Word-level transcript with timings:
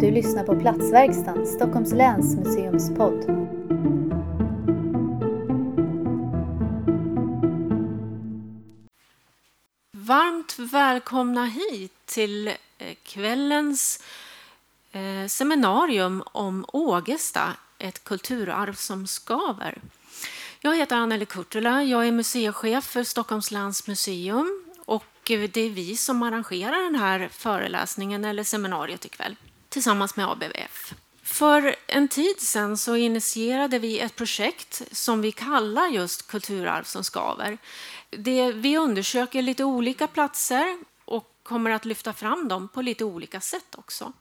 Du 0.00 0.10
lyssnar 0.10 0.44
på 0.44 0.60
Platsverkstan, 0.60 1.46
Stockholms 1.46 1.92
läns 1.92 2.36
museumspodd. 2.36 3.24
Varmt 9.92 10.58
välkomna 10.58 11.46
hit 11.46 11.92
till 12.06 12.48
eh, 12.48 12.54
kvällens 13.02 14.02
eh, 14.92 15.26
seminarium 15.28 16.22
om 16.26 16.64
Ågesta, 16.68 17.56
ett 17.78 18.04
kulturarv 18.04 18.74
som 18.74 19.06
skaver. 19.06 19.78
Jag 20.60 20.76
heter 20.76 20.96
Anneli 20.96 21.26
Kurtula, 21.26 21.82
jag 21.82 22.06
är 22.06 22.12
museichef 22.12 22.84
för 22.84 23.04
Stockholms 23.04 23.50
läns 23.50 23.86
museum 23.86 24.64
och 24.84 25.30
eh, 25.30 25.50
det 25.52 25.60
är 25.60 25.70
vi 25.70 25.96
som 25.96 26.22
arrangerar 26.22 26.82
den 26.82 26.94
här 26.94 27.28
föreläsningen 27.32 28.24
eller 28.24 28.44
seminariet 28.44 29.04
ikväll 29.04 29.36
tillsammans 29.76 30.16
med 30.16 30.28
ABF. 30.28 30.94
För 31.22 31.76
en 31.86 32.08
tid 32.08 32.40
sedan 32.40 32.76
så 32.76 32.96
initierade 32.96 33.78
vi 33.78 34.00
ett 34.00 34.16
projekt 34.16 34.82
som 34.92 35.20
vi 35.20 35.32
kallar 35.32 35.88
just 35.88 36.26
Kulturarv 36.26 36.84
som 36.84 37.04
skaver. 37.04 37.58
Det, 38.10 38.52
vi 38.52 38.78
undersöker 38.78 39.42
lite 39.42 39.64
olika 39.64 40.06
platser 40.06 40.78
och 41.04 41.32
kommer 41.42 41.70
att 41.70 41.84
lyfta 41.84 42.12
fram 42.12 42.48
dem 42.48 42.68
på 42.68 42.82
lite 42.82 43.04
olika 43.04 43.40
sätt 43.40 43.74
också. 43.76 44.12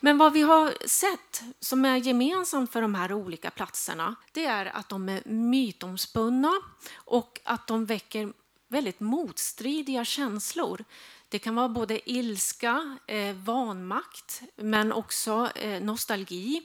Men 0.00 0.18
vad 0.18 0.32
vi 0.32 0.42
har 0.42 0.74
sett 0.86 1.42
som 1.60 1.84
är 1.84 1.96
gemensamt 1.96 2.72
för 2.72 2.82
de 2.82 2.94
här 2.94 3.12
olika 3.12 3.50
platserna 3.50 4.14
det 4.32 4.44
är 4.44 4.66
att 4.66 4.88
de 4.88 5.08
är 5.08 5.22
mytomspunna 5.24 6.52
och 6.94 7.40
att 7.44 7.66
de 7.66 7.86
väcker 7.86 8.32
väldigt 8.68 9.00
motstridiga 9.00 10.04
känslor. 10.04 10.84
Det 11.28 11.38
kan 11.38 11.54
vara 11.54 11.68
både 11.68 12.10
ilska, 12.10 12.98
eh, 13.06 13.34
vanmakt, 13.34 14.42
men 14.56 14.92
också 14.92 15.50
eh, 15.54 15.82
nostalgi. 15.82 16.62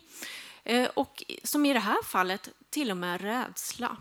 Eh, 0.64 0.90
och 0.94 1.24
som 1.44 1.66
i 1.66 1.74
det 1.74 1.80
här 1.80 2.04
fallet, 2.04 2.50
till 2.70 2.92
och 2.92 2.98
med 2.98 3.22
rädsla. 3.22 3.98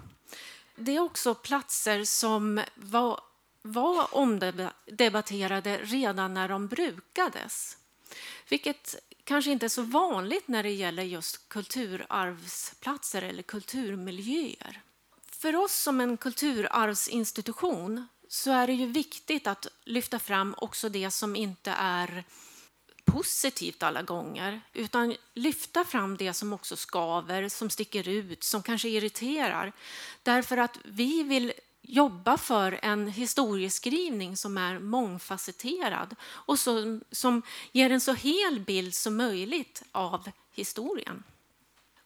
Det 0.76 0.96
är 0.96 1.00
också 1.00 1.34
platser 1.34 2.04
som 2.04 2.62
var, 2.74 3.20
var 3.62 4.14
omdebatterade 4.14 5.80
redan 5.82 6.34
när 6.34 6.48
de 6.48 6.66
brukades. 6.66 7.76
Vilket 8.48 8.96
kanske 9.24 9.50
inte 9.50 9.66
är 9.66 9.68
så 9.68 9.82
vanligt 9.82 10.48
när 10.48 10.62
det 10.62 10.70
gäller 10.70 11.02
just 11.02 11.48
kulturarvsplatser 11.48 13.22
eller 13.22 13.42
kulturmiljöer. 13.42 14.82
För 15.26 15.56
oss 15.56 15.74
som 15.74 16.00
en 16.00 16.16
kulturarvsinstitution 16.16 18.08
så 18.32 18.50
är 18.50 18.66
det 18.66 18.72
ju 18.72 18.86
viktigt 18.86 19.46
att 19.46 19.66
lyfta 19.84 20.18
fram 20.18 20.54
också 20.56 20.88
det 20.88 21.10
som 21.10 21.36
inte 21.36 21.70
är 21.70 22.24
positivt 23.04 23.82
alla 23.82 24.02
gånger, 24.02 24.60
utan 24.72 25.16
lyfta 25.34 25.84
fram 25.84 26.16
det 26.16 26.34
som 26.34 26.52
också 26.52 26.76
skaver, 26.76 27.48
som 27.48 27.70
sticker 27.70 28.08
ut, 28.08 28.44
som 28.44 28.62
kanske 28.62 28.88
irriterar. 28.88 29.72
Därför 30.22 30.56
att 30.56 30.78
vi 30.84 31.22
vill 31.22 31.52
jobba 31.82 32.36
för 32.36 32.78
en 32.82 33.08
historieskrivning 33.08 34.36
som 34.36 34.58
är 34.58 34.78
mångfacetterad 34.78 36.16
och 36.22 36.58
som, 36.58 37.04
som 37.10 37.42
ger 37.72 37.90
en 37.90 38.00
så 38.00 38.14
hel 38.14 38.60
bild 38.60 38.94
som 38.94 39.16
möjligt 39.16 39.82
av 39.92 40.30
historien. 40.52 41.22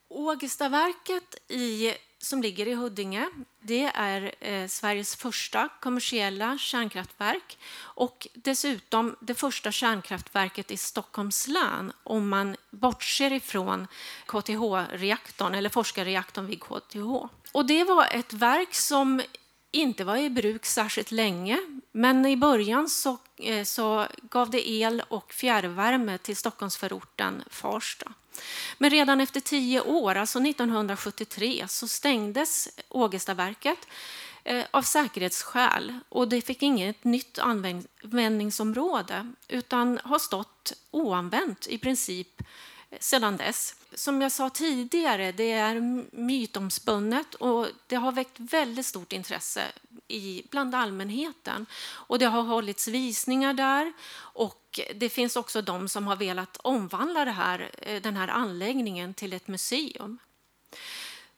Ågestaverket 0.08 1.50
i 1.50 1.94
som 2.24 2.42
ligger 2.42 2.68
i 2.68 2.74
Huddinge. 2.74 3.28
Det 3.60 3.90
är 3.94 4.34
eh, 4.40 4.68
Sveriges 4.68 5.16
första 5.16 5.68
kommersiella 5.80 6.58
kärnkraftverk 6.58 7.58
och 7.76 8.28
dessutom 8.34 9.16
det 9.20 9.34
första 9.34 9.72
kärnkraftverket 9.72 10.70
i 10.70 10.76
Stockholms 10.76 11.48
län 11.48 11.92
om 12.02 12.28
man 12.28 12.56
bortser 12.70 13.32
ifrån 13.32 13.86
KTH-reaktorn 14.26 15.54
eller 15.54 15.70
forskarreaktorn 15.70 16.46
vid 16.46 16.60
KTH. 16.60 17.28
Och 17.52 17.66
det 17.66 17.84
var 17.84 18.06
ett 18.10 18.32
verk 18.32 18.74
som 18.74 19.22
inte 19.74 20.04
var 20.04 20.16
i 20.16 20.30
bruk 20.30 20.66
särskilt 20.66 21.10
länge, 21.10 21.58
men 21.92 22.26
i 22.26 22.36
början 22.36 22.88
så, 22.88 23.18
eh, 23.36 23.64
så 23.64 24.06
gav 24.22 24.50
det 24.50 24.70
el 24.70 25.02
och 25.08 25.32
fjärrvärme 25.32 26.18
till 26.18 26.36
Stockholmsförorten 26.36 27.44
Farsta. 27.50 28.12
Men 28.78 28.90
redan 28.90 29.20
efter 29.20 29.40
tio 29.40 29.80
år, 29.80 30.14
alltså 30.14 30.38
1973, 30.40 31.64
så 31.68 31.88
stängdes 31.88 32.68
Ågestaverket 32.88 33.78
eh, 34.44 34.64
av 34.70 34.82
säkerhetsskäl 34.82 35.98
och 36.08 36.28
det 36.28 36.40
fick 36.40 36.62
inget 36.62 37.04
nytt 37.04 37.38
användningsområde 37.38 39.32
utan 39.48 40.00
har 40.04 40.18
stått 40.18 40.72
oanvänt 40.90 41.66
i 41.66 41.78
princip 41.78 42.42
sedan 43.00 43.36
dess. 43.36 43.74
Som 43.94 44.22
jag 44.22 44.32
sa 44.32 44.50
tidigare, 44.50 45.32
det 45.32 45.52
är 45.52 45.80
mytomspunnet 46.16 47.34
och 47.34 47.66
det 47.86 47.96
har 47.96 48.12
väckt 48.12 48.40
väldigt 48.40 48.86
stort 48.86 49.12
intresse 49.12 49.62
i, 50.08 50.42
bland 50.50 50.74
allmänheten. 50.74 51.66
Och 51.84 52.18
det 52.18 52.26
har 52.26 52.42
hållits 52.42 52.88
visningar 52.88 53.54
där 53.54 53.92
och 54.16 54.80
det 54.94 55.08
finns 55.08 55.36
också 55.36 55.62
de 55.62 55.88
som 55.88 56.06
har 56.06 56.16
velat 56.16 56.56
omvandla 56.56 57.24
det 57.24 57.30
här, 57.30 57.70
eh, 57.78 58.02
den 58.02 58.16
här 58.16 58.28
anläggningen 58.28 59.14
till 59.14 59.32
ett 59.32 59.48
museum. 59.48 60.18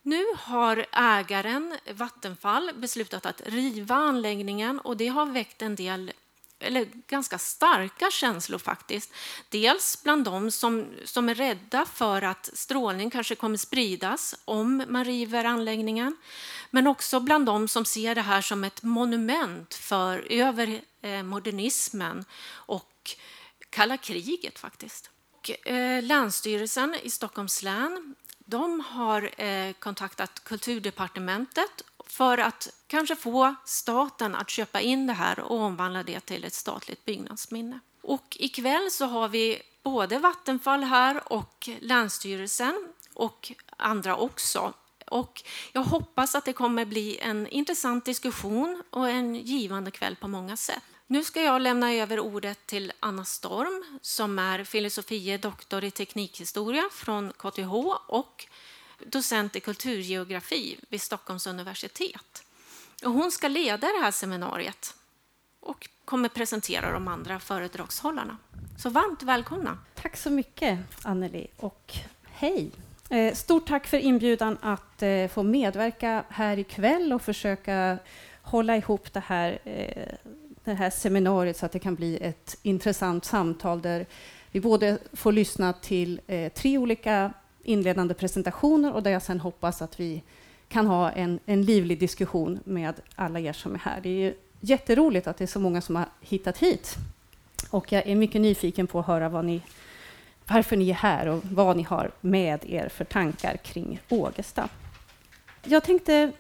Nu 0.03 0.25
har 0.37 0.87
ägaren 0.93 1.77
Vattenfall 1.93 2.71
beslutat 2.75 3.27
att 3.27 3.43
riva 3.47 3.95
anläggningen 3.95 4.81
och 4.81 4.97
det 4.97 5.09
har 5.09 5.27
väckt 5.27 5.63
en 5.63 5.75
del 5.75 6.13
eller 6.59 6.89
ganska 7.07 7.39
starka 7.39 8.11
känslor 8.11 8.59
faktiskt. 8.59 9.13
Dels 9.49 10.03
bland 10.03 10.25
de 10.25 10.51
som, 10.51 10.87
som 11.05 11.29
är 11.29 11.35
rädda 11.35 11.87
för 11.87 12.23
att 12.23 12.51
strålning 12.53 13.11
kanske 13.11 13.35
kommer 13.35 13.57
spridas 13.57 14.35
om 14.45 14.85
man 14.89 15.05
river 15.05 15.45
anläggningen. 15.45 16.17
Men 16.71 16.87
också 16.87 17.21
bland 17.21 17.47
de 17.47 17.69
som 17.69 17.85
ser 17.85 18.15
det 18.15 18.23
här 18.23 18.41
som 18.41 18.65
ett 18.65 18.83
monument 18.83 19.75
för 19.75 20.33
över 20.33 20.81
eh, 21.03 21.23
modernismen 21.23 22.25
och 22.51 23.17
kalla 23.71 23.97
kriget 23.97 24.59
faktiskt. 24.59 25.11
Och, 25.33 25.69
eh, 25.69 26.03
Länsstyrelsen 26.03 26.97
i 27.03 27.11
Stockholms 27.11 27.63
län 27.63 28.15
de 28.39 28.81
har 28.81 29.43
eh, 29.43 29.73
kontaktat 29.73 30.45
Kulturdepartementet 30.45 31.83
för 32.17 32.39
att 32.39 32.69
kanske 32.87 33.17
få 33.17 33.55
staten 33.65 34.35
att 34.35 34.51
köpa 34.51 34.81
in 34.81 35.07
det 35.07 35.13
här 35.13 35.41
och 35.41 35.61
omvandla 35.61 36.03
det 36.03 36.21
till 36.21 36.45
ett 36.45 36.55
statligt 36.55 37.05
byggnadsminne. 37.05 37.81
Och 38.03 38.37
ikväll 38.41 38.91
så 38.91 39.07
har 39.07 39.29
vi 39.29 39.63
både 39.83 40.19
Vattenfall 40.19 40.85
här 40.85 41.33
och 41.33 41.69
Länsstyrelsen 41.81 42.89
och 43.15 43.53
andra 43.77 44.17
också. 44.17 44.73
Och 45.07 45.43
jag 45.73 45.83
hoppas 45.83 46.35
att 46.35 46.45
det 46.45 46.53
kommer 46.53 46.85
bli 46.85 47.19
en 47.19 47.47
intressant 47.47 48.05
diskussion 48.05 48.83
och 48.91 49.09
en 49.09 49.35
givande 49.35 49.91
kväll 49.91 50.17
på 50.17 50.29
många 50.29 50.57
sätt. 50.57 50.83
Nu 51.07 51.25
ska 51.25 51.43
jag 51.43 51.63
lämna 51.63 51.93
över 51.93 52.21
ordet 52.21 52.67
till 52.67 52.93
Anna 53.01 53.25
Storm 53.25 53.99
som 54.03 54.39
är 54.39 54.65
filosofie 54.65 55.39
doktor 55.39 55.85
i 55.85 55.91
teknikhistoria 55.91 56.85
från 56.93 57.33
KTH 57.33 57.75
och 58.07 58.47
docent 58.99 59.57
i 59.57 59.61
kulturgeografi 59.61 60.79
vid 60.89 61.03
Stockholms 61.03 61.47
universitet. 61.47 62.45
Och 63.05 63.13
hon 63.13 63.31
ska 63.31 63.49
leda 63.49 63.87
det 63.87 64.01
här 64.03 64.11
seminariet 64.11 64.95
och 65.61 65.89
kommer 66.05 66.29
presentera 66.29 66.93
de 66.93 67.09
andra 67.09 67.41
föredragshållarna. 67.41 68.37
Så 68.79 68.91
varmt 68.91 69.23
välkomna. 69.23 69.79
Tack 69.95 70.17
så 70.17 70.31
mycket, 70.31 70.79
Anneli, 71.03 71.47
och 71.57 71.95
hej. 72.25 72.71
Eh, 73.11 73.35
stort 73.35 73.69
tack 73.69 73.87
för 73.87 73.99
inbjudan 73.99 74.59
att 74.61 75.03
eh, 75.03 75.29
få 75.29 75.43
medverka 75.43 76.25
här 76.29 76.59
ikväll 76.59 77.13
och 77.13 77.23
försöka 77.23 77.99
hålla 78.43 78.77
ihop 78.77 79.13
det 79.13 79.21
här, 79.21 79.59
eh, 79.65 80.31
det 80.65 80.75
här 80.75 80.91
seminariet 80.91 81.57
så 81.57 81.67
att 81.67 81.73
det 81.73 81.79
kan 81.79 81.95
bli 81.95 82.19
ett 82.21 82.57
intressant 82.63 83.25
samtal 83.25 83.83
där 83.83 84.07
vi 84.51 84.61
både 84.61 84.99
får 85.13 85.33
lyssna 85.33 85.73
till 85.73 86.21
eh, 86.27 86.53
tre 86.53 86.79
olika 86.79 87.33
inledande 87.67 88.15
presentationer 88.15 88.93
och 88.93 89.03
där 89.03 89.11
jag 89.11 89.23
sen 89.23 89.41
hoppas 89.41 89.83
att 89.83 90.01
vi 90.01 90.23
kan 90.69 90.87
ha 90.87 91.11
en, 91.11 91.41
en 91.47 91.63
livlig 91.63 92.01
diskussion 92.01 92.61
med 92.65 92.95
alla 93.15 93.41
er 93.41 93.53
som 93.53 93.75
är 93.75 93.79
här. 93.79 94.01
Det 94.01 94.27
är 94.27 94.35
jätteroligt 94.61 95.27
att 95.27 95.37
det 95.37 95.45
är 95.45 95.47
så 95.47 95.61
många 95.61 95.81
som 95.81 95.97
har 95.97 96.07
hittat 96.21 96.59
hit. 96.59 96.97
Och 97.71 97.93
jag 97.93 98.07
är 98.07 98.15
mycket 98.15 98.41
nyfiken 98.41 98.87
på 98.87 98.99
att 98.99 99.07
höra 99.07 99.29
vad 99.29 99.45
ni, 99.45 99.63
varför 100.47 100.77
ni 100.77 100.91
är 100.91 100.95
här 100.95 101.27
och 101.27 101.45
vad 101.45 101.77
ni 101.77 101.83
har 101.83 102.11
med 102.21 102.61
er 102.71 102.89
för 102.89 103.05
tankar 103.05 103.57
kring 103.57 104.01
Ågesta. 104.09 104.69
Jag 105.65 105.85
tänkte 105.85 106.33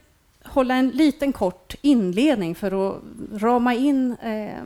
hålla 0.42 0.74
en 0.74 0.88
liten 0.88 1.32
kort 1.32 1.74
inledning 1.80 2.54
för 2.54 2.88
att 2.88 3.02
rama 3.32 3.74
in 3.74 4.16
eh, 4.16 4.62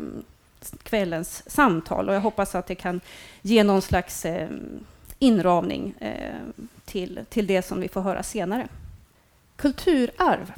kvällens 0.82 1.50
samtal 1.50 2.08
och 2.08 2.14
jag 2.14 2.20
hoppas 2.20 2.54
att 2.54 2.66
det 2.66 2.74
kan 2.74 3.00
ge 3.42 3.64
någon 3.64 3.82
slags 3.82 4.24
eh, 4.24 4.48
inramning 5.20 5.94
eh, 6.00 6.64
till, 6.84 7.20
till 7.28 7.46
det 7.46 7.62
som 7.62 7.80
vi 7.80 7.88
får 7.88 8.00
höra 8.00 8.22
senare. 8.22 8.68
Kulturarv 9.56 10.52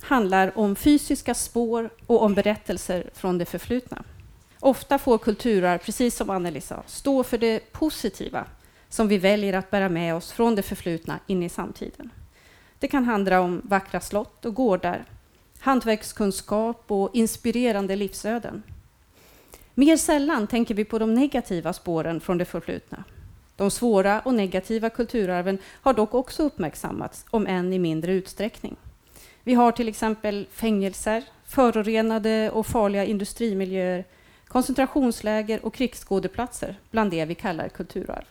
handlar 0.00 0.58
om 0.58 0.76
fysiska 0.76 1.34
spår 1.34 1.90
och 2.06 2.22
om 2.22 2.34
berättelser 2.34 3.10
från 3.14 3.38
det 3.38 3.44
förflutna. 3.44 4.04
Ofta 4.60 4.98
får 4.98 5.18
kulturarv, 5.18 5.78
precis 5.78 6.16
som 6.16 6.30
Anneli 6.30 6.60
sa, 6.60 6.82
stå 6.86 7.22
för 7.22 7.38
det 7.38 7.72
positiva 7.72 8.44
som 8.88 9.08
vi 9.08 9.18
väljer 9.18 9.52
att 9.52 9.70
bära 9.70 9.88
med 9.88 10.14
oss 10.14 10.32
från 10.32 10.54
det 10.54 10.62
förflutna 10.62 11.18
in 11.26 11.42
i 11.42 11.48
samtiden. 11.48 12.10
Det 12.78 12.88
kan 12.88 13.04
handla 13.04 13.40
om 13.40 13.60
vackra 13.64 14.00
slott 14.00 14.44
och 14.44 14.54
gårdar, 14.54 15.04
hantverkskunskap 15.58 16.84
och 16.86 17.10
inspirerande 17.12 17.96
livsöden. 17.96 18.62
Mer 19.74 19.96
sällan 19.96 20.46
tänker 20.46 20.74
vi 20.74 20.84
på 20.84 20.98
de 20.98 21.14
negativa 21.14 21.72
spåren 21.72 22.20
från 22.20 22.38
det 22.38 22.44
förflutna. 22.44 23.04
De 23.56 23.70
svåra 23.70 24.20
och 24.20 24.34
negativa 24.34 24.90
kulturarven 24.90 25.58
har 25.66 25.94
dock 25.94 26.14
också 26.14 26.42
uppmärksammats, 26.42 27.24
om 27.30 27.46
än 27.46 27.72
i 27.72 27.78
mindre 27.78 28.12
utsträckning. 28.12 28.76
Vi 29.42 29.54
har 29.54 29.72
till 29.72 29.88
exempel 29.88 30.46
fängelser, 30.50 31.24
förorenade 31.44 32.50
och 32.50 32.66
farliga 32.66 33.04
industrimiljöer, 33.04 34.04
koncentrationsläger 34.48 35.64
och 35.64 35.74
krigsskådeplatser 35.74 36.76
bland 36.90 37.10
det 37.10 37.24
vi 37.24 37.34
kallar 37.34 37.68
kulturarv. 37.68 38.24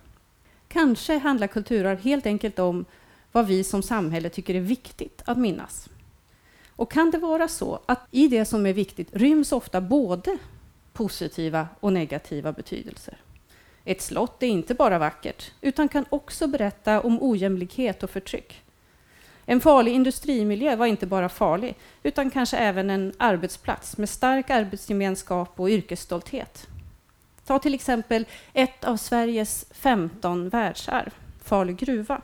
Kanske 0.67 1.17
handlar 1.17 1.47
kulturarv 1.47 1.99
helt 1.99 2.25
enkelt 2.25 2.59
om 2.59 2.85
vad 3.31 3.47
vi 3.47 3.63
som 3.63 3.83
samhälle 3.83 4.29
tycker 4.29 4.55
är 4.55 4.59
viktigt 4.59 5.21
att 5.25 5.37
minnas. 5.37 5.89
Och 6.75 6.91
kan 6.91 7.11
det 7.11 7.17
vara 7.17 7.47
så 7.47 7.79
att 7.85 8.07
i 8.11 8.27
det 8.27 8.45
som 8.45 8.65
är 8.65 8.73
viktigt 8.73 9.07
ryms 9.11 9.51
ofta 9.51 9.81
både 9.81 10.37
positiva 10.93 11.67
och 11.79 11.93
negativa 11.93 12.51
betydelser? 12.51 13.17
Ett 13.85 14.01
slott 14.01 14.43
är 14.43 14.47
inte 14.47 14.73
bara 14.73 14.99
vackert, 14.99 15.51
utan 15.61 15.89
kan 15.89 16.05
också 16.09 16.47
berätta 16.47 17.01
om 17.01 17.17
ojämlikhet 17.21 18.03
och 18.03 18.09
förtryck. 18.09 18.61
En 19.45 19.61
farlig 19.61 19.91
industrimiljö 19.91 20.75
var 20.75 20.85
inte 20.85 21.05
bara 21.05 21.29
farlig, 21.29 21.75
utan 22.03 22.29
kanske 22.29 22.57
även 22.57 22.89
en 22.89 23.13
arbetsplats 23.17 23.97
med 23.97 24.09
stark 24.09 24.49
arbetsgemenskap 24.49 25.59
och 25.59 25.69
yrkesstolthet. 25.69 26.67
Ta 27.45 27.59
till 27.59 27.73
exempel 27.73 28.25
ett 28.53 28.83
av 28.83 28.97
Sveriges 28.97 29.65
15 29.71 30.49
världsarv, 30.49 31.13
Falu 31.43 31.73
gruva. 31.73 32.21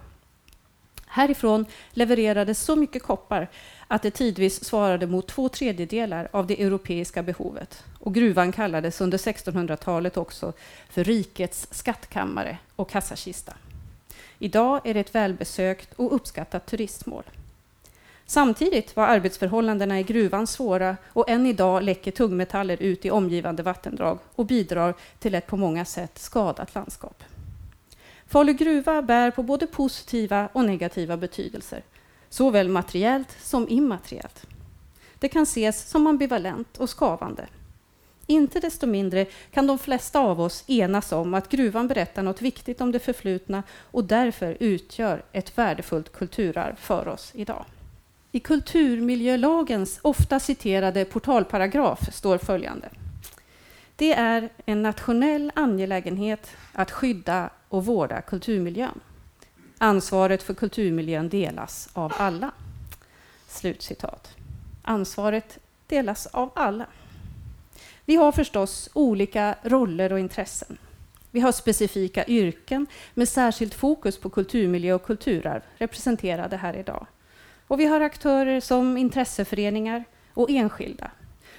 Härifrån 1.08 1.66
levererades 1.92 2.62
så 2.62 2.76
mycket 2.76 3.04
koppar 3.04 3.50
att 3.92 4.02
det 4.02 4.12
tidvis 4.12 4.64
svarade 4.64 5.08
mot 5.08 5.28
två 5.28 5.50
tredjedelar 5.50 6.28
av 6.32 6.48
det 6.48 6.64
europeiska 6.64 7.24
behovet. 7.24 7.84
Och 8.00 8.14
gruvan 8.14 8.52
kallades 8.52 9.02
under 9.02 9.18
1600-talet 9.18 10.18
också 10.18 10.54
för 10.90 11.04
rikets 11.04 11.68
skattkammare 11.72 12.58
och 12.76 12.90
kassakista. 12.90 13.54
Idag 14.40 14.82
är 14.84 14.94
det 14.94 15.00
ett 15.00 15.16
välbesökt 15.16 15.94
och 15.94 16.16
uppskattat 16.16 16.66
turistmål. 16.66 17.24
Samtidigt 18.26 18.96
var 18.96 19.08
arbetsförhållandena 19.08 20.00
i 20.00 20.04
gruvan 20.04 20.48
svåra 20.48 20.98
och 21.08 21.30
än 21.30 21.46
idag 21.46 21.84
läcker 21.84 22.12
tungmetaller 22.12 22.82
ut 22.82 23.06
i 23.06 23.12
omgivande 23.12 23.64
vattendrag 23.64 24.20
och 24.36 24.46
bidrar 24.46 24.94
till 25.20 25.36
ett 25.36 25.48
på 25.48 25.58
många 25.58 25.86
sätt 25.86 26.20
skadat 26.20 26.76
landskap. 26.76 27.24
Falu 28.28 28.54
gruva 28.54 29.02
bär 29.02 29.32
på 29.32 29.44
både 29.44 29.68
positiva 29.68 30.50
och 30.54 30.66
negativa 30.66 31.18
betydelser, 31.18 31.84
såväl 32.30 32.70
materiellt 32.70 33.38
som 33.42 33.70
immateriellt. 33.70 34.46
Det 35.20 35.30
kan 35.30 35.44
ses 35.44 35.90
som 35.90 36.08
ambivalent 36.08 36.78
och 36.78 37.00
skavande. 37.00 37.48
Inte 38.28 38.60
desto 38.60 38.88
mindre 38.88 39.26
kan 39.52 39.68
de 39.68 39.80
flesta 39.80 40.20
av 40.20 40.42
oss 40.42 40.64
enas 40.68 41.12
om 41.12 41.34
att 41.34 41.50
gruvan 41.50 41.88
berättar 41.88 42.24
något 42.24 42.42
viktigt 42.42 42.82
om 42.82 42.92
det 42.92 43.00
förflutna 43.00 43.64
och 43.92 44.04
därför 44.04 44.58
utgör 44.60 45.24
ett 45.32 45.58
värdefullt 45.58 46.12
kulturarv 46.12 46.76
för 46.76 47.08
oss 47.08 47.32
idag. 47.36 47.66
I 48.32 48.40
kulturmiljölagens 48.40 50.00
ofta 50.02 50.40
citerade 50.40 51.06
portalparagraf 51.06 52.14
står 52.14 52.38
följande. 52.38 52.90
Det 53.96 54.14
är 54.14 54.50
en 54.66 54.82
nationell 54.82 55.52
angelägenhet 55.56 56.52
att 56.74 56.92
skydda 56.92 57.50
och 57.70 57.86
vårda 57.86 58.22
kulturmiljön. 58.22 59.00
Ansvaret 59.82 60.44
för 60.44 60.54
kulturmiljön 60.54 61.30
delas 61.30 61.90
av 61.94 62.14
alla. 62.18 62.52
Slutcitat. 63.48 64.36
Ansvaret 64.82 65.60
delas 65.88 66.26
av 66.26 66.52
alla. 66.56 66.86
Vi 68.06 68.16
har 68.16 68.32
förstås 68.32 68.90
olika 68.94 69.56
roller 69.64 70.14
och 70.14 70.20
intressen. 70.20 70.78
Vi 71.32 71.40
har 71.40 71.52
specifika 71.52 72.26
yrken 72.26 72.88
med 73.14 73.30
särskilt 73.30 73.74
fokus 73.74 74.18
på 74.18 74.30
kulturmiljö 74.30 74.94
och 74.94 75.04
kulturarv 75.04 75.62
representerade 75.78 76.58
här 76.58 76.76
idag. 76.76 77.08
Och 77.68 77.80
vi 77.80 77.86
har 77.86 78.02
aktörer 78.02 78.60
som 78.60 78.98
intresseföreningar 78.98 80.04
och 80.34 80.50
enskilda, 80.50 81.12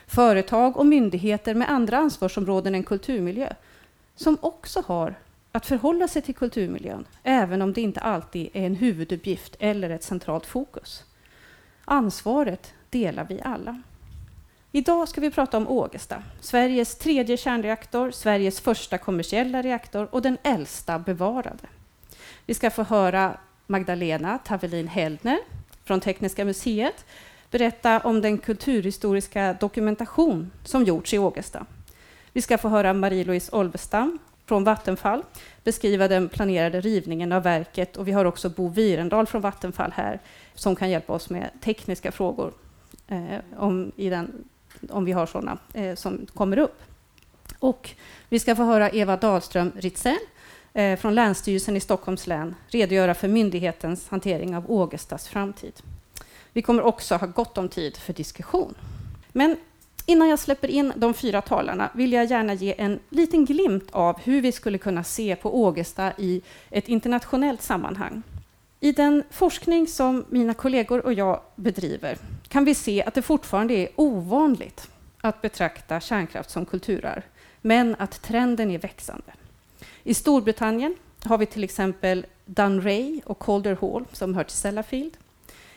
företag 0.06 0.76
och 0.76 0.86
myndigheter 0.86 1.54
med 1.54 1.70
andra 1.70 1.98
ansvarsområden 1.98 2.74
än 2.74 2.82
kulturmiljö, 2.82 3.52
som 4.16 4.38
också 4.40 4.82
har 4.86 5.14
att 5.52 5.66
förhålla 5.66 6.08
sig 6.08 6.22
till 6.22 6.34
kulturmiljön, 6.34 7.06
även 7.22 7.62
om 7.62 7.72
det 7.72 7.80
inte 7.80 8.00
alltid 8.00 8.50
är 8.52 8.66
en 8.66 8.74
huvuduppgift 8.74 9.56
eller 9.58 9.90
ett 9.90 10.02
centralt 10.02 10.46
fokus. 10.46 11.04
Ansvaret 11.84 12.74
delar 12.90 13.26
vi 13.28 13.40
alla. 13.44 13.82
Idag 14.72 15.08
ska 15.08 15.20
vi 15.20 15.30
prata 15.30 15.56
om 15.56 15.68
Ågesta, 15.68 16.22
Sveriges 16.40 16.98
tredje 16.98 17.36
kärnreaktor, 17.36 18.10
Sveriges 18.10 18.60
första 18.60 18.98
kommersiella 18.98 19.62
reaktor 19.62 20.08
och 20.10 20.22
den 20.22 20.38
äldsta 20.42 20.98
bevarade. 20.98 21.68
Vi 22.46 22.54
ska 22.54 22.70
få 22.70 22.82
höra 22.82 23.38
Magdalena 23.66 24.38
Tavelin 24.38 24.88
Heldner 24.88 25.38
från 25.84 26.00
Tekniska 26.00 26.44
museet 26.44 27.04
berätta 27.50 28.00
om 28.00 28.20
den 28.20 28.38
kulturhistoriska 28.38 29.52
dokumentation 29.52 30.50
som 30.64 30.84
gjorts 30.84 31.14
i 31.14 31.18
Ågesta. 31.18 31.66
Vi 32.32 32.42
ska 32.42 32.58
få 32.58 32.68
höra 32.68 32.92
Marie-Louise 32.92 33.56
Olvestam 33.56 34.18
från 34.50 34.64
Vattenfall 34.64 35.22
beskriva 35.64 36.08
den 36.08 36.28
planerade 36.28 36.80
rivningen 36.80 37.32
av 37.32 37.42
verket 37.42 37.96
och 37.96 38.08
vi 38.08 38.12
har 38.12 38.24
också 38.24 38.48
Bo 38.48 38.68
Virendal 38.68 39.26
från 39.26 39.40
Vattenfall 39.40 39.92
här 39.94 40.20
som 40.54 40.76
kan 40.76 40.90
hjälpa 40.90 41.12
oss 41.12 41.30
med 41.30 41.50
tekniska 41.60 42.12
frågor 42.12 42.52
eh, 43.08 43.38
om, 43.56 43.92
i 43.96 44.08
den, 44.08 44.44
om 44.88 45.04
vi 45.04 45.12
har 45.12 45.26
sådana 45.26 45.58
eh, 45.74 45.94
som 45.94 46.26
kommer 46.34 46.58
upp. 46.58 46.82
Och 47.58 47.90
vi 48.28 48.38
ska 48.38 48.56
få 48.56 48.62
höra 48.62 48.90
Eva 48.90 49.16
Dahlström 49.16 49.72
Ritzell 49.76 50.18
eh, 50.72 50.98
från 50.98 51.14
Länsstyrelsen 51.14 51.76
i 51.76 51.80
Stockholms 51.80 52.26
län 52.26 52.54
redogöra 52.68 53.14
för 53.14 53.28
myndighetens 53.28 54.08
hantering 54.08 54.56
av 54.56 54.70
Ågestas 54.70 55.28
framtid. 55.28 55.82
Vi 56.52 56.62
kommer 56.62 56.82
också 56.82 57.16
ha 57.16 57.26
gott 57.26 57.58
om 57.58 57.68
tid 57.68 57.96
för 57.96 58.12
diskussion. 58.12 58.74
Men 59.32 59.56
innan 60.10 60.28
jag 60.28 60.38
släpper 60.38 60.68
in 60.68 60.92
de 60.96 61.14
fyra 61.14 61.42
talarna 61.42 61.90
vill 61.94 62.12
jag 62.12 62.24
gärna 62.24 62.54
ge 62.54 62.74
en 62.78 62.98
liten 63.08 63.44
glimt 63.44 63.90
av 63.90 64.20
hur 64.20 64.40
vi 64.40 64.52
skulle 64.52 64.78
kunna 64.78 65.04
se 65.04 65.36
på 65.36 65.62
Ågesta 65.62 66.12
i 66.18 66.42
ett 66.70 66.88
internationellt 66.88 67.62
sammanhang. 67.62 68.22
I 68.80 68.92
den 68.92 69.22
forskning 69.30 69.86
som 69.86 70.24
mina 70.28 70.54
kollegor 70.54 71.06
och 71.06 71.12
jag 71.12 71.40
bedriver 71.56 72.18
kan 72.48 72.64
vi 72.64 72.74
se 72.74 73.02
att 73.02 73.14
det 73.14 73.22
fortfarande 73.22 73.74
är 73.74 73.88
ovanligt 73.96 74.88
att 75.20 75.42
betrakta 75.42 76.00
kärnkraft 76.00 76.50
som 76.50 76.66
kulturarv, 76.66 77.22
men 77.60 77.96
att 77.98 78.22
trenden 78.22 78.70
är 78.70 78.78
växande. 78.78 79.32
I 80.04 80.14
Storbritannien 80.14 80.96
har 81.24 81.38
vi 81.38 81.46
till 81.46 81.64
exempel 81.64 82.26
Dunray 82.44 83.20
och 83.24 83.38
Calder 83.38 83.76
Hall 83.80 84.04
som 84.12 84.34
hör 84.34 84.44
till 84.44 84.56
Sellafield. 84.56 85.16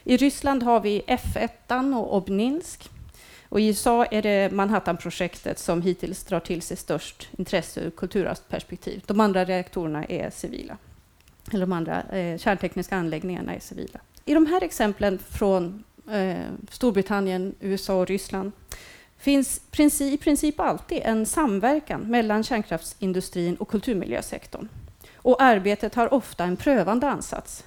I 0.04 0.16
Ryssland 0.16 0.62
har 0.62 0.80
vi 0.80 1.02
F1 1.06 1.98
och 1.98 2.16
Obninsk. 2.16 2.90
Och 3.54 3.60
I 3.60 3.66
USA 3.66 4.04
är 4.04 4.22
det 4.22 4.52
Manhattanprojektet 4.52 5.58
som 5.58 5.82
hittills 5.82 6.24
drar 6.24 6.40
till 6.40 6.62
sig 6.62 6.76
störst 6.76 7.28
intresse 7.38 7.80
ur 7.80 7.90
kulturarvsperspektiv. 7.90 9.02
De 9.06 9.20
andra 9.20 9.44
reaktorerna 9.44 10.04
är 10.04 10.30
civila. 10.30 10.76
Eller 11.52 11.60
de 11.60 11.72
andra 11.72 12.02
eh, 12.02 12.38
kärntekniska 12.38 12.96
anläggningarna 12.96 13.54
är 13.54 13.60
civila. 13.60 14.00
I 14.24 14.34
de 14.34 14.46
här 14.46 14.62
exemplen 14.62 15.18
från 15.18 15.84
eh, 16.10 16.36
Storbritannien, 16.70 17.54
USA 17.60 18.00
och 18.00 18.06
Ryssland 18.06 18.52
finns 19.18 20.00
i 20.00 20.16
princip 20.16 20.60
alltid 20.60 21.00
en 21.04 21.26
samverkan 21.26 22.00
mellan 22.00 22.44
kärnkraftsindustrin 22.44 23.56
och 23.56 23.68
kulturmiljösektorn. 23.68 24.68
Och 25.16 25.42
arbetet 25.42 25.94
har 25.94 26.14
ofta 26.14 26.44
en 26.44 26.56
prövande 26.56 27.08
ansats. 27.08 27.64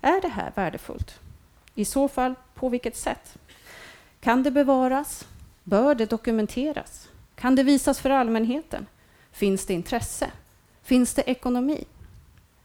Är 0.00 0.20
det 0.20 0.28
här 0.28 0.52
värdefullt? 0.54 1.18
I 1.74 1.84
så 1.84 2.08
fall, 2.08 2.34
på 2.54 2.68
vilket 2.68 2.96
sätt? 2.96 3.38
Kan 4.24 4.42
det 4.42 4.50
bevaras? 4.50 5.26
Bör 5.64 5.94
det 5.94 6.06
dokumenteras? 6.06 7.08
Kan 7.34 7.54
det 7.54 7.62
visas 7.62 8.00
för 8.00 8.10
allmänheten? 8.10 8.86
Finns 9.32 9.66
det 9.66 9.74
intresse? 9.74 10.30
Finns 10.82 11.14
det 11.14 11.22
ekonomi? 11.30 11.84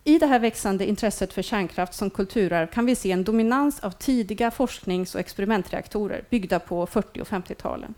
I 0.03 0.19
det 0.19 0.25
här 0.25 0.39
växande 0.39 0.85
intresset 0.85 1.33
för 1.33 1.41
kärnkraft 1.41 1.93
som 1.93 2.09
kulturarv 2.09 2.67
kan 2.67 2.85
vi 2.85 2.95
se 2.95 3.11
en 3.11 3.23
dominans 3.23 3.79
av 3.79 3.91
tidiga 3.91 4.51
forsknings 4.51 5.15
och 5.15 5.21
experimentreaktorer 5.21 6.23
byggda 6.29 6.59
på 6.59 6.87
40 6.87 7.21
och 7.21 7.27
50-talen 7.27 7.93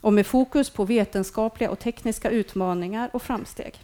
och 0.00 0.12
med 0.12 0.26
fokus 0.26 0.70
på 0.70 0.84
vetenskapliga 0.84 1.70
och 1.70 1.78
tekniska 1.78 2.30
utmaningar 2.30 3.10
och 3.12 3.22
framsteg. 3.22 3.74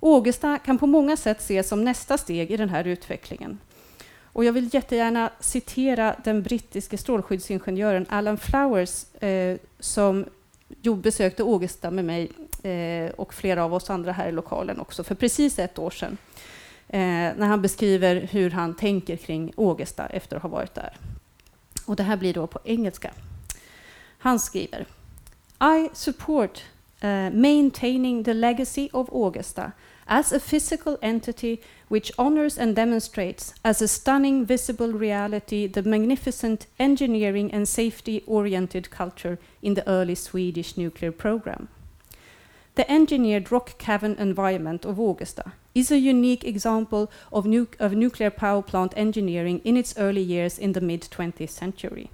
Ågesta 0.00 0.58
kan 0.58 0.78
på 0.78 0.86
många 0.86 1.16
sätt 1.16 1.40
ses 1.40 1.68
som 1.68 1.84
nästa 1.84 2.18
steg 2.18 2.50
i 2.50 2.56
den 2.56 2.68
här 2.68 2.84
utvecklingen. 2.84 3.58
Och 4.34 4.44
jag 4.44 4.52
vill 4.52 4.74
jättegärna 4.74 5.30
citera 5.40 6.16
den 6.24 6.42
brittiske 6.42 6.98
strålskyddsingenjören 6.98 8.06
Alan 8.08 8.38
Flowers 8.38 9.14
eh, 9.22 9.56
som 9.78 10.24
besökte 10.96 11.42
Ågesta 11.42 11.90
med 11.90 12.04
mig 12.04 12.30
eh, 12.62 13.10
och 13.10 13.34
flera 13.34 13.64
av 13.64 13.74
oss 13.74 13.90
andra 13.90 14.12
här 14.12 14.28
i 14.28 14.32
lokalen 14.32 14.80
också 14.80 15.04
för 15.04 15.14
precis 15.14 15.58
ett 15.58 15.78
år 15.78 15.90
sedan. 15.90 16.16
eh, 16.88 16.98
när 17.36 17.46
han 17.46 17.62
beskriver 17.62 18.28
hur 18.30 18.50
han 18.50 18.76
tänker 18.76 19.16
kring 19.16 19.52
Ågesta 19.56 20.06
efter 20.06 20.36
att 20.36 20.42
ha 20.42 20.48
varit 20.48 20.74
där. 20.74 20.96
Och 21.86 21.96
det 21.96 22.02
här 22.02 22.16
blir 22.16 22.34
då 22.34 22.46
på 22.46 22.58
engelska. 22.64 23.10
Han 24.18 24.40
skriver 24.40 24.86
I 25.60 25.88
support 25.92 26.62
uh, 27.04 27.30
maintaining 27.30 28.24
the 28.24 28.34
legacy 28.34 28.88
of 28.92 29.08
Augusta 29.12 29.72
as 30.06 30.32
a 30.32 30.40
physical 30.40 30.98
entity 31.02 31.60
which 31.88 32.12
honors 32.18 32.58
and 32.58 32.76
demonstrates 32.76 33.54
as 33.64 33.80
a 33.80 33.88
stunning 33.88 34.44
visible 34.44 34.92
reality 34.92 35.66
the 35.66 35.82
magnificent 35.82 36.66
engineering 36.78 37.50
and 37.52 37.68
safety 37.68 38.22
oriented 38.26 38.90
culture 38.90 39.38
in 39.62 39.74
the 39.74 39.88
early 39.88 40.14
Swedish 40.14 40.76
nuclear 40.76 41.12
program. 41.12 41.68
The 42.74 42.90
engineered 42.90 43.52
rock 43.52 43.78
cavern 43.78 44.16
environment 44.18 44.84
of 44.84 44.98
Augusta 44.98 45.52
is 45.74 45.90
a 45.90 45.98
unique 45.98 46.44
example 46.44 47.10
of, 47.32 47.46
nu 47.46 47.68
of 47.78 47.92
nuclear 47.92 48.30
power 48.30 48.62
plant 48.62 48.92
engineering 48.96 49.60
in 49.64 49.76
its 49.76 49.96
early 49.96 50.22
years 50.22 50.58
in 50.58 50.72
the 50.72 50.80
mid 50.80 51.02
20th 51.02 51.50
century. 51.50 52.10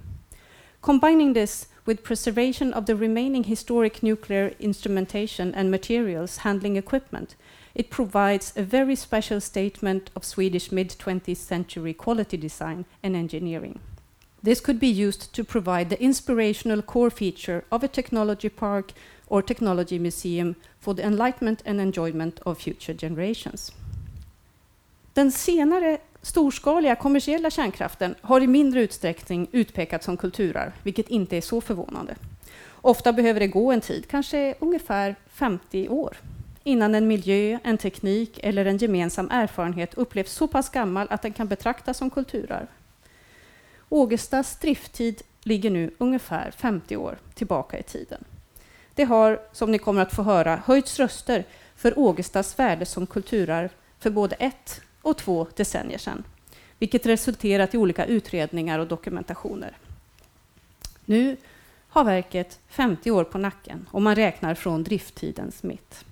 Combining 0.81 1.33
this 1.33 1.67
with 1.85 2.03
preservation 2.03 2.73
of 2.73 2.85
the 2.85 2.95
remaining 2.95 3.43
historic 3.45 4.03
nuclear 4.03 4.53
instrumentation 4.59 5.53
and 5.55 5.71
materials 5.71 6.37
handling 6.37 6.75
equipment, 6.75 7.35
it 7.73 7.89
provides 7.89 8.53
a 8.57 8.63
very 8.63 8.95
special 8.95 9.41
statement 9.41 10.09
of 10.15 10.23
Swedish 10.23 10.71
mid 10.71 10.89
20th 10.89 11.37
century 11.37 11.93
quality 11.93 12.37
design 12.37 12.85
and 13.03 13.15
engineering. 13.15 13.79
This 14.43 14.61
could 14.61 14.79
be 14.79 14.87
used 15.07 15.31
to 15.33 15.43
provide 15.43 15.89
the 15.89 16.03
inspirational 16.03 16.81
core 16.81 17.11
feature 17.11 17.61
of 17.69 17.83
a 17.83 17.87
technology 17.87 18.49
park 18.49 18.93
or 19.27 19.41
technology 19.41 19.99
museum 19.99 20.55
for 20.79 20.93
the 20.95 21.03
enlightenment 21.03 21.61
and 21.65 21.81
enjoyment 21.81 22.39
of 22.39 22.57
future 22.57 22.93
generations. 22.93 23.71
Den 25.13 25.31
senare 25.31 25.97
storskaliga 26.21 26.95
kommersiella 26.95 27.49
kärnkraften 27.49 28.15
har 28.21 28.41
i 28.41 28.47
mindre 28.47 28.81
utsträckning 28.81 29.47
utpekats 29.51 30.05
som 30.05 30.17
kulturarv, 30.17 30.71
vilket 30.83 31.09
inte 31.09 31.37
är 31.37 31.41
så 31.41 31.61
förvånande. 31.61 32.15
Ofta 32.81 33.13
behöver 33.13 33.39
det 33.39 33.47
gå 33.47 33.71
en 33.71 33.81
tid, 33.81 34.07
kanske 34.07 34.55
ungefär 34.59 35.15
50 35.27 35.89
år, 35.89 36.17
innan 36.63 36.95
en 36.95 37.07
miljö, 37.07 37.59
en 37.63 37.77
teknik 37.77 38.39
eller 38.43 38.65
en 38.65 38.77
gemensam 38.77 39.29
erfarenhet 39.31 39.93
upplevs 39.93 40.31
så 40.31 40.47
pass 40.47 40.69
gammal 40.69 41.07
att 41.09 41.21
den 41.21 41.33
kan 41.33 41.47
betraktas 41.47 41.97
som 41.97 42.09
kulturarv. 42.09 42.67
Ågestas 43.89 44.59
drifttid 44.59 45.21
ligger 45.43 45.69
nu 45.69 45.91
ungefär 45.97 46.51
50 46.51 46.97
år 46.97 47.17
tillbaka 47.33 47.79
i 47.79 47.83
tiden. 47.83 48.23
Det 48.95 49.03
har, 49.03 49.39
som 49.51 49.71
ni 49.71 49.77
kommer 49.77 50.01
att 50.01 50.13
få 50.13 50.23
höra, 50.23 50.61
höjts 50.65 50.99
röster 50.99 51.43
för 51.75 51.99
Ågestas 51.99 52.59
värde 52.59 52.85
som 52.85 53.07
kulturarv 53.07 53.69
för 53.99 54.09
både 54.09 54.35
ett 54.35 54.81
och 55.01 55.17
två 55.17 55.47
decennier 55.55 55.97
sedan, 55.97 56.23
vilket 56.79 57.05
resulterat 57.05 57.73
i 57.73 57.77
olika 57.77 58.05
utredningar 58.05 58.79
och 58.79 58.87
dokumentationer. 58.87 59.77
Nu 61.05 61.37
har 61.89 62.03
verket 62.03 62.59
50 62.67 63.11
år 63.11 63.23
på 63.23 63.37
nacken 63.37 63.87
om 63.91 64.03
man 64.03 64.15
räknar 64.15 64.55
från 64.55 64.83
drifttidens 64.83 65.63
mitt. 65.63 66.05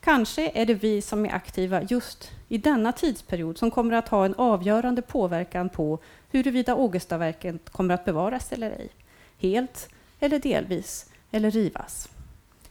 Kanske 0.00 0.50
är 0.54 0.66
det 0.66 0.74
vi 0.74 1.02
som 1.02 1.26
är 1.26 1.34
aktiva 1.34 1.82
just 1.82 2.30
i 2.48 2.58
denna 2.58 2.92
tidsperiod 2.92 3.58
som 3.58 3.70
kommer 3.70 3.94
att 3.94 4.08
ha 4.08 4.24
en 4.24 4.34
avgörande 4.34 5.02
påverkan 5.02 5.68
på 5.68 5.98
huruvida 6.30 6.74
Ågestaverket 6.74 7.70
kommer 7.70 7.94
att 7.94 8.04
bevaras 8.04 8.52
eller 8.52 8.70
ej. 8.70 8.88
Helt 9.38 9.88
eller 10.20 10.38
delvis, 10.38 11.10
eller 11.30 11.50
rivas. 11.50 12.08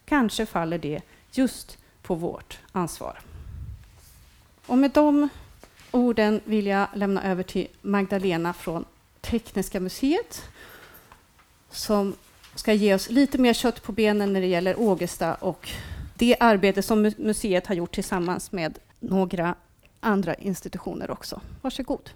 Kanske 0.05 0.45
faller 0.45 0.77
det 0.77 1.01
just 1.31 1.77
på 2.01 2.15
vårt 2.15 2.59
ansvar. 2.71 3.19
Och 4.65 4.77
med 4.77 4.91
de 4.91 5.29
orden 5.91 6.41
vill 6.45 6.65
jag 6.65 6.87
lämna 6.93 7.23
över 7.23 7.43
till 7.43 7.67
Magdalena 7.81 8.53
från 8.53 8.85
Tekniska 9.21 9.79
museet 9.79 10.43
som 11.69 12.15
ska 12.55 12.73
ge 12.73 12.93
oss 12.93 13.09
lite 13.09 13.37
mer 13.37 13.53
kött 13.53 13.83
på 13.83 13.91
benen 13.91 14.33
när 14.33 14.41
det 14.41 14.47
gäller 14.47 14.79
Ågesta 14.79 15.35
och 15.35 15.69
det 16.19 16.35
arbete 16.39 16.81
som 16.81 17.11
museet 17.17 17.67
har 17.67 17.75
gjort 17.75 17.95
tillsammans 17.95 18.51
med 18.51 18.79
några 18.99 19.55
andra 19.99 20.33
institutioner 20.33 21.11
också. 21.11 21.41
Varsågod. 21.61 22.09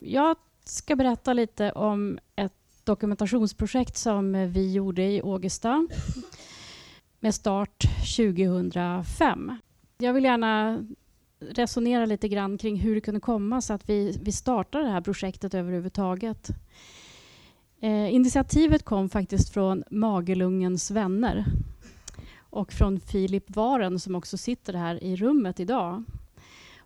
Jag 0.00 0.36
ska 0.64 0.96
berätta 0.96 1.32
lite 1.32 1.72
om 1.72 2.18
ett 2.36 2.52
dokumentationsprojekt 2.84 3.96
som 3.96 4.52
vi 4.52 4.72
gjorde 4.72 5.02
i 5.02 5.22
Ågesta 5.22 5.88
med 7.20 7.34
start 7.34 7.84
2005. 8.16 9.56
Jag 9.98 10.12
vill 10.12 10.24
gärna 10.24 10.84
resonera 11.40 12.06
lite 12.06 12.28
grann 12.28 12.58
kring 12.58 12.76
hur 12.76 12.94
det 12.94 13.00
kunde 13.00 13.20
komma 13.20 13.60
sig 13.60 13.74
att 13.74 13.88
vi, 13.88 14.18
vi 14.22 14.32
startade 14.32 14.84
det 14.84 14.90
här 14.90 15.00
projektet 15.00 15.54
överhuvudtaget. 15.54 16.50
Eh, 17.80 18.14
initiativet 18.14 18.82
kom 18.82 19.08
faktiskt 19.08 19.54
från 19.54 19.84
Magelungens 19.90 20.90
vänner 20.90 21.44
och 22.54 22.72
från 22.72 23.00
Filip 23.00 23.56
Waren 23.56 23.98
som 24.00 24.14
också 24.14 24.36
sitter 24.36 24.72
här 24.72 25.04
i 25.04 25.16
rummet 25.16 25.60
idag. 25.60 26.04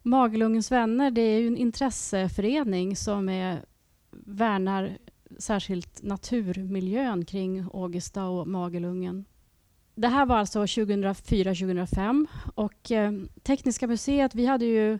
Magelungens 0.02 0.72
vänner 0.72 1.10
det 1.10 1.20
är 1.20 1.46
en 1.46 1.56
intresseförening 1.56 2.96
som 2.96 3.28
är, 3.28 3.64
värnar 4.10 4.98
särskilt 5.38 6.02
naturmiljön 6.02 7.24
kring 7.24 7.68
Ågesta 7.70 8.24
och 8.24 8.48
Magelungen. 8.48 9.24
Det 9.94 10.08
här 10.08 10.26
var 10.26 10.36
alltså 10.36 10.62
2004-2005 10.62 12.26
och 12.54 12.90
eh, 12.90 13.12
Tekniska 13.42 13.86
museet, 13.86 14.34
vi 14.34 14.46
hade 14.46 14.64
ju 14.64 14.98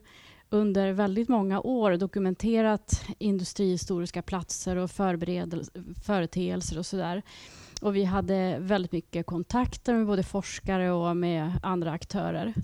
under 0.51 0.93
väldigt 0.93 1.29
många 1.29 1.61
år 1.61 1.97
dokumenterat 1.97 3.05
industrihistoriska 3.19 4.23
platser 4.23 4.77
och 4.77 4.91
företeelser 6.07 6.79
och 6.79 6.87
sådär. 6.87 7.23
Och 7.82 7.97
vi 7.97 8.04
hade 8.04 8.58
väldigt 8.58 8.92
mycket 8.92 9.26
kontakter 9.26 9.94
med 9.94 10.06
både 10.06 10.23
forskare 10.23 10.90
och 10.90 11.16
med 11.16 11.52
andra 11.62 11.90
aktörer. 11.90 12.54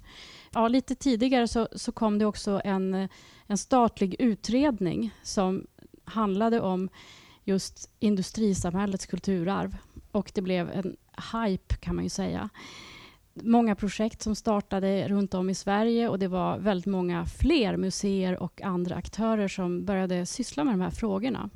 Ja, 0.53 0.69
lite 0.69 0.95
tidigare 0.95 1.49
så, 1.49 1.69
så 1.73 1.93
kom 1.93 2.19
det 2.19 2.27
också 2.27 2.61
en, 2.65 3.09
en 3.47 3.59
statlig 3.59 4.17
utredning 4.19 5.11
som 5.23 5.67
handlade 6.05 6.61
om 6.61 6.89
just 7.45 7.91
industrisamhällets 8.01 9.07
kulturarv. 9.07 9.77
Och 10.11 10.33
det 10.35 10.43
blev 10.43 10.71
en 10.71 10.97
hype 11.33 11.75
kan 11.75 11.95
man 11.95 12.05
ju 12.05 12.11
säga. 12.11 12.49
Många 13.35 13.75
projekt 13.75 14.23
som 14.23 14.35
startade 14.35 15.09
runt 15.09 15.35
om 15.35 15.51
i 15.51 15.55
Sverige 15.55 16.09
och 16.09 16.19
det 16.19 16.29
var 16.29 16.59
väldigt 16.59 16.87
många 16.87 17.27
fler 17.27 17.77
museer 17.77 18.43
och 18.43 18.63
andra 18.63 18.95
aktörer 18.95 19.49
som 19.49 19.85
började 19.85 20.27
syssla 20.27 20.65
med 20.65 20.75
de 20.75 20.81
här 20.81 20.91
frågorna. 20.91 21.51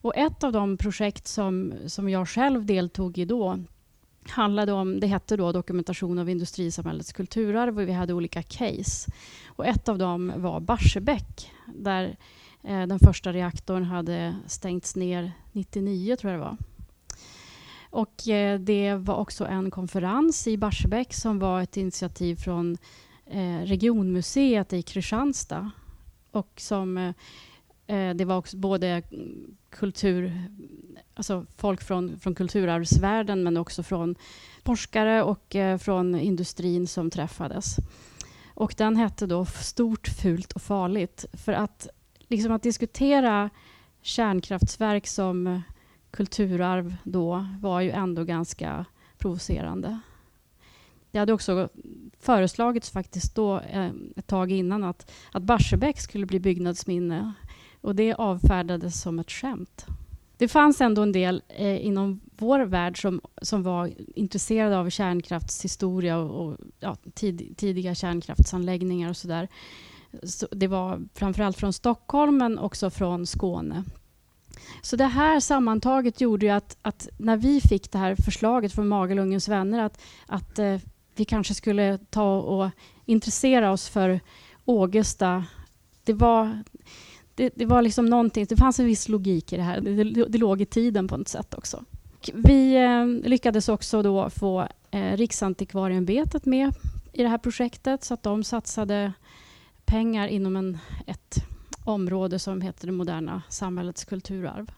Och 0.00 0.16
ett 0.16 0.44
av 0.44 0.52
de 0.52 0.76
projekt 0.76 1.26
som, 1.26 1.74
som 1.86 2.08
jag 2.08 2.28
själv 2.28 2.66
deltog 2.66 3.18
i 3.18 3.24
då 3.24 3.58
handlade 4.28 4.72
om, 4.72 5.00
det 5.00 5.06
hette 5.06 5.36
då 5.36 5.52
dokumentation 5.52 6.18
av 6.18 6.28
industrisamhällets 6.28 7.12
kulturarv 7.12 7.78
och 7.78 7.88
vi 7.88 7.92
hade 7.92 8.14
olika 8.14 8.42
case. 8.42 9.12
Och 9.46 9.66
ett 9.66 9.88
av 9.88 9.98
dem 9.98 10.32
var 10.36 10.60
Barsebäck 10.60 11.50
där 11.66 12.16
eh, 12.62 12.86
den 12.86 12.98
första 12.98 13.32
reaktorn 13.32 13.84
hade 13.84 14.36
stängts 14.46 14.96
ner 14.96 15.32
99 15.52 16.16
tror 16.16 16.32
jag 16.32 16.40
det 16.40 16.44
var. 16.44 16.56
Och 17.90 18.28
eh, 18.28 18.60
det 18.60 18.94
var 18.94 19.14
också 19.14 19.46
en 19.46 19.70
konferens 19.70 20.46
i 20.46 20.56
Barsebäck 20.56 21.14
som 21.14 21.38
var 21.38 21.62
ett 21.62 21.76
initiativ 21.76 22.36
från 22.36 22.78
eh, 23.26 23.58
regionmuseet 23.58 24.72
i 24.72 24.82
Kristianstad 24.82 25.70
och 26.30 26.52
som 26.56 26.98
eh, 26.98 27.14
Eh, 27.90 28.14
det 28.14 28.24
var 28.24 28.36
också 28.36 28.56
både 28.56 29.02
kultur, 29.70 30.48
alltså 31.14 31.46
folk 31.56 31.82
från, 31.82 32.18
från 32.18 32.34
kulturarvsvärlden 32.34 33.42
men 33.42 33.56
också 33.56 33.82
från 33.82 34.14
forskare 34.64 35.22
och 35.22 35.56
eh, 35.56 35.78
från 35.78 36.14
industrin 36.14 36.86
som 36.86 37.10
träffades. 37.10 37.76
Och 38.54 38.74
den 38.76 38.96
hette 38.96 39.26
då 39.26 39.44
Stort, 39.44 40.08
fult 40.08 40.52
och 40.52 40.62
farligt. 40.62 41.24
För 41.32 41.52
att, 41.52 41.88
liksom 42.18 42.52
att 42.52 42.62
diskutera 42.62 43.50
kärnkraftverk 44.02 45.06
som 45.06 45.62
kulturarv 46.10 46.96
då 47.04 47.46
var 47.60 47.80
ju 47.80 47.90
ändå 47.90 48.24
ganska 48.24 48.84
provocerande. 49.18 50.00
Det 51.10 51.18
hade 51.18 51.32
också 51.32 51.68
föreslagits 52.20 52.90
faktiskt 52.90 53.34
då 53.34 53.60
eh, 53.60 53.90
ett 54.16 54.26
tag 54.26 54.50
innan 54.50 54.84
att, 54.84 55.10
att 55.32 55.42
Barsebäck 55.42 56.00
skulle 56.00 56.26
bli 56.26 56.40
byggnadsminne 56.40 57.32
och 57.80 57.94
det 57.94 58.14
avfärdades 58.14 59.02
som 59.02 59.18
ett 59.18 59.30
skämt. 59.30 59.86
Det 60.36 60.48
fanns 60.48 60.80
ändå 60.80 61.02
en 61.02 61.12
del 61.12 61.42
eh, 61.48 61.86
inom 61.86 62.20
vår 62.38 62.60
värld 62.60 63.02
som, 63.02 63.20
som 63.42 63.62
var 63.62 63.92
intresserade 64.14 64.78
av 64.78 64.90
kärnkraftshistoria 64.90 66.18
och, 66.18 66.46
och 66.46 66.56
ja, 66.80 66.96
tid, 67.14 67.54
tidiga 67.56 67.94
kärnkraftsanläggningar 67.94 69.10
och 69.10 69.16
sådär. 69.16 69.48
Så 70.22 70.46
det 70.50 70.66
var 70.66 71.02
framförallt 71.14 71.56
från 71.56 71.72
Stockholm, 71.72 72.36
men 72.36 72.58
också 72.58 72.90
från 72.90 73.26
Skåne. 73.26 73.84
Så 74.82 74.96
det 74.96 75.06
här 75.06 75.40
sammantaget 75.40 76.20
gjorde 76.20 76.46
ju 76.46 76.52
att, 76.52 76.76
att 76.82 77.08
när 77.18 77.36
vi 77.36 77.60
fick 77.60 77.92
det 77.92 77.98
här 77.98 78.16
förslaget 78.24 78.72
från 78.72 78.88
Magalungens 78.88 79.48
vänner 79.48 79.84
att, 79.84 80.00
att 80.26 80.58
eh, 80.58 80.78
vi 81.14 81.24
kanske 81.24 81.54
skulle 81.54 81.98
ta 82.10 82.40
och 82.40 82.70
intressera 83.06 83.72
oss 83.72 83.88
för 83.88 84.20
Ågesta, 84.64 85.44
det 86.04 86.12
var, 86.12 86.62
det, 87.40 87.50
det, 87.54 87.66
var 87.66 87.82
liksom 87.82 88.06
någonting, 88.06 88.46
det 88.48 88.56
fanns 88.56 88.80
en 88.80 88.86
viss 88.86 89.08
logik 89.08 89.52
i 89.52 89.56
det 89.56 89.62
här. 89.62 89.80
Det, 89.80 90.04
det, 90.04 90.24
det 90.24 90.38
låg 90.38 90.60
i 90.60 90.66
tiden 90.66 91.08
på 91.08 91.16
något 91.16 91.28
sätt 91.28 91.54
också. 91.54 91.84
Vi 92.34 92.76
eh, 92.76 93.06
lyckades 93.28 93.68
också 93.68 94.02
då 94.02 94.30
få 94.30 94.68
eh, 94.90 95.16
Riksantikvarieämbetet 95.16 96.46
med 96.46 96.72
i 97.12 97.22
det 97.22 97.28
här 97.28 97.38
projektet 97.38 98.04
så 98.04 98.14
att 98.14 98.22
de 98.22 98.44
satsade 98.44 99.12
pengar 99.84 100.28
inom 100.28 100.56
en, 100.56 100.78
ett 101.06 101.44
område 101.84 102.38
som 102.38 102.60
heter 102.60 102.86
det 102.86 102.92
moderna 102.92 103.42
samhällets 103.48 104.04
kulturarv. 104.04 104.70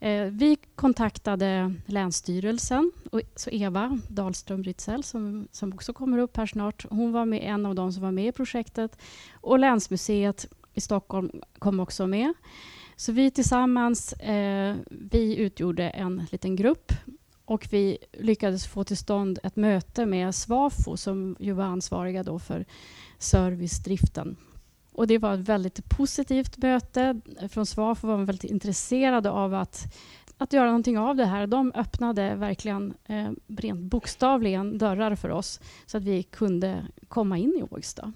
Eh, 0.00 0.24
vi 0.24 0.56
kontaktade 0.74 1.74
Länsstyrelsen, 1.86 2.92
och, 3.12 3.20
så 3.36 3.50
Eva 3.50 3.98
Dahlström 4.08 4.64
Ritzell 4.64 5.04
som, 5.04 5.48
som 5.52 5.72
också 5.72 5.92
kommer 5.92 6.18
upp 6.18 6.36
här 6.36 6.46
snart, 6.46 6.86
hon 6.90 7.12
var 7.12 7.24
med, 7.24 7.40
en 7.42 7.66
av 7.66 7.74
de 7.74 7.92
som 7.92 8.02
var 8.02 8.12
med 8.12 8.26
i 8.26 8.32
projektet. 8.32 8.98
Och 9.32 9.58
Länsmuseet 9.58 10.46
i 10.74 10.80
Stockholm 10.80 11.30
kom 11.58 11.80
också 11.80 12.06
med. 12.06 12.34
Så 12.96 13.12
vi 13.12 13.30
tillsammans 13.30 14.12
eh, 14.12 14.76
vi 14.90 15.36
utgjorde 15.36 15.90
en 15.90 16.26
liten 16.30 16.56
grupp 16.56 16.92
och 17.44 17.68
vi 17.70 17.98
lyckades 18.12 18.66
få 18.66 18.84
till 18.84 18.96
stånd 18.96 19.38
ett 19.42 19.56
möte 19.56 20.06
med 20.06 20.34
Svafo 20.34 20.96
som 20.96 21.36
ju 21.38 21.52
var 21.52 21.64
ansvariga 21.64 22.22
då 22.22 22.38
för 22.38 22.64
servicedriften. 23.18 24.36
Och 24.92 25.06
det 25.06 25.18
var 25.18 25.34
ett 25.34 25.48
väldigt 25.48 25.88
positivt 25.88 26.58
möte. 26.58 27.20
Från 27.50 27.66
Svafo 27.66 28.06
var 28.06 28.16
man 28.16 28.26
väldigt 28.26 28.50
intresserade 28.50 29.30
av 29.30 29.54
att, 29.54 29.94
att 30.38 30.52
göra 30.52 30.66
någonting 30.66 30.98
av 30.98 31.16
det 31.16 31.24
här. 31.24 31.46
De 31.46 31.72
öppnade 31.74 32.34
verkligen 32.34 32.94
eh, 33.04 33.30
rent 33.48 33.80
bokstavligen 33.80 34.78
dörrar 34.78 35.14
för 35.14 35.30
oss 35.30 35.60
så 35.86 35.96
att 35.96 36.04
vi 36.04 36.22
kunde 36.22 36.86
komma 37.08 37.38
in 37.38 37.54
i 37.58 37.62
Ågesta. 37.62 38.12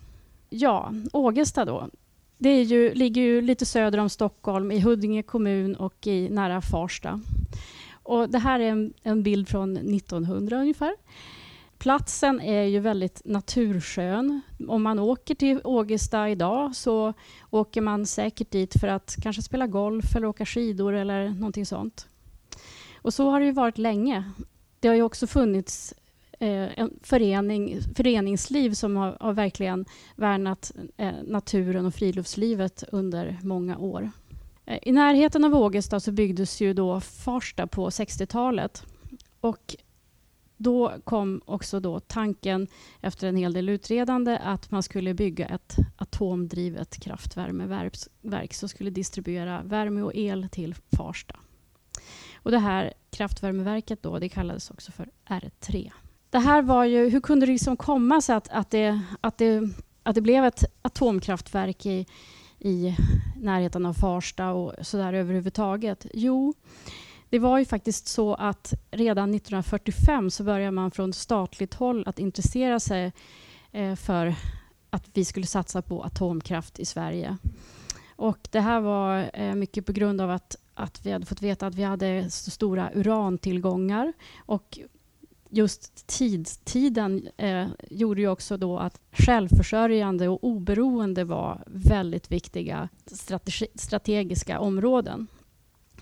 Ja, 0.49 0.93
Ågesta 1.13 1.65
då. 1.65 1.91
Det 2.38 2.49
är 2.49 2.62
ju, 2.62 2.95
ligger 2.95 3.23
ju 3.23 3.40
lite 3.40 3.66
söder 3.66 3.99
om 3.99 4.09
Stockholm, 4.09 4.73
i 4.73 4.81
Huddinge 4.81 5.23
kommun 5.23 5.76
och 5.76 6.07
i 6.07 6.28
nära 6.28 6.61
Farsta. 6.61 7.21
Och 8.02 8.31
det 8.31 8.38
här 8.38 8.61
är 8.61 8.71
en, 8.71 8.95
en 9.02 9.23
bild 9.23 9.49
från 9.49 9.76
1900 9.76 10.61
ungefär. 10.61 10.95
Platsen 11.78 12.40
är 12.40 12.62
ju 12.62 12.81
väldigt 12.81 13.23
naturskön. 13.25 14.40
Om 14.69 14.83
man 14.83 14.99
åker 14.99 15.35
till 15.35 15.61
Ågesta 15.64 16.31
idag 16.31 16.76
så 16.76 17.12
åker 17.50 17.81
man 17.81 18.07
säkert 18.07 18.50
dit 18.50 18.81
för 18.81 18.88
att 18.88 19.16
kanske 19.23 19.43
spela 19.43 19.66
golf 19.66 20.16
eller 20.16 20.26
åka 20.26 20.47
skidor 20.47 20.95
eller 20.95 21.28
någonting 21.28 21.66
sånt. 21.66 22.09
Och 23.02 23.14
så 23.14 23.31
har 23.31 23.40
det 23.40 23.47
ju 23.47 23.52
varit 23.52 23.78
länge. 23.78 24.25
Det 24.81 24.88
har 24.88 24.95
ju 24.95 25.02
också 25.02 25.26
funnits 25.26 25.95
Eh, 26.38 26.78
en 26.78 26.90
förening, 27.02 27.81
föreningsliv 27.97 28.75
som 28.75 28.97
har, 28.97 29.16
har 29.21 29.33
verkligen 29.33 29.85
värnat 30.16 30.73
eh, 30.97 31.14
naturen 31.26 31.87
och 31.87 31.95
friluftslivet 31.95 32.85
under 32.93 33.38
många 33.43 33.78
år. 33.78 34.11
Eh, 34.66 34.78
I 34.83 34.93
närheten 34.93 35.45
av 35.45 35.55
Ågesta 35.55 36.00
så 36.00 36.12
byggdes 36.12 36.61
ju 36.61 36.75
då 36.75 37.00
Farsta 37.00 37.66
på 37.66 37.90
60-talet. 37.90 38.85
Och 39.40 39.76
då 40.57 40.93
kom 41.05 41.40
också 41.45 41.81
då 41.81 42.00
tanken, 42.00 42.66
efter 43.00 43.28
en 43.28 43.37
hel 43.37 43.52
del 43.52 43.69
utredande, 43.69 44.38
att 44.38 44.71
man 44.71 44.83
skulle 44.83 45.14
bygga 45.14 45.47
ett 45.47 45.76
atomdrivet 45.97 47.00
kraftvärmeverk 47.00 48.55
som 48.55 48.69
skulle 48.69 48.90
distribuera 48.90 49.62
värme 49.62 50.02
och 50.02 50.14
el 50.14 50.49
till 50.52 50.75
Farsta. 50.97 51.37
Och 52.35 52.50
det 52.50 52.59
här 52.59 52.93
kraftvärmeverket 53.11 54.02
då, 54.02 54.19
det 54.19 54.28
kallades 54.28 54.71
också 54.71 54.93
för 54.93 55.09
R3. 55.26 55.93
Det 56.30 56.38
här 56.38 56.62
var 56.62 56.85
ju, 56.85 57.09
hur 57.09 57.21
kunde 57.21 57.47
det 57.47 57.52
liksom 57.52 57.76
komma 57.76 58.21
sig 58.21 58.35
att, 58.35 58.49
att, 58.49 58.71
det, 58.71 59.00
att, 59.21 59.38
det, 59.38 59.62
att 60.02 60.14
det 60.14 60.21
blev 60.21 60.45
ett 60.45 60.65
atomkraftverk 60.82 61.86
i, 61.86 62.06
i 62.58 62.97
närheten 63.36 63.86
av 63.86 63.95
Farsta 63.95 64.52
och 64.52 64.86
sådär 64.86 65.12
överhuvudtaget? 65.12 66.06
Jo, 66.15 66.54
det 67.30 67.39
var 67.39 67.58
ju 67.58 67.65
faktiskt 67.65 68.08
så 68.08 68.34
att 68.34 68.75
redan 68.91 69.34
1945 69.34 70.30
så 70.30 70.45
började 70.45 70.71
man 70.71 70.91
från 70.91 71.12
statligt 71.12 71.75
håll 71.75 72.04
att 72.06 72.19
intressera 72.19 72.80
sig 72.80 73.12
eh, 73.73 73.95
för 73.95 74.34
att 74.91 75.04
vi 75.15 75.25
skulle 75.25 75.47
satsa 75.47 75.82
på 75.82 76.02
atomkraft 76.02 76.78
i 76.78 76.84
Sverige. 76.84 77.36
Och 78.17 78.49
det 78.50 78.60
här 78.60 78.80
var 78.80 79.30
eh, 79.34 79.54
mycket 79.54 79.86
på 79.86 79.93
grund 79.93 80.21
av 80.21 80.30
att, 80.30 80.56
att 80.75 81.06
vi 81.06 81.12
hade 81.12 81.26
fått 81.26 81.43
veta 81.43 81.67
att 81.67 81.75
vi 81.75 81.82
hade 81.82 82.30
så 82.30 82.50
stora 82.50 82.91
urantillgångar. 82.95 84.12
Och 84.39 84.78
just 85.56 86.06
tidstiden 86.06 87.28
eh, 87.36 87.66
gjorde 87.90 88.21
ju 88.21 88.28
också 88.28 88.56
då 88.56 88.78
att 88.78 89.00
självförsörjande 89.12 90.28
och 90.28 90.45
oberoende 90.45 91.25
var 91.25 91.62
väldigt 91.66 92.32
viktiga 92.32 92.88
strategi, 93.06 93.66
strategiska 93.75 94.60
områden. 94.60 95.26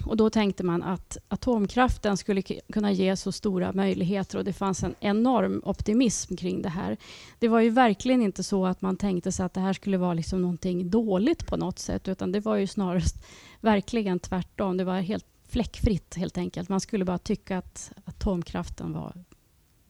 Och 0.07 0.17
då 0.17 0.31
tänkte 0.31 0.65
man 0.65 0.83
att 0.83 1.19
atomkraften 1.29 2.17
skulle 2.17 2.43
kunna 2.43 2.93
ge 2.93 3.17
så 3.17 3.33
stora 3.33 3.73
möjligheter 3.73 4.39
och 4.39 4.45
det 4.45 4.53
fanns 4.53 4.83
en 4.83 4.95
enorm 5.01 5.63
optimism 5.65 6.37
kring 6.37 6.63
det 6.63 6.69
här. 6.69 6.97
Det 7.39 7.49
var 7.49 7.61
ju 7.61 7.71
verkligen 7.71 8.23
inte 8.23 8.43
så 8.43 8.67
att 8.67 8.83
man 8.83 8.97
tänkte 8.97 9.33
sig 9.33 9.47
att 9.47 9.55
det 9.55 9.61
här 9.61 9.73
skulle 9.73 9.97
vara 9.97 10.15
liksom 10.15 10.43
någonting 10.43 10.91
dåligt 10.91 11.47
på 11.47 11.57
något 11.57 11.79
sätt 11.79 12.09
utan 12.09 12.33
det 12.33 12.41
var 12.41 12.57
ju 12.57 12.67
snarast 12.67 13.17
verkligen 13.61 14.19
tvärtom. 14.19 14.77
Det 14.77 14.85
var 14.85 15.01
helt 15.01 15.27
fläckfritt 15.49 16.15
helt 16.15 16.39
enkelt. 16.39 16.69
Man 16.69 16.81
skulle 16.81 17.05
bara 17.05 17.19
tycka 17.19 17.59
att 17.59 17.93
atomkraften 18.05 18.93
var, 18.93 19.25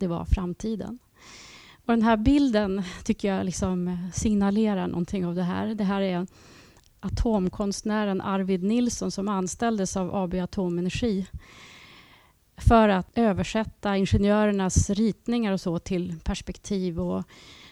det 0.05 0.09
var 0.09 0.25
framtiden. 0.25 0.99
Och 1.87 1.93
den 1.93 2.03
här 2.03 2.17
bilden 2.17 2.83
tycker 3.05 3.35
jag 3.35 3.47
liksom 3.47 3.99
signalerar 4.15 4.87
någonting 4.87 5.27
av 5.27 5.35
det 5.35 5.43
här. 5.43 5.75
Det 5.75 5.85
här 5.85 6.01
är 6.01 6.27
atomkonstnären 7.01 8.21
Arvid 8.21 8.63
Nilsson 8.63 9.11
som 9.11 9.29
anställdes 9.29 9.97
av 9.97 10.15
AB 10.15 10.35
Atomenergi 10.35 11.27
för 12.57 12.89
att 12.89 13.09
översätta 13.15 13.97
ingenjörernas 13.97 14.91
ritningar 14.91 15.53
och 15.53 15.61
så 15.61 15.79
till 15.79 16.15
perspektiv 16.25 17.01
och 17.01 17.25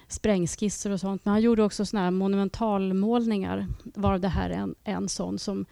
sprängskisser 0.08 0.90
och 0.90 1.00
sånt. 1.00 1.24
Men 1.24 1.32
han 1.32 1.42
gjorde 1.42 1.62
också 1.62 1.86
såna 1.86 2.02
här 2.02 2.10
monumentalmålningar, 2.10 3.66
varav 3.84 4.20
det 4.20 4.28
här 4.28 4.50
är 4.50 4.54
en, 4.54 4.74
en 4.84 5.08
sån 5.08 5.38
som 5.38 5.66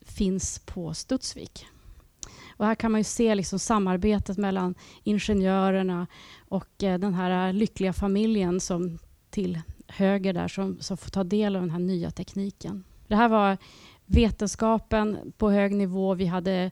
finns 0.00 0.58
på 0.58 0.94
Studsvik. 0.94 1.66
Och 2.58 2.66
här 2.66 2.74
kan 2.74 2.92
man 2.92 3.00
ju 3.00 3.04
se 3.04 3.34
liksom 3.34 3.58
samarbetet 3.58 4.38
mellan 4.38 4.74
ingenjörerna 5.04 6.06
och 6.48 6.82
eh, 6.82 6.98
den 6.98 7.14
här 7.14 7.48
eh, 7.48 7.54
lyckliga 7.54 7.92
familjen 7.92 8.60
som 8.60 8.98
till 9.30 9.60
höger 9.86 10.32
där 10.32 10.48
som, 10.48 10.80
som 10.80 10.96
får 10.96 11.10
ta 11.10 11.24
del 11.24 11.56
av 11.56 11.62
den 11.62 11.70
här 11.70 11.78
nya 11.78 12.10
tekniken. 12.10 12.84
Det 13.06 13.16
här 13.16 13.28
var 13.28 13.56
vetenskapen 14.06 15.32
på 15.38 15.50
hög 15.50 15.74
nivå. 15.74 16.14
Vi 16.14 16.26
hade 16.26 16.70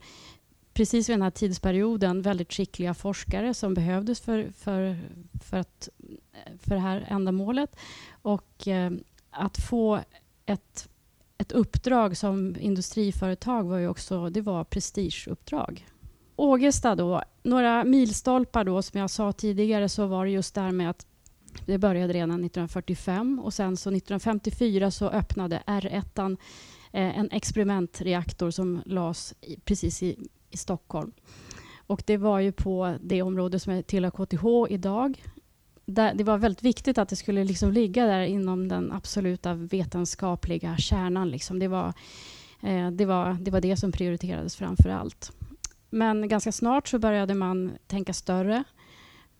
precis 0.74 1.08
vid 1.08 1.14
den 1.14 1.22
här 1.22 1.30
tidsperioden 1.30 2.22
väldigt 2.22 2.52
skickliga 2.52 2.94
forskare 2.94 3.54
som 3.54 3.74
behövdes 3.74 4.20
för, 4.20 4.52
för, 4.56 4.98
för, 5.44 5.56
att, 5.56 5.88
eh, 6.32 6.52
för 6.58 6.74
det 6.74 6.80
här 6.80 7.06
ändamålet. 7.08 7.76
Och 8.22 8.68
eh, 8.68 8.90
att 9.30 9.58
få 9.58 10.00
ett, 10.46 10.88
ett 11.38 11.52
uppdrag 11.52 12.16
som 12.16 12.56
industriföretag 12.58 13.64
var 13.64 13.78
ju 13.78 13.88
också 13.88 14.30
det 14.30 14.40
var 14.40 14.64
prestigeuppdrag. 14.64 15.86
Ågesta 16.36 16.94
då, 16.94 17.22
några 17.42 17.84
milstolpar 17.84 18.64
då 18.64 18.82
som 18.82 19.00
jag 19.00 19.10
sa 19.10 19.32
tidigare 19.32 19.88
så 19.88 20.06
var 20.06 20.24
det 20.24 20.30
just 20.30 20.54
det 20.54 20.60
här 20.60 20.72
med 20.72 20.90
att 20.90 21.06
det 21.66 21.78
började 21.78 22.12
redan 22.12 22.30
1945 22.30 23.38
och 23.38 23.54
sen 23.54 23.76
så 23.76 23.90
1954 23.90 24.90
så 24.90 25.08
öppnade 25.08 25.62
R1 25.66 26.36
eh, 26.92 27.18
en 27.18 27.30
experimentreaktor 27.30 28.50
som 28.50 28.82
lades 28.86 29.34
precis 29.64 30.02
i, 30.02 30.18
i 30.50 30.56
Stockholm. 30.56 31.12
Och 31.86 32.02
det 32.06 32.16
var 32.16 32.40
ju 32.40 32.52
på 32.52 32.96
det 33.00 33.22
område 33.22 33.58
som 33.58 33.72
är 33.72 33.82
tillhör 33.82 34.10
KTH 34.10 34.72
idag. 34.74 35.22
Där, 35.86 36.14
det 36.14 36.24
var 36.24 36.38
väldigt 36.38 36.62
viktigt 36.62 36.98
att 36.98 37.08
det 37.08 37.16
skulle 37.16 37.44
liksom 37.44 37.72
ligga 37.72 38.06
där 38.06 38.20
inom 38.20 38.68
den 38.68 38.92
absoluta 38.92 39.54
vetenskapliga 39.54 40.76
kärnan. 40.76 41.30
Liksom. 41.30 41.58
Det, 41.58 41.68
var, 41.68 41.92
eh, 42.62 42.90
det, 42.90 43.04
var, 43.04 43.36
det 43.40 43.50
var 43.50 43.60
det 43.60 43.76
som 43.76 43.92
prioriterades 43.92 44.56
framför 44.56 44.88
allt. 44.88 45.32
Men 45.90 46.28
ganska 46.28 46.52
snart 46.52 46.88
så 46.88 46.98
började 46.98 47.34
man 47.34 47.72
tänka 47.86 48.12
större 48.12 48.64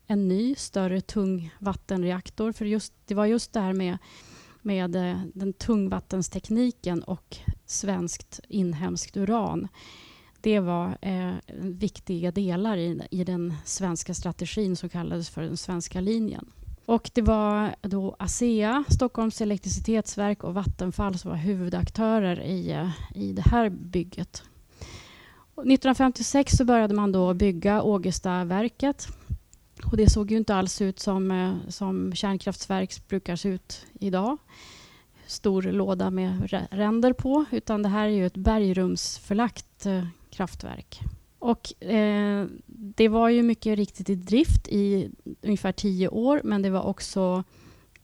en 0.07 0.27
ny 0.27 0.55
större 0.55 1.01
tungvattenreaktor. 1.01 2.51
För 2.51 2.65
just, 2.65 2.93
det 3.05 3.15
var 3.15 3.25
just 3.25 3.53
det 3.53 3.59
här 3.59 3.73
med, 3.73 3.97
med 4.61 4.95
eh, 4.95 5.21
den 5.33 5.53
tungvattenstekniken 5.53 7.03
och 7.03 7.37
svenskt 7.65 8.39
inhemskt 8.47 9.17
uran. 9.17 9.67
Det 10.41 10.59
var 10.59 10.97
eh, 11.01 11.33
viktiga 11.57 12.31
delar 12.31 12.77
i, 12.77 13.01
i 13.11 13.23
den 13.23 13.53
svenska 13.65 14.13
strategin 14.13 14.75
som 14.75 14.89
kallades 14.89 15.29
för 15.29 15.41
den 15.41 15.57
svenska 15.57 16.01
linjen. 16.01 16.51
Och 16.85 17.11
det 17.13 17.21
var 17.21 17.75
då 17.81 18.15
ASEA, 18.19 18.83
Stockholms 18.89 19.41
elektricitetsverk 19.41 20.43
och 20.43 20.53
Vattenfall 20.53 21.17
som 21.17 21.31
var 21.31 21.37
huvudaktörer 21.37 22.41
i, 22.41 22.71
eh, 22.71 22.89
i 23.15 23.33
det 23.33 23.41
här 23.41 23.69
bygget. 23.69 24.43
1956 25.55 26.57
så 26.57 26.65
började 26.65 26.93
man 26.93 27.11
då 27.11 27.33
bygga 27.33 27.81
Ågestaverket 27.81 29.07
och 29.85 29.97
det 29.97 30.09
såg 30.09 30.31
ju 30.31 30.37
inte 30.37 30.55
alls 30.55 30.81
ut 30.81 30.99
som, 30.99 31.31
eh, 31.31 31.53
som 31.69 32.15
kärnkraftverk 32.15 33.07
brukar 33.07 33.35
se 33.35 33.49
ut 33.49 33.85
idag. 33.99 34.37
stor 35.27 35.61
låda 35.61 36.09
med 36.09 36.51
ränder 36.71 37.13
på, 37.13 37.45
utan 37.51 37.83
det 37.83 37.89
här 37.89 38.05
är 38.05 38.11
ju 38.11 38.25
ett 38.25 38.37
bergrumsförlagt 38.37 39.85
eh, 39.85 40.03
kraftverk. 40.37 41.01
Och, 41.39 41.83
eh, 41.83 42.45
det 42.67 43.07
var 43.07 43.29
ju 43.29 43.43
mycket 43.43 43.77
riktigt 43.77 44.09
i 44.09 44.15
drift 44.15 44.67
i 44.67 45.11
ungefär 45.41 45.71
tio 45.71 46.07
år, 46.07 46.41
men 46.43 46.61
det 46.61 46.69
var 46.69 46.83
också 46.83 47.43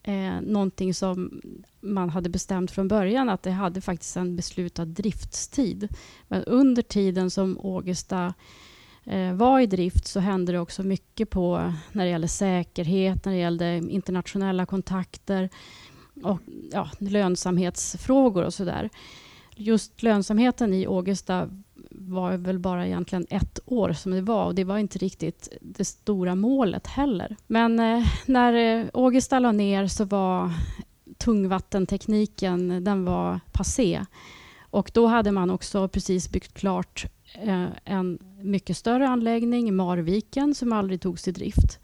eh, 0.03 0.41
någonting 0.41 0.93
som 0.93 1.41
man 1.81 2.09
hade 2.09 2.29
bestämt 2.29 2.71
från 2.71 2.87
början 2.87 3.29
att 3.29 3.43
det 3.43 3.51
hade 3.51 3.81
faktiskt 3.81 4.17
en 4.17 4.35
beslutad 4.35 4.85
driftstid. 4.85 5.87
Men 6.27 6.43
under 6.43 6.81
tiden 6.81 7.29
som 7.29 7.57
Ågesta 7.59 8.33
eh, 9.03 9.33
var 9.33 9.59
i 9.59 9.65
drift 9.65 10.07
så 10.07 10.19
hände 10.19 10.51
det 10.51 10.59
också 10.59 10.83
mycket 10.83 11.29
på 11.29 11.73
när 11.91 12.05
det 12.05 12.11
gällde 12.11 12.27
säkerhet, 12.27 13.25
när 13.25 13.33
det 13.33 13.39
gällde 13.39 13.77
internationella 13.89 14.65
kontakter 14.65 15.49
och 16.23 16.39
ja, 16.71 16.89
lönsamhetsfrågor 16.99 18.43
och 18.43 18.53
sådär. 18.53 18.89
Just 19.55 20.03
lönsamheten 20.03 20.73
i 20.73 20.87
Ågesta 20.87 21.49
var 21.93 22.37
väl 22.37 22.59
bara 22.59 22.87
egentligen 22.87 23.25
ett 23.29 23.59
år 23.65 23.93
som 23.93 24.11
det 24.11 24.21
var 24.21 24.45
och 24.45 24.55
det 24.55 24.63
var 24.63 24.77
inte 24.77 24.97
riktigt 24.97 25.49
det 25.61 25.85
stora 25.85 26.35
målet 26.35 26.87
heller. 26.87 27.35
Men 27.47 27.79
eh, 27.79 28.05
när 28.25 28.53
eh, 28.53 28.85
Ågesta 28.93 29.39
la 29.39 29.51
ner 29.51 29.87
så 29.87 30.05
var 30.05 30.51
tungvattentekniken 31.17 32.83
den 32.83 33.05
var 33.05 33.39
passé. 33.51 34.05
Och 34.73 34.91
då 34.93 35.07
hade 35.07 35.31
man 35.31 35.49
också 35.49 35.87
precis 35.87 36.31
byggt 36.31 36.53
klart 36.53 37.05
eh, 37.33 37.65
en 37.85 38.19
mycket 38.41 38.77
större 38.77 39.07
anläggning, 39.07 39.75
Marviken, 39.75 40.55
som 40.55 40.73
aldrig 40.73 41.01
togs 41.01 41.27
i 41.27 41.31
drift. 41.31 41.79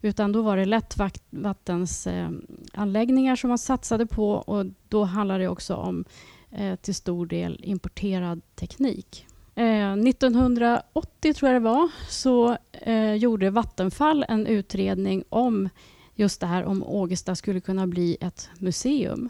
Utan 0.00 0.32
då 0.32 0.42
var 0.42 0.56
det 0.56 0.64
lättvattensanläggningar 0.64 3.32
eh, 3.32 3.36
som 3.36 3.48
man 3.48 3.58
satsade 3.58 4.06
på 4.06 4.32
och 4.32 4.66
då 4.88 5.04
handlade 5.04 5.44
det 5.44 5.48
också 5.48 5.74
om 5.74 6.04
eh, 6.50 6.76
till 6.76 6.94
stor 6.94 7.26
del 7.26 7.60
importerad 7.64 8.40
teknik. 8.54 9.26
Eh, 9.54 9.92
1980 9.92 11.34
tror 11.34 11.52
jag 11.52 11.62
det 11.62 11.64
var, 11.64 11.90
så 12.08 12.56
eh, 12.72 13.14
gjorde 13.14 13.50
Vattenfall 13.50 14.24
en 14.28 14.46
utredning 14.46 15.24
om 15.28 15.68
just 16.14 16.40
det 16.40 16.46
här 16.46 16.64
om 16.64 16.82
Ågesta 16.82 17.34
skulle 17.34 17.60
kunna 17.60 17.86
bli 17.86 18.16
ett 18.20 18.50
museum. 18.58 19.28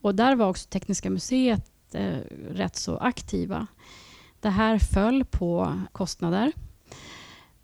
Och 0.00 0.14
där 0.14 0.36
var 0.36 0.48
också 0.48 0.68
Tekniska 0.68 1.10
museet 1.10 1.70
eh, 1.92 2.18
rätt 2.50 2.76
så 2.76 2.96
aktiva. 2.96 3.66
Det 4.40 4.50
här 4.50 4.78
föll 4.78 5.24
på 5.24 5.80
kostnader. 5.92 6.52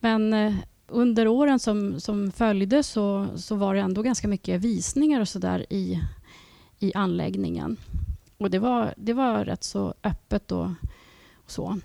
Men 0.00 0.32
eh, 0.32 0.54
under 0.88 1.28
åren 1.28 1.58
som, 1.58 2.00
som 2.00 2.32
följde 2.32 2.82
så, 2.82 3.26
så 3.36 3.54
var 3.54 3.74
det 3.74 3.80
ändå 3.80 4.02
ganska 4.02 4.28
mycket 4.28 4.60
visningar 4.60 5.20
och 5.20 5.28
så 5.28 5.38
där 5.38 5.72
i, 5.72 6.02
i 6.78 6.92
anläggningen. 6.94 7.76
Och 8.38 8.50
det 8.50 8.58
var, 8.58 8.94
det 8.96 9.12
var 9.12 9.44
rätt 9.44 9.64
så 9.64 9.94
öppet 10.02 10.48
då 10.48 10.74
så. 11.46 11.80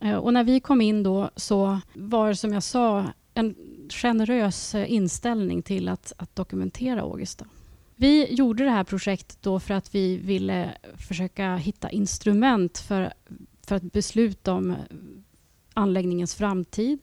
Eh, 0.00 0.16
och 0.16 0.32
när 0.32 0.44
vi 0.44 0.60
kom 0.60 0.80
in 0.80 1.02
då 1.02 1.30
så 1.36 1.80
var 1.94 2.28
det 2.28 2.36
som 2.36 2.52
jag 2.52 2.62
sa 2.62 3.06
en 3.34 3.54
generös 3.88 4.74
eh, 4.74 4.92
inställning 4.92 5.62
till 5.62 5.88
att, 5.88 6.12
att 6.16 6.36
dokumentera 6.36 7.04
Ågesta. 7.04 7.46
Vi 7.96 8.34
gjorde 8.34 8.64
det 8.64 8.70
här 8.70 8.84
projektet 8.84 9.38
då 9.42 9.60
för 9.60 9.74
att 9.74 9.94
vi 9.94 10.16
ville 10.16 10.74
försöka 10.96 11.56
hitta 11.56 11.90
instrument 11.90 12.78
för, 12.78 13.12
för 13.66 13.76
att 13.76 13.92
besluta 13.92 14.52
om 14.52 14.70
eh, 14.70 14.76
anläggningens 15.74 16.34
framtid 16.34 16.98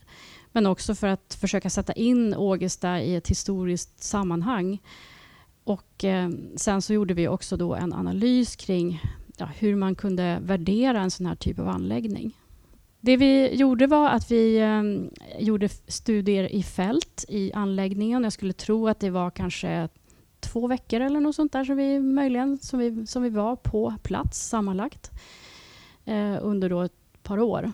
men 0.51 0.65
också 0.65 0.95
för 0.95 1.07
att 1.07 1.37
försöka 1.41 1.69
sätta 1.69 1.93
in 1.93 2.35
Ågesta 2.35 3.01
i 3.01 3.15
ett 3.15 3.27
historiskt 3.27 4.03
sammanhang. 4.03 4.79
Och 5.63 6.03
eh, 6.03 6.29
Sen 6.55 6.81
så 6.81 6.93
gjorde 6.93 7.13
vi 7.13 7.27
också 7.27 7.57
då 7.57 7.75
en 7.75 7.93
analys 7.93 8.55
kring 8.55 9.01
ja, 9.39 9.45
hur 9.45 9.75
man 9.75 9.95
kunde 9.95 10.39
värdera 10.41 11.01
en 11.01 11.11
sån 11.11 11.25
här 11.25 11.35
typ 11.35 11.59
av 11.59 11.67
anläggning. 11.67 12.31
Det 13.01 13.17
vi 13.17 13.55
gjorde 13.55 13.87
var 13.87 14.09
att 14.09 14.31
vi 14.31 14.57
eh, 14.57 14.83
gjorde 15.43 15.69
studier 15.69 16.53
i 16.53 16.63
fält 16.63 17.25
i 17.27 17.53
anläggningen. 17.53 18.23
Jag 18.23 18.33
skulle 18.33 18.53
tro 18.53 18.87
att 18.87 18.99
det 18.99 19.09
var 19.09 19.31
kanske 19.31 19.89
två 20.39 20.67
veckor 20.67 21.01
eller 21.01 21.19
något 21.19 21.35
sånt 21.35 21.51
där 21.51 21.63
som 21.63 21.77
vi 21.77 21.99
möjligen 21.99 22.57
som 22.57 22.79
vi, 22.79 23.07
som 23.07 23.23
vi 23.23 23.29
var 23.29 23.55
på 23.55 23.93
plats 24.03 24.47
sammanlagt 24.49 25.11
eh, 26.05 26.37
under 26.41 26.69
då 26.69 26.81
ett 26.81 27.23
par 27.23 27.39
år. 27.39 27.71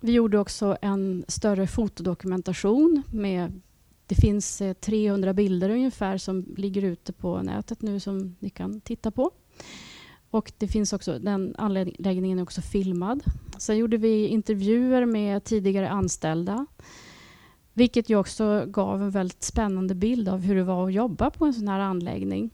Vi 0.00 0.12
gjorde 0.12 0.38
också 0.38 0.76
en 0.82 1.24
större 1.28 1.66
fotodokumentation 1.66 3.02
med 3.12 3.60
det 4.06 4.14
finns 4.14 4.60
eh, 4.60 4.72
300 4.72 5.32
bilder 5.32 5.70
ungefär 5.70 6.18
som 6.18 6.54
ligger 6.56 6.84
ute 6.84 7.12
på 7.12 7.42
nätet 7.42 7.82
nu 7.82 8.00
som 8.00 8.36
ni 8.38 8.50
kan 8.50 8.80
titta 8.80 9.10
på. 9.10 9.30
Och 10.30 10.52
det 10.58 10.68
finns 10.68 10.92
också, 10.92 11.18
den 11.18 11.54
anläggningen 11.58 12.38
är 12.38 12.42
också 12.42 12.60
filmad. 12.60 13.22
Sen 13.58 13.76
gjorde 13.76 13.96
vi 13.96 14.26
intervjuer 14.26 15.06
med 15.06 15.44
tidigare 15.44 15.88
anställda. 15.90 16.66
Vilket 17.72 18.08
ju 18.08 18.16
också 18.16 18.64
gav 18.66 19.02
en 19.02 19.10
väldigt 19.10 19.42
spännande 19.42 19.94
bild 19.94 20.28
av 20.28 20.40
hur 20.40 20.54
det 20.54 20.64
var 20.64 20.86
att 20.86 20.92
jobba 20.92 21.30
på 21.30 21.44
en 21.46 21.54
sån 21.54 21.68
här 21.68 21.80
anläggning. 21.80 22.50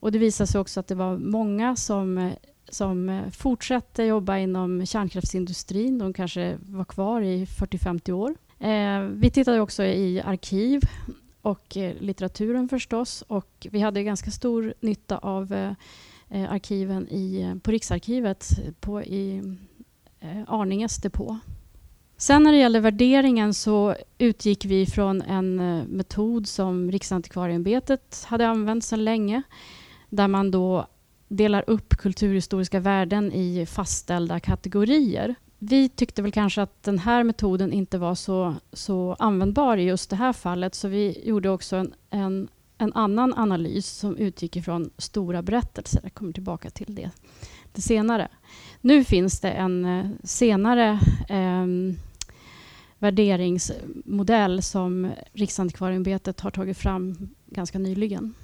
Och 0.00 0.12
det 0.12 0.18
visade 0.18 0.46
sig 0.46 0.60
också 0.60 0.80
att 0.80 0.86
det 0.86 0.94
var 0.94 1.18
många 1.18 1.76
som, 1.76 2.32
som 2.68 3.22
fortsatte 3.32 4.04
jobba 4.04 4.38
inom 4.38 4.86
kärnkraftsindustrin. 4.86 5.98
De 5.98 6.12
kanske 6.12 6.58
var 6.60 6.84
kvar 6.84 7.20
i 7.20 7.44
40-50 7.44 8.12
år. 8.12 8.34
Eh, 8.58 9.00
vi 9.00 9.30
tittade 9.30 9.60
också 9.60 9.84
i 9.84 10.20
arkiv 10.20 10.80
och 11.42 11.76
eh, 11.76 11.94
litteraturen 12.00 12.68
förstås. 12.68 13.22
Och 13.22 13.66
vi 13.70 13.80
hade 13.80 14.02
ganska 14.02 14.30
stor 14.30 14.74
nytta 14.80 15.18
av 15.18 15.52
eh, 15.52 15.72
eh, 16.30 16.52
arkiven 16.52 17.08
i, 17.08 17.54
på 17.62 17.70
Riksarkivet 17.70 18.50
på, 18.80 19.02
i 19.02 19.42
eh, 20.20 20.42
Arninges 20.46 20.96
depå. 20.96 21.38
Sen 22.16 22.42
när 22.42 22.52
det 22.52 22.58
gäller 22.58 22.80
värderingen 22.80 23.54
så 23.54 23.94
utgick 24.18 24.64
vi 24.64 24.86
från 24.86 25.22
en 25.22 25.60
eh, 25.60 25.84
metod 25.86 26.48
som 26.48 26.90
Riksantikvarieämbetet 26.90 28.24
hade 28.28 28.48
använt 28.48 28.84
sedan 28.84 29.04
länge. 29.04 29.42
Där 30.08 30.28
man 30.28 30.50
då 30.50 30.86
delar 31.28 31.64
upp 31.66 31.96
kulturhistoriska 31.96 32.80
värden 32.80 33.32
i 33.32 33.66
fastställda 33.66 34.40
kategorier. 34.40 35.34
Vi 35.58 35.88
tyckte 35.88 36.22
väl 36.22 36.32
kanske 36.32 36.62
att 36.62 36.82
den 36.82 36.98
här 36.98 37.24
metoden 37.24 37.72
inte 37.72 37.98
var 37.98 38.14
så, 38.14 38.54
så 38.72 39.16
användbar 39.18 39.76
i 39.76 39.82
just 39.82 40.10
det 40.10 40.16
här 40.16 40.32
fallet 40.32 40.74
så 40.74 40.88
vi 40.88 41.28
gjorde 41.28 41.50
också 41.50 41.76
en, 41.76 41.94
en 42.10 42.48
en 42.80 42.92
annan 42.92 43.34
analys 43.34 43.86
som 43.86 44.16
utgick 44.16 44.56
ifrån 44.56 44.90
stora 44.98 45.42
berättelser. 45.42 46.00
Jag 46.02 46.14
kommer 46.14 46.32
tillbaka 46.32 46.70
till 46.70 46.94
det, 46.94 47.10
det 47.72 47.80
senare. 47.80 48.28
Nu 48.80 49.04
finns 49.04 49.40
det 49.40 49.50
en 49.50 49.84
eh, 49.84 50.06
senare 50.24 51.00
eh, 51.28 51.66
värderingsmodell 52.98 54.62
som 54.62 55.10
Riksantikvarieämbetet 55.32 56.40
har 56.40 56.50
tagit 56.50 56.78
fram 56.78 57.28
ganska 57.46 57.78
nyligen. 57.78 58.34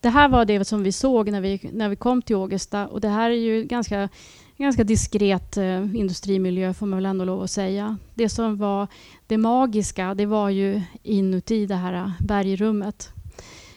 Det 0.00 0.08
här 0.08 0.28
var 0.28 0.44
det 0.44 0.64
som 0.64 0.82
vi 0.82 0.92
såg 0.92 1.30
när 1.30 1.40
vi, 1.40 1.70
när 1.72 1.88
vi 1.88 1.96
kom 1.96 2.22
till 2.22 2.36
Ågesta 2.36 2.88
och 2.88 3.00
det 3.00 3.08
här 3.08 3.30
är 3.30 3.34
ju 3.34 3.64
ganska 3.64 4.08
ganska 4.56 4.84
diskret 4.84 5.56
eh, 5.56 5.96
industrimiljö 5.96 6.74
får 6.74 6.86
man 6.86 6.96
väl 6.96 7.06
ändå 7.06 7.24
lov 7.24 7.42
att 7.42 7.50
säga. 7.50 7.98
Det 8.14 8.28
som 8.28 8.56
var 8.56 8.88
det 9.26 9.38
magiska, 9.38 10.14
det 10.14 10.26
var 10.26 10.50
ju 10.50 10.82
inuti 11.02 11.66
det 11.66 11.74
här 11.74 12.12
bergrummet 12.20 13.14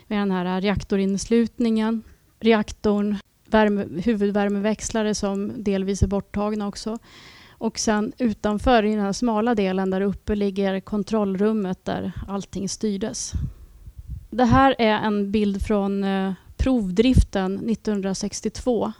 med 0.08 0.20
den 0.20 0.32
här 0.32 0.58
eh, 0.58 0.62
reaktorinneslutningen, 0.62 2.04
reaktorn, 2.40 3.18
värme, 3.46 3.86
huvudvärmeväxlare 4.02 5.16
som 5.16 5.64
delvis 5.64 6.04
är 6.04 6.08
borttagna 6.08 6.68
också. 6.68 6.98
Och 7.50 7.80
sen 7.80 8.14
utanför, 8.18 8.84
i 8.86 8.96
den 8.96 9.06
här 9.06 9.14
smala 9.14 9.56
delen 9.56 9.90
där 9.90 10.02
uppe, 10.02 10.36
ligger 10.36 10.80
kontrollrummet 10.80 11.86
där 11.86 12.12
allting 12.28 12.70
styrdes. 12.70 13.34
Det 14.30 14.46
här 14.46 14.76
är 14.80 14.94
en 14.94 15.32
bild 15.32 15.62
från 15.62 16.04
eh, 16.04 16.34
provdriften 16.58 17.70
1962 17.70 18.92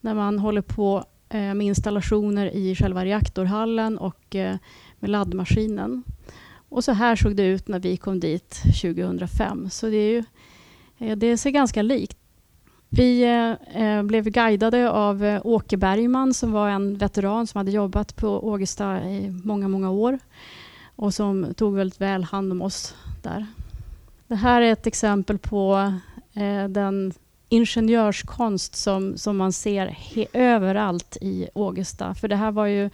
när 0.00 0.14
man 0.14 0.38
håller 0.38 0.62
på 0.62 1.04
eh, 1.28 1.54
med 1.54 1.62
installationer 1.62 2.46
i 2.46 2.74
själva 2.74 3.04
reaktorhallen 3.04 3.98
och 3.98 4.36
eh, 4.36 4.56
med 4.98 5.10
laddmaskinen. 5.10 6.02
Och 6.68 6.84
så 6.84 6.92
här 6.92 7.16
såg 7.16 7.36
det 7.36 7.46
ut 7.46 7.68
när 7.68 7.80
vi 7.80 7.96
kom 7.96 8.20
dit 8.20 8.62
2005. 8.82 9.70
Så 9.70 9.86
det, 9.86 9.96
är 9.96 10.10
ju, 10.10 10.24
Eh, 11.02 11.16
det 11.16 11.36
ser 11.36 11.50
ganska 11.50 11.82
likt. 11.82 12.16
Vi 12.88 13.22
eh, 13.22 13.82
eh, 13.82 14.02
blev 14.02 14.24
guidade 14.24 14.90
av 14.90 15.40
Åke 15.44 15.76
Bergman 15.76 16.34
som 16.34 16.52
var 16.52 16.68
en 16.68 16.98
veteran 16.98 17.46
som 17.46 17.58
hade 17.58 17.70
jobbat 17.70 18.16
på 18.16 18.48
Ågesta 18.48 19.10
i 19.10 19.40
många, 19.44 19.68
många 19.68 19.90
år 19.90 20.18
och 20.96 21.14
som 21.14 21.54
tog 21.54 21.74
väldigt 21.74 22.00
väl 22.00 22.24
hand 22.24 22.52
om 22.52 22.62
oss 22.62 22.94
där. 23.22 23.46
Det 24.28 24.34
här 24.34 24.62
är 24.62 24.72
ett 24.72 24.86
exempel 24.86 25.38
på 25.38 25.94
den 26.68 27.12
ingenjörskonst 27.48 28.76
som, 28.76 29.16
som 29.16 29.36
man 29.36 29.52
ser 29.52 29.96
överallt 30.32 31.16
i 31.20 31.48
Ågesta. 31.54 32.14
För 32.14 32.28
det 32.28 32.36
här 32.36 32.50
var 32.50 32.66
ju 32.66 32.90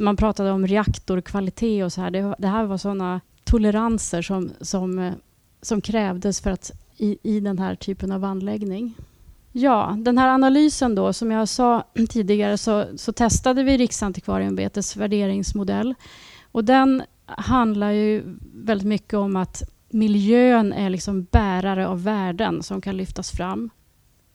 man 0.00 0.16
pratade 0.16 0.50
om 0.50 0.66
reaktorkvalitet 0.66 1.84
och 1.84 1.92
så 1.92 2.00
här. 2.00 2.10
Det, 2.10 2.34
det 2.38 2.48
här 2.48 2.64
var 2.64 2.78
sådana 2.78 3.20
toleranser 3.44 4.22
som, 4.22 4.50
som, 4.60 5.12
som 5.62 5.80
krävdes 5.80 6.40
för 6.40 6.50
att 6.50 6.81
i, 7.02 7.18
i 7.22 7.40
den 7.40 7.58
här 7.58 7.74
typen 7.74 8.12
av 8.12 8.24
anläggning. 8.24 8.94
Ja, 9.52 9.96
den 9.98 10.18
här 10.18 10.28
analysen 10.28 10.94
då, 10.94 11.12
som 11.12 11.30
jag 11.30 11.48
sa 11.48 11.84
tidigare, 12.08 12.58
så, 12.58 12.86
så 12.96 13.12
testade 13.12 13.62
vi 13.62 13.76
Riksantikvarieämbetets 13.76 14.96
värderingsmodell. 14.96 15.94
Och 16.52 16.64
den 16.64 17.02
handlar 17.26 17.90
ju 17.90 18.22
väldigt 18.54 18.86
mycket 18.86 19.14
om 19.14 19.36
att 19.36 19.62
miljön 19.90 20.72
är 20.72 20.90
liksom 20.90 21.22
bärare 21.30 21.88
av 21.88 22.02
värden 22.02 22.62
som 22.62 22.80
kan 22.80 22.96
lyftas 22.96 23.30
fram. 23.30 23.70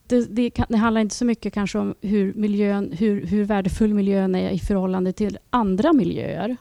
Det, 0.07 0.35
det, 0.35 0.49
kan, 0.49 0.65
det, 0.69 0.77
handlar 0.77 1.01
inte 1.01 1.15
så 1.15 1.25
mycket 1.25 1.53
kanske 1.53 1.79
om 1.79 1.95
hur, 2.01 2.33
miljön, 2.33 2.91
hur, 2.91 3.25
hur 3.25 3.43
värdefull 3.43 3.93
miljön 3.93 4.35
är 4.35 4.49
i 4.49 4.59
förhållande 4.59 5.13
till 5.13 5.37
andra 5.49 5.93
miljöer. 5.93 6.57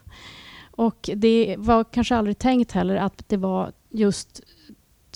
Och 0.71 1.11
det 1.15 1.55
var 1.59 1.85
kanske 1.85 2.17
aldrig 2.17 2.39
tänkt 2.39 2.73
heller 2.73 2.97
att 2.97 3.23
det 3.29 3.37
var 3.37 3.73
just 3.91 4.43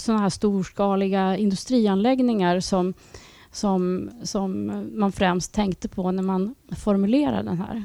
sådana 0.00 0.22
här 0.22 0.30
storskaliga 0.30 1.36
industrianläggningar 1.36 2.60
som, 2.60 2.94
som, 3.52 4.10
som 4.22 4.66
man 4.94 5.12
främst 5.12 5.54
tänkte 5.54 5.88
på 5.88 6.10
när 6.10 6.22
man 6.22 6.54
formulerade 6.76 7.42
den 7.42 7.58
här. 7.58 7.84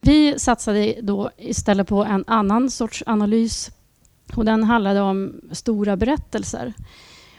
Vi 0.00 0.38
satsade 0.38 0.94
då 1.02 1.30
istället 1.38 1.88
på 1.88 2.04
en 2.04 2.24
annan 2.26 2.70
sorts 2.70 3.02
analys 3.06 3.70
och 4.36 4.44
den 4.44 4.64
handlade 4.64 5.00
om 5.00 5.40
stora 5.52 5.96
berättelser. 5.96 6.72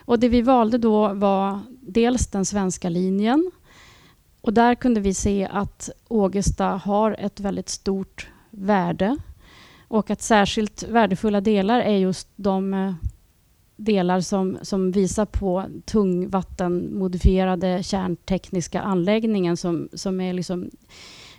Och 0.05 0.19
det 0.19 0.29
vi 0.29 0.41
valde 0.41 0.77
då 0.77 1.13
var 1.13 1.59
dels 1.81 2.27
den 2.27 2.45
svenska 2.45 2.89
linjen 2.89 3.51
och 4.45 4.53
där 4.53 4.75
kunde 4.75 4.99
vi 4.99 5.13
se 5.13 5.47
att 5.51 5.89
Ågesta 6.07 6.65
har 6.65 7.15
ett 7.19 7.39
väldigt 7.39 7.69
stort 7.69 8.27
värde 8.49 9.17
och 9.87 10.09
att 10.09 10.21
särskilt 10.21 10.83
värdefulla 10.83 11.41
delar 11.41 11.79
är 11.79 11.97
just 11.97 12.27
de 12.35 12.73
eh, 12.73 12.93
delar 13.75 14.21
som, 14.21 14.57
som 14.61 14.91
visar 14.91 15.25
på 15.25 15.65
tungvattenmodifierade 15.85 17.83
kärntekniska 17.83 18.81
anläggningen 18.81 19.57
som, 19.57 19.89
som 19.93 20.21
är 20.21 20.33
liksom 20.33 20.69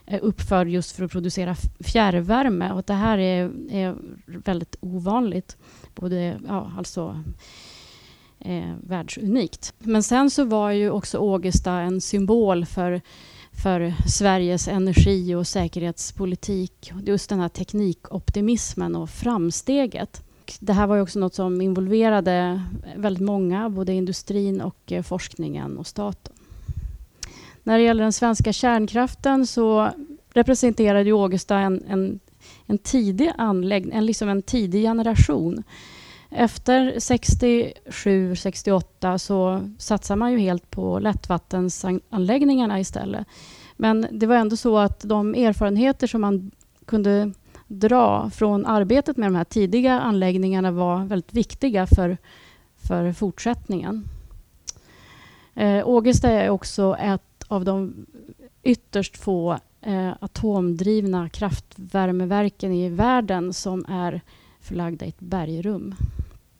eh, 0.07 0.20
uppförd 0.22 0.68
just 0.68 0.96
för 0.96 1.05
att 1.05 1.11
producera 1.11 1.55
fjärrvärme. 1.81 2.72
Och 2.72 2.83
det 2.87 2.94
här 2.94 3.18
är, 3.18 3.51
är 3.70 3.96
väldigt 4.27 4.77
ovanligt. 4.81 5.57
Både, 5.94 6.40
ja, 6.49 6.72
alltså, 6.79 7.22
eh, 8.38 8.75
världsunikt. 8.83 9.75
Men 9.79 10.03
sen 10.03 10.31
så 10.31 10.44
var 10.44 10.70
ju 10.70 10.90
också 10.90 11.18
Ågesta 11.18 11.72
en 11.72 12.01
symbol 12.01 12.66
för, 12.66 13.01
för 13.53 13.94
Sveriges 14.09 14.68
energi 14.68 15.35
och 15.35 15.46
säkerhetspolitik. 15.46 16.92
Just 17.03 17.29
den 17.29 17.40
här 17.40 17.49
teknikoptimismen 17.49 18.96
och 18.96 19.11
framsteget. 19.11 20.26
Det 20.61 20.73
här 20.73 20.87
var 20.87 20.97
ju 20.97 21.03
också 21.03 21.19
något 21.19 21.35
som 21.35 21.61
involverade 21.61 22.63
väldigt 22.97 23.23
många, 23.23 23.71
både 23.71 23.93
industrin 23.93 24.61
och 24.61 24.93
eh, 24.93 25.03
forskningen 25.03 25.79
och 25.79 25.87
staten. 25.87 26.33
När 27.63 27.79
det 27.79 27.85
gäller 27.85 28.03
den 28.03 28.13
svenska 28.13 28.53
kärnkraften 28.53 29.47
så 29.47 29.91
representerade 30.33 31.13
Ågesta 31.13 31.59
en, 31.59 31.85
en, 31.89 32.21
en 32.67 32.79
tidig 32.79 33.33
anläggning, 33.39 33.95
en, 33.95 34.07
liksom 34.07 34.29
en 34.29 34.43
tidig 34.43 34.83
generation. 34.83 35.63
Efter 36.31 36.93
67-68 36.93 39.19
så 39.19 39.71
satsar 39.79 40.17
man 40.17 40.33
ju 40.33 40.39
helt 40.39 40.71
på 40.71 40.99
lättvattensanläggningarna 40.99 42.81
istället. 42.81 43.27
Men 43.77 44.07
det 44.11 44.27
var 44.27 44.37
ändå 44.37 44.57
så 44.57 44.79
att 44.79 45.01
de 45.01 45.35
erfarenheter 45.35 46.07
som 46.07 46.21
man 46.21 46.51
kunde 46.85 47.33
dra 47.67 48.31
från 48.31 48.67
arbetet 48.67 49.17
med 49.17 49.27
de 49.27 49.35
här 49.35 49.45
tidiga 49.45 50.01
anläggningarna 50.01 50.71
var 50.71 51.05
väldigt 51.05 51.33
viktiga 51.33 51.87
för, 51.87 52.17
för 52.77 53.13
fortsättningen. 53.13 54.09
Eh, 55.55 55.89
Ågesta 55.89 56.31
är 56.31 56.51
också 56.51 56.97
ett 57.01 57.45
av 57.49 57.65
de 57.65 58.07
ytterst 58.63 59.17
få 59.17 59.59
eh, 59.81 60.13
atomdrivna 60.21 61.29
kraftvärmeverken 61.29 62.73
i 62.73 62.89
världen 62.89 63.53
som 63.53 63.85
är 63.89 64.21
förlagda 64.61 65.07
i 65.07 65.09
ett 65.09 65.21
bergrum. 65.21 65.95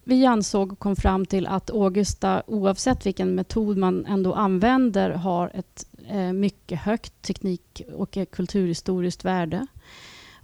Vi 0.05 0.27
ansåg 0.27 0.73
och 0.73 0.79
kom 0.79 0.97
fram 0.97 1.27
till 1.27 1.47
att 1.47 1.71
Ågesta, 1.71 2.43
oavsett 2.47 3.07
vilken 3.07 3.35
metod 3.35 3.77
man 3.77 4.07
ändå 4.07 4.35
använder, 4.35 5.11
har 5.11 5.51
ett 5.55 5.87
eh, 6.09 6.33
mycket 6.33 6.79
högt 6.81 7.23
teknik 7.23 7.83
och 7.95 8.19
kulturhistoriskt 8.31 9.25
värde 9.25 9.67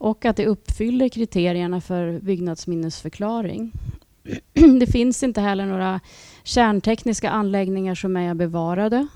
och 0.03 0.25
att 0.25 0.37
det 0.37 0.47
uppfyller 0.47 1.09
kriterierna 1.09 1.81
för 1.81 2.21
byggnadsminnesförklaring. 2.21 3.73
det 4.81 4.87
finns 4.87 5.23
inte 5.23 5.41
heller 5.41 5.67
några 5.67 6.01
kärntekniska 6.43 7.31
anläggningar 7.31 7.95
som 7.95 8.17
är 8.17 8.35
bevarade 8.35 9.07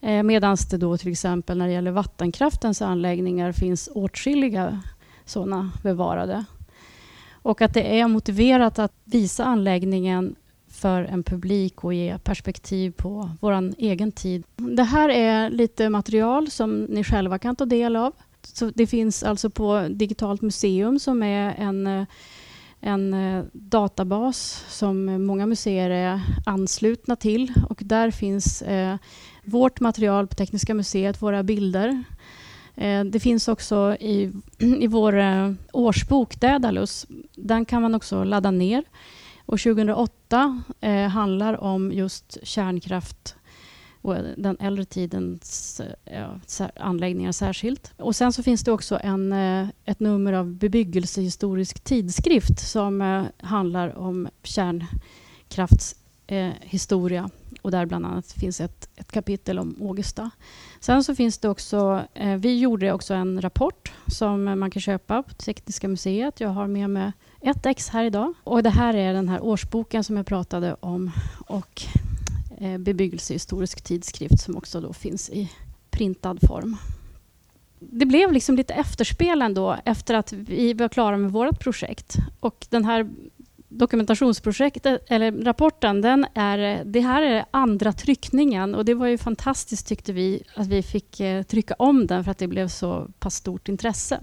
Eh, 0.00 0.22
Medan 0.22 0.56
det 0.70 0.76
då 0.76 0.96
till 0.96 1.12
exempel 1.12 1.58
när 1.58 1.66
det 1.66 1.72
gäller 1.72 1.90
vattenkraftens 1.90 2.82
anläggningar 2.82 3.52
finns 3.52 3.88
åtskilliga 3.94 4.82
sådana 5.24 5.70
bevarade. 5.82 6.44
Och 7.32 7.62
att 7.62 7.74
det 7.74 8.00
är 8.00 8.08
motiverat 8.08 8.78
att 8.78 8.92
visa 9.04 9.44
anläggningen 9.44 10.34
för 10.68 11.02
en 11.02 11.22
publik 11.22 11.84
och 11.84 11.94
ge 11.94 12.18
perspektiv 12.18 12.90
på 12.90 13.30
vår 13.40 13.72
egen 13.78 14.12
tid. 14.12 14.44
Det 14.56 14.82
här 14.82 15.08
är 15.08 15.50
lite 15.50 15.90
material 15.90 16.50
som 16.50 16.84
ni 16.84 17.04
själva 17.04 17.38
kan 17.38 17.56
ta 17.56 17.64
del 17.64 17.96
av. 17.96 18.12
Så 18.54 18.70
det 18.74 18.86
finns 18.86 19.22
alltså 19.22 19.50
på 19.50 19.88
Digitalt 19.90 20.42
museum 20.42 20.98
som 20.98 21.22
är 21.22 21.54
en, 21.58 22.06
en 22.80 23.14
databas 23.52 24.64
som 24.68 25.26
många 25.26 25.46
museer 25.46 25.90
är 25.90 26.20
anslutna 26.46 27.16
till. 27.16 27.52
Och 27.68 27.80
där 27.84 28.10
finns 28.10 28.62
eh, 28.62 28.96
vårt 29.44 29.80
material 29.80 30.26
på 30.26 30.34
Tekniska 30.34 30.74
museet, 30.74 31.22
våra 31.22 31.42
bilder. 31.42 32.04
Eh, 32.76 33.04
det 33.04 33.20
finns 33.20 33.48
också 33.48 33.96
i, 34.00 34.32
i 34.58 34.86
vår 34.86 35.18
eh, 35.18 35.52
årsbok 35.72 36.40
Dädalus. 36.40 37.06
Den 37.34 37.64
kan 37.64 37.82
man 37.82 37.94
också 37.94 38.24
ladda 38.24 38.50
ner. 38.50 38.84
Och 39.46 39.60
2008 39.60 40.62
eh, 40.80 41.08
handlar 41.08 41.60
om 41.60 41.92
just 41.92 42.38
kärnkraft 42.42 43.36
och 44.02 44.14
den 44.36 44.56
äldre 44.60 44.84
tidens 44.84 45.80
eh, 45.80 45.92
ja, 46.58 46.70
anläggningar 46.76 47.32
särskilt. 47.32 47.92
Och 47.96 48.16
sen 48.16 48.32
så 48.32 48.42
finns 48.42 48.64
det 48.64 48.72
också 48.72 48.98
en, 49.02 49.32
eh, 49.32 49.68
ett 49.84 50.00
nummer 50.00 50.32
av 50.32 50.54
bebyggelsehistorisk 50.54 51.80
tidskrift 51.80 52.60
som 52.60 53.02
eh, 53.02 53.24
handlar 53.38 53.98
om 53.98 54.28
kärnkraftshistoria 54.42 57.30
och 57.62 57.70
där 57.70 57.86
bland 57.86 58.06
annat 58.06 58.32
finns 58.32 58.60
ett, 58.60 58.88
ett 58.96 59.12
kapitel 59.12 59.58
om 59.58 59.76
Ågesta. 59.80 60.30
Sen 60.80 61.04
så 61.04 61.14
finns 61.14 61.38
det 61.38 61.48
också, 61.48 62.02
vi 62.38 62.58
gjorde 62.58 62.92
också 62.92 63.14
en 63.14 63.40
rapport 63.40 63.92
som 64.06 64.44
man 64.44 64.70
kan 64.70 64.82
köpa 64.82 65.22
på 65.22 65.34
Tekniska 65.34 65.88
museet. 65.88 66.40
Jag 66.40 66.48
har 66.48 66.66
med 66.66 66.90
mig 66.90 67.12
ett 67.40 67.66
ex 67.66 67.88
här 67.88 68.04
idag. 68.04 68.34
Och 68.44 68.62
det 68.62 68.70
här 68.70 68.94
är 68.94 69.14
den 69.14 69.28
här 69.28 69.44
årsboken 69.44 70.04
som 70.04 70.16
jag 70.16 70.26
pratade 70.26 70.76
om 70.80 71.10
och 71.46 71.82
Eh, 72.60 72.78
bebyggelsehistorisk 72.78 73.82
tidskrift 73.82 74.40
som 74.40 74.56
också 74.56 74.80
då 74.80 74.92
finns 74.92 75.30
i 75.30 75.50
printad 75.90 76.38
form. 76.46 76.76
Det 77.78 78.06
blev 78.06 78.32
liksom 78.32 78.56
lite 78.56 78.74
efterspel 78.74 79.42
ändå 79.42 79.76
efter 79.84 80.14
att 80.14 80.32
vi 80.32 80.74
var 80.74 80.88
klara 80.88 81.16
med 81.16 81.32
vårt 81.32 81.60
projekt. 81.60 82.16
Och 82.40 82.66
den 82.70 82.84
här 82.84 83.10
dokumentationsprojektet, 83.68 85.04
eller 85.06 85.32
rapporten, 85.32 86.00
den 86.00 86.26
är, 86.34 86.84
det 86.84 87.00
här 87.00 87.22
är 87.22 87.44
andra 87.50 87.92
tryckningen 87.92 88.74
och 88.74 88.84
det 88.84 88.94
var 88.94 89.06
ju 89.06 89.18
fantastiskt 89.18 89.86
tyckte 89.88 90.12
vi 90.12 90.42
att 90.54 90.66
vi 90.66 90.82
fick 90.82 91.20
eh, 91.20 91.42
trycka 91.42 91.74
om 91.78 92.06
den 92.06 92.24
för 92.24 92.30
att 92.30 92.38
det 92.38 92.48
blev 92.48 92.68
så 92.68 93.08
pass 93.18 93.34
stort 93.34 93.68
intresse. 93.68 94.20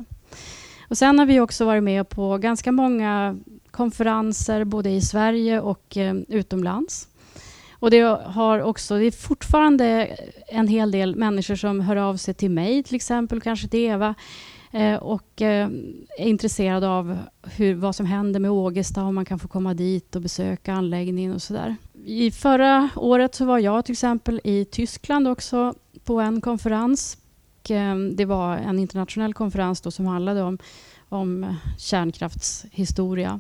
Och 0.90 0.98
sen 0.98 1.20
har 1.20 1.26
vi 1.26 1.40
också 1.40 1.66
varit 1.66 1.84
med 1.84 2.10
på 2.10 2.38
ganska 2.38 2.72
många 2.72 3.38
konferenser 3.72 4.64
både 4.64 4.90
i 4.90 5.02
Sverige 5.02 5.60
och 5.60 5.98
eh, 5.98 6.16
utomlands. 6.28 7.08
Och 7.84 7.92
det, 7.92 8.02
har 8.26 8.60
också, 8.62 8.98
det 8.98 9.06
är 9.06 9.12
fortfarande 9.12 10.18
en 10.48 10.68
hel 10.68 10.92
del 10.92 11.16
människor 11.16 11.56
som 11.56 11.80
hör 11.80 11.96
av 11.96 12.18
sig 12.18 12.34
till 12.34 12.52
mig, 12.52 12.84
till 12.84 12.96
exempel, 12.96 13.42
kanske 13.42 13.68
till 13.68 13.80
Eva, 13.80 14.16
eh, 14.72 14.96
och 14.96 15.42
eh, 15.42 15.70
är 16.18 16.28
intresserad 16.28 16.84
av 16.84 17.18
hur, 17.44 17.76
vad 17.76 17.96
som 17.96 18.06
händer 18.06 18.40
med 18.40 18.52
Ågesta, 18.52 19.04
om 19.04 19.16
man 19.16 19.26
kan 19.26 19.40
få 19.40 19.48
komma 19.48 19.74
dit 19.74 20.16
och 20.16 20.22
besöka 20.22 20.74
anläggningen 20.74 21.34
och 21.34 21.42
sådär. 21.42 21.76
I 22.06 22.32
förra 22.32 22.90
året 22.96 23.36
så 23.36 23.46
var 23.46 23.60
jag 23.60 23.86
till 23.86 23.94
exempel 23.94 24.42
i 24.44 24.66
Tyskland 24.66 25.28
också 25.28 25.74
på 26.04 26.20
en 26.20 26.42
konferens. 26.42 27.18
Eh, 27.70 27.96
det 27.96 28.26
var 28.26 28.58
en 28.58 28.80
internationell 28.80 29.34
konferens 29.34 29.82
då 29.82 29.92
som 29.92 30.06
handlade 30.06 30.42
om, 30.42 30.58
om 31.10 31.56
kärnkraftshistoria. 31.78 33.40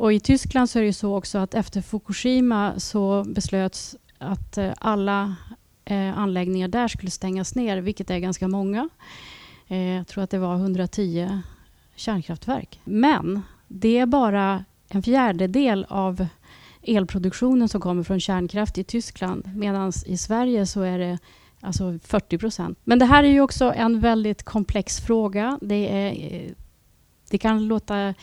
Och 0.00 0.12
I 0.12 0.20
Tyskland 0.20 0.70
så 0.70 0.78
är 0.78 0.82
det 0.82 0.92
så 0.92 1.16
också 1.16 1.38
att 1.38 1.54
efter 1.54 1.82
Fukushima 1.82 2.74
så 2.80 3.24
beslöts 3.24 3.96
att 4.18 4.58
eh, 4.58 4.72
alla 4.78 5.36
eh, 5.84 6.18
anläggningar 6.18 6.68
där 6.68 6.88
skulle 6.88 7.10
stängas 7.10 7.54
ner, 7.54 7.78
vilket 7.78 8.10
är 8.10 8.18
ganska 8.18 8.48
många. 8.48 8.88
Eh, 9.68 9.78
jag 9.78 10.06
tror 10.06 10.24
att 10.24 10.30
det 10.30 10.38
var 10.38 10.54
110 10.54 11.40
kärnkraftverk. 11.96 12.80
Men 12.84 13.42
det 13.68 13.98
är 13.98 14.06
bara 14.06 14.64
en 14.88 15.02
fjärdedel 15.02 15.86
av 15.88 16.26
elproduktionen 16.82 17.68
som 17.68 17.80
kommer 17.80 18.02
från 18.02 18.20
kärnkraft 18.20 18.78
i 18.78 18.84
Tyskland 18.84 19.50
medan 19.54 19.92
i 20.06 20.16
Sverige 20.16 20.66
så 20.66 20.82
är 20.82 20.98
det 20.98 21.18
alltså 21.60 21.98
40 22.04 22.38
procent. 22.38 22.78
Men 22.84 22.98
det 22.98 23.06
här 23.06 23.24
är 23.24 23.28
ju 23.28 23.40
också 23.40 23.72
en 23.76 24.00
väldigt 24.00 24.42
komplex 24.42 25.00
fråga. 25.00 25.58
Det, 25.62 25.88
är, 25.92 26.34
eh, 26.34 26.50
det 27.30 27.38
kan 27.38 27.64
låta 27.64 28.14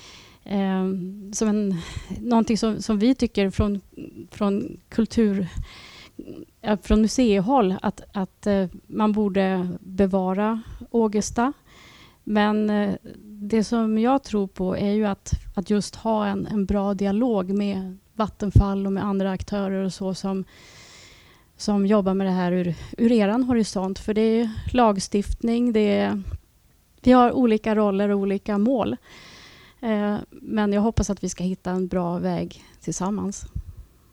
eh, 0.48 0.86
som 1.34 1.48
en, 1.48 1.76
någonting 2.22 2.58
som, 2.58 2.82
som 2.82 3.00
vi 3.00 3.16
tycker 3.16 3.50
från, 3.50 3.82
från 4.32 4.80
kultur 4.90 5.48
från 6.82 7.02
museihåll 7.02 7.76
att, 7.82 8.02
att 8.14 8.48
eh, 8.48 8.68
man 8.88 9.12
borde 9.12 9.68
bevara 9.80 10.62
Ågesta. 10.92 11.54
Men 12.24 12.70
eh, 12.70 12.96
det 13.24 13.64
som 13.64 13.98
jag 13.98 14.24
tror 14.24 14.48
på 14.48 14.78
är 14.78 14.92
ju 14.92 15.06
att, 15.06 15.32
att 15.56 15.70
just 15.70 15.96
ha 15.96 16.28
en, 16.28 16.48
en 16.48 16.66
bra 16.66 16.94
dialog 16.94 17.50
med 17.50 17.98
Vattenfall 18.14 18.86
och 18.86 18.94
med 18.94 19.06
andra 19.06 19.32
aktörer 19.32 19.84
och 19.84 19.94
så 19.94 20.14
som, 20.14 20.44
som 21.58 21.86
jobbar 21.86 22.14
med 22.14 22.28
det 22.28 22.32
här 22.32 22.52
ur, 22.52 22.76
ur 22.98 23.12
er 23.12 23.30
horisont. 23.30 24.00
För 24.00 24.14
det 24.14 24.22
är 24.22 24.50
lagstiftning, 24.74 25.74
det 25.74 26.00
är, 26.00 26.22
vi 27.02 27.12
har 27.12 27.32
olika 27.32 27.76
roller 27.76 28.10
och 28.10 28.20
olika 28.20 28.58
mål. 28.58 28.96
Eh, 29.82 30.18
men 30.30 30.74
jag 30.74 30.82
hoppas 30.82 31.10
att 31.10 31.24
vi 31.24 31.30
ska 31.30 31.44
hitta 31.44 31.72
en 31.72 31.88
bra 31.88 32.18
väg 32.18 32.64
tillsammans. 32.82 33.46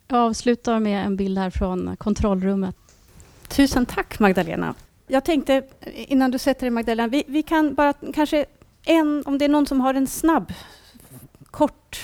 Jag 0.08 0.18
avslutar 0.18 0.80
med 0.80 1.06
en 1.06 1.16
bild 1.16 1.38
här 1.38 1.50
från 1.50 1.96
kontrollrummet. 1.96 2.76
Tusen 3.48 3.86
tack 3.86 4.18
Magdalena. 4.18 4.74
Jag 5.06 5.24
tänkte 5.24 5.62
innan 5.94 6.30
du 6.30 6.38
sätter 6.38 6.60
dig 6.60 6.70
Magdalena, 6.70 7.08
vi, 7.08 7.24
vi 7.26 7.42
kan 7.42 7.74
bara 7.74 7.92
kanske 8.14 8.44
en, 8.84 9.22
om 9.26 9.38
det 9.38 9.44
är 9.44 9.48
någon 9.48 9.66
som 9.66 9.80
har 9.80 9.94
en 9.94 10.06
snabb, 10.06 10.52
kort, 11.50 12.00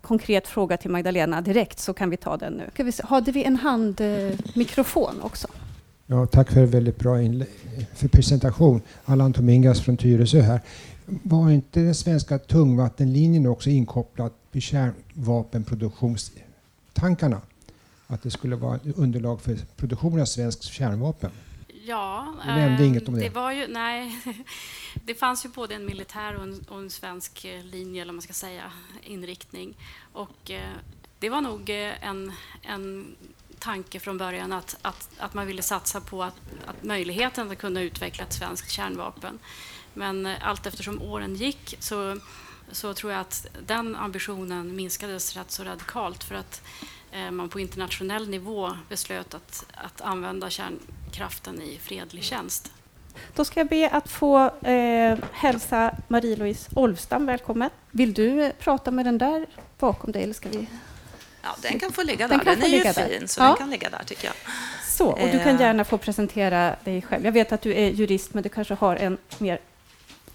konkret 0.00 0.48
fråga 0.48 0.76
till 0.76 0.90
Magdalena 0.90 1.40
direkt 1.40 1.78
så 1.78 1.94
kan 1.94 2.10
vi 2.10 2.16
ta 2.16 2.36
den 2.36 2.52
nu. 2.52 2.64
Ska 2.72 2.84
vi 2.84 2.92
se, 2.92 3.02
hade 3.06 3.32
vi 3.32 3.44
en 3.44 3.56
handmikrofon 3.56 5.20
också? 5.22 5.48
Ja, 6.06 6.26
tack 6.26 6.52
för 6.52 6.60
en 6.60 6.70
väldigt 6.70 6.98
bra 6.98 7.16
för 7.94 8.08
presentation. 8.08 8.80
Allan 9.04 9.32
Tomingas 9.32 9.80
från 9.80 9.96
Tyresö 9.96 10.40
här. 10.40 10.60
Var 11.06 11.50
inte 11.50 11.80
den 11.80 11.94
svenska 11.94 12.38
tungvattenlinjen 12.38 13.46
också 13.46 13.70
inkopplad 13.70 14.32
vid 14.52 14.62
kärnvapenproduktionstankarna? 14.62 17.40
Att 18.06 18.22
det 18.22 18.30
skulle 18.30 18.56
vara 18.56 18.80
underlag 18.96 19.40
för 19.40 19.56
produktion 19.76 20.20
av 20.20 20.24
svensk 20.24 20.62
kärnvapen? 20.62 21.30
Ja, 21.86 22.34
du 22.46 22.52
nämnde 22.52 22.82
eh, 22.82 22.88
inget 22.88 23.08
om 23.08 23.14
det. 23.14 23.20
det 23.20 23.34
var 23.34 23.52
ju, 23.52 23.66
nej, 23.66 24.18
det 25.04 25.14
fanns 25.14 25.44
ju 25.44 25.48
både 25.48 25.74
en 25.74 25.86
militär 25.86 26.36
och 26.36 26.42
en, 26.42 26.64
och 26.68 26.78
en, 26.78 26.90
svensk 26.90 27.44
eh, 27.44 27.64
linje, 27.64 28.02
eller 28.02 28.12
man 28.12 28.22
ska 28.22 28.32
säga, 28.32 28.72
inriktning. 29.02 29.74
Och 30.12 30.50
eh, 30.50 30.70
det 31.18 31.28
var 31.28 31.40
nog 31.40 31.70
eh, 31.70 32.04
en, 32.04 32.32
en 32.62 33.14
tanke 33.58 34.00
från 34.00 34.18
början 34.18 34.52
att, 34.52 34.76
att, 34.82 35.10
att 35.18 35.34
man 35.34 35.46
ville 35.46 35.62
satsa 35.62 36.00
på 36.00 36.22
att, 36.22 36.34
att 36.66 36.82
möjligheten 36.82 37.50
att 37.50 37.58
kunna 37.58 37.82
utveckla 37.82 38.24
ett 38.24 38.32
svenskt 38.32 38.70
kärnvapen. 38.70 39.38
Men 39.94 40.26
eh, 40.26 40.48
allt 40.48 40.66
eftersom 40.66 41.02
åren 41.02 41.34
gick 41.34 41.76
så, 41.80 42.16
så 42.72 42.94
tror 42.94 43.12
jag 43.12 43.20
att 43.20 43.46
den 43.66 43.96
ambitionen 43.96 44.76
minskades 44.76 45.36
rätt 45.36 45.50
så 45.50 45.64
radikalt 45.64 46.24
för 46.24 46.34
att 46.34 46.62
eh, 47.12 47.30
man 47.30 47.48
på 47.48 47.60
internationell 47.60 48.28
nivå 48.28 48.72
beslöt 48.88 49.34
att, 49.34 49.66
att 49.74 50.00
använda 50.00 50.50
kärnkraften 50.50 51.62
i 51.62 51.78
fredlig 51.82 52.24
tjänst. 52.24 52.72
Då 53.34 53.44
ska 53.44 53.60
jag 53.60 53.68
be 53.68 53.88
att 53.90 54.08
få 54.08 54.50
eh, 54.62 55.18
hälsa 55.32 55.96
Marie-Louise 56.08 56.70
Olvstam 56.74 57.26
välkommen. 57.26 57.70
Vill 57.90 58.14
du 58.14 58.42
eh, 58.42 58.52
prata 58.58 58.90
med 58.90 59.06
den 59.06 59.18
där 59.18 59.46
bakom 59.78 60.12
dig? 60.12 60.22
Eller 60.22 60.34
ska 60.34 60.48
vi... 60.48 60.66
Ja, 61.42 61.56
den 61.62 61.78
kan 61.78 61.92
få 61.92 62.02
ligga 62.02 62.28
där. 62.28 62.36
Den, 62.36 62.44
den 62.44 62.62
är 62.62 62.68
ju 62.68 62.82
där. 62.82 63.08
fin, 63.08 63.28
så 63.28 63.40
ja. 63.40 63.46
den 63.46 63.56
kan 63.56 63.70
ligga 63.70 63.90
där 63.90 64.04
tycker 64.06 64.26
jag. 64.26 64.34
Så, 64.88 65.06
och 65.06 65.28
du 65.32 65.38
kan 65.38 65.58
gärna 65.58 65.84
få 65.84 65.98
presentera 65.98 66.76
dig 66.84 67.02
själv. 67.02 67.24
Jag 67.24 67.32
vet 67.32 67.52
att 67.52 67.62
du 67.62 67.74
är 67.74 67.90
jurist, 67.90 68.34
men 68.34 68.42
du 68.42 68.48
kanske 68.48 68.74
har 68.74 68.96
en 68.96 69.18
mer 69.38 69.58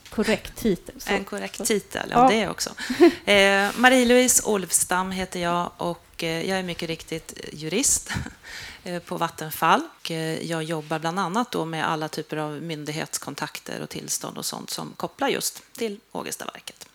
korrekt 0.10 0.56
titel. 0.56 0.95
Så. 0.98 1.10
En 1.10 1.26
korrekt 1.26 1.65
titel, 1.65 2.10
ja, 2.12 2.28
det 2.30 2.50
också. 2.50 2.69
Eh, 3.26 3.72
Marie-Louise 3.76 4.43
Olvstam 4.45 5.12
heter 5.12 5.39
jag 5.39 5.72
och 5.78 6.24
eh, 6.24 6.50
jag 6.50 6.60
är 6.60 6.63
mycket 6.63 6.89
riktigt 6.89 7.34
jurist 7.54 8.10
eh, 8.84 9.00
på 9.00 9.17
Vattenfall. 9.17 9.82
Eh, 10.10 10.45
jag 10.45 10.63
jobbar 10.63 11.00
bland 11.00 11.19
annat 11.19 11.52
då 11.52 11.65
med 11.65 11.89
alla 11.89 12.08
typer 12.08 12.38
av 12.38 12.52
myndighetskontakter 12.52 13.82
och 13.82 13.89
tillstånd 13.89 14.38
och 14.38 14.45
sånt 14.45 14.69
som 14.69 14.93
kopplar 14.98 15.28
just 15.28 15.63
till 15.74 16.00
Ågestaverket. 16.12 16.86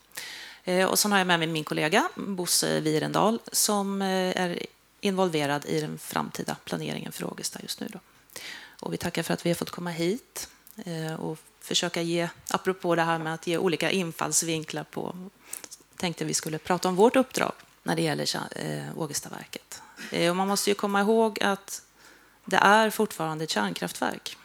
Och 0.88 0.98
så 0.98 1.08
har 1.08 1.18
jag 1.18 1.26
med 1.26 1.38
mig 1.38 1.48
min 1.48 1.64
kollega 1.64 2.08
Bosse 2.14 2.80
Wirendal 2.80 3.40
som 3.52 4.02
är 4.02 4.58
involverad 5.00 5.66
i 5.66 5.80
den 5.80 5.98
framtida 5.98 6.56
planeringen 6.64 7.12
för 7.12 7.24
Ågesta 7.24 7.58
just 7.62 7.80
nu. 7.80 7.88
Då. 7.92 7.98
Och 8.80 8.92
vi 8.92 8.96
tackar 8.96 9.22
för 9.22 9.34
att 9.34 9.46
vi 9.46 9.50
har 9.50 9.54
fått 9.54 9.70
komma 9.70 9.90
hit 9.90 10.48
och 11.18 11.38
försöka 11.64 12.02
ge, 12.02 12.28
apropå 12.50 12.94
det 12.94 13.02
här 13.02 13.18
med 13.18 13.34
att 13.34 13.46
ge 13.46 13.58
olika 13.58 13.90
infallsvinklar 13.90 14.84
på, 14.84 15.16
tänkte 15.96 16.24
vi 16.24 16.34
skulle 16.34 16.58
prata 16.58 16.88
om 16.88 16.96
vårt 16.96 17.16
uppdrag 17.16 17.52
när 17.82 17.96
det 17.96 18.02
gäller 18.02 18.36
eh, 18.56 18.98
Ågestaverket. 18.98 19.82
Eh, 20.10 20.30
och 20.30 20.36
man 20.36 20.48
måste 20.48 20.70
ju 20.70 20.74
komma 20.74 21.00
ihåg 21.00 21.42
att 21.42 21.82
det 22.44 22.56
är 22.56 22.90
fortfarande 22.90 23.44
ett 23.44 23.50
kärnkraftverk. 23.50 24.36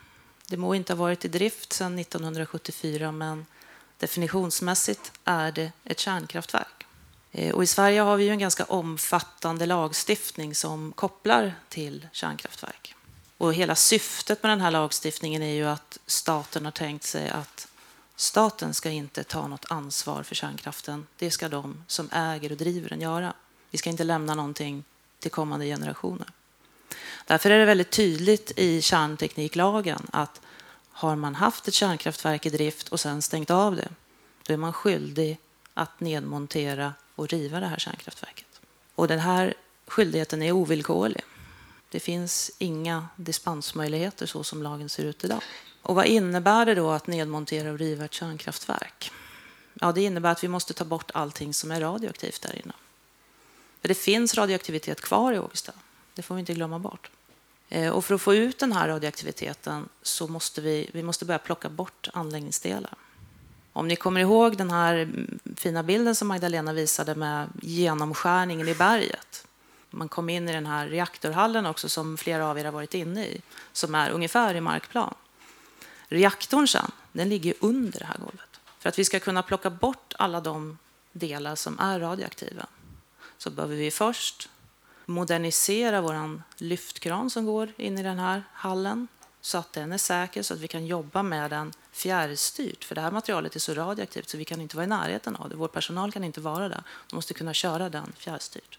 Det 0.48 0.58
må 0.58 0.76
inte 0.76 0.94
ha 0.94 0.98
varit 0.98 1.26
i 1.26 1.28
drift 1.28 1.74
sedan 1.74 2.00
1974, 2.00 3.12
men 3.12 3.46
definitionsmässigt 3.98 5.12
är 5.24 5.52
det 5.52 5.72
ett 5.84 6.00
kärnkraftverk. 6.00 6.86
Eh, 7.32 7.56
och 7.56 7.64
I 7.64 7.68
Sverige 7.68 8.02
har 8.02 8.18
vi 8.18 8.24
ju 8.24 8.30
en 8.30 8.40
ganska 8.40 8.64
omfattande 8.64 9.66
lagstiftning 9.66 10.56
som 10.56 10.92
kopplar 10.92 11.54
till 11.70 12.08
kärnkraftverk. 12.12 12.96
Och 13.40 13.54
hela 13.54 13.76
syftet 13.76 14.44
med 14.44 14.52
den 14.52 14.62
här 14.62 14.72
lagstiftningen 14.72 15.42
är 15.42 15.54
ju 15.54 15.66
att 15.66 16.00
staten 16.06 16.66
har 16.66 16.72
tänkt 16.72 17.04
sig 17.04 17.30
att 17.30 17.68
staten 18.16 18.74
ska 18.74 18.90
inte 18.90 19.24
ta 19.24 19.48
något 19.48 19.66
ansvar 19.70 20.24
för 20.24 20.36
kärnkraften. 20.36 21.08
Det 21.18 21.32
ska 21.32 21.50
de 21.50 21.84
som 21.88 22.10
äger 22.12 22.52
och 22.52 22.58
driver 22.58 22.90
den 22.90 23.02
göra. 23.02 23.34
Vi 23.72 23.78
ska 23.78 23.90
inte 23.90 24.04
lämna 24.04 24.36
någonting 24.36 24.84
till 25.20 25.32
kommande 25.32 25.66
generationer. 25.66 26.28
Därför 27.26 27.50
är 27.50 27.60
det 27.60 27.66
väldigt 27.66 27.92
tydligt 27.92 28.52
i 28.56 28.82
kärntekniklagen 28.82 30.08
att 30.12 30.42
har 30.92 31.16
man 31.16 31.36
haft 31.36 31.68
ett 31.68 31.74
kärnkraftverk 31.74 32.46
i 32.46 32.50
drift 32.50 32.90
och 32.90 33.00
sen 33.00 33.22
stängt 33.22 33.50
av 33.50 33.76
det, 33.76 33.90
då 34.44 34.54
är 34.54 34.58
man 34.58 34.74
skyldig 34.74 35.38
att 35.74 36.00
nedmontera 36.00 36.94
och 37.16 37.28
riva 37.28 37.60
det 37.60 37.68
här 37.68 37.80
kärnkraftverket. 37.80 38.62
Och 38.96 39.08
den 39.08 39.20
här 39.20 39.54
skyldigheten 39.88 40.42
är 40.42 40.52
ovillkorlig. 40.52 41.24
Det 41.90 42.00
finns 42.00 42.52
inga 42.58 43.08
dispensmöjligheter 43.16 44.26
så 44.26 44.44
som 44.44 44.64
lagen 44.64 44.90
ser 44.90 45.06
ut 45.06 45.24
idag. 45.24 45.42
Och 45.82 45.96
vad 45.96 46.06
innebär 46.06 46.66
det 46.66 46.76
då 46.76 46.90
att 46.90 47.08
nedmontera 47.08 47.72
och 47.72 47.80
riva 47.80 48.06
ett 48.06 48.14
kärnkraftverk? 48.14 49.12
Ja, 49.74 49.92
det 49.92 50.02
innebär 50.02 50.32
att 50.32 50.44
vi 50.44 50.48
måste 50.48 50.74
ta 50.74 50.86
bort 50.86 51.12
allting 51.14 51.54
som 51.54 51.72
är 51.72 51.82
radioaktivt 51.82 52.42
där 52.42 52.56
inne. 52.56 52.74
För 53.82 53.88
det 53.88 53.96
finns 53.96 54.36
radioaktivitet 54.36 55.02
kvar 55.02 55.34
i 55.34 55.40
Ågesta. 55.40 55.72
Det 56.14 56.22
får 56.22 56.36
vi 56.36 56.40
inte 56.40 56.54
glömma 56.54 56.80
bort. 56.80 57.10
Eh, 57.70 57.90
och 57.90 58.06
för 58.06 58.16
att 58.16 58.22
få 58.22 58.36
ut 58.36 58.60
den 58.60 58.72
här 58.72 58.88
radioaktiviteten 58.88 59.90
så 60.02 60.28
måste 60.28 60.62
vi, 60.62 60.90
vi 60.94 61.04
måste 61.04 61.26
börja 61.26 61.40
plocka 61.40 61.70
bort 61.70 62.10
anläggningsdelar. 62.14 62.94
Om 63.74 63.88
ni 63.88 63.96
kommer 63.96 64.22
ihåg 64.22 64.58
den 64.58 64.72
här 64.72 65.10
fina 65.56 65.84
bilden 65.84 66.16
som 66.16 66.28
Magdalena 66.28 66.74
visade 66.74 67.16
med 67.16 67.48
genomskärningen 67.62 68.68
i 68.68 68.76
berget 68.76 69.46
man 69.90 70.10
kom 70.10 70.30
in 70.30 70.50
i 70.50 70.54
den 70.54 70.66
här 70.66 70.88
reaktorhallen 70.88 71.66
också 71.66 71.90
som 71.90 72.18
flera 72.18 72.46
av 72.48 72.60
er 72.60 72.66
har 72.66 72.72
varit 72.72 72.94
inne 72.94 73.26
i, 73.26 73.42
som 73.72 73.96
är 73.96 74.10
ungefär 74.10 74.56
i 74.56 74.62
markplan. 74.62 75.14
Reaktorn 76.08 76.68
sen, 76.68 76.92
den 77.12 77.30
ligger 77.30 77.54
under 77.60 78.00
det 78.00 78.06
här 78.06 78.18
golvet. 78.18 78.60
För 78.80 78.90
att 78.90 79.00
vi 79.00 79.06
ska 79.06 79.20
kunna 79.20 79.44
plocka 79.44 79.70
bort 79.70 80.14
alla 80.18 80.42
de 80.42 80.78
delar 81.12 81.56
som 81.56 81.80
är 81.80 82.00
radioaktiva 82.00 82.66
så 83.38 83.50
behöver 83.50 83.76
vi 83.76 83.92
först 83.92 84.50
modernisera 85.06 86.02
vår 86.02 86.42
lyftkran 86.58 87.30
som 87.30 87.46
går 87.46 87.72
in 87.78 87.98
i 87.98 88.04
den 88.04 88.20
här 88.20 88.44
hallen 88.54 89.08
så 89.42 89.58
att 89.58 89.74
den 89.74 89.92
är 89.92 89.98
säker 89.98 90.44
så 90.44 90.54
att 90.54 90.60
vi 90.60 90.68
kan 90.68 90.86
jobba 90.86 91.24
med 91.24 91.50
den 91.50 91.74
fjärrstyrt. 91.92 92.84
För 92.84 92.96
det 92.96 93.02
här 93.02 93.12
materialet 93.12 93.56
är 93.56 93.60
så 93.60 93.74
radioaktivt 93.74 94.30
så 94.30 94.38
vi 94.38 94.46
kan 94.46 94.62
inte 94.62 94.76
vara 94.76 94.84
i 94.84 94.90
närheten 94.90 95.36
av 95.36 95.50
det. 95.50 95.56
Vår 95.56 95.68
personal 95.68 96.12
kan 96.12 96.24
inte 96.24 96.42
vara 96.42 96.70
där. 96.70 96.84
De 97.10 97.16
måste 97.16 97.34
kunna 97.34 97.54
köra 97.54 97.90
den 97.90 98.14
fjärrstyrt. 98.18 98.79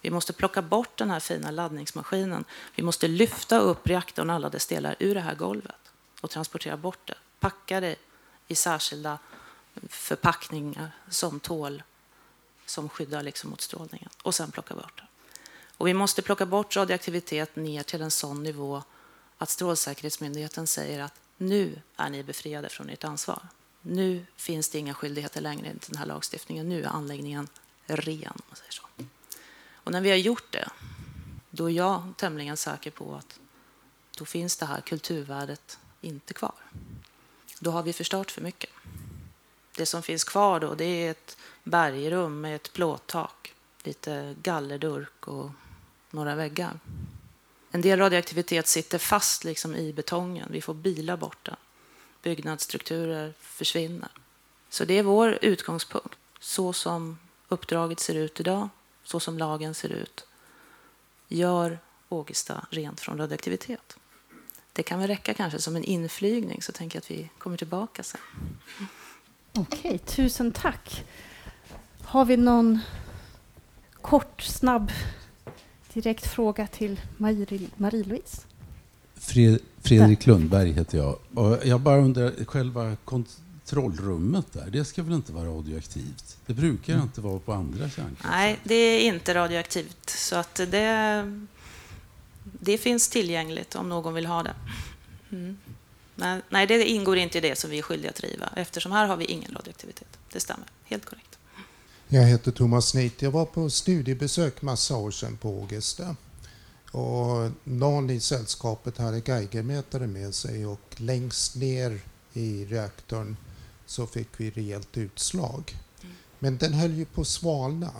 Vi 0.00 0.10
måste 0.10 0.32
plocka 0.32 0.62
bort 0.62 0.96
den 0.96 1.10
här 1.10 1.20
fina 1.20 1.50
laddningsmaskinen. 1.50 2.44
Vi 2.74 2.82
måste 2.82 3.08
lyfta 3.08 3.58
upp 3.58 3.86
reaktorn 3.86 4.30
alla 4.30 4.50
dess 4.50 4.66
delar 4.66 4.96
ur 4.98 5.14
det 5.14 5.20
här 5.20 5.34
golvet 5.34 5.92
och 6.20 6.30
transportera 6.30 6.76
bort 6.76 7.06
det. 7.06 7.14
Packa 7.40 7.80
det 7.80 7.96
i 8.48 8.54
särskilda 8.54 9.18
förpackningar 9.88 10.90
som 11.08 11.40
tål, 11.40 11.82
som 12.66 12.88
skyddar 12.88 13.22
liksom 13.22 13.50
mot 13.50 13.60
strålningen 13.60 14.08
och 14.22 14.34
sen 14.34 14.50
plocka 14.50 14.74
bort 14.74 14.96
det. 14.96 15.06
Och 15.76 15.86
vi 15.88 15.94
måste 15.94 16.22
plocka 16.22 16.46
bort 16.46 16.76
radioaktivitet 16.76 17.56
ner 17.56 17.82
till 17.82 18.02
en 18.02 18.10
sån 18.10 18.42
nivå 18.42 18.82
att 19.38 19.50
Strålsäkerhetsmyndigheten 19.50 20.66
säger 20.66 21.02
att 21.02 21.14
nu 21.36 21.80
är 21.96 22.10
ni 22.10 22.22
befriade 22.22 22.68
från 22.68 22.88
ert 22.88 23.04
ansvar. 23.04 23.48
Nu 23.82 24.26
finns 24.36 24.68
det 24.68 24.78
inga 24.78 24.94
skyldigheter 24.94 25.40
längre 25.40 25.66
enligt 25.66 25.86
den 25.86 25.98
här 25.98 26.06
lagstiftningen. 26.06 26.68
Nu 26.68 26.82
är 26.82 26.88
anläggningen 26.88 27.48
ren. 27.86 28.32
Om 28.34 28.42
man 28.48 28.56
säger 28.56 28.72
så. 28.72 28.82
Och 29.88 29.92
när 29.92 30.00
vi 30.00 30.10
har 30.10 30.16
gjort 30.16 30.52
det, 30.52 30.68
då 31.50 31.70
är 31.70 31.74
jag 31.74 32.12
tämligen 32.16 32.56
säker 32.56 32.90
på 32.90 33.14
att 33.14 33.40
då 34.18 34.24
finns 34.24 34.56
det 34.56 34.66
här 34.66 34.80
kulturvärdet 34.80 35.78
inte 36.00 36.34
kvar. 36.34 36.54
Då 37.58 37.70
har 37.70 37.82
vi 37.82 37.92
förstört 37.92 38.30
för 38.30 38.42
mycket. 38.42 38.70
Det 39.76 39.86
som 39.86 40.02
finns 40.02 40.24
kvar 40.24 40.60
då, 40.60 40.74
det 40.74 40.84
är 40.84 41.10
ett 41.10 41.36
bergrum 41.64 42.40
med 42.40 42.56
ett 42.56 42.72
plåttak, 42.72 43.54
lite 43.82 44.36
gallerdurk 44.42 45.28
och 45.28 45.50
några 46.10 46.34
väggar. 46.34 46.80
En 47.70 47.80
del 47.80 47.98
radioaktivitet 47.98 48.66
sitter 48.66 48.98
fast 48.98 49.44
liksom 49.44 49.74
i 49.76 49.92
betongen. 49.92 50.48
Vi 50.50 50.60
får 50.60 50.74
bila 50.74 51.16
bort 51.16 51.46
den. 51.46 51.56
Byggnadsstrukturer 52.22 53.34
försvinner. 53.40 54.10
Så 54.68 54.84
det 54.84 54.98
är 54.98 55.02
vår 55.02 55.38
utgångspunkt. 55.42 56.18
Så 56.40 56.72
som 56.72 57.18
uppdraget 57.48 58.00
ser 58.00 58.14
ut 58.14 58.40
idag, 58.40 58.68
så 59.08 59.20
som 59.20 59.38
lagen 59.38 59.74
ser 59.74 59.88
ut. 59.88 60.26
Gör 61.28 61.78
Ågesta 62.08 62.66
rent 62.70 63.00
från 63.00 63.18
radioaktivitet. 63.18 63.96
Det 64.72 64.82
kan 64.82 64.98
väl 64.98 65.08
räcka 65.08 65.34
kanske 65.34 65.58
som 65.58 65.76
en 65.76 65.84
inflygning, 65.84 66.62
så 66.62 66.72
tänker 66.72 66.96
jag 66.96 67.00
att 67.00 67.10
vi 67.10 67.30
kommer 67.38 67.56
tillbaka 67.56 68.02
sen. 68.02 68.20
Okej, 69.52 69.98
tusen 69.98 70.52
tack. 70.52 71.04
Har 72.04 72.24
vi 72.24 72.36
någon 72.36 72.78
kort, 74.02 74.42
snabb, 74.42 74.92
direkt 75.92 76.26
fråga 76.26 76.66
till 76.66 77.00
Marie-Louise? 77.16 78.44
Fredrik 79.82 80.26
Lundberg 80.26 80.72
heter 80.72 80.98
jag. 80.98 81.18
Och 81.34 81.66
jag 81.66 81.80
bara 81.80 81.98
undrar, 81.98 82.44
själva 82.44 82.96
kontrollrummet 83.68 84.52
där, 84.52 84.70
det 84.70 84.84
ska 84.84 85.02
väl 85.02 85.12
inte 85.12 85.32
vara 85.32 85.48
radioaktivt? 85.48 86.36
Det 86.46 86.54
brukar 86.54 86.92
mm. 86.92 87.04
inte 87.04 87.20
vara 87.20 87.38
på 87.38 87.52
andra 87.52 87.78
kärnkraftverk? 87.90 88.30
Nej, 88.30 88.58
det 88.64 88.74
är 88.74 89.00
inte 89.00 89.34
radioaktivt. 89.34 90.10
Så 90.10 90.36
att 90.36 90.54
det, 90.54 91.40
det 92.42 92.78
finns 92.78 93.08
tillgängligt 93.08 93.74
om 93.74 93.88
någon 93.88 94.14
vill 94.14 94.26
ha 94.26 94.42
det. 94.42 94.54
Mm. 95.30 95.58
Men, 96.14 96.42
nej, 96.48 96.66
det 96.66 96.84
ingår 96.84 97.16
inte 97.16 97.38
i 97.38 97.40
det 97.40 97.58
som 97.58 97.70
vi 97.70 97.78
är 97.78 97.82
skyldiga 97.82 98.10
att 98.10 98.20
riva 98.20 98.48
eftersom 98.56 98.92
här 98.92 99.06
har 99.06 99.16
vi 99.16 99.24
ingen 99.24 99.54
radioaktivitet. 99.54 100.18
Det 100.32 100.40
stämmer, 100.40 100.66
helt 100.84 101.04
korrekt. 101.04 101.38
Jag 102.08 102.22
heter 102.22 102.52
Thomas 102.52 102.88
Snitt. 102.88 103.22
Jag 103.22 103.30
var 103.30 103.44
på 103.44 103.70
studiebesök 103.70 104.62
massa 104.62 104.96
år 104.96 105.10
sedan 105.10 105.36
på 105.36 105.50
Ågesta. 105.50 106.16
Och 106.92 107.50
någon 107.64 108.10
i 108.10 108.20
sällskapet 108.20 108.98
hade 108.98 109.18
Geigermätare 109.26 110.06
med 110.06 110.34
sig 110.34 110.66
och 110.66 110.80
längst 110.96 111.56
ner 111.56 112.00
i 112.32 112.64
reaktorn 112.64 113.36
så 113.88 114.06
fick 114.06 114.28
vi 114.36 114.50
rejält 114.50 114.96
utslag. 114.96 115.76
Mm. 116.02 116.14
Men 116.38 116.58
den 116.58 116.72
höll 116.72 116.94
ju 116.94 117.04
på 117.04 117.20
att 117.20 117.26
svalna. 117.26 117.92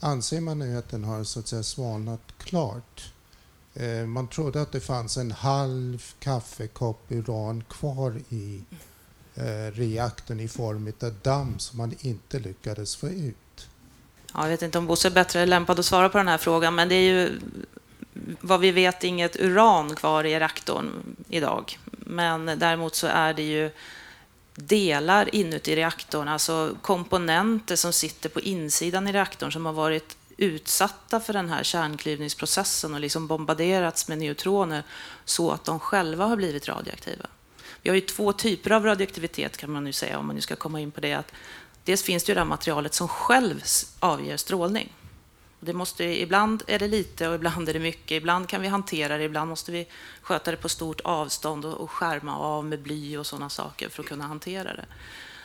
Anser 0.00 0.40
man 0.40 0.58
nu 0.58 0.78
att 0.78 0.88
den 0.88 1.04
har 1.04 1.24
så 1.24 1.40
att 1.40 1.48
säga 1.48 1.62
svalnat 1.62 2.20
klart? 2.38 3.12
Eh, 3.74 4.06
man 4.06 4.28
trodde 4.28 4.62
att 4.62 4.72
det 4.72 4.80
fanns 4.80 5.16
en 5.16 5.30
halv 5.30 6.04
kaffekopp 6.18 7.04
uran 7.08 7.64
kvar 7.68 8.20
i 8.28 8.62
eh, 9.34 9.72
reaktorn 9.72 10.40
i 10.40 10.48
form 10.48 10.92
av 11.02 11.14
damm 11.22 11.58
som 11.58 11.78
man 11.78 11.94
inte 12.00 12.38
lyckades 12.38 12.96
få 12.96 13.08
ut. 13.08 13.68
Ja, 14.34 14.42
jag 14.42 14.48
vet 14.48 14.62
inte 14.62 14.78
om 14.78 14.86
Bosse 14.86 15.08
är 15.08 15.12
bättre 15.12 15.46
lämpad 15.46 15.78
att 15.78 15.86
svara 15.86 16.08
på 16.08 16.18
den 16.18 16.28
här 16.28 16.38
frågan, 16.38 16.74
men 16.74 16.88
det 16.88 16.94
är 16.94 17.12
ju 17.12 17.40
vad 18.40 18.60
vi 18.60 18.70
vet 18.70 19.04
inget 19.04 19.36
uran 19.36 19.94
kvar 19.94 20.24
i 20.24 20.38
reaktorn 20.38 21.16
idag. 21.28 21.78
Men 21.90 22.46
däremot 22.46 22.94
så 22.94 23.06
är 23.06 23.34
det 23.34 23.42
ju 23.42 23.70
delar 24.60 25.34
inuti 25.34 25.76
reaktorn, 25.76 26.28
alltså 26.28 26.76
komponenter 26.82 27.76
som 27.76 27.92
sitter 27.92 28.28
på 28.28 28.40
insidan 28.40 29.08
i 29.08 29.12
reaktorn 29.12 29.52
som 29.52 29.66
har 29.66 29.72
varit 29.72 30.16
utsatta 30.36 31.20
för 31.20 31.32
den 31.32 31.48
här 31.48 31.62
kärnklyvningsprocessen 31.62 32.94
och 32.94 33.00
liksom 33.00 33.26
bombarderats 33.26 34.08
med 34.08 34.18
neutroner 34.18 34.82
så 35.24 35.50
att 35.50 35.64
de 35.64 35.80
själva 35.80 36.24
har 36.24 36.36
blivit 36.36 36.68
radioaktiva. 36.68 37.26
Vi 37.82 37.90
har 37.90 37.94
ju 37.94 38.00
två 38.00 38.32
typer 38.32 38.70
av 38.70 38.84
radioaktivitet 38.84 39.56
kan 39.56 39.70
man 39.70 39.84
nu 39.84 39.92
säga, 39.92 40.18
om 40.18 40.26
man 40.26 40.36
nu 40.36 40.42
ska 40.42 40.56
komma 40.56 40.80
in 40.80 40.90
på 40.90 41.00
det. 41.00 41.14
Att 41.14 41.32
dels 41.84 42.02
finns 42.02 42.24
det 42.24 42.30
ju 42.30 42.34
det 42.34 42.40
här 42.40 42.46
materialet 42.46 42.94
som 42.94 43.08
själv 43.08 43.62
avger 44.00 44.36
strålning. 44.36 44.92
Det 45.60 45.72
måste, 45.72 46.04
ibland 46.04 46.62
är 46.66 46.78
det 46.78 46.88
lite 46.88 47.28
och 47.28 47.34
ibland 47.34 47.68
är 47.68 47.72
det 47.72 47.78
mycket. 47.78 48.10
Ibland 48.10 48.48
kan 48.48 48.62
vi 48.62 48.68
hantera 48.68 49.18
det, 49.18 49.24
ibland 49.24 49.48
måste 49.48 49.72
vi 49.72 49.86
sköta 50.20 50.50
det 50.50 50.56
på 50.56 50.68
stort 50.68 51.00
avstånd 51.00 51.64
och, 51.64 51.74
och 51.74 51.90
skärma 51.90 52.38
av 52.38 52.64
med 52.64 52.80
bly 52.82 53.16
och 53.16 53.26
sådana 53.26 53.48
saker 53.48 53.88
för 53.88 54.02
att 54.02 54.08
kunna 54.08 54.26
hantera 54.26 54.72
det. 54.74 54.84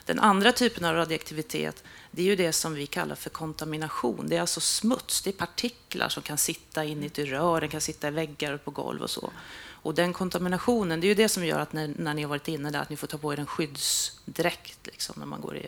Den 0.06 0.20
andra 0.20 0.52
typen 0.52 0.86
av 0.86 0.96
radioaktivitet 0.96 1.84
det 2.12 2.22
är 2.22 2.26
ju 2.26 2.36
det 2.36 2.54
som 2.54 2.74
vi 2.74 2.88
kallar 2.88 3.16
för 3.16 3.30
kontamination. 3.30 4.28
Det 4.28 4.36
är 4.36 4.42
alltså 4.42 4.60
smuts, 4.60 5.22
det 5.22 5.30
är 5.30 5.34
partiklar 5.34 6.10
som 6.10 6.24
kan 6.24 6.38
sitta 6.38 6.84
inuti 6.84 7.26
rör, 7.26 7.62
den 7.62 7.70
kan 7.70 7.82
sitta 7.82 8.08
i 8.08 8.12
väggar 8.12 8.54
och 8.54 8.66
på 8.66 8.72
golv 8.72 9.02
och 9.02 9.10
så. 9.10 9.32
Och 9.86 9.96
den 9.96 10.14
kontaminationen, 10.14 11.02
det 11.02 11.08
är 11.08 11.10
ju 11.10 11.16
det 11.16 11.30
som 11.30 11.46
gör 11.46 11.60
att 11.60 11.74
när, 11.74 11.94
när 11.98 12.14
ni 12.14 12.22
har 12.22 12.30
varit 12.30 12.48
inne 12.48 12.72
där, 12.72 12.82
att 12.82 12.90
ni 12.90 12.98
får 12.98 13.08
ta 13.08 13.18
på 13.18 13.34
er 13.34 13.40
en 13.40 13.46
skyddsdräkt 13.46 14.80
liksom, 14.84 15.16
när 15.18 15.26
man 15.26 15.42
går 15.42 15.58
i 15.58 15.68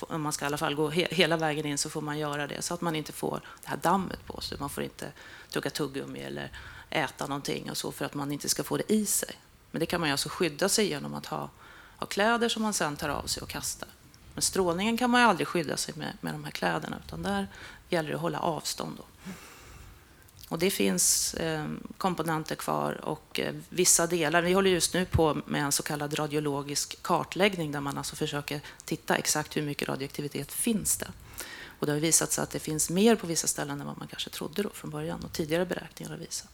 om 0.00 0.22
man 0.22 0.32
ska 0.32 0.44
i 0.44 0.46
alla 0.46 0.56
fall 0.56 0.74
gå 0.74 0.88
he 0.88 1.08
hela 1.10 1.36
vägen 1.36 1.66
in 1.66 1.78
så 1.78 1.90
får 1.90 2.00
man 2.00 2.18
göra 2.18 2.46
det 2.46 2.62
så 2.62 2.74
att 2.74 2.80
man 2.80 2.96
inte 2.96 3.12
får 3.12 3.40
det 3.62 3.68
här 3.68 3.76
dammet 3.76 4.26
på 4.26 4.40
sig. 4.40 4.58
Man 4.58 4.70
får 4.70 4.84
inte 4.84 5.12
tugga 5.50 5.70
tuggummi 5.70 6.20
eller 6.20 6.50
äta 6.90 7.26
någonting 7.26 7.70
och 7.70 7.76
så 7.76 7.92
för 7.92 8.04
att 8.04 8.14
man 8.14 8.32
inte 8.32 8.48
ska 8.48 8.64
få 8.64 8.76
det 8.76 8.92
i 8.92 9.06
sig. 9.06 9.34
Men 9.70 9.80
det 9.80 9.86
kan 9.86 10.00
man 10.00 10.08
ju 10.08 10.12
alltså 10.12 10.28
skydda 10.28 10.68
sig 10.68 10.88
genom 10.88 11.14
att 11.14 11.26
ha, 11.26 11.50
ha 11.96 12.06
kläder 12.06 12.48
som 12.48 12.62
man 12.62 12.72
sen 12.72 12.96
tar 12.96 13.08
av 13.08 13.26
sig 13.26 13.42
och 13.42 13.48
kastar. 13.48 13.88
Men 14.34 14.42
strålningen 14.42 14.96
kan 14.96 15.10
man 15.10 15.20
ju 15.20 15.26
aldrig 15.26 15.48
skydda 15.48 15.76
sig 15.76 15.94
med, 15.96 16.16
med 16.20 16.34
de 16.34 16.44
här 16.44 16.50
kläderna 16.50 16.96
utan 17.06 17.22
där 17.22 17.48
gäller 17.88 18.08
det 18.08 18.14
att 18.14 18.20
hålla 18.20 18.40
avstånd. 18.40 18.96
Då. 18.96 19.04
Och 20.48 20.58
det 20.58 20.70
finns 20.70 21.34
eh, 21.34 21.66
komponenter 21.98 22.54
kvar 22.54 23.04
och 23.04 23.40
eh, 23.40 23.54
vissa 23.68 24.06
delar. 24.06 24.42
Vi 24.42 24.52
håller 24.52 24.70
just 24.70 24.94
nu 24.94 25.04
på 25.04 25.36
med 25.46 25.62
en 25.62 25.72
så 25.72 25.82
kallad 25.82 26.18
radiologisk 26.18 27.02
kartläggning 27.02 27.72
där 27.72 27.80
man 27.80 27.98
alltså 27.98 28.16
försöker 28.16 28.60
titta 28.84 29.16
exakt 29.16 29.56
hur 29.56 29.62
mycket 29.62 29.88
radioaktivitet 29.88 30.52
finns 30.52 30.96
det. 30.96 31.08
Och 31.78 31.86
det 31.86 31.92
har 31.92 32.00
visat 32.00 32.32
sig 32.32 32.42
att 32.42 32.50
det 32.50 32.58
finns 32.58 32.90
mer 32.90 33.16
på 33.16 33.26
vissa 33.26 33.46
ställen 33.46 33.80
än 33.80 33.86
vad 33.86 33.98
man 33.98 34.08
kanske 34.08 34.30
trodde 34.30 34.62
då 34.62 34.70
från 34.70 34.90
början 34.90 35.24
och 35.24 35.32
tidigare 35.32 35.66
beräkningar 35.66 36.10
har 36.10 36.18
visat. 36.18 36.50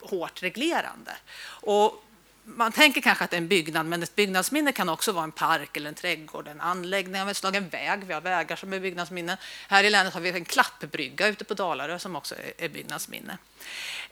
hårt 0.00 0.42
reglerande. 0.42 1.16
Och 1.44 2.04
man 2.44 2.72
tänker 2.72 3.00
kanske 3.00 3.24
att 3.24 3.30
det 3.30 3.36
är 3.36 3.40
en 3.40 3.48
byggnad, 3.48 3.86
men 3.86 4.02
ett 4.02 4.16
byggnadsminne 4.16 4.72
kan 4.72 4.88
också 4.88 5.12
vara 5.12 5.24
en 5.24 5.32
park 5.32 5.76
eller 5.76 5.88
en 5.88 5.94
trädgård, 5.94 6.48
en 6.48 6.60
anläggning 6.60 7.22
av 7.22 7.30
ett 7.30 7.36
slag, 7.36 7.56
en 7.56 7.68
väg. 7.68 8.04
Vi 8.04 8.12
har 8.12 8.20
vägar 8.20 8.56
som 8.56 8.72
är 8.72 8.80
byggnadsminnen. 8.80 9.36
Här 9.68 9.84
i 9.84 9.90
länet 9.90 10.14
har 10.14 10.20
vi 10.20 10.30
en 10.30 10.44
klappbrygga 10.44 11.28
ute 11.28 11.44
på 11.44 11.54
Dalarö 11.54 11.98
som 11.98 12.16
också 12.16 12.34
är 12.58 12.68
byggnadsminne. 12.68 13.38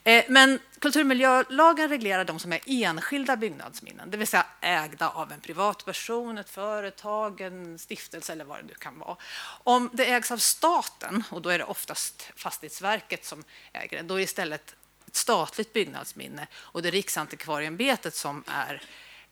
Eh, 0.05 0.25
men 0.29 0.59
kulturmiljölagen 0.79 1.89
reglerar 1.89 2.25
de 2.25 2.39
som 2.39 2.53
är 2.53 2.61
enskilda 2.67 3.37
byggnadsminnen, 3.37 4.11
det 4.11 4.17
vill 4.17 4.27
säga 4.27 4.47
ägda 4.61 5.09
av 5.09 5.33
en 5.33 5.41
privatperson, 5.41 6.39
ett 6.39 6.51
företag, 6.51 7.41
en 7.41 7.79
stiftelse 7.79 8.33
eller 8.33 8.45
vad 8.45 8.59
det 8.59 8.67
nu 8.67 8.75
kan 8.75 8.99
vara. 8.99 9.17
Om 9.65 9.91
det 9.93 10.13
ägs 10.13 10.31
av 10.31 10.37
staten, 10.37 11.25
och 11.31 11.43
då 11.43 11.49
är 11.49 11.59
det 11.59 11.65
oftast 11.65 12.31
Fastighetsverket 12.37 13.25
som 13.25 13.45
äger 13.73 13.97
det, 13.97 14.03
då 14.03 14.15
är 14.15 14.19
det 14.19 14.25
istället 14.25 14.75
ett 15.11 15.17
statligt 15.17 15.73
byggnadsminne 15.73 16.47
och 16.55 16.83
det 16.83 16.89
är 16.89 16.93
Riksantikvarieämbetet 16.93 18.15
som 18.15 18.45
är 18.47 18.83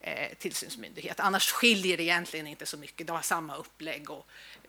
eh, 0.01 0.35
tillsynsmyndighet. 0.39 1.21
Annars 1.21 1.53
skiljer 1.53 1.97
det 1.97 2.03
egentligen 2.03 2.47
inte 2.47 2.67
så 2.67 2.77
mycket. 2.77 3.07
De 3.07 3.13
har 3.13 3.23
samma 3.23 3.57
upplägg 3.57 4.11
och 4.11 4.27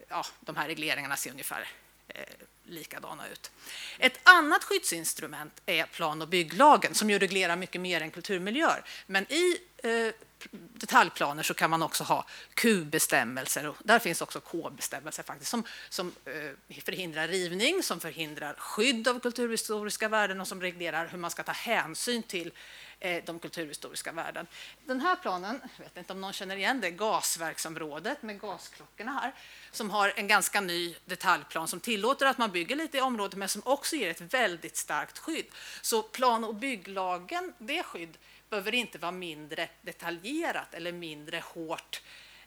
ja, 0.07 0.25
de 0.39 0.55
här 0.55 0.67
regleringarna 0.67 1.17
ser 1.17 1.31
ungefär 1.31 1.67
eh, 2.07 2.23
likadana 2.63 3.27
ut. 3.27 3.51
Ett 3.97 4.19
annat 4.23 4.63
skyddsinstrument 4.63 5.61
är 5.65 5.85
plan 5.85 6.21
och 6.21 6.27
bygglagen 6.27 6.93
som 6.93 7.09
ju 7.09 7.19
reglerar 7.19 7.55
mycket 7.55 7.81
mer 7.81 8.01
än 8.01 8.11
kulturmiljöer. 8.11 8.83
Men 9.05 9.31
i 9.31 9.57
eh, 9.77 10.13
detaljplaner 10.51 11.43
så 11.43 11.53
kan 11.53 11.69
man 11.69 11.81
också 11.81 12.03
ha 12.03 12.25
Q-bestämmelser 12.53 13.67
och 13.67 13.75
där 13.83 13.99
finns 13.99 14.21
också 14.21 14.39
K-bestämmelser 14.39 15.23
faktiskt 15.23 15.51
som, 15.51 15.63
som 15.89 16.13
eh, 16.25 16.81
förhindrar 16.83 17.27
rivning, 17.27 17.83
som 17.83 17.99
förhindrar 17.99 18.53
skydd 18.53 19.07
av 19.07 19.19
kulturhistoriska 19.19 20.09
värden 20.09 20.41
och 20.41 20.47
som 20.47 20.61
reglerar 20.61 21.07
hur 21.07 21.17
man 21.17 21.31
ska 21.31 21.43
ta 21.43 21.51
hänsyn 21.51 22.23
till 22.23 22.51
eh, 22.99 23.23
de 23.25 23.39
kulturhistoriska 23.39 24.11
värden. 24.11 24.47
Den 24.85 25.01
här 25.01 25.15
planen, 25.15 25.61
jag 25.77 25.83
vet 25.83 25.97
inte 25.97 26.13
om 26.13 26.21
någon 26.21 26.33
känner 26.33 26.55
igen 26.55 26.81
det, 26.81 26.91
gasverksområdet 26.91 28.23
med 28.23 28.39
gasklockorna 28.39 29.11
här, 29.11 29.33
som 29.71 29.89
har 29.89 30.13
en 30.15 30.27
ganska 30.27 30.61
ny 30.61 30.95
detaljplan 31.05 31.67
som 31.67 31.79
tillåter 31.79 32.25
att 32.25 32.37
man 32.37 32.51
bygger 32.51 32.75
lite 32.75 32.97
i 32.97 33.01
området 33.01 33.37
men 33.37 33.49
som 33.49 33.61
också 33.65 33.95
ger 33.95 34.09
ett 34.09 34.33
väldigt 34.33 34.77
starkt 34.77 35.17
skydd. 35.17 35.45
Så 35.81 36.03
plan 36.03 36.43
och 36.43 36.55
bygglagen, 36.55 37.53
det 37.57 37.83
skydd 37.83 38.17
behöver 38.49 38.75
inte 38.75 38.97
vara 38.97 39.11
mindre 39.11 39.69
detaljerat 39.81 40.73
eller 40.73 40.91
mindre 40.91 41.43
hårt 41.45 42.01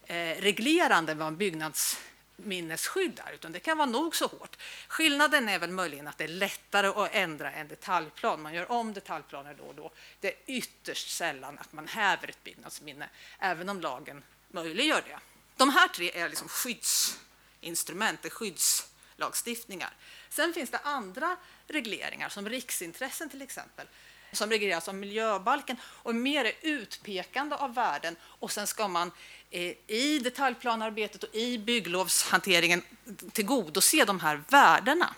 eh, 0.07 0.41
reglerande 0.41 1.13
än 1.13 1.19
vad 1.19 1.29
en 1.29 1.37
byggnadsminnesskydd 1.37 3.21
är, 3.27 3.33
utan 3.33 3.53
det 3.53 3.61
kan 3.61 3.79
vara 3.79 3.89
nog 3.89 4.17
så 4.17 4.27
hårt. 4.27 4.57
Skillnaden 4.89 5.49
är 5.49 5.59
väl 5.59 5.71
möjligen 5.71 6.09
att 6.09 6.19
det 6.19 6.25
är 6.25 6.29
lättare 6.29 6.87
att 6.87 7.15
ändra 7.15 7.53
en 7.53 7.69
detaljplan. 7.69 8.43
Man 8.43 8.55
gör 8.55 8.73
om 8.73 8.93
detaljplaner 8.93 9.55
då 9.55 9.65
och 9.65 9.75
då. 9.75 9.91
Det 10.21 10.29
är 10.29 10.37
ytterst 10.47 11.11
sällan 11.11 11.59
att 11.59 11.73
man 11.73 11.89
häver 11.89 12.29
ett 12.29 12.45
byggnadsminne, 12.45 13.09
även 13.39 13.69
om 13.69 13.81
lagen 13.81 14.23
möjliggör 14.49 15.03
det. 15.07 15.19
De 15.57 15.71
här 15.71 15.89
tre 15.89 16.11
är 16.11 16.29
liksom 16.29 16.49
skyddsinstrument, 16.49 18.25
är 18.25 18.31
skyddslagstiftningar. 18.31 19.91
Sen 20.29 20.53
finns 20.53 20.71
det 20.71 20.79
andra 20.79 21.37
regleringar, 21.67 22.29
som 22.29 22.49
riksintressen 22.49 23.29
till 23.29 23.43
exempel, 23.43 23.87
som 24.33 24.51
regleras 24.51 24.89
av 24.89 24.95
miljöbalken 24.95 25.77
och 25.85 26.15
mer 26.15 26.45
är 26.45 26.53
utpekande 26.63 27.57
av 27.57 27.75
värden 27.75 28.17
och 28.23 28.53
sen 28.53 28.67
ska 28.67 28.89
man 28.89 29.11
eh, 29.51 29.73
i 29.87 30.21
detaljplanarbetet 30.25 31.25
och 31.25 31.35
i 31.35 31.59
bygglovshanteringen 31.59 32.83
tillgodose 33.33 34.05
de 34.05 34.21
här 34.21 34.43
värdena. 34.49 35.15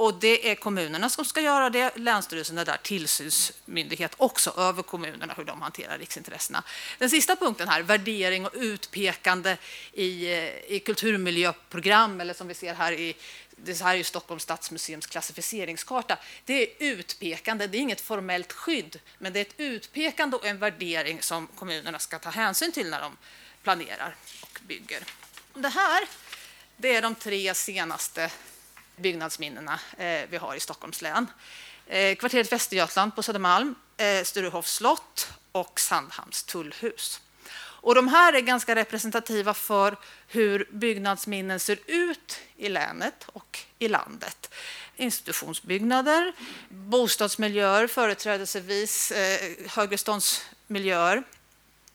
Och 0.00 0.14
det 0.14 0.50
är 0.50 0.54
kommunerna 0.54 1.08
som 1.08 1.24
ska 1.24 1.40
göra 1.40 1.70
det. 1.70 1.96
Länsstyrelsen 1.96 2.58
är 2.58 2.64
där 2.64 2.76
tillsynsmyndighet 2.82 4.14
också 4.16 4.50
över 4.56 4.82
kommunerna, 4.82 5.34
hur 5.36 5.44
de 5.44 5.62
hanterar 5.62 5.98
riksintressena. 5.98 6.62
Den 6.98 7.10
sista 7.10 7.36
punkten 7.36 7.68
här, 7.68 7.82
värdering 7.82 8.46
och 8.46 8.52
utpekande 8.54 9.56
i, 9.92 10.32
eh, 10.32 10.72
i 10.72 10.82
kulturmiljöprogram, 10.84 12.20
eller 12.20 12.34
som 12.34 12.48
vi 12.48 12.54
ser 12.54 12.74
här 12.74 12.92
i 12.92 13.16
det 13.64 13.80
här 13.80 13.92
är 13.92 13.96
ju 13.96 14.04
Stockholms 14.04 14.42
stadsmuseums 14.42 15.06
klassificeringskarta. 15.06 16.18
Det 16.44 16.62
är 16.62 16.68
utpekande, 16.78 17.66
det 17.66 17.78
är 17.78 17.80
inget 17.80 18.00
formellt 18.00 18.52
skydd, 18.52 19.00
men 19.18 19.32
det 19.32 19.38
är 19.38 19.44
ett 19.44 19.54
utpekande 19.56 20.36
och 20.36 20.46
en 20.46 20.58
värdering 20.58 21.22
som 21.22 21.46
kommunerna 21.46 21.98
ska 21.98 22.18
ta 22.18 22.30
hänsyn 22.30 22.72
till 22.72 22.90
när 22.90 23.00
de 23.00 23.16
planerar 23.62 24.16
och 24.40 24.60
bygger. 24.66 25.04
Det 25.54 25.68
här 25.68 26.08
det 26.76 26.94
är 26.94 27.02
de 27.02 27.14
tre 27.14 27.54
senaste 27.54 28.30
byggnadsminnena 28.96 29.80
eh, 29.98 30.22
vi 30.30 30.36
har 30.36 30.54
i 30.54 30.60
Stockholms 30.60 31.02
län. 31.02 31.26
Eh, 31.86 32.16
kvarteret 32.16 32.52
Västergötland 32.52 33.16
på 33.16 33.22
Södermalm, 33.22 33.74
Sturehofs 33.96 34.28
Sturehof 34.28 34.66
slott 34.66 35.28
och 35.52 35.80
Sandhamns 35.80 36.42
tullhus. 36.42 37.20
Och 37.82 37.94
de 37.94 38.08
här 38.08 38.32
är 38.32 38.40
ganska 38.40 38.74
representativa 38.74 39.54
för 39.54 39.96
hur 40.28 40.68
byggnadsminnen 40.70 41.60
ser 41.60 41.78
ut 41.86 42.40
i 42.56 42.68
länet 42.68 43.26
och 43.26 43.58
i 43.78 43.88
landet. 43.88 44.54
Institutionsbyggnader, 44.96 46.32
bostadsmiljöer, 46.68 47.86
företrädesvis 47.86 49.12
eh, 49.12 49.50
högreståndsmiljöer. 49.68 51.22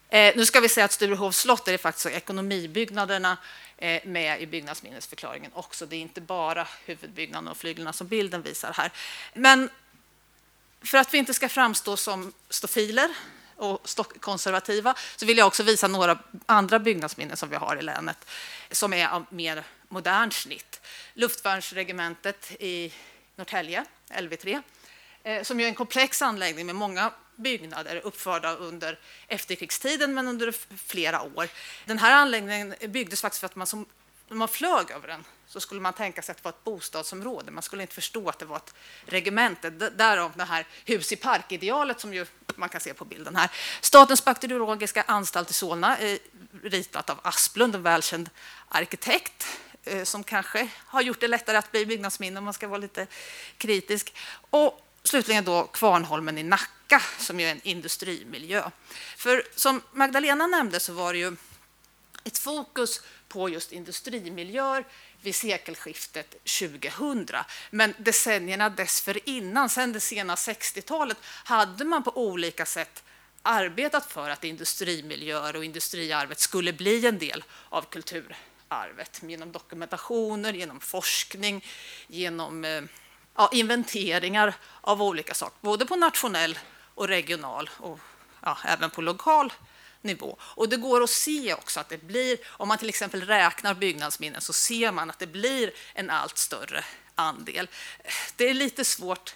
Eh, 0.10 0.34
nu 0.36 0.46
ska 0.46 0.60
vi 0.60 0.70
säga 0.70 0.86
att 0.86 0.92
Sturehovs 0.92 1.38
slott 1.38 1.68
är 1.68 1.78
faktiskt 1.78 2.06
ekonomibyggnaderna 2.06 3.38
eh, 3.78 4.06
med 4.06 4.42
i 4.42 4.48
byggnadsminnesförklaringen 4.48 5.52
också. 5.54 5.86
Det 5.86 5.96
är 5.96 6.00
inte 6.00 6.22
bara 6.22 6.68
huvudbyggnaden 6.86 7.48
och 7.48 7.58
flyglarna 7.58 7.94
som 7.94 8.08
bilden 8.08 8.42
visar 8.42 8.74
här. 8.74 8.92
Men 9.34 9.70
för 10.82 10.98
att 10.98 11.14
vi 11.14 11.18
inte 11.18 11.34
ska 11.34 11.50
framstå 11.50 11.98
som 11.98 12.34
stofiler 12.50 13.10
och 13.58 13.88
konservativa 14.20 14.96
så 15.16 15.26
vill 15.26 15.38
jag 15.38 15.48
också 15.48 15.64
visa 15.64 15.88
några 15.88 16.18
andra 16.46 16.80
byggnadsminnen 16.80 17.38
som 17.38 17.50
vi 17.50 17.56
har 17.56 17.78
i 17.78 17.82
länet 17.82 18.28
som 18.72 18.94
är 18.94 19.08
av 19.08 19.26
mer 19.30 19.64
modernt 19.90 20.34
snitt. 20.34 20.82
Luftvärnsregementet 21.14 22.52
i 22.60 22.94
Norrtälje, 23.36 23.86
LV3, 24.10 24.62
eh, 25.24 25.38
som 25.38 25.44
som 25.44 25.60
är 25.60 25.68
en 25.68 25.76
komplex 25.76 26.22
anläggning 26.22 26.66
med 26.66 26.76
många 26.76 27.12
byggnader 27.36 28.02
uppförda 28.04 28.56
under 28.56 29.00
efterkrigstiden 29.28 30.14
men 30.14 30.28
under 30.28 30.52
flera 30.78 31.22
år. 31.22 31.48
Den 31.86 32.00
här 32.00 32.12
anläggningen 32.12 32.76
byggdes 32.88 33.22
faktiskt 33.22 33.40
för 33.40 33.46
att 33.46 33.56
man 33.56 33.68
som 33.68 33.86
man 34.28 34.48
flög 34.48 34.92
över 34.92 35.08
den 35.08 35.24
så 35.48 35.60
skulle 35.60 35.82
man 35.82 35.94
tänka 35.94 36.22
sig 36.22 36.32
att 36.32 36.38
det 36.38 36.44
var 36.44 36.52
ett 36.52 36.64
bostadsområde. 36.64 37.52
Man 37.52 37.64
skulle 37.64 37.82
inte 37.82 37.96
förstå 37.96 38.30
att 38.30 38.40
det 38.40 38.46
var 38.46 38.58
ett 38.58 38.74
regemente. 39.06 39.70
Därav 39.70 40.32
det 40.36 40.44
här 40.44 40.66
hus 40.86 41.12
i 41.12 41.16
park-idealet 41.16 42.00
som 42.00 42.14
ju 42.14 42.26
man 42.58 42.70
kan 42.70 42.82
se 42.82 42.94
på 42.94 43.06
bilden 43.06 43.36
här. 43.36 43.52
Statens 43.82 44.26
bakteriologiska 44.26 45.02
anstalt 45.02 45.50
i 45.50 45.54
Solna 45.54 45.98
är 45.98 46.20
ritat 46.64 47.10
av 47.10 47.20
Asplund, 47.24 47.76
en 47.76 47.84
välkänd 47.84 48.30
arkitekt 48.70 49.48
eh, 49.84 50.04
som 50.04 50.24
kanske 50.24 50.68
har 50.78 51.02
gjort 51.02 51.20
det 51.20 51.28
lättare 51.28 51.58
att 51.58 51.72
bli 51.72 51.86
byggnadsminne 51.86 52.38
om 52.38 52.44
man 52.44 52.54
ska 52.54 52.68
vara 52.68 52.78
lite 52.78 53.08
kritisk. 53.58 54.14
Och 54.50 54.82
slutligen 55.04 55.44
då 55.44 55.64
Kvarnholmen 55.64 56.38
i 56.38 56.44
Nacka 56.44 57.02
som 57.20 57.40
är 57.40 57.52
en 57.52 57.62
industrimiljö. 57.64 58.70
För 59.18 59.44
som 59.56 59.82
Magdalena 59.92 60.48
nämnde 60.48 60.80
så 60.80 60.94
var 60.94 61.14
det 61.14 61.20
ju 61.20 61.36
ett 62.24 62.38
fokus 62.38 63.02
på 63.28 63.50
just 63.50 63.72
industrimiljöer 63.72 64.86
vid 65.26 65.36
sekelskiftet 65.36 66.36
2000. 66.60 67.28
Men 67.70 67.94
decennierna 67.98 68.70
dessförinnan, 68.70 69.70
sedan 69.70 69.94
det 69.94 70.00
sena 70.00 70.36
60-talet, 70.36 71.18
hade 71.24 71.86
man 71.86 72.04
på 72.04 72.18
olika 72.18 72.66
sätt 72.66 73.04
arbetat 73.42 74.12
för 74.12 74.30
att 74.30 74.44
industrimiljöer 74.44 75.56
och 75.56 75.66
industriarvet 75.66 76.40
skulle 76.40 76.74
bli 76.74 77.06
en 77.06 77.20
del 77.20 77.44
av 77.70 77.82
kulturarvet 77.82 79.22
genom 79.22 79.52
dokumentationer, 79.52 80.54
genom 80.54 80.80
forskning, 80.80 81.66
genom 82.08 82.66
eh, 82.66 82.82
ja, 83.36 83.50
inventeringar 83.54 84.56
av 84.82 85.02
olika 85.02 85.34
saker, 85.34 85.58
både 85.62 85.86
på 85.86 85.96
nationell 85.96 86.60
och 86.96 87.08
regional 87.08 87.70
och 87.78 88.00
ja, 88.42 88.58
även 88.66 88.90
på 88.90 89.02
lokal 89.02 89.54
nivå. 90.06 90.38
Och 90.42 90.70
det 90.70 90.78
går 90.78 91.04
att 91.04 91.10
se 91.10 91.54
också 91.54 91.80
att 91.80 91.90
det 91.90 92.04
blir, 92.04 92.38
om 92.46 92.68
man 92.68 92.78
till 92.78 92.90
exempel 92.90 93.22
räknar 93.22 93.74
byggnadsminnen 93.74 94.42
så 94.42 94.54
ser 94.54 94.92
man 94.92 95.10
att 95.10 95.20
det 95.20 95.28
blir 95.28 95.72
en 95.94 96.10
allt 96.10 96.38
större 96.38 96.84
andel. 97.16 97.68
Det 98.36 98.50
är 98.50 98.54
lite 98.54 98.86
svårt 98.86 99.36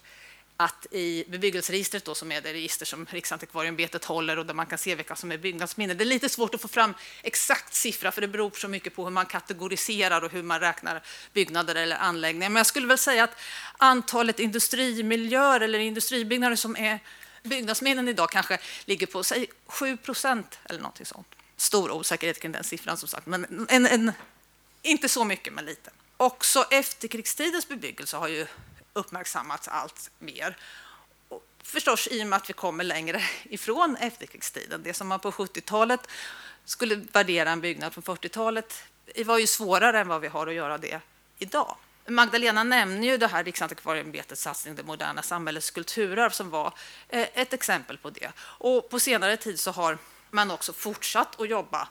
att 0.61 0.86
i 0.91 1.26
bebyggelseregistret, 1.28 2.05
då, 2.05 2.15
som 2.15 2.32
är 2.32 2.41
det 2.41 2.53
register 2.53 2.86
som 2.86 3.05
Riksantikvarieämbetet 3.05 4.05
håller 4.05 4.39
och 4.39 4.45
där 4.45 4.53
man 4.53 4.65
kan 4.65 4.78
se 4.78 4.95
vilka 4.95 5.15
som 5.15 5.32
är 5.32 5.38
byggnadsminnen, 5.38 5.97
det 5.97 6.03
är 6.03 6.05
lite 6.05 6.30
svårt 6.30 6.55
att 6.55 6.61
få 6.61 6.67
fram 6.67 6.93
exakt 7.24 7.74
siffra 7.74 8.11
för 8.11 8.22
det 8.22 8.28
beror 8.28 8.51
så 8.51 8.67
mycket 8.67 8.95
på 8.95 9.03
hur 9.03 9.11
man 9.11 9.26
kategoriserar 9.26 10.24
och 10.24 10.32
hur 10.32 10.43
man 10.43 10.59
räknar 10.59 11.01
byggnader 11.34 11.76
eller 11.76 11.95
anläggningar. 11.95 12.49
Men 12.49 12.59
jag 12.59 12.65
skulle 12.65 12.88
väl 12.88 12.97
säga 12.97 13.24
att 13.24 13.38
antalet 13.78 14.39
industrimiljöer 14.39 15.61
eller 15.61 15.80
industribyggnader 15.80 16.55
som 16.55 16.78
är 16.78 16.99
byggnadsminnen 17.44 18.08
idag 18.08 18.30
kanske 18.30 18.58
ligger 18.86 19.08
på 19.08 19.24
säg, 19.24 19.48
7 19.68 19.98
procent 19.98 20.60
eller 20.64 20.80
någonting 20.80 21.06
sånt. 21.06 21.28
Stor 21.58 21.92
osäkerhet 21.92 22.40
kring 22.40 22.52
den 22.52 22.64
siffran 22.64 22.98
som 22.98 23.08
sagt, 23.08 23.26
men 23.26 23.68
en, 23.70 23.86
en, 23.86 24.12
inte 24.82 25.10
så 25.10 25.24
mycket, 25.24 25.54
men 25.54 25.66
lite. 25.66 25.92
Också 26.18 26.66
efterkrigstidens 26.72 27.68
bebyggelse 27.68 28.18
har 28.18 28.28
ju 28.28 28.48
uppmärksammats 28.94 29.68
allt 29.68 30.12
mer. 30.20 30.58
Och 31.28 31.46
förstås 31.64 32.08
i 32.12 32.24
och 32.24 32.28
med 32.28 32.38
att 32.38 32.50
vi 32.50 32.54
kommer 32.54 32.84
längre 32.84 33.22
ifrån 33.44 33.96
efterkrigstiden. 33.96 34.84
Det 34.84 34.94
som 34.94 35.08
man 35.08 35.20
på 35.20 35.32
70-talet 35.32 36.08
skulle 36.66 36.96
värdera 36.96 37.52
en 37.52 37.62
byggnad 37.62 37.94
från 37.94 38.04
40-talet 38.04 38.84
var 39.26 39.38
ju 39.38 39.48
svårare 39.48 40.00
än 40.00 40.08
vad 40.08 40.22
vi 40.22 40.28
har 40.28 40.48
att 40.48 40.54
göra 40.54 40.78
det 40.78 41.02
idag. 41.38 41.76
Magdalena 42.10 42.64
nämner 42.64 43.07
ju 43.07 43.18
det 43.18 43.28
här 43.28 43.43
Riksantikvarieämbetets 43.43 44.41
satsning 44.41 44.76
Det 44.76 44.84
moderna 44.84 45.22
samhällets 45.22 45.72
kulturarv 45.72 46.30
som 46.30 46.49
var 46.49 46.74
eh, 47.10 47.28
ett 47.34 47.53
exempel 47.53 47.97
på 47.97 48.10
det. 48.10 48.32
Och 48.39 48.89
på 48.89 48.99
senare 48.99 49.38
tid 49.38 49.60
så 49.60 49.72
har 49.72 49.97
man 50.30 50.51
också 50.51 50.74
fortsatt 50.74 51.41
att 51.41 51.49
jobba 51.49 51.88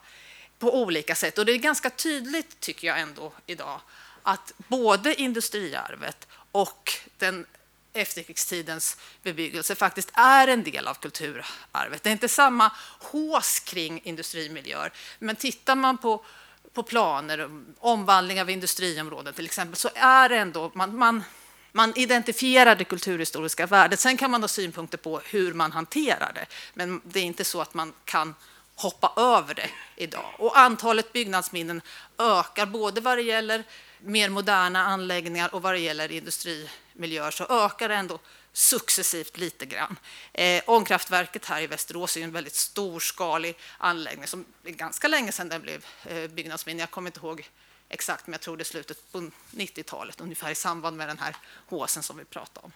på 0.58 0.82
olika 0.82 1.14
sätt. 1.14 1.38
Och 1.38 1.44
det 1.46 1.52
är 1.52 1.58
ganska 1.58 1.90
tydligt, 1.90 2.60
tycker 2.60 2.88
jag 2.88 3.00
ändå 3.00 3.32
idag, 3.46 3.80
att 4.22 4.52
både 4.56 5.14
industriarvet 5.14 6.28
och 6.52 6.92
den 7.18 7.46
efterkrigstidens 7.92 8.96
bebyggelse 9.22 9.74
faktiskt 9.74 10.10
är 10.14 10.48
en 10.48 10.64
del 10.64 10.88
av 10.88 10.94
kulturarvet. 10.94 12.02
Det 12.02 12.10
är 12.10 12.12
inte 12.12 12.28
samma 12.28 12.72
hås 12.98 13.60
kring 13.60 14.00
industrimiljöer, 14.04 14.92
men 15.18 15.36
tittar 15.36 15.76
man 15.76 15.98
på, 15.98 16.24
på 16.72 16.82
planer, 16.82 17.50
omvandling 17.78 18.40
av 18.40 18.50
industriområden 18.50 19.34
till 19.34 19.44
exempel, 19.44 19.76
så 19.76 19.88
är 19.94 20.28
det 20.28 20.36
ändå 20.36 20.70
man, 20.74 20.98
man, 20.98 21.24
man 21.72 21.92
identifierar 21.96 22.76
det 22.76 22.84
kulturhistoriska 22.84 23.66
värdet. 23.66 24.00
Sen 24.00 24.16
kan 24.16 24.30
man 24.30 24.42
ha 24.42 24.48
synpunkter 24.48 24.98
på 24.98 25.20
hur 25.24 25.54
man 25.54 25.72
hanterar 25.72 26.32
det, 26.34 26.46
men 26.74 27.00
det 27.04 27.20
är 27.20 27.24
inte 27.24 27.44
så 27.44 27.60
att 27.60 27.74
man 27.74 27.92
kan 28.04 28.34
hoppa 28.74 29.12
över 29.16 29.54
det 29.54 29.70
idag. 29.96 30.34
Och 30.38 30.58
antalet 30.58 31.12
byggnadsminnen 31.12 31.82
ökar 32.18 32.66
både 32.66 33.00
vad 33.00 33.18
det 33.18 33.22
gäller 33.22 33.64
mer 34.00 34.28
moderna 34.28 34.86
anläggningar 34.86 35.54
och 35.54 35.62
vad 35.62 35.74
det 35.74 35.78
gäller 35.78 36.12
industrimiljöer 36.12 37.30
så 37.30 37.44
ökar 37.64 37.88
det 37.88 37.94
ändå 37.94 38.18
successivt 38.58 39.36
lite 39.36 39.66
grann. 39.66 39.96
Eh, 40.32 40.62
ångkraftverket 40.66 41.44
här 41.44 41.60
i 41.60 41.66
Västerås 41.66 42.16
är 42.16 42.20
en 42.20 42.32
väldigt 42.32 42.54
storskalig 42.54 43.58
anläggning 43.78 44.26
som 44.26 44.44
är 44.64 44.70
ganska 44.70 45.08
länge 45.08 45.32
sedan 45.32 45.48
den 45.48 45.62
blev 45.62 45.86
eh, 46.04 46.30
byggnadsminne. 46.30 46.82
Jag 46.82 46.90
kommer 46.90 47.08
inte 47.08 47.20
ihåg 47.20 47.48
exakt, 47.88 48.26
men 48.26 48.32
jag 48.32 48.40
tror 48.40 48.56
det 48.56 48.62
är 48.62 48.64
slutet 48.64 49.12
på 49.12 49.30
90-talet, 49.50 50.20
ungefär 50.20 50.50
i 50.50 50.54
samband 50.54 50.96
med 50.96 51.08
den 51.08 51.18
här 51.18 51.36
håsen 51.66 52.02
som 52.02 52.18
vi 52.18 52.24
pratade 52.24 52.64
om. 52.64 52.72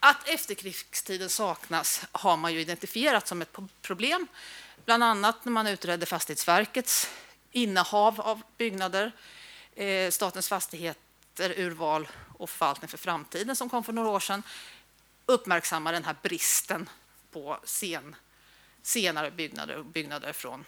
Att 0.00 0.28
efterkrigstiden 0.28 1.30
saknas 1.30 2.02
har 2.12 2.36
man 2.36 2.54
ju 2.54 2.60
identifierat 2.60 3.28
som 3.28 3.42
ett 3.42 3.56
problem, 3.82 4.26
bland 4.84 5.04
annat 5.04 5.44
när 5.44 5.52
man 5.52 5.66
utredde 5.66 6.06
Fastighetsverkets 6.06 7.10
innehav 7.50 8.20
av 8.20 8.42
byggnader 8.56 9.12
Eh, 9.78 10.10
Statens 10.10 10.48
fastigheter, 10.48 11.54
urval 11.56 12.08
och 12.38 12.50
förvaltning 12.50 12.88
för 12.88 12.98
framtiden 12.98 13.56
som 13.56 13.68
kom 13.68 13.84
för 13.84 13.92
några 13.92 14.08
år 14.08 14.20
sedan 14.20 14.42
uppmärksammar 15.28 15.92
den 15.92 16.04
här 16.04 16.16
bristen 16.22 16.90
på 17.30 17.58
sen, 17.64 18.16
senare 18.82 19.30
byggnader 19.30 19.82
byggnader 19.82 20.32
från 20.32 20.64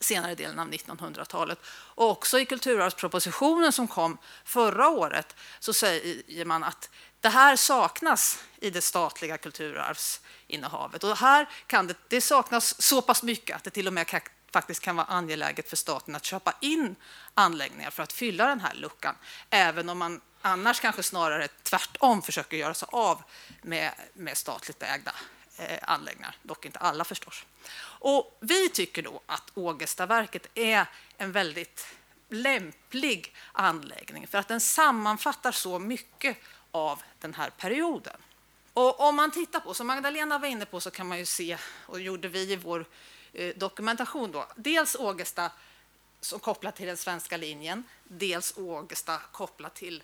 senare 0.00 0.34
delen 0.34 0.58
av 0.58 0.70
1900-talet. 0.70 1.58
Och 1.66 2.10
också 2.10 2.38
i 2.38 2.46
kulturarvspropositionen 2.46 3.72
som 3.72 3.88
kom 3.88 4.18
förra 4.44 4.88
året 4.88 5.36
så 5.60 5.72
säger 5.72 6.44
man 6.44 6.64
att 6.64 6.90
det 7.20 7.28
här 7.28 7.56
saknas 7.56 8.44
i 8.60 8.70
det 8.70 8.80
statliga 8.80 9.38
kulturarvsinnehavet. 9.38 11.04
Och 11.04 11.16
här 11.16 11.48
kan 11.66 11.86
det, 11.86 11.96
det 12.08 12.20
saknas 12.20 12.82
så 12.82 13.02
pass 13.02 13.22
mycket 13.22 13.56
att 13.56 13.64
det 13.64 13.70
till 13.70 13.86
och 13.86 13.92
med 13.92 14.22
faktiskt 14.52 14.82
kan 14.82 14.96
vara 14.96 15.06
angeläget 15.06 15.68
för 15.68 15.76
staten 15.76 16.14
att 16.14 16.24
köpa 16.24 16.54
in 16.60 16.96
anläggningar 17.34 17.90
för 17.90 18.02
att 18.02 18.12
fylla 18.12 18.46
den 18.46 18.60
här 18.60 18.74
luckan. 18.74 19.14
Även 19.50 19.88
om 19.88 19.98
man 19.98 20.20
annars 20.42 20.80
kanske 20.80 21.02
snarare 21.02 21.48
tvärtom 21.62 22.22
försöker 22.22 22.56
göra 22.56 22.74
sig 22.74 22.88
av 22.92 23.22
med, 23.62 23.92
med 24.14 24.36
statligt 24.36 24.82
ägda 24.82 25.14
eh, 25.58 25.78
anläggningar, 25.82 26.36
dock 26.42 26.64
inte 26.64 26.78
alla 26.78 27.04
förstås. 27.04 27.44
Och 27.84 28.38
vi 28.40 28.68
tycker 28.68 29.02
då 29.02 29.20
att 29.26 29.50
Ågestaverket 29.54 30.46
är 30.54 30.86
en 31.18 31.32
väldigt 31.32 31.86
lämplig 32.28 33.34
anläggning 33.52 34.26
för 34.26 34.38
att 34.38 34.48
den 34.48 34.60
sammanfattar 34.60 35.52
så 35.52 35.78
mycket 35.78 36.36
av 36.70 37.02
den 37.20 37.34
här 37.34 37.50
perioden. 37.50 38.16
Och 38.72 39.00
om 39.00 39.16
man 39.16 39.30
tittar 39.30 39.60
på, 39.60 39.74
som 39.74 39.86
Magdalena 39.86 40.38
var 40.38 40.48
inne 40.48 40.66
på, 40.66 40.80
så 40.80 40.90
kan 40.90 41.06
man 41.08 41.18
ju 41.18 41.26
se, 41.26 41.58
och 41.86 42.00
gjorde 42.00 42.28
vi 42.28 42.52
i 42.52 42.56
vår 42.56 42.86
Eh, 43.34 43.56
dokumentation. 43.56 44.32
Då. 44.32 44.46
Dels 44.56 44.94
Ågesta 44.94 45.50
som 46.20 46.40
kopplat 46.40 46.76
till 46.76 46.86
den 46.86 46.96
svenska 46.96 47.36
linjen, 47.36 47.84
dels 48.04 48.56
Ågesta 48.56 49.18
kopplat 49.32 49.74
till 49.74 50.02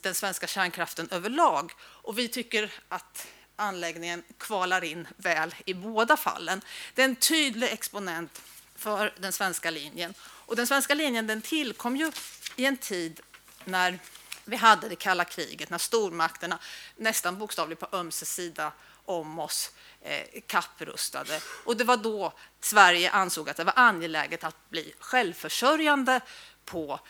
den 0.00 0.14
svenska 0.14 0.46
kärnkraften 0.46 1.08
överlag. 1.10 1.72
Och 1.82 2.18
vi 2.18 2.28
tycker 2.28 2.72
att 2.88 3.26
anläggningen 3.56 4.22
kvalar 4.38 4.84
in 4.84 5.08
väl 5.16 5.54
i 5.64 5.74
båda 5.74 6.16
fallen. 6.16 6.60
Det 6.94 7.02
är 7.02 7.04
en 7.04 7.16
tydlig 7.16 7.68
exponent 7.72 8.42
för 8.76 9.12
den 9.18 9.32
svenska 9.32 9.70
linjen. 9.70 10.14
Och 10.20 10.56
den 10.56 10.66
svenska 10.66 10.94
linjen 10.94 11.26
den 11.26 11.42
tillkom 11.42 11.96
ju 11.96 12.12
i 12.56 12.66
en 12.66 12.76
tid 12.76 13.20
när 13.64 13.98
vi 14.44 14.56
hade 14.56 14.88
det 14.88 14.96
kalla 14.96 15.24
kriget, 15.24 15.70
när 15.70 15.78
stormakterna 15.78 16.58
nästan 16.96 17.38
bokstavligt 17.38 17.80
på 17.80 17.96
ömse 17.96 18.26
sida 18.26 18.72
om 19.04 19.38
oss 19.38 19.70
eh, 20.00 20.40
kapprustade. 20.46 21.40
Och 21.64 21.76
det 21.76 21.84
var 21.84 21.96
då 21.96 22.32
Sverige 22.60 23.10
ansåg 23.10 23.50
att 23.50 23.56
det 23.56 23.64
var 23.64 23.72
angeläget 23.76 24.44
att 24.44 24.70
bli 24.70 24.94
självförsörjande 24.98 26.20
på 26.64 27.00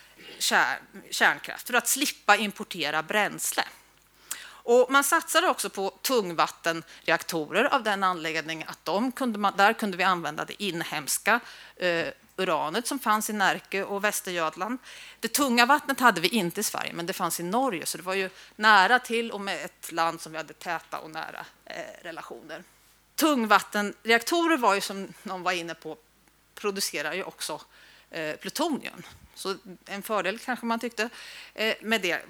kärnkraft 1.11 1.67
för 1.67 1.75
att 1.75 1.89
slippa 1.89 2.37
importera 2.37 3.03
bränsle. 3.03 3.65
Och 4.65 4.87
man 4.91 5.05
satsade 5.05 5.49
också 5.49 5.71
på 5.71 5.91
tungvattenreaktorer 6.03 7.75
av 7.75 7.83
den 7.83 8.05
anledningen 8.05 8.69
att 8.69 8.85
de 8.85 9.13
kunde 9.13 9.39
man, 9.39 9.57
där 9.57 9.73
kunde 9.73 9.97
vi 9.97 10.05
använda 10.05 10.45
det 10.45 10.63
inhemska 10.63 11.41
eh, 11.77 12.07
uranet 12.37 12.87
som 12.87 12.99
fanns 12.99 13.31
i 13.31 13.33
Närke 13.33 13.85
och 13.85 14.05
Västergötland. 14.05 14.79
Det 15.21 15.29
tunga 15.29 15.67
vattnet 15.67 16.01
hade 16.01 16.21
vi 16.21 16.29
inte 16.29 16.61
i 16.61 16.65
Sverige, 16.65 16.93
men 16.93 17.07
det 17.07 17.13
fanns 17.13 17.41
i 17.41 17.43
Norge, 17.43 17.87
så 17.87 17.99
det 17.99 18.05
var 18.05 18.15
ju 18.15 18.31
nära 18.57 18.99
till 18.99 19.31
och 19.31 19.41
med 19.41 19.65
ett 19.65 19.93
land 19.93 20.21
som 20.21 20.33
vi 20.33 20.39
hade 20.39 20.55
täta 20.55 20.99
och 20.99 21.11
nära 21.11 21.47
eh, 21.65 22.03
relationer. 22.03 22.63
Tungvattenreaktorer 23.15 24.57
var 24.57 24.75
ju 24.75 24.81
som 24.81 25.13
någon 25.23 25.43
var 25.43 25.53
inne 25.53 25.75
på, 25.75 25.97
producerar 26.55 27.13
ju 27.13 27.23
också 27.23 27.61
eh, 28.11 28.37
plutonium. 28.37 29.03
Så 29.43 29.57
en 29.85 30.03
fördel 30.03 30.39
kanske 30.39 30.67
man 30.67 30.79
tyckte 30.79 31.09
eh, 31.55 31.75
med 31.81 32.01
det 32.03 32.21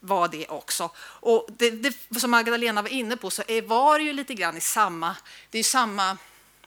var 0.00 0.28
det 0.28 0.48
också. 0.48 0.90
Och 0.98 1.48
det, 1.58 1.70
det, 1.70 2.20
som 2.20 2.30
Magdalena 2.30 2.82
var 2.82 2.88
inne 2.88 3.16
på 3.16 3.30
så 3.30 3.42
är, 3.48 3.62
var 3.62 3.98
det 3.98 4.04
ju 4.04 4.12
lite 4.12 4.34
grann 4.34 4.56
i 4.56 4.60
samma, 4.60 5.16
det 5.50 5.58
är 5.58 5.62
samma, 5.62 6.16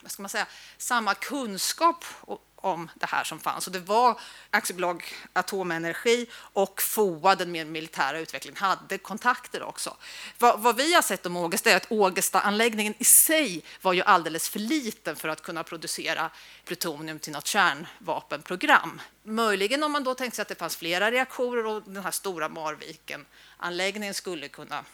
vad 0.00 0.10
ska 0.10 0.22
man 0.22 0.28
säga, 0.28 0.46
samma 0.78 1.14
kunskap 1.14 2.04
och, 2.20 2.47
om 2.60 2.90
det 2.94 3.06
här 3.06 3.24
som 3.24 3.40
fanns. 3.40 3.66
Och 3.66 3.72
det 3.72 3.78
var 3.78 4.20
aktiebolag 4.50 5.04
Atomenergi 5.32 6.26
och 6.34 6.82
FOA, 6.82 7.34
den 7.34 7.52
mer 7.52 7.64
militära 7.64 8.18
utvecklingen, 8.18 8.56
hade 8.56 8.98
kontakter 8.98 9.62
också. 9.62 9.96
Vad, 10.38 10.60
vad 10.60 10.76
vi 10.76 10.94
har 10.94 11.02
sett 11.02 11.26
om 11.26 11.36
Ågesta 11.36 11.70
är 11.70 11.76
att 11.76 11.92
Ågesta-anläggningen 11.92 12.94
i 12.98 13.04
sig 13.04 13.64
var 13.82 13.92
ju 13.92 14.02
alldeles 14.02 14.48
för 14.48 14.58
liten 14.58 15.16
för 15.16 15.28
att 15.28 15.42
kunna 15.42 15.64
producera 15.64 16.30
plutonium 16.64 17.18
till 17.18 17.32
något 17.32 17.46
kärnvapenprogram. 17.46 19.00
Möjligen 19.22 19.82
om 19.82 19.92
man 19.92 20.04
då 20.04 20.14
tänkte 20.14 20.36
sig 20.36 20.42
att 20.42 20.48
det 20.48 20.54
fanns 20.54 20.76
flera 20.76 21.10
reaktorer 21.10 21.66
och 21.66 21.82
den 21.82 22.04
här 22.04 22.10
stora 22.10 22.48
Marviken-anläggningen 22.48 24.14
skulle 24.14 24.48
kunna 24.48 24.84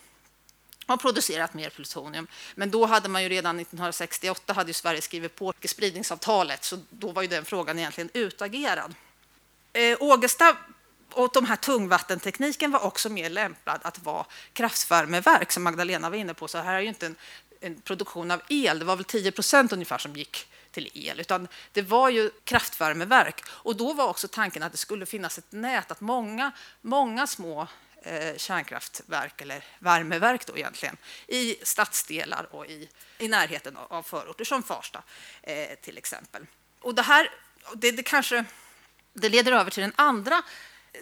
har 0.86 0.96
producerat 0.96 1.54
mer 1.54 1.70
plutonium. 1.70 2.26
Men 2.54 2.70
då 2.70 2.86
hade 2.86 3.08
man 3.08 3.22
ju 3.22 3.28
redan 3.28 3.60
1968 3.60 4.52
hade 4.52 4.70
ju 4.70 4.74
Sverige 4.74 5.00
skrivit 5.00 5.34
på 5.34 5.52
spridningsavtalet, 5.64 6.64
så 6.64 6.78
då 6.90 7.12
var 7.12 7.22
ju 7.22 7.28
den 7.28 7.44
frågan 7.44 7.78
egentligen 7.78 8.10
utagerad. 8.14 8.94
Eh, 9.72 9.96
Ågesta 10.00 10.56
och 11.12 11.30
de 11.32 11.44
här 11.44 11.56
tungvattentekniken 11.56 12.70
var 12.70 12.80
också 12.80 13.08
mer 13.08 13.30
lämpad 13.30 13.80
att 13.82 13.98
vara 13.98 14.26
kraftvärmeverk, 14.52 15.52
som 15.52 15.62
Magdalena 15.62 16.10
var 16.10 16.16
inne 16.16 16.34
på. 16.34 16.48
Så 16.48 16.58
här 16.58 16.74
är 16.74 16.80
ju 16.80 16.88
inte 16.88 17.06
en, 17.06 17.16
en 17.60 17.80
produktion 17.80 18.30
av 18.30 18.42
el, 18.48 18.78
det 18.78 18.84
var 18.84 18.96
väl 18.96 19.04
10 19.04 19.32
procent 19.32 19.72
ungefär 19.72 19.98
som 19.98 20.16
gick 20.16 20.46
till 20.70 20.90
el, 20.94 21.20
utan 21.20 21.48
det 21.72 21.82
var 21.82 22.08
ju 22.08 22.30
kraftvärmeverk. 22.44 23.44
Och 23.48 23.76
då 23.76 23.92
var 23.92 24.08
också 24.08 24.28
tanken 24.28 24.62
att 24.62 24.72
det 24.72 24.78
skulle 24.78 25.06
finnas 25.06 25.38
ett 25.38 25.52
nät, 25.52 25.90
att 25.90 26.00
många, 26.00 26.52
många 26.80 27.26
små 27.26 27.68
Eh, 28.06 28.36
kärnkraftverk, 28.36 29.40
eller 29.40 29.64
värmeverk 29.78 30.46
då 30.46 30.56
egentligen, 30.56 30.96
i 31.26 31.56
stadsdelar 31.62 32.54
och 32.54 32.66
i, 32.66 32.88
i 33.18 33.28
närheten 33.28 33.76
av, 33.76 34.02
förorter 34.02 34.44
som 34.44 34.62
Farsta 34.62 35.02
eh, 35.42 35.78
till 35.82 35.98
exempel. 35.98 36.46
Och 36.80 36.94
det 36.94 37.02
här 37.02 37.30
det, 37.74 37.90
det 37.90 38.02
kanske 38.02 38.44
det 39.12 39.28
leder 39.28 39.52
över 39.52 39.70
till 39.70 39.82
den 39.82 39.92
andra 39.96 40.42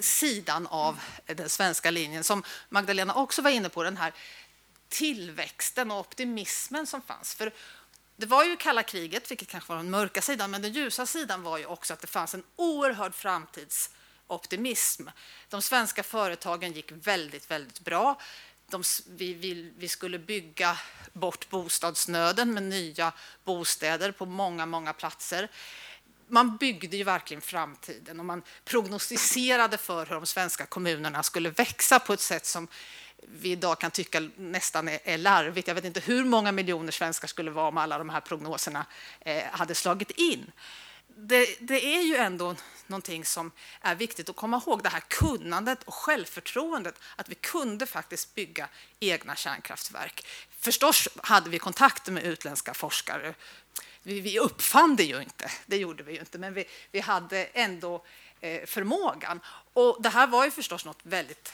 sidan 0.01 0.67
av 0.67 1.01
den 1.27 1.49
svenska 1.49 1.91
linjen 1.91 2.25
som 2.25 2.43
Magdalena 2.69 3.15
också 3.15 3.43
var 3.43 3.51
inne 3.51 3.69
på, 3.69 3.83
den 3.83 3.97
här 3.97 4.13
tillväxten 4.89 5.91
och 5.91 6.01
optimismen 6.01 6.87
som 6.87 7.03
fanns. 7.03 7.35
För 7.35 7.53
det 8.17 8.27
var 8.27 8.45
ju 8.45 8.57
kalla 8.57 8.83
kriget, 8.83 9.31
vilket 9.31 9.49
kanske 9.49 9.69
var 9.69 9.77
den 9.77 9.91
mörka 9.91 10.23
sidan, 10.23 10.51
men 10.51 10.63
den 10.63 10.73
ljusa 10.73 11.07
sidan 11.07 11.43
var 11.43 11.59
ju 11.59 11.67
också 11.67 11.93
att 11.93 12.01
det 12.01 12.07
fanns 12.07 12.35
en 12.35 12.45
oerhörd 12.57 13.15
framtids 13.15 13.91
optimism. 14.33 15.09
De 15.49 15.63
svenska 15.63 16.03
företagen 16.03 16.73
gick 16.73 16.93
väldigt, 16.93 17.51
väldigt 17.51 17.81
bra. 17.81 18.21
De, 18.71 18.83
vi, 19.07 19.35
vi, 19.35 19.73
vi, 19.79 19.89
skulle 19.89 20.19
bygga 20.19 20.79
bort 21.13 21.49
bostadsnöden 21.51 22.55
med 22.55 22.63
nya 22.63 23.13
bostäder 23.45 24.13
på 24.13 24.27
många, 24.27 24.67
många 24.67 24.93
platser. 24.93 25.49
Man 26.29 26.57
byggde 26.57 26.97
ju 26.97 27.05
verkligen 27.05 27.41
framtiden 27.41 28.21
och 28.21 28.27
man 28.27 28.43
prognostiserade 28.65 29.79
för 29.79 30.07
hur 30.07 30.15
de 30.15 30.27
svenska 30.27 30.67
kommunerna 30.67 31.23
skulle 31.23 31.51
växa 31.51 31.99
på 31.99 32.13
ett 32.13 32.21
sätt 32.21 32.47
som 32.47 32.69
vi 33.29 33.51
idag 33.51 33.81
kan 33.81 33.91
tycka 33.91 34.21
nästan 34.37 34.89
är, 34.89 35.19
larvigt. 35.19 35.69
Jag 35.69 35.75
vet 35.75 35.85
inte 35.85 36.01
hur 36.01 36.25
många 36.25 36.53
miljoner 36.53 36.93
svenskar 36.93 37.29
skulle 37.29 37.51
vara 37.51 37.69
om 37.69 37.79
alla 37.79 37.99
de 37.99 38.09
här 38.09 38.21
prognoserna 38.21 38.87
eh, 39.21 39.43
hade 39.51 39.75
slagit 39.75 40.11
in. 40.11 40.53
Det, 41.17 41.57
det, 41.61 41.97
är 41.97 42.03
ju 42.03 42.17
ändå 42.17 42.55
någonting 42.87 43.25
som 43.25 43.53
är 43.81 43.95
viktigt 43.95 44.29
att 44.29 44.37
komma 44.37 44.63
ihåg, 44.67 44.83
det 44.83 44.89
här 44.89 45.03
kunnandet 45.09 45.83
och 45.83 45.95
självförtroendet, 45.95 46.95
att 47.17 47.29
vi 47.29 47.35
kunde 47.35 47.87
faktiskt 47.87 48.35
bygga 48.35 48.69
egna 49.01 49.37
kärnkraftverk. 49.37 50.27
Förstås 50.61 51.09
hade 51.23 51.51
vi 51.51 51.59
kontakter 51.59 52.13
med 52.13 52.25
utländska 52.25 52.75
forskare. 52.75 53.35
Vi, 54.03 54.21
vi 54.21 54.39
uppfann 54.39 54.97
det 54.97 55.05
ju 55.05 55.23
inte, 55.23 55.51
det 55.67 55.77
gjorde 55.77 56.03
vi 56.03 56.13
ju 56.13 56.19
inte, 56.19 56.39
men 56.39 56.55
vi, 56.55 56.65
vi 56.93 57.01
hade 57.01 57.45
ändå 57.45 58.05
eh, 58.41 58.67
förmågan. 58.67 59.41
Och 59.73 60.03
det 60.03 60.09
här 60.09 60.27
var 60.27 60.45
ju 60.45 60.51
förstås 60.51 60.85
något 60.85 61.01
väldigt 61.03 61.53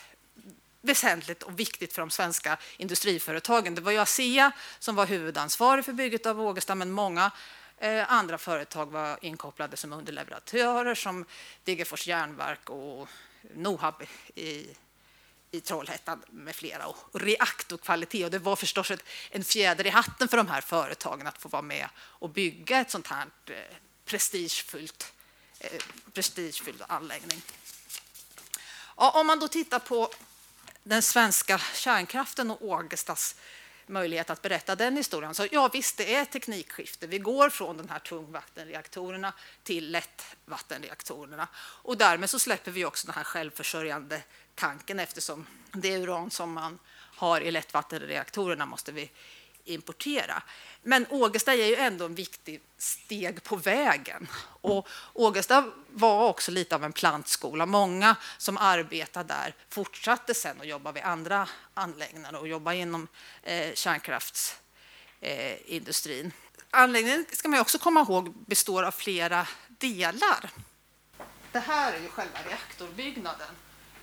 väsentligt 0.81 1.43
och 1.43 1.61
viktigt 1.61 1.93
för 1.93 2.03
de 2.03 2.11
svenska 2.11 2.59
industriföretagen. 2.77 3.75
Det 3.75 3.81
var 3.81 3.93
ju 3.93 3.99
ASEA 3.99 4.53
som 4.79 4.95
var 4.95 5.07
huvudansvarig 5.07 5.85
för 5.85 5.93
bygget 5.93 6.27
av 6.27 6.41
Ågesta, 6.41 6.75
men 6.75 6.91
många 6.91 7.31
eh, 7.81 8.13
andra 8.13 8.39
företag 8.39 8.87
var 8.87 9.19
inkopplade 9.23 9.77
som 9.77 9.93
underleverantörer 9.93 10.95
som 10.95 11.25
Degerfors 11.65 12.07
järnverk 12.07 12.71
och 12.71 13.09
Nohab 13.55 14.03
i, 14.35 14.67
i 15.51 15.61
Trollhättan 15.61 16.25
med 16.31 16.57
flera. 16.57 16.87
Och 16.87 17.21
reaktorkvalitet. 17.21 18.25
Och 18.25 18.31
det 18.31 18.39
var 18.39 18.57
förstås 18.57 18.91
ett, 18.91 19.05
en 19.31 19.45
fjäder 19.45 19.87
i 19.87 19.91
hatten 19.91 20.29
för 20.29 20.37
de 20.37 20.49
här 20.49 20.61
företagen 20.61 21.27
att 21.27 21.39
få 21.39 21.49
vara 21.49 21.63
med 21.63 21.89
och 21.99 22.31
bygga 22.31 22.81
ett 22.81 22.91
sånt 22.91 23.07
här 23.07 23.27
eh, 23.47 23.55
prestigefullt, 24.05 25.13
eh, 25.61 25.83
prestigefylld 26.13 26.83
anläggning. 26.89 27.43
Ja, 28.97 29.21
om 29.21 29.27
man 29.27 29.39
då 29.39 29.49
tittar 29.49 29.79
på 29.79 30.11
den 30.83 31.03
svenska 31.03 31.59
kärnkraften 31.59 32.51
och 32.51 32.63
Ågestas 32.63 33.35
möjlighet 33.89 34.31
att 34.31 34.43
berätta 34.43 34.77
den 34.77 34.97
historien. 34.97 35.35
Så 35.35 35.47
ja, 35.53 35.71
visst, 35.73 35.97
det 35.97 36.15
är 36.15 36.23
ett 36.23 36.31
teknikskifte. 36.31 37.07
Vi 37.07 37.19
går 37.19 37.51
från 37.51 37.77
de 37.77 37.89
här 37.89 37.99
tungvattenreaktorerna 37.99 39.33
till 39.63 39.91
lättvattenreaktorerna. 39.93 41.49
Och 41.57 41.97
därmed 41.97 42.31
så 42.31 42.39
släpper 42.39 42.71
vi 42.71 42.85
också 42.85 43.07
den 43.07 43.15
här 43.15 43.25
självförsörjande 43.25 44.23
tanken 44.55 45.01
eftersom 45.01 45.47
det 45.73 45.99
uran 45.99 46.31
som 46.31 46.53
man 46.53 46.79
har 47.17 47.41
i 47.41 47.51
lättvattenreaktorerna 47.51 48.67
måste 48.67 48.93
vi 48.93 49.11
importera. 49.69 50.43
Men 50.83 51.07
Ågesta 51.11 51.55
är 51.55 51.67
ju 51.67 51.75
ändå 51.75 52.05
en 52.05 52.15
viktig 52.15 52.61
steg 52.79 53.43
på 53.43 53.57
vägen. 53.57 54.29
Och 54.61 54.89
Ågesta 55.13 55.71
var 55.89 56.29
också 56.29 56.51
lite 56.51 56.75
av 56.75 56.85
en 56.85 56.93
plantskola. 56.93 57.67
Många 57.67 58.17
som 58.39 58.59
arbetade 58.59 59.35
där 59.35 59.55
fortsatte 59.69 60.35
sen 60.35 60.61
att 60.61 60.67
jobba 60.67 60.93
vid 60.93 61.03
andra 61.03 61.49
anläggningar 61.75 62.35
och 62.35 62.49
jobba 62.49 62.73
inom 62.73 63.09
eh, 63.43 63.75
kärnkraftsindustrin. 63.75 66.27
Eh, 66.27 66.33
Anläggningen 66.71 67.27
ska 67.33 67.49
man 67.49 67.61
också 67.61 67.79
komma 67.79 68.01
ihåg 68.01 68.35
består 68.47 68.83
av 68.83 68.91
flera 68.91 69.47
delar. 69.69 70.51
Det 71.53 71.59
här 71.59 71.93
är 71.93 72.01
ju 72.01 72.09
själva 72.09 72.39
reaktorbyggnaden. 72.49 73.55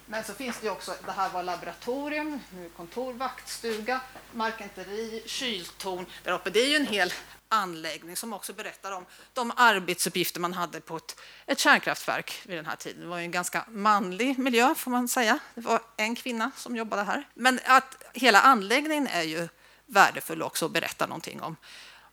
Men 0.05 0.23
så 0.23 0.33
finns 0.33 0.59
det 0.61 0.69
också, 0.69 0.93
det 1.05 1.11
här 1.11 1.29
var 1.29 1.43
laboratorium, 1.43 2.39
nu 2.53 2.69
kontor, 2.69 3.13
vaktstuga, 3.13 4.01
markenteri, 4.33 5.23
kyltorn 5.25 6.05
där 6.23 6.31
uppe. 6.31 6.49
Det 6.49 6.59
är 6.59 6.67
ju 6.67 6.75
en 6.75 6.87
hel 6.87 7.13
anläggning 7.49 8.15
som 8.15 8.33
också 8.33 8.53
berättar 8.53 8.91
om 8.91 9.05
de 9.33 9.51
arbetsuppgifter 9.55 10.39
man 10.39 10.53
hade 10.53 10.81
på 10.81 10.97
ett, 10.97 11.19
ett 11.45 11.59
kärnkraftverk 11.59 12.41
vid 12.45 12.57
den 12.57 12.65
här 12.65 12.75
tiden. 12.75 13.01
Det 13.01 13.07
var 13.07 13.19
en 13.19 13.31
ganska 13.31 13.65
manlig 13.69 14.39
miljö 14.39 14.75
får 14.75 14.91
man 14.91 15.07
säga. 15.07 15.39
Det 15.55 15.61
var 15.61 15.81
en 15.97 16.15
kvinna 16.15 16.51
som 16.55 16.75
jobbade 16.75 17.03
här. 17.03 17.23
Men 17.33 17.59
att 17.65 18.03
hela 18.13 18.41
anläggningen 18.41 19.07
är 19.07 19.23
ju 19.23 19.47
värdefull 19.85 20.41
också 20.41 20.65
att 20.65 20.71
berätta 20.71 21.07
någonting 21.07 21.41
om 21.41 21.55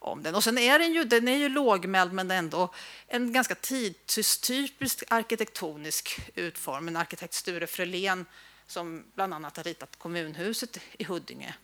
om 0.03 0.23
den. 0.23 0.35
Och 0.35 0.45
sen 0.45 0.59
är 0.59 0.79
den 0.79 0.93
ju, 0.93 1.05
den 1.05 1.29
är 1.29 1.37
ju 1.37 1.49
lågmäld 1.49 2.13
men 2.13 2.31
ändå 2.31 2.75
en 3.07 3.33
ganska 3.33 3.55
tidstypisk 3.55 5.05
arkitektonisk 5.09 6.21
utformning. 6.35 6.97
Arkitekt 6.97 7.35
Sture 7.35 7.67
Frölén 7.67 8.27
som 8.67 9.05
bland 9.15 9.35
annat 9.35 9.57
har 9.57 9.65
ritat 9.65 9.99
kommunhuset 9.99 10.79
i 10.99 11.05
Huddinge. 11.05 11.55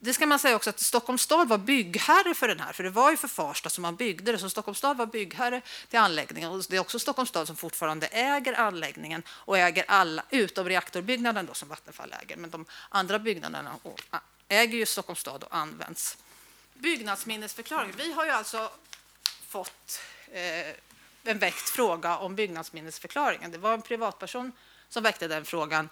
Det 0.00 0.14
ska 0.14 0.26
man 0.26 0.38
säga 0.38 0.56
också 0.56 0.70
att 0.70 0.80
Stockholms 0.80 1.22
stad 1.22 1.48
var 1.48 1.58
byggherre 1.58 2.34
för 2.34 2.48
den 2.48 2.60
här, 2.60 2.72
för 2.72 2.84
det 2.84 2.90
var 2.90 3.10
ju 3.10 3.16
för 3.16 3.28
Farsta 3.28 3.68
som 3.68 3.82
man 3.82 3.96
byggde 3.96 4.32
det, 4.32 4.38
så 4.38 4.50
Stockholms 4.50 4.78
stad 4.78 4.96
var 4.96 5.06
byggherre 5.06 5.60
till 5.88 5.98
anläggningen. 5.98 6.50
Och 6.50 6.64
det 6.68 6.76
är 6.76 6.80
också 6.80 6.98
Stockholms 6.98 7.28
stad 7.28 7.46
som 7.46 7.56
fortfarande 7.56 8.06
äger 8.06 8.52
anläggningen 8.52 9.22
och 9.28 9.58
äger 9.58 9.84
alla, 9.88 10.24
utom 10.30 10.68
reaktorbyggnaden 10.68 11.46
då, 11.46 11.54
som 11.54 11.68
Vattenfall 11.68 12.14
äger, 12.22 12.36
men 12.36 12.50
de 12.50 12.64
andra 12.88 13.18
byggnaderna 13.18 13.76
äger 14.48 14.78
ju 14.78 14.86
Stockholms 14.86 15.20
stad 15.20 15.44
och 15.44 15.56
används 15.56 16.18
byggnadsminnesförklaring. 16.78 17.92
Vi 17.96 18.12
har 18.12 18.24
ju 18.24 18.30
alltså 18.30 18.70
fått 19.48 20.00
eh, 20.32 20.74
en 21.24 21.38
väckt 21.38 21.68
fråga 21.68 22.18
om 22.18 22.34
byggnadsminnesförklaringen. 22.34 23.50
Det 23.50 23.58
var 23.58 23.74
en 23.74 23.82
privatperson 23.82 24.52
som 24.88 25.02
väckte 25.02 25.28
den 25.28 25.44
frågan 25.44 25.88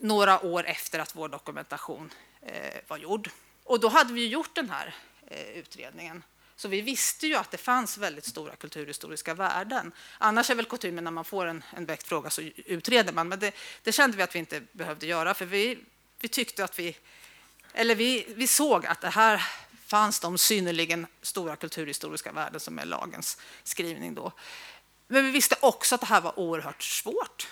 några 0.00 0.44
år 0.44 0.66
efter 0.66 0.98
att 0.98 1.16
vår 1.16 1.28
dokumentation 1.28 2.12
eh, 2.42 2.80
var 2.88 2.96
gjord. 2.96 3.30
Och 3.64 3.80
då 3.80 3.88
hade 3.88 4.12
vi 4.12 4.28
gjort 4.28 4.54
den 4.54 4.70
här 4.70 4.94
eh, 5.26 5.48
utredningen. 5.48 6.22
Så 6.56 6.68
vi 6.68 6.80
visste 6.80 7.26
ju 7.26 7.34
att 7.34 7.50
det 7.50 7.56
fanns 7.56 7.98
väldigt 7.98 8.24
stora 8.24 8.56
kulturhistoriska 8.56 9.34
värden. 9.34 9.92
Annars 10.18 10.50
är 10.50 10.54
väl 10.54 10.64
kutymen 10.64 11.04
när 11.04 11.10
man 11.10 11.24
får 11.24 11.46
en, 11.46 11.64
en 11.76 11.84
väckt 11.84 12.08
fråga 12.08 12.30
så 12.30 12.42
utreder 12.56 13.12
man. 13.12 13.28
Men 13.28 13.38
det, 13.38 13.54
det, 13.82 13.92
kände 13.92 14.16
vi 14.16 14.22
att 14.22 14.34
vi 14.34 14.38
inte 14.38 14.62
behövde 14.72 15.06
göra 15.06 15.34
för 15.34 15.44
vi, 15.44 15.78
vi 16.20 16.28
tyckte 16.28 16.64
att 16.64 16.78
vi, 16.78 16.96
eller 17.72 17.94
vi, 17.94 18.26
vi 18.36 18.46
såg 18.46 18.86
att 18.86 19.00
det 19.00 19.08
här 19.08 19.46
fanns 19.88 20.20
de 20.20 20.38
synnerligen 20.38 21.06
stora 21.22 21.56
kulturhistoriska 21.56 22.32
värden 22.32 22.60
som 22.60 22.78
är 22.78 22.84
lagens 22.84 23.38
skrivning 23.62 24.14
då. 24.14 24.32
Men 25.06 25.24
vi 25.24 25.30
visste 25.30 25.56
också 25.60 25.94
att 25.94 26.00
det 26.00 26.06
här 26.06 26.20
var 26.20 26.38
oerhört 26.38 26.82
svårt. 26.82 27.48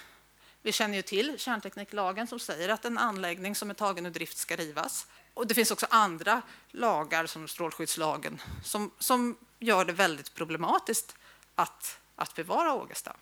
Vi 0.62 0.72
känner 0.72 0.96
ju 0.96 1.02
till 1.02 1.38
kärntekniklagen 1.38 2.26
som 2.26 2.38
säger 2.38 2.68
att 2.68 2.84
en 2.84 2.98
anläggning 2.98 3.54
som 3.54 3.70
är 3.70 3.74
tagen 3.74 4.06
ur 4.06 4.10
drift 4.10 4.38
ska 4.38 4.56
rivas. 4.56 5.06
Och 5.34 5.46
det 5.46 5.54
finns 5.54 5.70
också 5.70 5.86
andra 5.90 6.42
lagar, 6.70 7.26
som 7.26 7.48
strålskyddslagen, 7.48 8.42
som, 8.64 8.90
som 8.98 9.36
gör 9.58 9.84
det 9.84 9.92
väldigt 9.92 10.34
problematiskt 10.34 11.16
att, 11.54 11.98
att 12.16 12.34
bevara 12.34 12.74
Ågesta. 12.74 13.16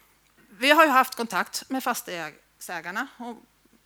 Vi 0.49 0.71
har 0.71 0.85
ju 0.85 0.91
haft 0.91 1.15
kontakt 1.15 1.71
med 1.71 1.85
fastighetsägarna 1.85 3.07
och 3.19 3.37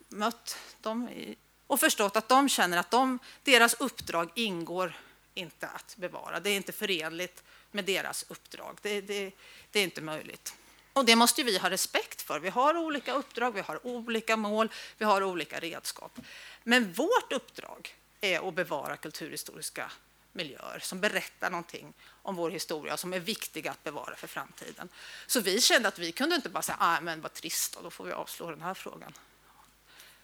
mött 0.08 0.58
dem 0.80 1.08
i, 1.08 1.36
och 1.66 1.80
förstått 1.80 2.16
att 2.16 2.28
de 2.28 2.48
känner 2.48 2.78
att 2.78 2.90
de, 2.90 3.18
deras 3.42 3.74
uppdrag 3.74 4.30
ingår 4.34 4.96
inte 5.38 5.66
att 5.68 5.96
bevara. 5.96 6.40
Det 6.40 6.50
är 6.50 6.56
inte 6.56 6.72
förenligt 6.72 7.42
med 7.70 7.84
deras 7.84 8.24
uppdrag. 8.28 8.78
Det, 8.82 9.00
det, 9.00 9.32
det 9.70 9.80
är 9.80 9.84
inte 9.84 10.00
möjligt. 10.00 10.54
Och 10.92 11.04
det 11.04 11.16
måste 11.16 11.42
vi 11.42 11.58
ha 11.58 11.70
respekt 11.70 12.22
för. 12.22 12.40
Vi 12.40 12.48
har 12.48 12.76
olika 12.76 13.12
uppdrag, 13.12 13.52
vi 13.52 13.60
har 13.60 13.86
olika 13.86 14.36
mål, 14.36 14.68
vi 14.98 15.04
har 15.04 15.22
olika 15.22 15.60
redskap. 15.60 16.18
Men 16.64 16.92
vårt 16.92 17.32
uppdrag 17.32 17.94
är 18.20 18.48
att 18.48 18.54
bevara 18.54 18.96
kulturhistoriska 18.96 19.90
miljöer 20.32 20.78
som 20.78 21.00
berättar 21.00 21.50
någonting 21.50 21.94
om 22.22 22.36
vår 22.36 22.50
historia 22.50 22.96
som 22.96 23.12
är 23.12 23.20
viktiga 23.20 23.70
att 23.70 23.84
bevara 23.84 24.16
för 24.16 24.26
framtiden. 24.26 24.88
Så 25.26 25.40
vi 25.40 25.60
kände 25.60 25.88
att 25.88 25.98
vi 25.98 26.12
kunde 26.12 26.36
inte 26.36 26.48
bara 26.48 26.62
säga 26.62 26.76
ah, 26.80 27.00
men 27.00 27.20
vad 27.20 27.32
trist, 27.32 27.74
och 27.74 27.82
då 27.82 27.90
får 27.90 28.04
vi 28.04 28.12
avslå 28.12 28.50
den 28.50 28.62
här 28.62 28.74
frågan. 28.74 29.12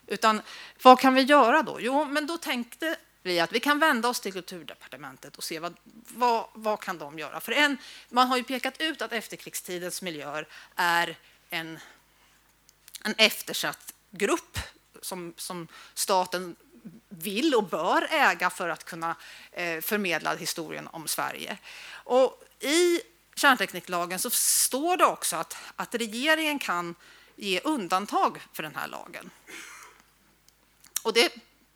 Utan 0.07 0.43
vad 0.83 1.01
kan 1.01 1.15
vi 1.15 1.23
göra 1.23 1.63
då? 1.63 1.81
Jo, 1.81 2.05
men 2.05 2.27
då 2.27 2.39
tänkte 2.39 2.97
vi 3.25 3.41
att 3.41 3.53
vi 3.53 3.61
kan 3.61 3.79
vända 3.79 4.09
oss 4.09 4.21
till 4.21 4.33
Kulturdepartementet 4.33 5.37
och 5.37 5.45
se 5.45 5.59
vad, 5.59 5.77
vad, 6.09 6.47
vad 6.53 6.81
kan 6.81 6.99
de 6.99 7.19
göra. 7.19 7.41
För 7.41 7.53
en, 7.53 7.77
man 8.09 8.29
har 8.29 8.37
ju 8.37 8.45
pekat 8.45 8.81
ut 8.81 9.03
att 9.03 9.13
efterkrigstidens 9.13 10.03
miljöer 10.03 10.49
är 10.77 11.19
en, 11.51 11.79
en 13.05 13.15
eftersatt 13.19 13.95
grupp 14.11 14.59
som, 15.01 15.35
som 15.37 15.69
staten 15.95 16.57
vill 17.09 17.55
och 17.55 17.65
bör 17.65 18.09
äga 18.11 18.51
för 18.51 18.69
att 18.69 18.85
kunna 18.85 19.17
eh, 19.53 19.81
förmedla 19.81 20.35
historien 20.35 20.89
om 20.89 21.09
Sverige. 21.09 21.59
Och 21.91 22.45
I 22.61 23.01
kärntekniklagen 23.35 24.19
så 24.19 24.31
står 24.31 24.97
det 24.97 25.05
också 25.05 25.37
att, 25.37 25.57
att 25.77 25.95
regeringen 25.95 26.59
kan 26.59 26.95
ge 27.37 27.61
undantag 27.61 28.41
för 28.53 28.63
den 28.63 28.75
här 28.75 28.89
lagen. 28.89 29.31
Och 31.03 31.13
det 31.13 31.33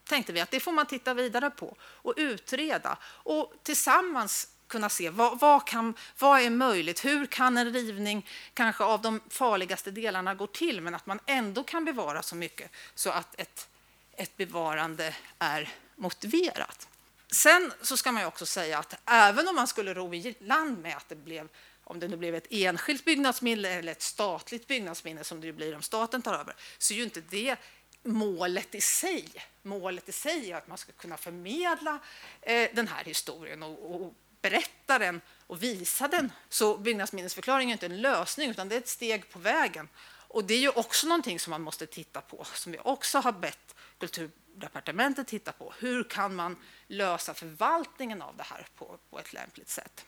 tänkte 0.09 0.33
vi 0.33 0.39
att 0.39 0.51
det 0.51 0.59
får 0.59 0.71
man 0.71 0.85
titta 0.85 1.13
vidare 1.13 1.49
på 1.49 1.77
och 1.81 2.13
utreda 2.17 2.97
och 3.03 3.53
tillsammans 3.63 4.47
kunna 4.67 4.89
se 4.89 5.09
vad, 5.09 5.39
vad, 5.39 5.67
kan, 5.67 5.93
vad 6.19 6.41
är 6.41 6.49
möjligt, 6.49 7.05
hur 7.05 7.25
kan 7.25 7.57
en 7.57 7.73
rivning 7.73 8.27
kanske 8.53 8.83
av 8.83 9.01
de 9.01 9.21
farligaste 9.29 9.91
delarna 9.91 10.35
gå 10.35 10.47
till 10.47 10.81
men 10.81 10.95
att 10.95 11.05
man 11.05 11.19
ändå 11.25 11.63
kan 11.63 11.85
bevara 11.85 12.21
så 12.21 12.35
mycket 12.35 12.71
så 12.95 13.09
att 13.09 13.39
ett, 13.39 13.67
ett 14.11 14.37
bevarande 14.37 15.15
är 15.39 15.69
motiverat. 15.95 16.87
Sen 17.31 17.73
så 17.81 17.97
ska 17.97 18.11
man 18.11 18.25
också 18.25 18.45
säga 18.45 18.79
att 18.79 18.95
även 19.05 19.47
om 19.47 19.55
man 19.55 19.67
skulle 19.67 19.93
ro 19.93 20.13
i 20.13 20.35
land 20.39 20.81
med 20.81 20.97
att 20.97 21.09
det 21.09 21.15
blev 21.15 21.49
om 21.83 21.99
det 21.99 22.07
nu 22.07 22.17
blev 22.17 22.35
ett 22.35 22.47
enskilt 22.49 23.05
byggnadsminne 23.05 23.69
eller 23.69 23.91
ett 23.91 24.01
statligt 24.01 24.67
byggnadsminne 24.67 25.23
som 25.23 25.41
det 25.41 25.53
blir 25.53 25.75
om 25.75 25.81
staten 25.81 26.21
tar 26.21 26.33
över, 26.33 26.55
så 26.77 26.93
är 26.93 26.97
ju 26.97 27.03
inte 27.03 27.21
det 27.21 27.55
målet 28.03 28.75
i 28.75 28.81
sig. 28.81 29.29
Målet 29.61 30.09
i 30.09 30.11
sig 30.11 30.51
är 30.51 30.55
att 30.55 30.67
man 30.67 30.77
ska 30.77 30.91
kunna 30.91 31.17
förmedla 31.17 31.99
eh, 32.41 32.69
den 32.73 32.87
här 32.87 33.03
historien 33.03 33.63
och, 33.63 33.95
och 33.95 34.13
berätta 34.41 34.99
den 34.99 35.21
och 35.47 35.63
visa 35.63 36.07
den. 36.07 36.31
Så 36.49 36.77
byggnadsminnesförklaring 36.77 37.69
är 37.69 37.73
inte 37.73 37.85
en 37.85 38.01
lösning 38.01 38.49
utan 38.49 38.69
det 38.69 38.75
är 38.75 38.79
ett 38.79 38.87
steg 38.87 39.29
på 39.29 39.39
vägen. 39.39 39.89
Och 40.27 40.43
det 40.43 40.53
är 40.53 40.59
ju 40.59 40.69
också 40.69 41.07
någonting 41.07 41.39
som 41.39 41.51
man 41.51 41.61
måste 41.61 41.85
titta 41.85 42.21
på, 42.21 42.45
som 42.53 42.71
vi 42.71 42.79
också 42.83 43.19
har 43.19 43.31
bett 43.31 43.75
Kulturdepartementet 43.99 45.27
titta 45.27 45.51
på. 45.51 45.73
Hur 45.79 46.03
kan 46.03 46.35
man 46.35 46.57
lösa 46.87 47.33
förvaltningen 47.33 48.21
av 48.21 48.37
det 48.37 48.43
här 48.43 48.67
på, 48.75 48.97
på 49.09 49.19
ett 49.19 49.33
lämpligt 49.33 49.69
sätt? 49.69 50.05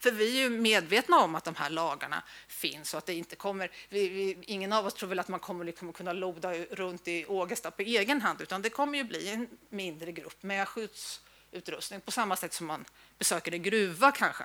För 0.00 0.10
vi 0.10 0.38
är 0.38 0.42
ju 0.42 0.50
medvetna 0.50 1.18
om 1.18 1.34
att 1.34 1.44
de 1.44 1.54
här 1.54 1.70
lagarna 1.70 2.22
finns 2.48 2.94
och 2.94 2.98
att 2.98 3.06
det 3.06 3.14
inte 3.14 3.36
kommer... 3.36 3.70
Vi, 3.88 4.08
vi, 4.08 4.38
ingen 4.42 4.72
av 4.72 4.86
oss 4.86 4.94
tror 4.94 5.08
väl 5.08 5.18
att 5.18 5.28
man 5.28 5.40
kommer 5.40 5.64
liksom 5.64 5.92
kunna 5.92 6.12
loda 6.12 6.54
runt 6.54 7.08
i 7.08 7.26
Ågesta 7.26 7.70
på 7.70 7.82
egen 7.82 8.20
hand, 8.20 8.40
utan 8.40 8.62
det 8.62 8.70
kommer 8.70 8.98
ju 8.98 9.04
bli 9.04 9.28
en 9.28 9.48
mindre 9.68 10.12
grupp 10.12 10.42
med 10.42 10.68
skyddsutrustning 10.68 12.00
på 12.00 12.10
samma 12.10 12.36
sätt 12.36 12.52
som 12.52 12.66
man 12.66 12.84
besöker 13.18 13.52
en 13.52 13.62
gruva 13.62 14.12
kanske. 14.12 14.44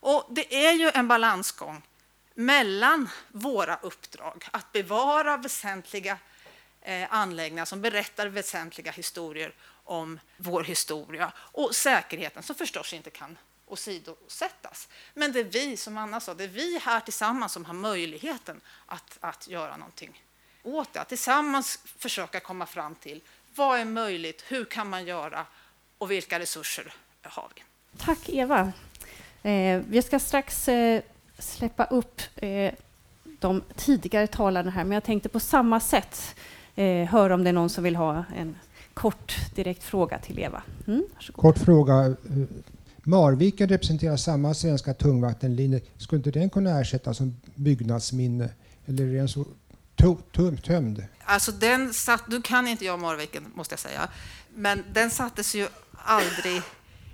Och 0.00 0.26
det 0.30 0.66
är 0.66 0.72
ju 0.72 0.90
en 0.94 1.08
balansgång 1.08 1.82
mellan 2.34 3.08
våra 3.28 3.76
uppdrag 3.76 4.44
att 4.50 4.72
bevara 4.72 5.36
väsentliga 5.36 6.18
eh, 6.80 7.14
anläggningar 7.14 7.64
som 7.64 7.80
berättar 7.80 8.26
väsentliga 8.26 8.92
historier 8.92 9.54
om 9.84 10.20
vår 10.36 10.64
historia 10.64 11.32
och 11.36 11.74
säkerheten 11.74 12.42
som 12.42 12.56
förstås 12.56 12.92
inte 12.92 13.10
kan 13.10 13.38
åsidosättas. 13.72 14.88
Men 15.14 15.32
det 15.32 15.40
är 15.40 15.44
vi, 15.44 15.76
som 15.76 15.98
Anna 15.98 16.20
sa, 16.20 16.34
det 16.34 16.44
är 16.44 16.48
vi 16.48 16.78
här 16.78 17.00
tillsammans 17.00 17.52
som 17.52 17.64
har 17.64 17.74
möjligheten 17.74 18.60
att, 18.86 19.18
att 19.20 19.48
göra 19.48 19.76
någonting 19.76 20.22
åt 20.62 20.92
det. 20.92 21.00
Att 21.00 21.08
tillsammans 21.08 21.78
försöka 21.98 22.40
komma 22.40 22.66
fram 22.66 22.94
till 22.94 23.20
vad 23.54 23.80
är 23.80 23.84
möjligt, 23.84 24.44
hur 24.48 24.64
kan 24.64 24.88
man 24.88 25.04
göra 25.04 25.46
och 25.98 26.10
vilka 26.10 26.38
resurser 26.38 26.92
har 27.22 27.48
vi? 27.54 27.62
Tack 27.98 28.28
Eva. 28.28 28.72
Eh, 29.42 29.82
vi 29.88 30.02
ska 30.02 30.18
strax 30.18 30.68
eh, 30.68 31.02
släppa 31.38 31.84
upp 31.84 32.20
eh, 32.36 32.72
de 33.40 33.62
tidigare 33.76 34.26
talarna 34.26 34.70
här, 34.70 34.84
men 34.84 34.92
jag 34.92 35.04
tänkte 35.04 35.28
på 35.28 35.40
samma 35.40 35.80
sätt 35.80 36.36
eh, 36.74 37.08
höra 37.08 37.34
om 37.34 37.44
det 37.44 37.50
är 37.50 37.52
någon 37.52 37.70
som 37.70 37.84
vill 37.84 37.96
ha 37.96 38.24
en 38.36 38.56
kort 38.94 39.36
direkt 39.54 39.82
fråga 39.82 40.18
till 40.18 40.38
Eva. 40.38 40.62
Mm, 40.86 41.04
kort 41.32 41.58
fråga. 41.58 42.16
Marviken 43.10 43.68
representerar 43.68 44.16
samma 44.16 44.54
svenska 44.54 44.94
tungvattenlinje. 44.94 45.80
Skulle 45.96 46.18
inte 46.18 46.30
den 46.30 46.50
kunna 46.50 46.80
ersättas 46.80 47.16
som 47.16 47.40
byggnadsminne? 47.54 48.48
Eller 48.86 49.04
är 49.04 49.14
den 49.14 49.28
så 49.28 49.46
tömd? 50.62 51.04
Alltså 51.24 51.52
den 51.52 51.94
satt, 51.94 52.28
nu 52.28 52.42
kan 52.42 52.66
inte 52.66 52.84
jag 52.84 53.00
Marviken, 53.00 53.44
måste 53.54 53.72
jag 53.72 53.80
säga, 53.80 54.08
men 54.54 54.84
den 54.92 55.10
sattes 55.10 55.54
ju 55.54 55.68
aldrig 55.92 56.62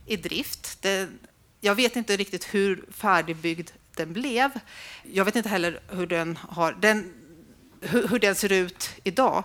i 0.07 0.17
drift. 0.17 0.83
Den, 0.83 1.19
jag 1.61 1.75
vet 1.75 1.97
inte 1.97 2.17
riktigt 2.17 2.45
hur 2.55 2.85
färdigbyggd 2.91 3.71
den 3.97 4.13
blev. 4.13 4.51
Jag 5.13 5.25
vet 5.25 5.37
inte 5.37 5.49
heller 5.49 5.81
hur 5.89 6.07
den, 6.07 6.37
har, 6.37 6.73
den, 6.73 7.13
hur, 7.81 8.09
hur 8.09 8.19
den 8.19 8.35
ser 8.35 8.53
ut 8.53 8.91
idag. 9.05 9.45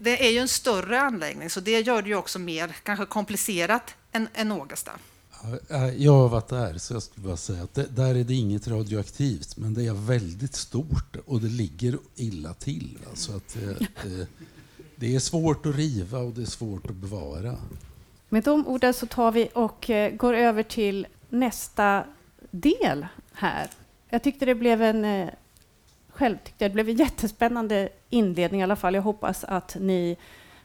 Det 0.00 0.26
är 0.26 0.30
ju 0.30 0.38
en 0.38 0.48
större 0.48 1.00
anläggning, 1.00 1.50
så 1.50 1.60
det 1.60 1.80
gör 1.80 2.02
det 2.02 2.08
ju 2.08 2.14
också 2.14 2.38
mer 2.38 2.76
kanske 2.82 3.06
komplicerat 3.06 3.94
än, 4.12 4.28
än 4.34 4.52
Ågesta. 4.52 4.92
Eh, 5.68 5.88
jag 5.96 6.12
har 6.12 6.28
varit 6.28 6.48
där, 6.48 6.78
så 6.78 6.94
jag 6.94 7.02
skulle 7.02 7.26
bara 7.26 7.36
säga 7.36 7.62
att 7.62 7.74
det, 7.74 7.96
där 7.96 8.14
är 8.14 8.24
det 8.24 8.34
inget 8.34 8.68
radioaktivt, 8.68 9.56
men 9.56 9.74
det 9.74 9.86
är 9.86 9.92
väldigt 9.92 10.54
stort 10.54 11.16
och 11.26 11.40
det 11.40 11.48
ligger 11.48 11.98
illa 12.16 12.54
till. 12.54 12.98
Alltså 13.10 13.36
att 13.36 13.54
det, 13.54 13.86
det, 14.02 14.26
det 14.96 15.14
är 15.14 15.18
svårt 15.18 15.66
att 15.66 15.76
riva 15.76 16.18
och 16.18 16.32
det 16.32 16.42
är 16.42 16.46
svårt 16.46 16.90
att 16.90 16.96
bevara. 16.96 17.56
Med 18.28 18.44
de 18.44 18.66
orden 18.66 18.94
så 18.94 19.06
tar 19.06 19.32
vi 19.32 19.48
och 19.54 19.90
går 20.18 20.34
över 20.34 20.62
till 20.62 21.06
nästa 21.28 22.04
del 22.50 23.06
här. 23.32 23.70
Jag 24.08 24.22
tyckte 24.22 24.46
det 24.46 24.54
blev 24.54 24.82
en 24.82 25.30
själv 26.18 26.36
tyckte 26.44 26.64
det 26.64 26.70
blev 26.70 26.88
en 26.88 26.96
jättespännande 26.96 27.88
inledning 28.08 28.60
i 28.60 28.64
alla 28.64 28.76
fall. 28.76 28.94
Jag 28.94 29.02
hoppas 29.02 29.44
att 29.44 29.76
ni 29.80 30.16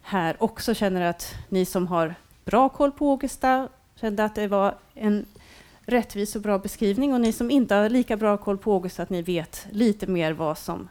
här 0.02 0.44
också 0.44 0.74
känner 0.74 1.02
att 1.02 1.36
ni 1.50 1.66
som 1.66 1.88
har 1.88 2.16
bra 2.46 2.70
koll 2.70 2.92
på 2.92 3.10
Ågesta 3.14 3.70
kände 3.96 4.24
att 4.24 4.36
det 4.36 4.48
var 4.48 4.76
en 4.94 5.26
rättvis 5.86 6.36
och 6.36 6.42
bra 6.42 6.60
beskrivning 6.60 7.14
och 7.14 7.22
ni 7.22 7.34
som 7.34 7.52
inte 7.52 7.76
har 7.76 7.90
lika 7.90 8.18
bra 8.18 8.38
koll 8.38 8.58
på 8.58 8.74
August 8.74 9.00
att 9.00 9.10
ni 9.10 9.22
vet 9.22 9.68
lite 9.72 10.08
mer 10.08 10.34
vad 10.34 10.58
som, 10.58 10.90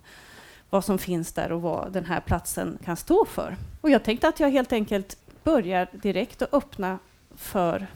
vad 0.71 0.85
som 0.85 0.99
finns 0.99 1.33
där 1.33 1.53
och 1.53 1.63
vad 1.63 1.93
den 1.93 2.05
här 2.05 2.21
platsen 2.21 2.79
kan 2.85 2.97
stå 2.97 3.25
för. 3.25 3.57
Och 3.81 3.91
jag 3.91 4.05
tänkte 4.05 4.29
att 4.29 4.41
jag 4.41 4.51
helt 4.51 4.73
enkelt 4.73 5.17
börjar 5.45 5.89
direkt 5.93 6.43
och 6.43 6.55
öppna 6.55 6.99
för 7.37 7.87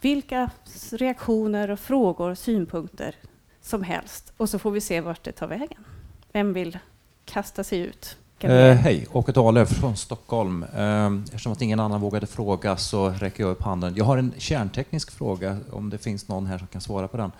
vilka 0.00 0.50
reaktioner 0.92 1.70
och 1.70 1.80
frågor, 1.80 2.34
synpunkter 2.34 3.14
som 3.60 3.82
helst 3.82 4.32
och 4.36 4.48
så 4.48 4.58
får 4.58 4.70
vi 4.70 4.80
se 4.80 5.00
vart 5.00 5.24
det 5.24 5.32
tar 5.32 5.46
vägen. 5.46 5.84
Vem 6.32 6.52
vill 6.52 6.78
kasta 7.24 7.64
sig 7.64 7.78
ut? 7.78 8.16
Eh, 8.44 8.74
hej, 8.74 9.06
Åke 9.12 9.32
Dahlöf 9.32 9.68
från 9.68 9.96
Stockholm. 9.96 10.62
Eh, 10.76 11.06
eftersom 11.24 11.52
att 11.52 11.62
ingen 11.62 11.80
annan 11.80 12.00
vågade 12.00 12.26
fråga 12.26 12.76
så 12.76 13.08
räcker 13.08 13.42
jag 13.42 13.50
upp 13.50 13.62
handen. 13.62 13.94
Jag 13.96 14.04
har 14.04 14.18
en 14.18 14.32
kärnteknisk 14.38 15.10
fråga, 15.10 15.58
om 15.70 15.90
det 15.90 15.98
finns 15.98 16.28
någon 16.28 16.46
här 16.46 16.58
som 16.58 16.66
kan 16.66 16.80
svara 16.80 17.08
på 17.08 17.16
den. 17.16 17.32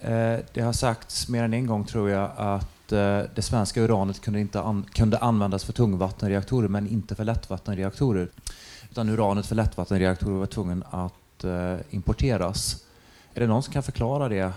Eh, 0.00 0.40
det 0.52 0.60
har 0.60 0.72
sagts 0.72 1.28
mer 1.28 1.44
än 1.44 1.54
en 1.54 1.66
gång, 1.66 1.84
tror 1.84 2.10
jag, 2.10 2.30
att 2.36 2.92
eh, 2.92 3.20
det 3.34 3.42
svenska 3.42 3.80
uranet 3.80 4.20
kunde, 4.20 4.40
inte 4.40 4.60
an 4.60 4.86
kunde 4.92 5.18
användas 5.18 5.64
för 5.64 5.72
tungvattenreaktorer, 5.72 6.68
men 6.68 6.88
inte 6.88 7.14
för 7.14 7.24
lättvattenreaktorer. 7.24 8.28
Utan 8.90 9.08
uranet 9.08 9.46
för 9.46 9.54
lättvattenreaktorer 9.54 10.38
var 10.38 10.46
tvungen 10.46 10.84
att 10.90 11.44
eh, 11.44 11.76
importeras. 11.90 12.84
Är 13.34 13.40
det 13.40 13.46
någon 13.46 13.62
som 13.62 13.72
kan 13.72 13.82
förklara 13.82 14.28
det? 14.28 14.52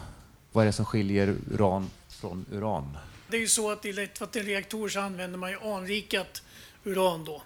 Vad 0.51 0.61
är 0.61 0.65
det 0.65 0.73
som 0.73 0.85
skiljer 0.85 1.35
uran 1.51 1.89
från 2.09 2.45
uran? 2.51 2.97
Det 3.27 3.37
är 3.37 3.41
ju 3.41 3.47
så 3.47 3.71
att 3.71 3.85
i 3.85 3.93
lättvattenreaktorer 3.93 4.89
så 4.89 4.99
använder 4.99 5.37
man 5.37 5.51
ju 5.51 5.59
anrikat 5.59 6.43
uran 6.83 7.25
då, 7.25 7.41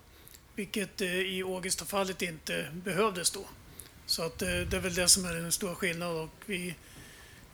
vilket 0.55 1.01
eh, 1.01 1.19
i 1.19 1.43
Ågestafallet 1.43 2.21
inte 2.21 2.65
behövdes 2.73 3.31
då. 3.31 3.45
Så 4.05 4.23
att 4.23 4.41
eh, 4.41 4.47
det 4.47 4.77
är 4.77 4.81
väl 4.81 4.93
det 4.93 5.07
som 5.07 5.25
är 5.25 5.33
den 5.33 5.51
stora 5.51 5.75
skillnaden 5.75 6.19
och 6.23 6.29
vi, 6.45 6.75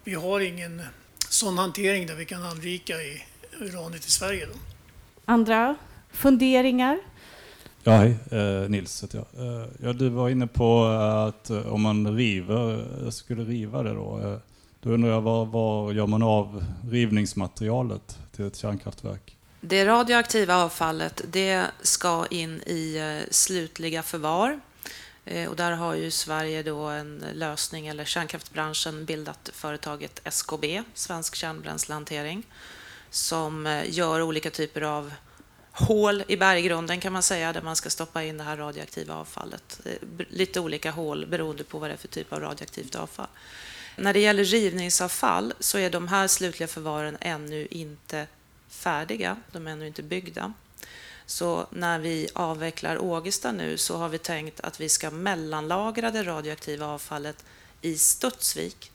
vi 0.04 0.14
har 0.14 0.40
ingen 0.40 0.82
sån 1.30 1.58
hantering 1.58 2.08
där 2.08 2.16
vi 2.16 2.26
kan 2.26 2.44
anrika 2.44 2.94
i 2.94 3.24
uranet 3.60 4.08
i 4.08 4.12
Sverige. 4.12 4.46
Då. 4.46 4.54
Andra 5.26 5.76
funderingar? 6.12 7.00
Ja, 7.84 7.92
hej, 7.92 8.18
eh, 8.32 8.70
Nils 8.70 9.04
heter 9.04 9.18
jag. 9.18 9.48
Eh, 9.48 9.68
ja, 9.84 9.94
du 9.94 10.10
var 10.10 10.30
inne 10.30 10.48
på 10.48 10.84
att 11.28 11.50
eh, 11.50 11.74
om 11.74 11.82
man 11.82 12.18
river, 12.18 12.86
skulle 13.12 13.44
riva 13.44 13.84
det 13.84 13.94
då, 13.94 14.40
då 14.86 14.92
undrar 14.92 15.10
jag 15.10 15.22
var, 15.22 15.46
var 15.46 15.94
gör 15.94 16.08
man 16.08 16.24
av 16.24 16.66
rivningsmaterialet 16.90 18.18
till 18.36 18.46
ett 18.46 18.58
kärnkraftverk? 18.58 19.38
Det 19.62 19.86
radioaktiva 19.86 20.56
avfallet 20.56 21.22
det 21.32 21.66
ska 21.82 22.26
in 22.30 22.62
i 22.66 22.98
eh, 22.98 23.32
slutliga 23.32 24.04
förvar. 24.04 24.60
Eh, 25.26 25.50
och 25.50 25.56
där 25.56 25.72
har 25.72 25.96
ju 25.96 26.12
Sverige 26.12 26.64
då 26.64 26.80
en 26.80 27.24
lösning, 27.34 27.88
eller 27.88 28.06
kärnkraftbranschen 28.06 29.06
bildat 29.06 29.50
företaget 29.54 30.22
SKB, 30.24 30.84
Svensk 30.94 31.36
kärnbränslehantering, 31.36 32.44
som 33.10 33.68
eh, 33.68 33.90
gör 33.90 34.22
olika 34.22 34.50
typer 34.50 34.82
av 34.82 35.14
hål 35.72 36.24
i 36.28 36.38
berggrunden 36.38 37.00
kan 37.00 37.14
man 37.14 37.24
säga, 37.24 37.54
där 37.54 37.62
man 37.62 37.76
ska 37.76 37.90
stoppa 37.90 38.24
in 38.24 38.38
det 38.38 38.44
här 38.44 38.58
radioaktiva 38.58 39.16
avfallet. 39.16 39.80
Lite 40.30 40.60
olika 40.60 40.92
hål 40.92 41.26
beroende 41.26 41.64
på 41.64 41.80
vad 41.80 41.90
det 41.90 41.94
är 41.94 41.98
för 41.98 42.08
typ 42.08 42.34
av 42.34 42.40
radioaktivt 42.40 42.96
avfall. 42.96 43.28
När 43.98 44.14
det 44.14 44.20
gäller 44.20 44.44
rivningsavfall 44.44 45.54
så 45.60 45.78
är 45.78 45.90
de 45.90 46.08
här 46.08 46.28
slutliga 46.28 46.68
förvaren 46.68 47.18
ännu 47.22 47.68
inte 47.72 48.28
färdiga. 48.70 49.38
De 49.52 49.68
är 49.68 49.72
ännu 49.72 49.88
inte 49.88 50.04
byggda. 50.04 50.54
Så 51.26 51.68
när 51.70 52.00
vi 52.00 52.30
avvecklar 52.34 53.02
Ågesta 53.02 53.52
nu 53.52 53.78
så 53.78 53.98
har 53.98 54.10
vi 54.10 54.18
tänkt 54.18 54.60
att 54.60 54.80
vi 54.80 54.90
ska 54.90 55.12
mellanlagra 55.12 56.12
det 56.12 56.24
radioaktiva 56.24 56.88
avfallet 56.88 57.46
i 57.82 57.98
Studsvik 57.98 58.92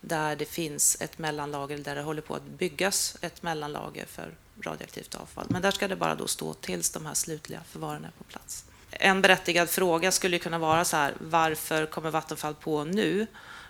där 0.00 0.36
det 0.36 0.44
finns 0.44 1.00
ett 1.00 1.18
mellanlager 1.18 1.78
där 1.78 1.94
det 1.94 2.02
håller 2.02 2.22
på 2.22 2.34
att 2.34 2.44
byggas 2.44 3.16
ett 3.20 3.42
mellanlager 3.42 4.06
för 4.06 4.34
radioaktivt 4.62 5.14
avfall. 5.14 5.46
Men 5.50 5.62
där 5.62 5.70
ska 5.70 5.88
det 5.88 5.96
bara 5.96 6.14
då 6.14 6.26
stå 6.26 6.54
tills 6.54 6.90
de 6.90 7.06
här 7.06 7.14
slutliga 7.14 7.60
förvaren 7.66 8.04
är 8.04 8.10
på 8.18 8.24
plats 8.24 8.64
en 9.00 9.22
berättigad 9.22 9.70
fråga 9.70 10.12
skulle 10.12 10.38
kunna 10.38 10.58
vara 10.58 10.84
så 10.84 10.96
här, 10.96 11.14
varför 11.18 11.86
kommer 11.86 12.10
Vattenfall 12.10 12.54
på 12.54 12.84
nu 12.84 13.26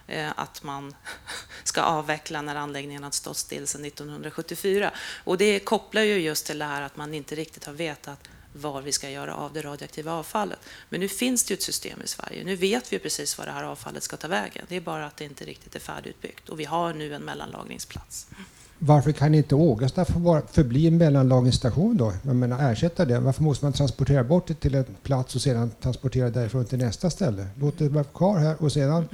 eh, 0.06 0.30
att 0.36 0.62
man 0.62 0.94
ska 1.64 1.82
avveckla 1.82 2.42
när 2.42 2.56
anläggningen 2.56 3.02
har 3.02 3.10
stått 3.10 3.36
still 3.36 3.66
sedan 3.66 3.84
1974? 3.84 4.90
Och 5.24 5.38
det 5.38 5.60
kopplar 5.60 6.02
ju 6.02 6.18
just 6.18 6.46
till 6.46 6.58
det 6.58 6.64
här 6.64 6.82
att 6.82 6.96
man 6.96 7.14
inte 7.14 7.34
riktigt 7.34 7.64
har 7.64 7.72
vetat 7.72 8.28
var 8.52 8.82
vi 8.82 8.92
ska 8.92 9.10
göra 9.10 9.34
av 9.34 9.52
det 9.52 9.62
radioaktiva 9.62 10.12
avfallet. 10.12 10.58
Men 10.88 11.00
nu 11.00 11.08
finns 11.08 11.44
det 11.44 11.52
ju 11.52 11.54
ett 11.54 11.62
system 11.62 12.02
i 12.04 12.06
Sverige. 12.06 12.44
Nu 12.44 12.56
vet 12.56 12.92
vi 12.92 12.98
precis 12.98 13.38
var 13.38 13.46
det 13.46 13.52
här 13.52 13.64
avfallet 13.64 14.02
ska 14.02 14.16
ta 14.16 14.28
vägen. 14.28 14.66
Det 14.68 14.76
är 14.76 14.80
bara 14.80 15.06
att 15.06 15.16
det 15.16 15.24
inte 15.24 15.44
riktigt 15.44 15.76
är 15.76 15.80
färdigutbyggt 15.80 16.48
och 16.48 16.60
vi 16.60 16.64
har 16.64 16.94
nu 16.94 17.14
en 17.14 17.22
mellanlagringsplats. 17.22 18.26
Varför 18.82 19.12
kan 19.12 19.34
inte 19.34 19.54
Ågesta 19.54 20.04
förbli 20.52 20.86
en 20.86 20.98
mellanlagringsstation 20.98 21.96
då? 21.96 22.12
Jag 22.22 22.36
menar 22.36 22.72
ersätta 22.72 23.04
det. 23.04 23.20
Varför 23.20 23.42
måste 23.42 23.64
man 23.64 23.72
transportera 23.72 24.24
bort 24.24 24.46
det 24.46 24.54
till 24.54 24.74
en 24.74 24.84
plats 25.02 25.34
och 25.34 25.40
sedan 25.40 25.70
transportera 25.82 26.30
därifrån 26.30 26.64
till 26.64 26.78
nästa 26.78 27.10
ställe? 27.10 27.46
Låt 27.60 27.78
det 27.78 27.88
vara 27.88 28.04
kvar 28.04 28.38
här 28.38 28.62
och 28.62 28.72
sedan 28.72 29.08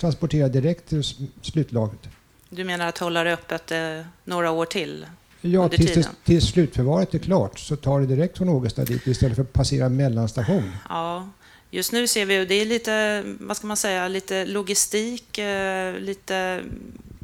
transportera 0.00 0.48
direkt 0.48 0.88
till 0.88 1.04
slutlagret. 1.42 2.08
Du 2.50 2.64
menar 2.64 2.88
att 2.88 2.98
hålla 2.98 3.24
det 3.24 3.32
öppet 3.32 3.70
eh, 3.70 3.78
några 4.24 4.50
år 4.50 4.64
till? 4.64 5.06
Ja, 5.40 5.68
tills, 5.68 5.94
det, 5.94 6.08
tills 6.24 6.44
slutförvaret 6.44 7.14
är 7.14 7.18
klart 7.18 7.58
så 7.58 7.76
tar 7.76 8.00
det 8.00 8.06
direkt 8.06 8.38
från 8.38 8.48
Ågesta 8.48 8.84
dit 8.84 9.06
istället 9.06 9.36
för 9.36 9.42
att 9.42 9.52
passera 9.52 9.86
en 9.86 9.96
mellanstation. 9.96 10.72
Ja, 10.88 11.28
just 11.70 11.92
nu 11.92 12.06
ser 12.08 12.26
vi, 12.26 12.44
det 12.44 12.54
är 12.54 12.66
lite, 12.66 13.24
vad 13.40 13.56
ska 13.56 13.66
man 13.66 13.76
säga, 13.76 14.08
lite 14.08 14.46
logistik, 14.46 15.38
eh, 15.38 15.94
lite 15.94 16.60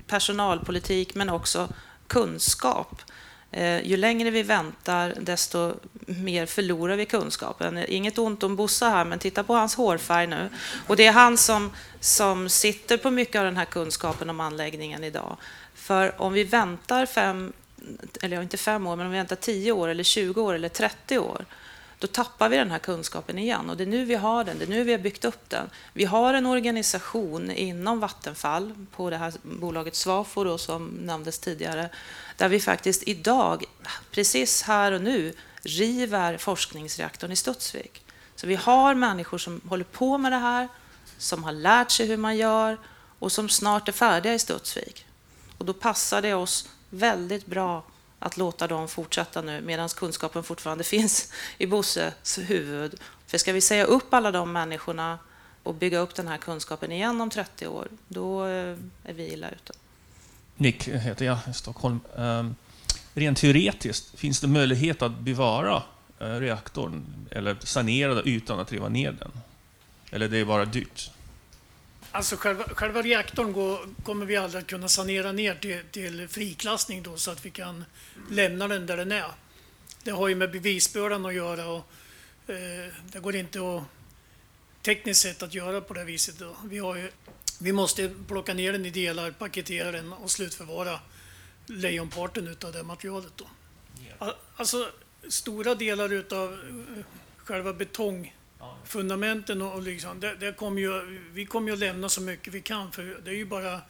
personalpolitik 0.06 1.14
men 1.14 1.30
också 1.30 1.68
kunskap. 2.06 3.02
Eh, 3.50 3.86
ju 3.86 3.96
längre 3.96 4.30
vi 4.30 4.42
väntar, 4.42 5.14
desto 5.20 5.74
mer 6.06 6.46
förlorar 6.46 6.96
vi 6.96 7.06
kunskapen. 7.06 7.84
Inget 7.88 8.18
ont 8.18 8.42
om 8.42 8.56
Bossa 8.56 8.88
här, 8.88 9.04
men 9.04 9.18
titta 9.18 9.44
på 9.44 9.54
hans 9.54 9.74
hårfärg 9.74 10.26
nu. 10.26 10.48
Och 10.86 10.96
det 10.96 11.06
är 11.06 11.12
han 11.12 11.36
som, 11.36 11.70
som 12.00 12.48
sitter 12.48 12.96
på 12.96 13.10
mycket 13.10 13.38
av 13.38 13.44
den 13.44 13.56
här 13.56 13.64
kunskapen 13.64 14.30
om 14.30 14.40
anläggningen 14.40 15.04
idag. 15.04 15.36
För 15.74 16.20
om 16.22 16.32
vi 16.32 16.44
väntar 16.44 17.06
fem, 17.06 17.52
eller 18.22 18.42
inte 18.42 18.56
fem 18.56 18.86
år, 18.86 18.96
men 18.96 19.06
om 19.06 19.12
vi 19.12 19.18
väntar 19.18 19.36
tio 19.36 19.72
år, 19.72 19.88
eller 19.88 20.04
20 20.04 20.42
år 20.42 20.54
eller 20.54 20.68
30 20.68 21.18
år, 21.18 21.44
då 21.98 22.06
tappar 22.06 22.48
vi 22.48 22.56
den 22.56 22.70
här 22.70 22.78
kunskapen 22.78 23.38
igen. 23.38 23.70
Och 23.70 23.76
det 23.76 23.84
är 23.84 23.86
nu 23.86 24.04
vi 24.04 24.14
har 24.14 24.44
den, 24.44 24.58
det 24.58 24.64
är 24.64 24.68
nu 24.68 24.84
vi 24.84 24.92
har 24.92 24.98
byggt 24.98 25.24
upp 25.24 25.48
den. 25.48 25.70
Vi 25.92 26.04
har 26.04 26.34
en 26.34 26.46
organisation 26.46 27.50
inom 27.50 28.00
Vattenfall, 28.00 28.74
på 28.96 29.10
det 29.10 29.16
här 29.16 29.32
bolaget 29.42 29.94
Svafo 29.94 30.44
då, 30.44 30.58
som 30.58 30.86
nämndes 30.86 31.38
tidigare, 31.38 31.88
där 32.36 32.48
vi 32.48 32.60
faktiskt 32.60 33.02
idag, 33.02 33.64
precis 34.10 34.62
här 34.62 34.92
och 34.92 35.02
nu, 35.02 35.34
river 35.62 36.36
forskningsreaktorn 36.36 37.32
i 37.32 37.36
Studsvik. 37.36 38.02
Så 38.36 38.46
vi 38.46 38.54
har 38.54 38.94
människor 38.94 39.38
som 39.38 39.60
håller 39.68 39.84
på 39.84 40.18
med 40.18 40.32
det 40.32 40.38
här, 40.38 40.68
som 41.18 41.44
har 41.44 41.52
lärt 41.52 41.90
sig 41.90 42.06
hur 42.06 42.16
man 42.16 42.36
gör 42.36 42.78
och 43.18 43.32
som 43.32 43.48
snart 43.48 43.88
är 43.88 43.92
färdiga 43.92 44.34
i 44.34 44.38
Studsvik. 44.38 45.06
Och 45.58 45.64
då 45.64 45.72
passar 45.72 46.22
det 46.22 46.34
oss 46.34 46.68
väldigt 46.90 47.46
bra 47.46 47.82
att 48.18 48.36
låta 48.36 48.66
dem 48.66 48.88
fortsätta 48.88 49.42
nu 49.42 49.60
medan 49.60 49.88
kunskapen 49.88 50.42
fortfarande 50.42 50.84
finns 50.94 51.32
i 51.58 51.66
Bosses 51.66 52.38
huvud. 52.38 53.00
För 53.26 53.38
ska 53.38 53.52
vi 53.52 53.60
säga 53.60 53.84
upp 53.84 54.14
alla 54.14 54.30
de 54.30 54.52
människorna 54.52 55.18
och 55.62 55.74
bygga 55.74 55.98
upp 55.98 56.14
den 56.14 56.28
här 56.28 56.38
kunskapen 56.38 56.92
igen 56.92 57.20
om 57.20 57.30
30 57.30 57.66
år, 57.66 57.88
då 58.08 58.46
eh, 58.46 58.76
är 59.04 59.12
vi 59.12 59.32
illa 59.32 59.50
ute. 59.50 59.72
Nick 60.56 60.88
heter 60.88 61.24
jag, 61.24 61.38
i 61.50 61.52
Stockholm. 61.52 62.00
Ehm, 62.18 62.54
rent 63.14 63.38
teoretiskt, 63.38 64.18
finns 64.18 64.40
det 64.40 64.46
möjlighet 64.46 65.02
att 65.02 65.18
bevara 65.18 65.82
eh, 66.18 66.26
reaktorn 66.26 67.04
eller 67.30 67.56
sanera 67.60 68.14
den 68.14 68.24
utan 68.24 68.60
att 68.60 68.72
riva 68.72 68.88
ner 68.88 69.12
den? 69.12 69.30
Eller 70.10 70.28
det 70.28 70.38
är 70.38 70.44
bara 70.44 70.64
dyrt? 70.64 71.10
Alltså 72.16 72.36
själva, 72.36 72.64
själva 72.64 73.02
reaktorn 73.02 73.52
går, 73.52 73.88
kommer 74.02 74.26
vi 74.26 74.36
aldrig 74.36 74.62
att 74.62 74.68
kunna 74.68 74.88
sanera 74.88 75.32
ner 75.32 75.54
till, 75.54 75.82
till 75.90 76.28
friklassning 76.28 77.02
då 77.02 77.16
så 77.16 77.30
att 77.30 77.46
vi 77.46 77.50
kan 77.50 77.84
lämna 78.30 78.68
den 78.68 78.86
där 78.86 78.96
den 78.96 79.12
är. 79.12 79.30
Det 80.02 80.10
har 80.10 80.28
ju 80.28 80.34
med 80.34 80.52
bevisbördan 80.52 81.26
att 81.26 81.34
göra 81.34 81.66
och 81.66 81.90
eh, 82.46 82.92
det 83.12 83.18
går 83.20 83.36
inte 83.36 83.58
att 83.58 83.82
tekniskt 84.82 85.22
sett 85.22 85.42
att 85.42 85.54
göra 85.54 85.80
på 85.80 85.94
det 85.94 86.04
viset. 86.04 86.38
Då. 86.38 86.56
Vi, 86.64 86.78
har 86.78 86.96
ju, 86.96 87.10
vi 87.60 87.72
måste 87.72 88.14
plocka 88.28 88.54
ner 88.54 88.72
den 88.72 88.86
i 88.86 88.90
delar, 88.90 89.30
paketera 89.30 89.92
den 89.92 90.12
och 90.12 90.30
slutförvara 90.30 91.00
lejonparten 91.66 92.56
av 92.64 92.72
det 92.72 92.82
materialet. 92.82 93.32
Då. 93.36 93.46
Alltså 94.56 94.90
stora 95.28 95.74
delar 95.74 96.12
utav 96.12 96.52
eh, 96.52 97.04
själva 97.36 97.72
betong 97.72 98.35
fundamenten 98.84 99.62
och 99.62 99.82
liksom, 99.82 100.20
det, 100.20 100.34
det 100.34 100.52
kommer 100.52 100.80
ju, 100.80 101.20
vi 101.32 101.46
kommer 101.46 101.68
ju 101.68 101.72
att 101.72 101.78
lämna 101.78 102.08
så 102.08 102.20
mycket 102.20 102.54
vi 102.54 102.60
kan 102.60 102.92
för 102.92 103.20
det 103.24 103.30
är 103.30 103.34
ju 103.34 103.44
bara 103.44 103.80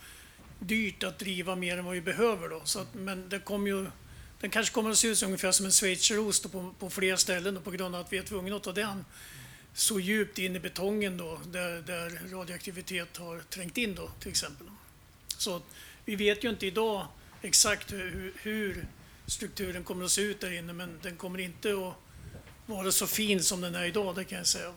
dyrt 0.59 1.03
att 1.03 1.19
driva 1.19 1.57
mer 1.57 1.79
än 1.79 1.85
vad 1.85 1.95
vi 1.95 2.01
behöver 2.01 2.49
då. 2.49 2.61
Så 2.65 2.81
att, 2.81 2.95
men 2.95 3.29
det 3.29 3.39
kommer 3.39 3.71
ju, 3.71 3.87
den 4.41 4.51
kanske 4.51 4.75
kommer 4.75 4.91
att 4.91 4.99
se 4.99 5.09
ut 5.09 5.23
ungefär 5.23 5.53
som 5.53 5.67
en 5.67 5.73
schweizerost 5.73 6.53
på, 6.53 6.75
på 6.79 6.91
flera 6.91 7.17
ställen 7.17 7.55
då, 7.55 7.61
på 7.61 7.71
grund 7.71 7.95
av 7.95 8.01
att 8.01 8.13
vi 8.13 8.19
är 8.19 8.23
tvungna 8.23 8.57
att 8.57 8.63
ta 8.63 8.73
den 8.73 9.05
så 9.75 10.01
djupt 10.01 10.39
in 10.39 10.57
i 10.57 10.61
betongen 10.61 11.17
då, 11.17 11.41
där, 11.47 11.83
där 11.83 12.31
radioaktivitet 12.33 13.17
har 13.17 13.41
trängt 13.41 13.79
in 13.79 13.95
då 13.95 14.11
till 14.21 14.31
exempel. 14.31 14.67
Så 15.29 15.63
vi 16.05 16.17
vet 16.17 16.45
ju 16.45 16.51
inte 16.51 16.67
idag 16.67 17.07
exakt 17.43 17.93
hur, 17.93 18.33
hur 18.43 18.87
strukturen 19.27 19.85
kommer 19.85 20.05
att 20.05 20.11
se 20.11 20.23
ut 20.23 20.41
där 20.41 20.53
inne 20.53 20.73
men 20.73 20.99
den 21.03 21.17
kommer 21.17 21.39
inte 21.39 21.69
att 21.71 22.06
vara 22.67 22.93
så 22.93 23.07
fin 23.07 23.43
som 23.43 23.61
den 23.61 23.75
är 23.75 23.85
idag, 23.85 24.15
det 24.15 24.25
kan 24.25 24.39
jag 24.39 24.47
säga. 24.47 24.73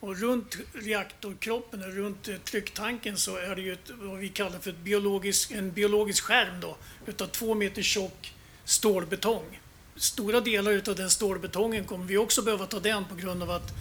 Och 0.00 0.16
runt 0.16 0.56
reaktorkroppen, 0.72 1.82
runt 1.82 2.28
eh, 2.28 2.36
trycktanken, 2.36 3.16
så 3.16 3.36
är 3.36 3.56
det 3.56 3.62
ju 3.62 3.72
ett, 3.72 3.90
vad 3.90 4.18
vi 4.18 4.28
kallar 4.28 4.58
för 4.58 4.70
ett 4.70 4.78
biologisk, 4.78 5.50
en 5.50 5.72
biologisk 5.72 6.24
skärm 6.24 6.60
då, 6.60 6.76
utav 7.06 7.26
två 7.26 7.54
meter 7.54 7.82
tjock 7.82 8.34
stålbetong. 8.64 9.60
Stora 9.96 10.40
delar 10.40 10.72
utav 10.72 10.96
den 10.96 11.10
stålbetongen 11.10 11.84
kommer 11.84 12.04
vi 12.04 12.16
också 12.16 12.42
behöva 12.42 12.66
ta 12.66 12.80
den 12.80 13.04
på 13.04 13.14
grund 13.14 13.42
av 13.42 13.50
att 13.50 13.72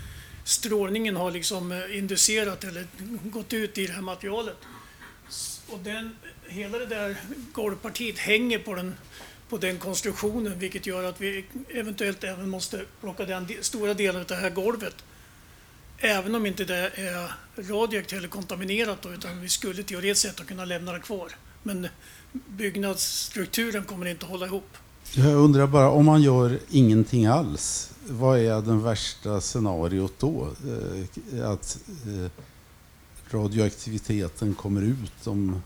strålningen 0.43 1.15
har 1.15 1.31
liksom 1.31 1.71
eh, 1.71 1.97
inducerat 1.97 2.63
eller 2.63 2.87
gått 3.23 3.53
ut 3.53 3.77
i 3.77 3.87
det 3.87 3.93
här 3.93 4.01
materialet. 4.01 4.57
Och 5.67 5.79
den, 5.79 6.15
hela 6.47 6.77
det 6.77 6.85
där 6.85 7.15
golvpartiet 7.51 8.17
hänger 8.17 8.59
på 8.59 8.75
den 8.75 8.95
på 9.49 9.57
den 9.57 9.77
konstruktionen 9.77 10.59
vilket 10.59 10.85
gör 10.85 11.03
att 11.03 11.21
vi 11.21 11.45
eventuellt 11.69 12.23
även 12.23 12.49
måste 12.49 12.85
plocka 13.01 13.25
den 13.25 13.47
stora 13.61 13.93
delen 13.93 14.21
av 14.21 14.27
det 14.27 14.35
här 14.35 14.49
golvet. 14.49 14.95
Även 15.97 16.35
om 16.35 16.45
inte 16.45 16.65
det 16.65 16.91
är 16.95 17.31
radioaktivt 17.55 18.17
eller 18.17 18.27
kontaminerat 18.27 19.01
då, 19.01 19.13
utan 19.13 19.41
vi 19.41 19.49
skulle 19.49 19.83
teoretiskt 19.83 20.21
sett 20.21 20.47
kunna 20.47 20.65
lämna 20.65 20.93
det 20.93 20.99
kvar. 20.99 21.35
Men 21.63 21.87
byggnadsstrukturen 22.31 23.83
kommer 23.83 24.05
inte 24.05 24.25
att 24.25 24.31
hålla 24.31 24.45
ihop. 24.45 24.77
Jag 25.13 25.35
undrar 25.35 25.67
bara, 25.67 25.89
om 25.89 26.05
man 26.05 26.21
gör 26.21 26.59
ingenting 26.69 27.25
alls, 27.25 27.91
vad 28.07 28.39
är 28.39 28.61
den 28.61 28.83
värsta 28.83 29.41
scenariot 29.41 30.13
då? 30.19 30.47
Eh, 31.33 31.49
att 31.49 31.77
eh, 32.07 32.31
radioaktiviteten 33.31 34.55
kommer 34.55 34.81
ut 34.81 35.27
om 35.27 35.61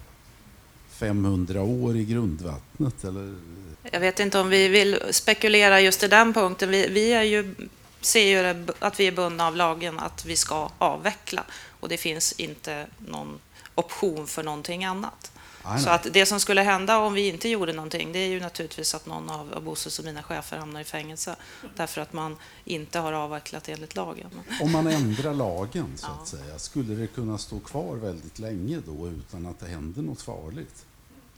500 0.89 1.61
år 1.61 1.97
i 1.97 2.05
grundvattnet? 2.05 3.03
Eller? 3.03 3.27
Eh, 3.27 3.72
jag 3.91 3.99
vet 3.99 4.19
inte 4.19 4.39
om 4.39 4.49
vi 4.49 4.67
vill 4.67 4.99
spekulera 5.11 5.81
just 5.81 6.03
i 6.03 6.07
den 6.07 6.33
punkten. 6.33 6.69
Vi, 6.69 6.87
vi 6.87 7.13
är 7.13 7.23
ju, 7.23 7.55
ser 8.01 8.23
ju 8.23 8.65
att 8.79 8.99
vi 8.99 9.07
är 9.07 9.11
bundna 9.11 9.47
av 9.47 9.55
lagen 9.55 9.99
att 9.99 10.25
vi 10.25 10.35
ska 10.35 10.69
avveckla 10.77 11.43
och 11.79 11.89
det 11.89 11.97
finns 11.97 12.31
inte 12.31 12.87
någon 12.97 13.39
option 13.75 14.27
för 14.27 14.43
någonting 14.43 14.85
annat. 14.85 15.31
Nej, 15.65 15.79
så 15.79 15.89
att 15.89 16.07
det 16.13 16.25
som 16.25 16.39
skulle 16.39 16.61
hända 16.61 16.97
om 16.97 17.13
vi 17.13 17.27
inte 17.27 17.49
gjorde 17.49 17.73
någonting, 17.73 18.11
det 18.11 18.19
är 18.19 18.27
ju 18.27 18.39
naturligtvis 18.39 18.95
att 18.95 19.05
någon 19.05 19.29
av, 19.29 19.53
av 19.53 19.63
Bosses 19.63 19.99
och 19.99 20.05
mina 20.05 20.23
chefer 20.23 20.57
hamnar 20.57 20.81
i 20.81 20.83
fängelse 20.83 21.35
därför 21.75 22.01
att 22.01 22.13
man 22.13 22.37
inte 22.65 22.99
har 22.99 23.13
avvecklat 23.13 23.69
enligt 23.69 23.95
lagen. 23.95 24.29
Om 24.61 24.71
man 24.71 24.87
ändrar 24.87 25.33
lagen 25.33 25.93
så 25.95 26.07
att 26.21 26.27
säga, 26.27 26.59
skulle 26.59 26.95
det 26.95 27.07
kunna 27.07 27.37
stå 27.37 27.59
kvar 27.59 27.95
väldigt 27.95 28.39
länge 28.39 28.81
då 28.85 29.07
utan 29.07 29.45
att 29.45 29.59
det 29.59 29.67
händer 29.67 30.01
något 30.01 30.21
farligt? 30.21 30.85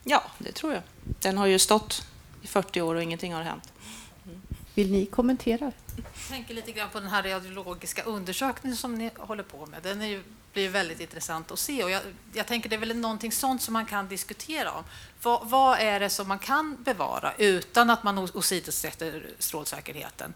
Ja, 0.03 0.23
det 0.37 0.51
tror 0.51 0.73
jag. 0.73 0.81
Den 1.03 1.37
har 1.37 1.45
ju 1.45 1.59
stått 1.59 2.07
i 2.45 2.47
40 2.47 2.81
år 2.81 2.95
och 2.95 3.03
ingenting 3.03 3.33
har 3.33 3.43
hänt. 3.43 3.73
Vill 4.75 4.91
ni 4.91 5.05
kommentera? 5.05 5.71
Jag 5.95 6.05
tänker 6.29 6.53
lite 6.53 6.71
grann 6.71 6.89
på 6.89 6.99
den 6.99 7.09
här 7.09 7.23
radiologiska 7.23 8.03
undersökningen 8.03 8.77
som 8.77 8.95
ni 8.95 9.11
håller 9.17 9.43
på 9.43 9.65
med. 9.65 9.83
Den 9.83 10.01
är 10.01 10.07
ju, 10.07 10.23
blir 10.53 10.69
väldigt 10.69 10.99
intressant 10.99 11.51
att 11.51 11.59
se 11.59 11.83
och 11.83 11.91
jag, 11.91 12.01
jag 12.33 12.47
tänker 12.47 12.69
det 12.69 12.75
är 12.75 12.79
väl 12.79 12.97
någonting 12.97 13.31
sånt 13.31 13.61
som 13.61 13.73
man 13.73 13.85
kan 13.85 14.07
diskutera 14.07 14.71
om. 14.71 14.83
Vad, 15.21 15.49
vad 15.49 15.79
är 15.79 15.99
det 15.99 16.09
som 16.09 16.27
man 16.27 16.39
kan 16.39 16.83
bevara 16.83 17.33
utan 17.37 17.89
att 17.89 18.03
man 18.03 18.17
åsidosätter 18.17 19.29
strålsäkerheten? 19.39 20.33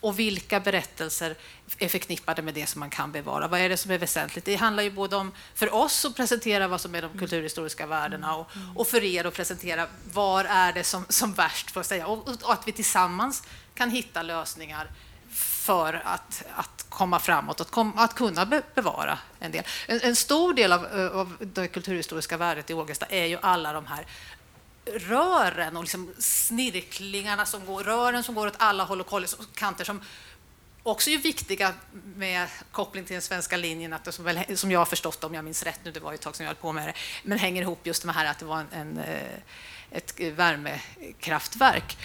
Och 0.00 0.18
vilka 0.18 0.60
berättelser 0.60 1.34
är 1.78 1.88
förknippade 1.88 2.42
med 2.42 2.54
det 2.54 2.66
som 2.66 2.80
man 2.80 2.90
kan 2.90 3.12
bevara? 3.12 3.48
Vad 3.48 3.60
är 3.60 3.68
det 3.68 3.76
som 3.76 3.90
är 3.90 3.98
väsentligt? 3.98 4.44
Det 4.44 4.54
handlar 4.54 4.82
ju 4.82 4.90
både 4.90 5.16
om 5.16 5.32
för 5.54 5.74
oss 5.74 6.04
att 6.04 6.16
presentera 6.16 6.68
vad 6.68 6.80
som 6.80 6.94
är 6.94 7.02
de 7.02 7.18
kulturhistoriska 7.18 7.86
värdena 7.86 8.36
och, 8.36 8.50
och 8.76 8.86
för 8.86 9.04
er 9.04 9.24
att 9.24 9.34
presentera 9.34 9.86
var 10.12 10.44
är 10.44 10.72
det 10.72 10.84
som, 10.84 11.04
som 11.08 11.32
värst, 11.34 11.70
får 11.70 11.82
säga, 11.82 12.06
och, 12.06 12.28
och 12.28 12.52
att 12.52 12.68
vi 12.68 12.72
tillsammans 12.72 13.42
kan 13.74 13.90
hitta 13.90 14.22
lösningar 14.22 14.90
för 15.68 16.02
att, 16.04 16.44
att 16.54 16.86
komma 16.88 17.20
framåt, 17.20 17.60
att, 17.60 17.70
kom, 17.70 17.98
att 17.98 18.14
kunna 18.14 18.46
be, 18.46 18.62
bevara 18.74 19.18
en 19.38 19.52
del. 19.52 19.64
En, 19.86 20.00
en 20.02 20.16
stor 20.16 20.54
del 20.54 20.72
av, 20.72 20.84
av 21.12 21.36
det 21.40 21.68
kulturhistoriska 21.68 22.36
värdet 22.36 22.70
i 22.70 22.74
Ågesta 22.74 23.06
är 23.06 23.26
ju 23.26 23.38
alla 23.42 23.72
de 23.72 23.86
här 23.86 24.06
rören 24.94 25.76
och 25.76 25.82
liksom 25.82 26.14
snirklingarna 26.18 27.46
som 27.46 27.66
går, 27.66 27.84
rören 27.84 28.24
som 28.24 28.34
går 28.34 28.46
åt 28.46 28.54
alla 28.56 28.84
håll 28.84 29.00
och 29.00 29.08
kanter 29.54 29.84
som 29.84 30.00
också 30.82 31.10
är 31.10 31.18
viktiga 31.18 31.74
med 32.16 32.48
koppling 32.70 33.04
till 33.04 33.12
den 33.12 33.22
svenska 33.22 33.56
linjen, 33.56 33.92
att 33.92 34.04
det 34.04 34.12
som, 34.12 34.24
väl, 34.24 34.56
som 34.56 34.70
jag 34.70 34.80
har 34.80 34.86
förstått 34.86 35.24
om 35.24 35.34
jag 35.34 35.44
minns 35.44 35.62
rätt 35.62 35.80
nu, 35.84 35.90
det 35.90 36.00
var 36.00 36.12
ju 36.12 36.14
ett 36.14 36.20
tag 36.20 36.36
som 36.36 36.44
jag 36.44 36.50
höll 36.50 36.56
på 36.56 36.72
med 36.72 36.88
det, 36.88 36.94
men 37.22 37.38
hänger 37.38 37.62
ihop 37.62 37.86
just 37.86 38.04
med 38.04 38.14
här 38.14 38.26
att 38.26 38.38
det 38.38 38.44
var 38.44 38.58
en, 38.58 38.66
en 38.72 38.98
eh, 38.98 39.38
ett 39.90 40.20
värmekraftverk. 40.20 41.98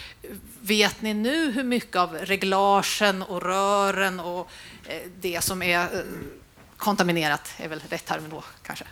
Vet 0.61 1.01
ni 1.01 1.13
nu 1.13 1.51
hur 1.51 1.63
mycket 1.63 1.95
av 1.95 2.15
reglagen 2.15 3.23
och 3.23 3.41
rören 3.41 4.19
och 4.19 4.49
eh, 4.87 5.01
det 5.19 5.43
som 5.43 5.61
är 5.61 5.79
eh, 5.79 6.01
kontaminerat, 6.77 7.53
är 7.57 7.67
väl 7.67 7.81
rätt 7.89 8.05
term 8.05 8.29
då 8.29 8.43
kanske? 8.63 8.85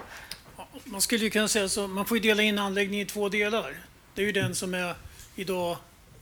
Man 0.86 1.02
skulle 1.02 1.24
ju 1.24 1.30
kunna 1.30 1.48
säga 1.48 1.70
så, 1.70 1.88
man 1.88 2.06
får 2.06 2.18
ju 2.18 2.24
dela 2.24 2.44
in 2.44 2.60
anläggningen 2.60 3.08
i 3.08 3.10
två 3.10 3.30
delar. 3.30 3.76
Det 4.16 4.22
är 4.22 4.26
ju 4.26 4.32
den 4.32 4.56
som 4.56 4.74
är 4.74 4.96
idag 5.36 5.78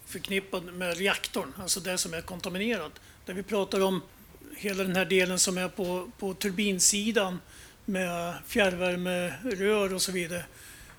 förknippad 0.05 0.63
med 0.63 0.97
reaktorn, 0.97 1.53
alltså 1.57 1.79
det 1.79 1.97
som 1.97 2.13
är 2.13 2.21
kontaminerat. 2.21 2.91
Där 3.25 3.33
vi 3.33 3.43
pratar 3.43 3.81
om 3.81 4.01
hela 4.57 4.83
den 4.83 4.95
här 4.95 5.05
delen 5.05 5.39
som 5.39 5.57
är 5.57 5.67
på, 5.67 6.11
på 6.19 6.33
turbinsidan 6.33 7.39
med 7.85 8.33
fjärrvärmerör 8.47 9.93
och 9.93 10.01
så 10.01 10.11
vidare. 10.11 10.43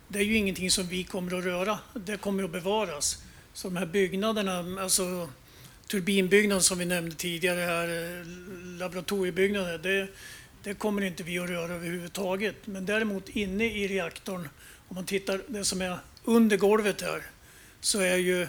Det 0.09 0.19
är 0.19 0.23
ju 0.23 0.37
ingenting 0.37 0.71
som 0.71 0.87
vi 0.87 1.05
kommer 1.05 1.39
att 1.39 1.45
röra. 1.45 1.79
Det 1.95 2.17
kommer 2.17 2.45
att 2.45 2.51
bevaras. 2.51 3.23
Så 3.53 3.69
de 3.69 3.77
här 3.77 3.87
byggnaderna, 3.87 4.83
alltså 4.83 5.29
turbinbyggnaden 5.91 6.63
som 6.63 6.79
vi 6.79 6.85
nämnde 6.85 7.17
tidigare 7.17 7.61
här, 7.61 7.89
laboratoriebyggnaden, 8.79 9.83
det, 9.83 10.09
det 10.63 10.75
kommer 10.75 11.03
inte 11.03 11.23
vi 11.23 11.39
att 11.39 11.49
röra 11.49 11.75
överhuvudtaget. 11.75 12.67
Men 12.67 12.87
däremot 12.87 13.29
inne 13.29 13.65
i 13.65 13.89
reaktorn, 13.89 14.49
om 14.89 14.95
man 14.95 15.07
tittar 15.07 15.43
det 15.49 15.65
som 15.65 15.83
är 15.83 15.99
under 16.25 16.57
golvet 16.57 17.01
här, 17.01 17.23
så 17.81 18.01
är 18.01 18.17
ju 18.17 18.47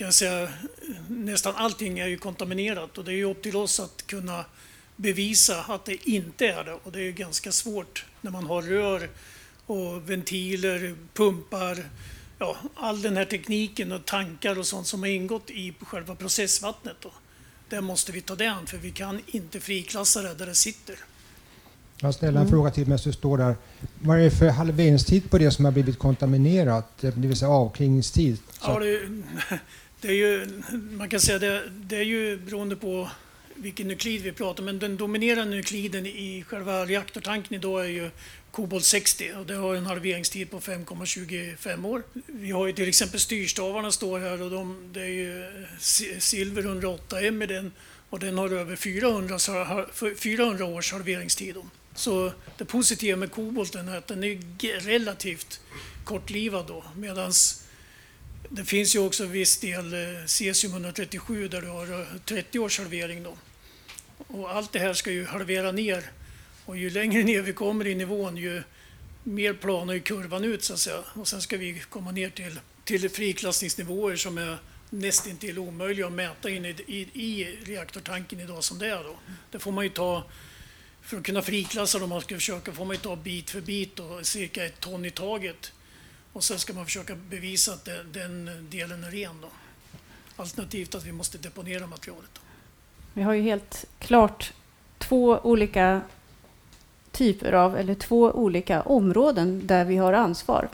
kan 0.00 0.04
jag 0.04 0.14
säga, 0.14 0.48
nästan 1.08 1.54
allting 1.56 1.98
är 1.98 2.06
ju 2.06 2.18
kontaminerat 2.18 2.98
och 2.98 3.04
det 3.04 3.12
är 3.12 3.16
ju 3.16 3.24
upp 3.24 3.42
till 3.42 3.56
oss 3.56 3.80
att 3.80 4.06
kunna 4.06 4.44
bevisa 4.96 5.60
att 5.62 5.84
det 5.84 6.08
inte 6.08 6.46
är 6.46 6.64
det. 6.64 6.72
Och 6.72 6.92
det 6.92 7.02
är 7.02 7.12
ganska 7.12 7.52
svårt 7.52 8.04
när 8.20 8.30
man 8.30 8.46
har 8.46 8.62
rör 8.62 9.08
och 9.66 10.10
ventiler, 10.10 10.96
pumpar, 11.14 11.84
ja, 12.38 12.56
all 12.74 13.02
den 13.02 13.16
här 13.16 13.24
tekniken 13.24 13.92
och 13.92 14.04
tankar 14.04 14.58
och 14.58 14.66
sånt 14.66 14.86
som 14.86 15.00
har 15.00 15.08
ingått 15.08 15.50
i 15.50 15.74
själva 15.80 16.14
processvattnet. 16.14 16.96
Då. 17.00 17.12
Det 17.68 17.80
måste 17.80 18.12
vi 18.12 18.20
ta 18.20 18.34
det 18.34 18.46
an 18.46 18.66
för 18.66 18.76
vi 18.76 18.90
kan 18.90 19.20
inte 19.26 19.60
friklassa 19.60 20.22
det 20.22 20.34
där 20.34 20.46
det 20.46 20.54
sitter. 20.54 20.96
Jag 22.02 22.14
ställer 22.14 22.32
en 22.32 22.36
mm. 22.36 22.50
fråga 22.50 22.70
till 22.70 22.86
medan 22.86 22.98
du 23.04 23.12
står 23.12 23.38
där. 23.38 23.56
Vad 23.98 24.18
är 24.18 24.24
det 24.24 24.30
för 24.30 24.48
halveringstid 24.48 25.30
på 25.30 25.38
det 25.38 25.50
som 25.50 25.64
har 25.64 25.72
blivit 25.72 25.98
kontaminerat, 25.98 26.98
det 27.00 27.16
vill 27.16 27.36
säga 27.36 27.50
avklingningstid? 27.50 28.38
Ja, 28.62 28.78
det, 28.78 29.00
det, 30.00 30.08
är 30.08 30.12
ju, 30.12 30.62
man 30.90 31.08
kan 31.08 31.20
säga 31.20 31.38
det, 31.38 31.62
det 31.70 31.96
är 31.96 32.02
ju 32.02 32.38
beroende 32.38 32.76
på 32.76 33.08
vilken 33.54 33.88
nuklid 33.88 34.22
vi 34.22 34.32
pratar 34.32 34.62
men 34.62 34.78
den 34.78 34.96
dominerande 34.96 35.56
nukliden 35.56 36.06
i 36.06 36.44
själva 36.48 36.84
reaktortanken 36.84 37.54
idag 37.54 37.84
är 37.84 37.88
ju 37.88 38.10
kobolt 38.50 38.84
60 38.84 39.32
och 39.38 39.46
det 39.46 39.54
har 39.54 39.74
en 39.74 39.86
halveringstid 39.86 40.50
på 40.50 40.60
5,25 40.60 41.86
år. 41.86 42.02
Vi 42.26 42.50
har 42.50 42.66
ju 42.66 42.72
till 42.72 42.88
exempel 42.88 43.20
styrstavarna 43.20 43.92
står 43.92 44.18
här 44.18 44.42
och 44.42 44.50
de, 44.50 44.92
det 44.92 45.00
är 45.00 45.06
ju 45.06 45.44
silver 46.18 46.62
108M 46.62 47.44
i 47.44 47.46
den 47.46 47.72
och 48.10 48.18
den 48.18 48.38
har 48.38 48.50
över 48.50 48.76
400, 48.76 49.38
400 50.16 50.64
års 50.64 50.92
halveringstid. 50.92 51.56
Så 51.94 52.32
det 52.58 52.64
positiva 52.64 53.16
med 53.16 53.30
kobolten 53.30 53.88
är 53.88 53.96
att 53.96 54.06
den 54.06 54.24
är 54.24 54.80
relativt 54.80 55.60
kortlivad 56.04 56.66
då 56.66 56.84
medan 56.96 57.32
det 58.48 58.64
finns 58.64 58.94
ju 58.94 58.98
också 58.98 59.26
viss 59.26 59.58
del 59.58 59.92
eh, 59.92 60.26
cesium 60.26 60.72
137 60.72 61.48
där 61.48 61.60
du 61.60 61.68
har 61.68 62.00
eh, 62.00 62.06
30 62.24 62.58
års 62.58 62.78
halvering 62.78 63.22
då. 63.22 63.36
Och 64.26 64.50
allt 64.50 64.72
det 64.72 64.78
här 64.78 64.94
ska 64.94 65.10
ju 65.10 65.26
halvera 65.26 65.72
ner 65.72 66.10
och 66.64 66.76
ju 66.76 66.90
längre 66.90 67.22
ner 67.22 67.42
vi 67.42 67.52
kommer 67.52 67.86
i 67.86 67.94
nivån 67.94 68.36
ju 68.36 68.62
mer 69.22 69.52
planar 69.52 69.94
ju 69.94 70.00
kurvan 70.00 70.44
ut 70.44 70.64
så 70.64 70.72
att 70.72 70.78
säga. 70.78 70.98
Och 71.14 71.28
sen 71.28 71.40
ska 71.40 71.56
vi 71.56 71.82
komma 71.88 72.10
ner 72.10 72.30
till, 72.30 72.60
till 72.84 73.10
friklassningsnivåer 73.10 74.16
som 74.16 74.38
är 74.38 74.58
nästintill 74.90 75.58
omöjliga 75.58 76.06
att 76.06 76.12
mäta 76.12 76.50
in 76.50 76.64
i, 76.64 76.74
i, 76.86 77.00
i 77.00 77.58
reaktortanken 77.64 78.40
idag 78.40 78.64
som 78.64 78.78
det 78.78 78.86
är. 78.86 79.04
Då. 79.04 79.16
Det 79.50 79.58
får 79.58 79.72
man 79.72 79.84
ju 79.84 79.90
ta, 79.90 80.24
för 81.10 81.16
att 81.16 81.22
kunna 81.22 81.42
friklassa 81.42 81.98
dem, 81.98 82.08
man 82.08 82.20
ska 82.20 82.34
försöka, 82.34 82.72
får 82.72 82.84
man 82.84 82.96
ta 82.96 83.16
bit 83.16 83.50
för 83.50 83.60
bit 83.60 84.00
och 84.00 84.26
cirka 84.26 84.66
ett 84.66 84.80
ton 84.80 85.04
i 85.04 85.10
taget. 85.10 85.72
Och 86.32 86.44
sen 86.44 86.58
ska 86.58 86.72
man 86.72 86.84
försöka 86.84 87.14
bevisa 87.14 87.72
att 87.72 87.84
den, 87.84 88.12
den 88.12 88.66
delen 88.70 89.04
är 89.04 89.10
ren. 89.10 89.34
Då. 89.42 89.48
Alternativt 90.36 90.94
att 90.94 91.04
vi 91.04 91.12
måste 91.12 91.38
deponera 91.38 91.86
materialet. 91.86 92.30
Då. 92.34 92.40
Vi 93.12 93.22
har 93.22 93.32
ju 93.32 93.42
helt 93.42 93.84
klart 93.98 94.52
två 94.98 95.40
olika 95.42 96.00
typer 97.10 97.52
av, 97.52 97.76
eller 97.76 97.94
två 97.94 98.30
olika 98.30 98.82
områden 98.82 99.66
där 99.66 99.84
vi 99.84 99.96
har 99.96 100.12
ansvar. 100.12 100.68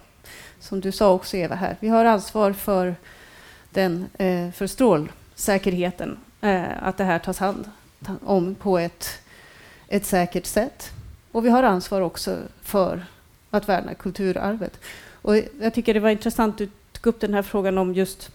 Som 0.61 0.81
du 0.81 0.93
sa 0.93 1.13
också 1.13 1.37
Eva 1.37 1.55
här, 1.55 1.77
vi 1.81 1.89
har 1.89 2.05
ansvar 2.05 2.53
för, 2.53 2.95
den, 3.71 4.07
eh, 4.19 4.51
för 4.51 4.67
strålsäkerheten, 4.67 6.19
eh, 6.41 6.83
att 6.83 6.97
det 6.97 7.05
här 7.05 7.19
tas 7.19 7.39
hand 7.39 7.71
om 8.25 8.55
på 8.55 8.79
ett, 8.79 9.19
ett 9.89 10.07
säkert 10.07 10.47
sätt. 10.47 10.91
Och 11.33 11.45
vi 11.45 11.49
har 11.49 11.63
ansvar 11.63 12.01
också 12.01 12.39
för 12.63 13.07
att 13.51 13.69
värna 13.69 13.95
kulturarvet. 13.95 14.81
Och 15.23 15.37
jag 15.61 15.75
tycker 15.75 15.95
det 15.95 16.01
var 16.01 16.11
intressant 16.11 16.55
att 16.55 16.59
du 16.59 16.69
tog 16.93 17.07
upp 17.07 17.21
den 17.21 17.35
här 17.35 17.43
frågan 17.43 17.79
om 17.79 17.95
just 17.95 18.31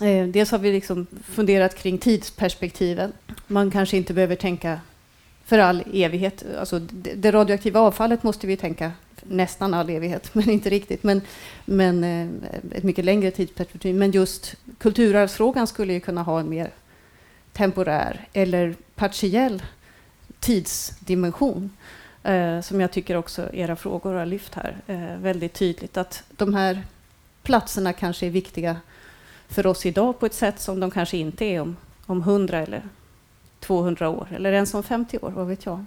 eh, 0.00 0.26
Dels 0.26 0.50
har 0.50 0.58
vi 0.58 0.72
liksom 0.72 1.06
funderat 1.24 1.74
kring 1.74 1.98
tidsperspektiven. 1.98 3.12
Man 3.46 3.70
kanske 3.70 3.96
inte 3.96 4.14
behöver 4.14 4.36
tänka 4.36 4.80
för 5.44 5.58
all 5.58 5.82
evighet. 5.92 6.44
Alltså 6.58 6.78
det 7.14 7.30
radioaktiva 7.30 7.80
avfallet 7.80 8.22
måste 8.22 8.46
vi 8.46 8.56
tänka 8.56 8.92
nästan 9.22 9.74
all 9.74 9.90
evighet, 9.90 10.30
men 10.34 10.50
inte 10.50 10.70
riktigt. 10.70 11.02
Men, 11.02 11.20
men 11.64 12.04
eh, 12.04 12.28
ett 12.72 12.84
mycket 12.84 13.04
längre 13.04 13.30
tidsperspektiv. 13.30 13.94
Men 13.94 14.10
just 14.10 14.54
kulturarvsfrågan 14.78 15.66
skulle 15.66 15.92
ju 15.92 16.00
kunna 16.00 16.22
ha 16.22 16.40
en 16.40 16.48
mer 16.48 16.70
temporär 17.52 18.28
eller 18.32 18.74
partiell 18.94 19.62
tidsdimension. 20.42 21.70
Eh, 22.22 22.60
som 22.60 22.80
jag 22.80 22.92
tycker 22.92 23.16
också 23.16 23.48
era 23.52 23.76
frågor 23.76 24.14
har 24.14 24.26
lyft 24.26 24.54
här 24.54 24.76
eh, 24.86 25.16
väldigt 25.22 25.52
tydligt. 25.52 25.96
Att 25.96 26.22
de 26.36 26.54
här 26.54 26.82
platserna 27.42 27.92
kanske 27.92 28.26
är 28.26 28.30
viktiga 28.30 28.76
för 29.48 29.66
oss 29.66 29.86
idag 29.86 30.20
på 30.20 30.26
ett 30.26 30.34
sätt 30.34 30.60
som 30.60 30.80
de 30.80 30.90
kanske 30.90 31.16
inte 31.16 31.44
är 31.44 31.60
om, 31.60 31.76
om 32.06 32.20
100 32.20 32.58
eller 32.58 32.82
200 33.60 34.08
år 34.08 34.28
eller 34.30 34.52
ens 34.52 34.74
om 34.74 34.82
50 34.82 35.18
år, 35.18 35.30
vad 35.30 35.46
vet 35.46 35.66
jag. 35.66 35.84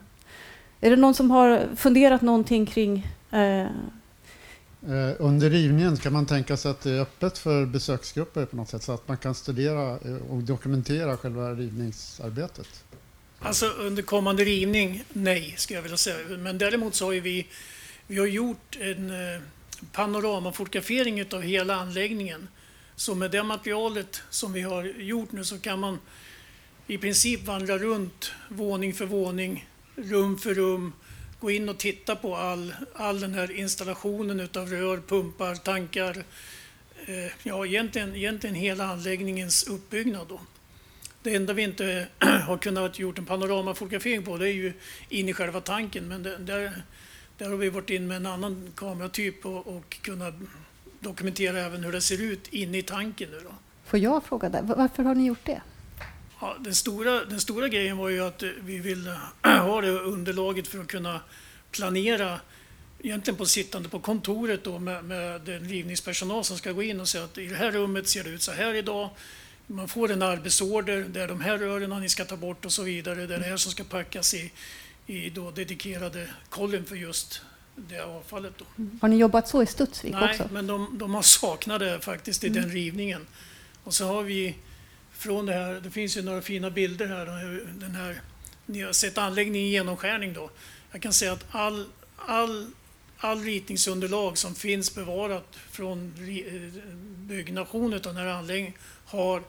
Är 0.81 0.89
det 0.89 0.95
någon 0.95 1.13
som 1.13 1.31
har 1.31 1.75
funderat 1.75 2.21
någonting 2.21 2.65
kring 2.65 3.07
eh, 3.31 3.61
eh... 3.61 3.67
under 5.19 5.49
rivningen 5.49 5.97
kan 5.97 6.13
man 6.13 6.25
tänka 6.25 6.57
sig 6.57 6.71
att 6.71 6.81
det 6.81 6.91
är 6.91 7.01
öppet 7.01 7.37
för 7.37 7.65
besöksgrupper 7.65 8.45
på 8.45 8.55
något 8.55 8.69
sätt 8.69 8.83
så 8.83 8.91
att 8.91 9.07
man 9.07 9.17
kan 9.17 9.35
studera 9.35 9.91
eh, 9.91 10.15
och 10.29 10.43
dokumentera 10.43 11.17
själva 11.17 11.51
rivningsarbetet? 11.51 12.84
Alltså 13.45 13.65
under 13.65 14.03
kommande 14.03 14.43
rivning, 14.43 15.03
nej, 15.13 15.53
skulle 15.57 15.77
jag 15.77 15.81
vilja 15.83 15.97
säga. 15.97 16.37
Men 16.37 16.57
däremot 16.57 16.95
så 16.95 17.05
har 17.05 17.13
vi, 17.13 17.47
vi 18.07 18.17
har 18.17 18.25
gjort 18.25 18.77
en 18.79 19.09
eh, 19.09 19.41
panoramafotografering 19.91 21.33
av 21.33 21.41
hela 21.41 21.75
anläggningen. 21.75 22.47
Så 22.95 23.15
med 23.15 23.31
det 23.31 23.43
materialet 23.43 24.21
som 24.29 24.53
vi 24.53 24.61
har 24.61 24.83
gjort 24.83 25.31
nu 25.31 25.43
så 25.43 25.59
kan 25.59 25.79
man 25.79 25.99
i 26.87 26.97
princip 26.97 27.45
vandra 27.45 27.77
runt 27.77 28.31
våning 28.49 28.93
för 28.93 29.05
våning, 29.05 29.69
rum 29.95 30.37
för 30.37 30.53
rum, 30.53 30.93
gå 31.39 31.51
in 31.51 31.69
och 31.69 31.77
titta 31.77 32.15
på 32.15 32.35
all, 32.35 32.75
all 32.93 33.19
den 33.19 33.33
här 33.33 33.51
installationen 33.51 34.39
utav 34.39 34.69
rör, 34.69 35.01
pumpar, 35.07 35.55
tankar. 35.55 36.23
Eh, 37.05 37.31
ja, 37.43 37.65
egentligen, 37.65 38.15
egentligen 38.15 38.55
hela 38.55 38.85
anläggningens 38.85 39.63
uppbyggnad. 39.63 40.27
Då. 40.27 40.39
Det 41.25 41.35
enda 41.35 41.53
vi 41.53 41.63
inte 41.63 42.07
har 42.19 42.57
kunnat 42.57 42.99
gjort 42.99 43.17
en 43.17 43.25
panoramafotografering 43.25 44.23
på 44.23 44.37
det 44.37 44.49
är 44.49 44.53
ju 44.53 44.73
in 45.09 45.29
i 45.29 45.33
själva 45.33 45.61
tanken, 45.61 46.07
men 46.07 46.23
det, 46.23 46.37
där, 46.37 46.81
där 47.37 47.49
har 47.49 47.57
vi 47.57 47.69
varit 47.69 47.89
in 47.89 48.07
med 48.07 48.17
en 48.17 48.25
annan 48.25 48.71
kameratyp 48.75 49.45
och, 49.45 49.67
och 49.67 49.97
kunnat 50.01 50.33
dokumentera 50.99 51.59
även 51.59 51.83
hur 51.83 51.91
det 51.91 52.01
ser 52.01 52.21
ut 52.21 52.47
inne 52.47 52.77
i 52.77 52.81
tanken. 52.81 53.29
Nu 53.31 53.39
då. 53.43 53.55
Får 53.85 53.99
jag 53.99 54.23
fråga 54.23 54.49
där, 54.49 54.61
varför 54.61 55.03
har 55.03 55.15
ni 55.15 55.25
gjort 55.25 55.45
det? 55.45 55.61
Ja, 56.41 56.55
den, 56.59 56.75
stora, 56.75 57.25
den 57.25 57.39
stora 57.39 57.67
grejen 57.67 57.97
var 57.97 58.09
ju 58.09 58.21
att 58.21 58.43
vi 58.63 58.79
ville 58.79 59.19
ha 59.43 59.81
det 59.81 59.89
underlaget 59.89 60.67
för 60.67 60.79
att 60.79 60.87
kunna 60.87 61.19
planera 61.71 62.39
egentligen 62.99 63.37
på 63.37 63.45
sittande 63.45 63.89
på 63.89 63.99
kontoret 63.99 64.63
då 64.63 64.79
med, 64.79 65.05
med 65.05 65.41
den 65.41 65.69
rivningspersonal 65.69 66.43
som 66.43 66.57
ska 66.57 66.71
gå 66.71 66.83
in 66.83 66.99
och 66.99 67.07
säga 67.07 67.23
att 67.23 67.37
i 67.37 67.47
det 67.47 67.55
här 67.55 67.71
rummet 67.71 68.07
ser 68.07 68.23
det 68.23 68.29
ut 68.29 68.41
så 68.41 68.51
här 68.51 68.73
idag. 68.73 69.09
Man 69.67 69.87
får 69.87 70.11
en 70.11 70.21
arbetsorder 70.21 71.01
där 71.01 71.27
de 71.27 71.41
här 71.41 71.57
rören 71.57 72.01
ni 72.01 72.09
ska 72.09 72.25
ta 72.25 72.37
bort 72.37 72.65
och 72.65 72.71
så 72.73 72.83
vidare. 72.83 73.27
Det 73.27 73.35
är 73.35 73.39
det 73.39 73.45
här 73.45 73.57
som 73.57 73.71
ska 73.71 73.83
packas 73.83 74.33
i, 74.33 74.51
i 75.07 75.29
då 75.29 75.51
dedikerade 75.51 76.27
kollen 76.49 76.85
för 76.85 76.95
just 76.95 77.41
det 77.75 77.99
avfallet. 77.99 78.53
Då. 78.57 78.65
Har 79.01 79.07
ni 79.09 79.17
jobbat 79.17 79.47
så 79.47 79.63
i 79.63 79.65
Studsvik 79.65 80.13
Nej, 80.13 80.29
också? 80.29 80.49
men 80.51 80.67
de, 80.67 80.97
de 80.97 81.13
har 81.13 81.21
saknat 81.21 81.79
det 81.79 81.99
faktiskt 81.99 82.43
i 82.43 82.47
Mm. 82.47 82.61
den 82.61 82.71
rivningen. 82.71 83.27
Och 83.83 83.93
så 83.93 84.07
har 84.07 84.23
vi 84.23 84.55
från 85.11 85.45
det 85.45 85.53
här, 85.53 85.73
det 85.83 85.91
finns 85.91 86.17
ju 86.17 86.21
några 86.21 86.41
fina 86.41 86.69
bilder 86.69 87.07
här, 87.07 87.25
den 87.79 87.95
här 87.95 88.21
ni 88.65 88.81
har 88.81 88.93
sett 88.93 89.17
anläggningen 89.17 89.67
i 89.67 89.71
genomskärning 89.71 90.33
då. 90.33 90.49
Jag 90.91 91.01
kan 91.01 91.13
säga 91.13 91.33
att 91.33 91.45
all, 91.49 91.85
all, 92.15 92.67
all 93.17 93.41
ritningsunderlag 93.43 94.37
som 94.37 94.55
finns 94.55 94.95
bevarat 94.95 95.55
från 95.71 96.13
eh, 96.17 96.81
byggnationen 97.17 97.93
av 97.93 98.01
den 98.01 98.15
här 98.17 98.25
anläggningen 98.25 98.73
har 99.05 99.43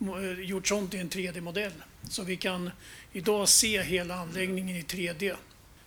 eh, 0.00 0.40
gjorts 0.40 0.72
om 0.72 0.88
till 0.88 1.00
en 1.00 1.10
3D-modell. 1.10 1.72
Så 2.08 2.22
vi 2.22 2.36
kan 2.36 2.70
idag 3.12 3.48
se 3.48 3.82
hela 3.82 4.14
anläggningen 4.14 4.76
i 4.76 4.82
3D. 4.82 5.34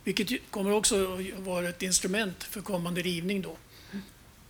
Vilket 0.03 0.52
kommer 0.52 0.72
också 0.72 1.22
vara 1.38 1.69
ett 1.69 1.81
instrument 1.81 2.43
för 2.43 2.61
kommande 2.61 3.02
rivning 3.02 3.41
då. 3.41 3.57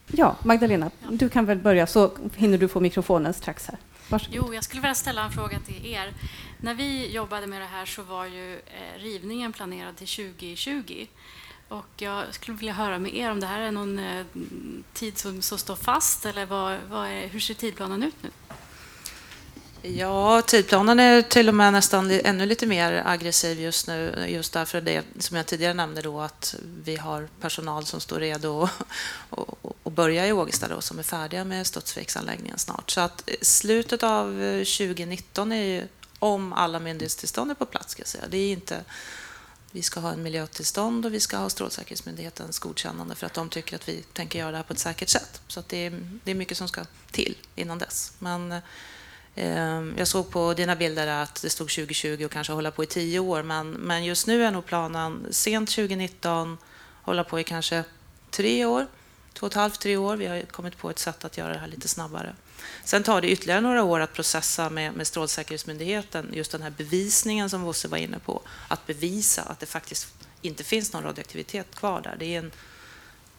Ja, 0.08 0.38
Magdalena, 0.44 0.92
du 1.10 1.30
kan 1.30 1.46
väl 1.46 1.58
börja 1.58 1.88
så 1.88 2.18
hinner 2.36 2.58
du 2.58 2.68
få 2.68 2.80
mikrofonen 2.80 3.34
strax 3.34 3.68
här. 3.68 3.78
Varsågod. 4.10 4.36
Jo, 4.36 4.54
jag 4.54 4.64
skulle 4.64 4.82
vilja 4.82 4.96
ställa 4.96 5.24
en 5.24 5.32
fråga 5.32 5.60
till 5.60 5.86
er. 5.86 6.14
När 6.62 6.74
vi 6.74 7.12
jobbade 7.12 7.48
med 7.48 7.62
det 7.62 7.66
här 7.68 7.86
så 7.86 8.02
var 8.04 8.26
ju 8.26 8.54
eh, 8.54 9.00
rivningen 9.00 9.54
planerad 9.54 9.96
till 9.96 10.08
2020. 10.08 11.08
Och 11.68 11.86
jag 11.98 12.34
skulle 12.34 12.58
vilja 12.58 12.74
höra 12.74 13.00
med 13.00 13.16
er 13.16 13.32
om 13.32 13.40
det 13.40 13.48
här 13.48 13.62
är 13.62 13.72
någon 13.72 14.00
eh, 14.00 14.26
tid 14.94 15.18
som, 15.18 15.42
som 15.42 15.58
står 15.58 15.76
fast 15.76 16.26
eller 16.26 16.46
vad, 16.46 16.80
vad 16.90 17.08
är, 17.08 17.28
hur 17.28 17.40
ser 17.40 17.54
tidplanen 17.54 18.04
ut 18.04 18.24
nu? 18.24 18.30
Ja, 19.94 20.42
tidplanen 20.42 21.00
är 21.00 21.22
till 21.22 21.50
och 21.50 21.56
med 21.56 21.74
nästan 21.74 22.12
ännu 22.12 22.46
lite 22.46 22.66
mer 22.66 23.04
aggressiv 23.06 23.60
just 23.60 23.88
nu. 23.88 24.26
Just 24.28 24.54
därför 24.54 24.82
det 24.82 25.04
som 25.20 25.38
jag 25.38 25.46
tidigare 25.46 25.74
nämnde 25.74 26.02
då 26.02 26.22
att 26.22 26.56
vi 26.84 26.96
har 26.96 27.28
personal 27.42 27.86
som 27.86 28.00
står 28.00 28.20
redo 28.20 28.64
att 28.64 28.72
och, 29.30 29.76
och 29.84 29.92
börja 29.92 30.28
i 30.28 30.32
Ågesta 30.32 30.68
då, 30.68 30.82
som 30.82 31.00
är 31.00 31.04
färdiga 31.04 31.44
med 31.44 31.68
Studsviksanläggningen 31.68 32.58
snart. 32.58 32.92
Så 32.92 33.02
att 33.02 33.30
slutet 33.42 34.04
av 34.04 34.44
eh, 34.44 34.58
2019 34.58 35.52
är 35.52 35.64
ju 35.64 35.88
om 36.20 36.54
alla 36.54 36.80
myndighetstillstånd 36.80 37.52
är 37.52 37.56
på 37.56 37.66
plats 37.66 37.92
ska 37.92 38.02
jag 38.02 38.08
säga. 38.08 38.24
Det 38.30 38.38
är 38.38 38.52
inte 38.52 38.84
vi 39.72 39.82
ska 39.82 40.00
ha 40.00 40.12
en 40.12 40.24
miljötillstånd 40.24 41.06
och 41.06 41.14
vi 41.14 41.20
ska 41.20 41.38
ha 41.38 41.50
Strålsäkerhetsmyndighetens 41.50 42.60
godkännande 42.60 43.16
för 43.16 43.26
att 43.26 43.34
de 43.34 43.50
tycker 43.50 43.76
att 43.76 43.90
vi 43.90 44.02
tänker 44.14 44.40
göra 44.40 44.52
det 44.52 44.58
här 44.58 44.64
på 44.64 44.74
ett 44.74 44.80
säkert 44.80 45.10
sätt. 45.10 45.42
Så 45.48 45.60
att 45.60 45.70
det, 45.70 45.78
är, 45.78 46.20
det 46.24 46.32
är 46.32 46.36
mycket 46.36 46.58
som 46.58 46.68
ska 46.68 46.86
till 47.12 47.38
innan 47.56 47.80
dess. 47.80 48.14
Men 48.20 48.52
eh, 48.52 48.60
Ehm, 49.36 49.94
jag 49.98 50.08
såg 50.08 50.30
på 50.30 50.54
dina 50.54 50.76
bilder 50.76 51.08
att 51.08 51.42
det 51.42 51.50
stod 51.50 51.70
2020 51.70 52.26
och 52.26 52.32
kanske 52.32 52.54
hålla 52.54 52.72
på 52.72 52.84
i 52.84 52.88
tio 52.88 53.20
år. 53.20 53.44
Men, 53.44 53.72
men 53.72 54.06
just 54.06 54.28
nu 54.28 54.44
är 54.44 54.52
nog 54.52 54.66
planen 54.66 55.28
sent 55.32 55.70
2019, 55.70 56.58
hålla 57.02 57.24
på 57.24 57.40
i 57.40 57.44
kanske 57.44 57.84
tre 58.32 58.66
år, 58.66 58.88
två 59.34 59.46
och 59.46 59.52
ett 59.52 59.56
halvt, 59.56 59.80
tre 59.80 59.98
år. 59.98 60.16
Vi 60.16 60.26
har 60.26 60.42
kommit 60.42 60.78
på 60.78 60.90
ett 60.90 61.00
sätt 61.00 61.26
att 61.26 61.38
göra 61.38 61.54
det 61.54 61.60
här 61.60 61.68
lite 61.68 61.88
snabbare. 61.88 62.36
Sen 62.84 63.04
tar 63.04 63.22
det 63.22 63.32
ytterligare 63.32 63.62
några 63.62 63.84
år 63.84 64.00
att 64.00 64.14
processa 64.14 64.70
med, 64.70 64.94
med 64.94 65.08
Strålsäkerhetsmyndigheten, 65.08 66.30
just 66.34 66.52
den 66.52 66.62
här 66.62 66.70
bevisningen 66.70 67.50
som 67.50 67.64
Bosse 67.64 67.88
var 67.88 67.98
inne 67.98 68.20
på, 68.20 68.42
att 68.68 68.88
bevisa 68.88 69.42
att 69.42 69.60
det 69.60 69.66
faktiskt 69.66 70.08
inte 70.42 70.64
finns 70.64 70.94
någon 70.94 71.04
radioaktivitet 71.04 71.76
kvar 71.76 72.02
där. 72.02 72.16
Det 72.20 72.36
är 72.36 72.40
en 72.40 72.52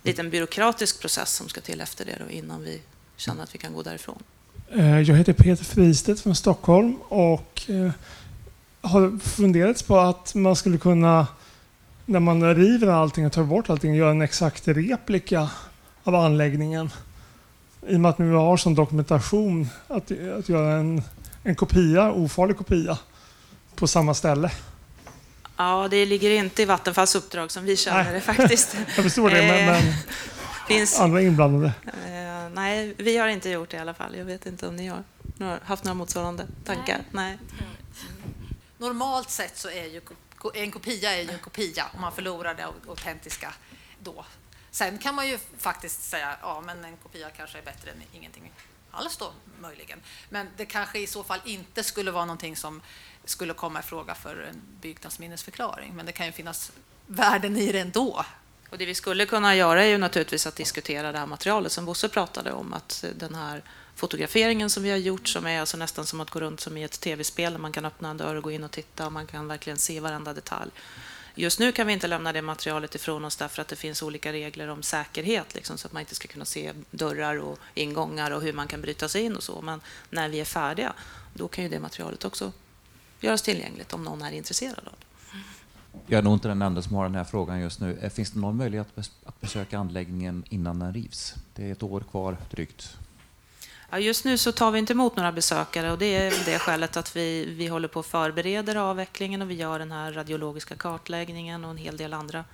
liten 0.02 0.30
byråkratisk 0.30 1.00
process 1.00 1.32
som 1.32 1.48
ska 1.48 1.60
till 1.60 1.80
efter 1.80 2.04
det 2.04 2.16
då, 2.24 2.30
innan 2.30 2.62
vi 2.62 2.82
känner 3.16 3.42
att 3.42 3.54
vi 3.54 3.58
kan 3.58 3.72
gå 3.72 3.82
därifrån. 3.82 4.22
Eh, 4.70 5.00
Jag 5.00 5.16
heter 5.16 5.32
Peter 5.32 5.64
Fristedt 5.64 6.20
från 6.20 6.34
Stockholm 6.34 6.96
och 7.08 7.62
eh, 7.68 7.90
har 8.80 9.18
funderat 9.18 9.86
på 9.86 9.98
att 9.98 10.34
man 10.34 10.56
skulle 10.56 10.78
kunna, 10.78 11.26
när 12.06 12.20
man 12.20 12.54
river 12.54 12.86
allting 12.86 13.26
och 13.26 13.32
tar 13.32 13.44
bort 13.44 13.70
allting, 13.70 13.94
göra 13.94 14.10
en 14.10 14.22
exakt 14.22 14.68
replika 14.68 15.50
av 16.04 16.14
anläggningen. 16.14 16.90
I 17.88 17.96
och 17.96 18.00
med 18.00 18.08
att 18.08 18.20
vi 18.20 18.30
har 18.30 18.56
som 18.56 18.74
dokumentation 18.74 19.68
att, 19.88 20.10
att 20.38 20.48
göra 20.48 20.76
en, 20.76 21.02
en 21.42 21.54
kopia, 21.54 22.12
ofarlig 22.12 22.56
kopia, 22.56 22.98
på 23.74 23.86
samma 23.86 24.14
ställe. 24.14 24.50
Ja, 25.56 25.88
det 25.90 26.06
ligger 26.06 26.30
inte 26.30 26.62
i 26.62 26.64
Vattenfalls 26.64 27.14
uppdrag 27.14 27.50
som 27.50 27.64
vi 27.64 27.76
känner 27.76 28.12
det 28.12 28.20
faktiskt. 28.20 28.76
Jag 28.96 29.04
förstår 29.04 29.30
det, 29.30 29.42
men, 29.42 29.68
Eh, 29.68 29.82
men 29.84 29.94
finns, 30.66 31.00
andra 31.00 31.22
inblandade. 31.22 31.72
eh, 31.86 32.48
nej, 32.54 32.94
vi 32.98 33.16
har 33.16 33.28
inte 33.28 33.50
gjort 33.50 33.70
det 33.70 33.76
i 33.76 33.80
alla 33.80 33.94
fall. 33.94 34.16
Jag 34.16 34.24
vet 34.24 34.46
inte 34.46 34.68
om 34.68 34.76
ni 34.76 34.86
har 34.86 35.04
några- 35.36 35.60
haft 35.64 35.84
några 35.84 35.94
motsvarande 35.94 36.46
tankar? 36.64 37.00
Nej. 37.10 37.38
Normalt 38.78 39.30
sett 39.30 39.56
så 39.58 39.68
är 39.70 39.84
ju 39.84 40.00
en 40.54 40.70
kopia 40.70 41.16
är 41.16 41.22
ju 41.22 41.30
en 41.30 41.38
kopia 41.38 41.86
om 41.94 42.00
man 42.00 42.12
förlorar 42.12 42.54
det 42.54 42.66
autentiska 42.88 43.54
då. 44.02 44.24
Sen 44.70 44.98
kan 44.98 45.14
man 45.14 45.28
ju 45.28 45.38
faktiskt 45.58 46.02
säga 46.02 46.36
ja, 46.42 46.62
men 46.66 46.84
en 46.84 46.96
kopia 46.96 47.30
kanske 47.30 47.58
är 47.58 47.62
bättre 47.62 47.90
än 47.90 48.02
ingenting 48.12 48.52
alls 48.90 49.16
då 49.16 49.32
möjligen. 49.60 50.00
Men 50.30 50.48
det 50.56 50.66
kanske 50.66 50.98
i 50.98 51.06
så 51.06 51.24
fall 51.24 51.40
inte 51.44 51.82
skulle 51.84 52.10
vara 52.10 52.24
någonting 52.24 52.56
som 52.56 52.82
skulle 53.24 53.54
komma 53.54 53.80
i 53.80 53.82
fråga 53.82 54.14
för 54.14 54.40
en 54.50 54.60
byggnadsminnesförklaring. 54.80 55.94
Men 55.96 56.06
det 56.06 56.12
kan 56.12 56.26
ju 56.26 56.32
finnas 56.32 56.72
värden 57.06 57.56
i 57.56 57.72
det 57.72 57.78
ändå. 57.80 58.24
Och 58.76 58.80
det 58.80 58.86
vi 58.86 58.94
skulle 58.94 59.26
kunna 59.26 59.56
göra 59.56 59.84
är 59.84 59.88
ju 59.88 59.98
naturligtvis 59.98 60.46
att 60.46 60.56
diskutera 60.56 61.12
det 61.12 61.18
här 61.18 61.26
materialet 61.26 61.72
som 61.72 61.84
Bosse 61.84 62.08
pratade 62.08 62.52
om. 62.52 62.72
Att 62.72 63.04
den 63.16 63.34
här 63.34 63.62
fotograferingen 63.94 64.70
som 64.70 64.82
vi 64.82 64.90
har 64.90 64.96
gjort 64.96 65.28
som 65.28 65.46
är 65.46 65.60
alltså 65.60 65.76
nästan 65.76 66.06
som 66.06 66.20
att 66.20 66.30
gå 66.30 66.40
runt 66.40 66.60
som 66.60 66.76
i 66.76 66.82
ett 66.82 67.00
tv-spel 67.00 67.52
där 67.52 67.60
man 67.60 67.72
kan 67.72 67.84
öppna 67.84 68.10
en 68.10 68.16
dörr 68.16 68.34
och 68.34 68.42
gå 68.42 68.50
in 68.50 68.64
och 68.64 68.70
titta 68.70 69.06
och 69.06 69.12
man 69.12 69.26
kan 69.26 69.48
verkligen 69.48 69.78
se 69.78 70.00
varenda 70.00 70.32
detalj. 70.32 70.70
Just 71.34 71.58
nu 71.58 71.72
kan 71.72 71.86
vi 71.86 71.92
inte 71.92 72.06
lämna 72.06 72.32
det 72.32 72.42
materialet 72.42 72.94
ifrån 72.94 73.24
oss 73.24 73.36
därför 73.36 73.62
att 73.62 73.68
det 73.68 73.76
finns 73.76 74.02
olika 74.02 74.32
regler 74.32 74.68
om 74.68 74.82
säkerhet 74.82 75.54
liksom, 75.54 75.78
så 75.78 75.86
att 75.86 75.92
man 75.92 76.00
inte 76.00 76.14
ska 76.14 76.28
kunna 76.28 76.44
se 76.44 76.72
dörrar 76.90 77.36
och 77.36 77.58
ingångar 77.74 78.30
och 78.30 78.42
hur 78.42 78.52
man 78.52 78.68
kan 78.68 78.80
bryta 78.80 79.08
sig 79.08 79.22
in 79.22 79.36
och 79.36 79.42
så. 79.42 79.62
Men 79.62 79.80
när 80.10 80.28
vi 80.28 80.40
är 80.40 80.44
färdiga, 80.44 80.92
då 81.34 81.48
kan 81.48 81.64
ju 81.64 81.70
det 81.70 81.80
materialet 81.80 82.24
också 82.24 82.52
göras 83.20 83.42
tillgängligt 83.42 83.92
om 83.92 84.04
någon 84.04 84.22
är 84.22 84.32
intresserad 84.32 84.78
av 84.78 84.94
det. 85.00 85.05
Jag 86.06 86.18
är 86.18 86.22
nog 86.22 86.32
inte 86.32 86.48
den 86.48 86.62
enda 86.62 86.82
som 86.82 86.96
har 86.96 87.04
den 87.04 87.14
här 87.14 87.24
frågan 87.24 87.60
just 87.60 87.80
nu. 87.80 87.98
Eh, 88.02 88.10
Finns 88.10 88.30
det 88.30 88.40
någon 88.40 88.56
möjlighet 88.56 88.86
att 88.86 88.96
bes- 89.04 89.10
att 89.24 89.40
besöka 89.40 89.78
anläggningen 89.78 90.44
innan 90.48 90.78
den 90.78 90.94
rivs? 90.94 91.34
Det 91.54 91.68
är 91.68 91.72
ett 91.72 91.82
år 91.82 92.00
kvar 92.00 92.36
drygt. 92.50 92.96
Ja, 93.90 93.98
just 93.98 94.24
nu 94.24 94.38
så 94.38 94.52
tar 94.52 94.70
vi 94.70 94.78
inte 94.78 94.92
emot 94.92 95.16
några 95.16 95.32
besökare 95.32 95.92
och 95.92 95.98
det 95.98 96.16
är 96.16 96.44
det 96.44 96.58
skälet 96.58 96.96
att 96.96 97.16
vi, 97.16 97.44
vi 97.54 97.66
håller 97.66 97.88
på 97.88 97.98
och 97.98 98.06
förbereder 98.06 98.76
avvecklingen 98.76 99.42
och 99.42 99.50
vi 99.50 99.54
gör 99.54 99.78
den 99.78 99.92
här 99.92 100.12
radiologiska 100.12 100.74
kartläggningen 100.76 101.64
och 101.64 101.70
en 101.70 101.76
hel 101.76 101.96
del 101.96 102.12
andra 102.14 102.44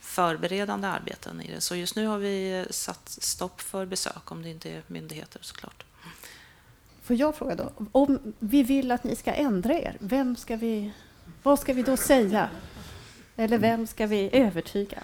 förberedande 0.00 0.88
arbeten 0.88 1.40
i 1.42 1.50
det. 1.54 1.60
Så 1.60 1.76
just 1.76 1.96
nu 1.96 2.06
har 2.06 2.18
vi 2.18 2.66
satt 2.70 3.08
stopp 3.08 3.60
för 3.60 3.86
besök 3.86 4.32
om 4.32 4.42
det 4.42 4.48
inte 4.50 4.70
är 4.70 4.82
myndigheter 4.86 5.38
såklart. 5.42 5.84
Får 7.02 7.16
jag 7.16 7.34
fråga 7.36 7.54
då? 7.54 7.72
Om 7.92 8.34
vi 8.38 8.62
vill 8.62 8.92
att 8.92 9.04
ni 9.04 9.16
ska 9.16 9.32
ändra 9.32 9.74
er, 9.74 9.96
vem 10.00 10.36
ska 10.36 10.56
vi, 10.56 10.92
vad 11.42 11.58
ska 11.58 11.72
vi 11.72 11.82
då 11.82 11.96
säga? 11.96 12.48
Eller 13.40 13.58
vem 13.58 13.86
ska 13.86 14.06
vi 14.06 14.30
övertyga? 14.32 15.02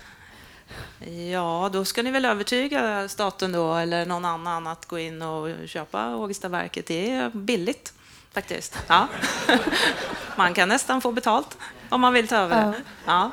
Ja, 1.32 1.70
då 1.72 1.84
ska 1.84 2.02
ni 2.02 2.10
väl 2.10 2.24
övertyga 2.24 3.08
staten 3.08 3.52
då 3.52 3.74
eller 3.74 4.06
någon 4.06 4.24
annan 4.24 4.66
att 4.66 4.86
gå 4.86 4.98
in 4.98 5.22
och 5.22 5.68
köpa 5.68 6.16
Ågestaverket. 6.16 6.86
Det 6.86 7.10
är 7.10 7.30
billigt 7.30 7.92
faktiskt. 8.32 8.78
Ja. 8.88 9.08
Man 10.36 10.54
kan 10.54 10.68
nästan 10.68 11.00
få 11.00 11.12
betalt 11.12 11.58
om 11.88 12.00
man 12.00 12.12
vill 12.12 12.28
ta 12.28 12.36
över 12.36 12.66
det. 12.66 12.82
Ja. 13.06 13.30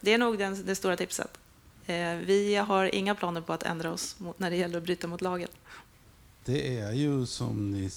Det 0.00 0.12
är 0.12 0.18
nog 0.18 0.38
den, 0.38 0.66
det 0.66 0.74
stora 0.74 0.96
tipset. 0.96 1.38
Eh, 1.86 2.14
Vi 2.14 2.56
har 2.56 2.94
inga 2.94 3.14
planer 3.14 3.40
på 3.40 3.52
att 3.52 3.62
ändra 3.62 3.92
oss 3.92 4.16
när 4.36 4.50
det 4.50 4.56
gäller 4.56 4.78
att 4.78 4.84
bryta 4.84 5.06
mot 5.06 5.20
lagen. 5.20 5.48
Det 6.44 6.78
är 6.78 6.92
ju 6.92 7.26
som 7.26 7.70
ni 7.72 7.90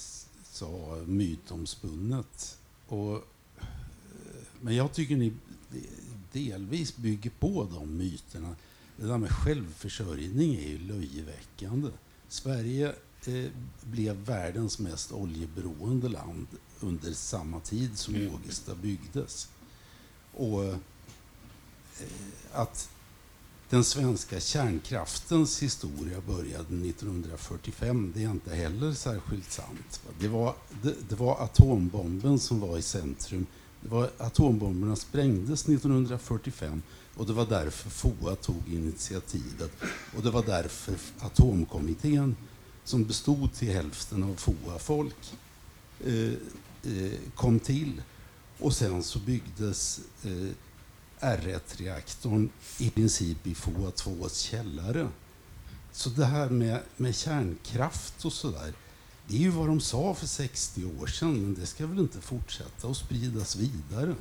sa 0.44 0.98
mytomspunnet. 1.06 2.58
Och, 2.88 3.16
eh, 3.16 3.22
men 4.62 4.76
jag 4.76 4.94
tycker 4.94 5.16
ni 5.16 5.34
delvis 6.32 6.98
bygger 6.98 7.30
på 7.40 7.68
de 7.74 7.98
myterna. 7.98 8.56
Det 8.98 9.06
där 9.06 9.18
med 9.18 9.32
självförsörjning 9.32 10.56
är 10.56 10.68
ju 10.68 10.78
löjeväckande. 10.78 11.90
Sverige 12.28 12.96
eh, 13.26 13.52
blev 13.84 14.16
världens 14.16 14.80
mest 14.80 15.12
oljeberoende 15.12 16.10
land 16.10 16.48
under 16.80 17.14
samma 17.14 17.60
tid 17.60 17.98
som 17.98 18.16
Ågesta 18.16 18.76
byggdes. 18.76 19.50
Och 20.34 20.64
eh, 20.64 20.78
att 22.52 22.90
den 23.70 23.84
svenska 23.84 24.40
kärnkraftens 24.40 25.64
historia 25.64 26.22
började 26.22 26.90
1945. 26.90 28.12
Det 28.16 28.24
är 28.24 28.32
inte 28.32 28.56
heller 28.56 28.94
särskilt 28.94 29.52
sant. 29.52 30.02
Det 30.20 30.28
var, 30.28 30.56
det, 30.82 30.96
det 31.10 31.16
var 31.16 31.44
atombomben 31.44 32.40
som 32.40 32.60
var 32.60 32.78
i 32.78 32.82
centrum. 32.82 33.46
Det 33.88 33.94
var, 33.94 34.10
atombomberna 34.18 34.96
sprängdes 34.96 35.70
1945 35.70 36.82
och 37.16 37.26
det 37.26 37.34
var 37.34 37.46
därför 37.46 37.90
FOA 37.90 38.36
tog 38.36 38.74
initiativet. 38.74 39.72
Och 40.16 40.24
det 40.24 40.32
var 40.32 40.44
därför 40.44 40.96
atomkommittén 41.20 42.36
som 42.84 43.06
bestod 43.06 43.54
till 43.54 43.74
hälften 43.74 44.24
av 44.24 44.36
FOA-folk 44.36 45.34
eh, 46.06 46.32
eh, 46.94 47.20
kom 47.36 47.60
till. 47.60 48.02
Och 48.60 48.74
sen 48.74 49.04
så 49.04 49.20
byggdes 49.20 50.00
eh, 50.24 50.52
R1-reaktorn 51.20 52.50
i 52.80 52.90
princip 52.90 53.48
i 53.48 53.56
FOA 53.56 53.92
2 53.92 54.30
källare. 54.30 55.10
Så 55.92 56.10
det 56.10 56.26
här 56.26 56.50
med, 56.50 56.82
med 56.98 57.16
kärnkraft 57.16 58.26
och 58.26 58.34
sådär, 58.34 58.74
det 59.28 59.36
är 59.36 59.40
ju 59.40 59.50
vad 59.50 59.68
de 59.68 59.82
sa 59.82 60.14
för 60.14 60.28
60 60.28 60.86
år 61.02 61.08
sedan, 61.08 61.42
men 61.42 61.56
det 61.56 61.66
ska 61.66 61.88
väl 61.88 62.00
inte 62.00 62.22
fortsätta 62.22 62.88
att 62.88 62.98
spridas 62.98 63.56
vidare. 63.56 64.16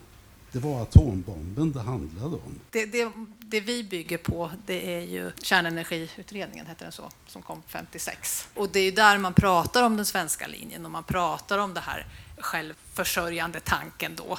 Det 0.52 0.58
var 0.58 0.82
atombomben 0.82 1.72
det 1.72 1.80
handlade 1.80 2.36
om. 2.36 2.60
Det, 2.70 2.86
det, 2.86 3.12
det, 3.38 3.60
vi 3.60 3.84
bygger 3.84 4.18
på 4.18 4.50
det 4.66 4.94
är 4.94 5.00
ju 5.00 5.30
kärnenergiutredningen, 5.42 6.66
heter 6.66 6.84
den 6.84 6.92
så, 6.92 7.10
som 7.26 7.42
kom 7.42 7.62
56. 7.66 8.48
Och 8.54 8.68
det 8.68 8.80
är 8.80 8.92
där 8.92 9.18
man 9.18 9.34
pratar 9.34 9.82
om 9.82 9.96
den 9.96 10.06
svenska 10.06 10.46
linjen 10.46 10.84
och 10.84 10.90
man 10.90 11.04
pratar 11.04 11.58
om 11.58 11.74
det 11.74 11.80
här 11.80 12.06
självförsörjande 12.38 13.60
tanken 13.60 14.16
då. 14.16 14.38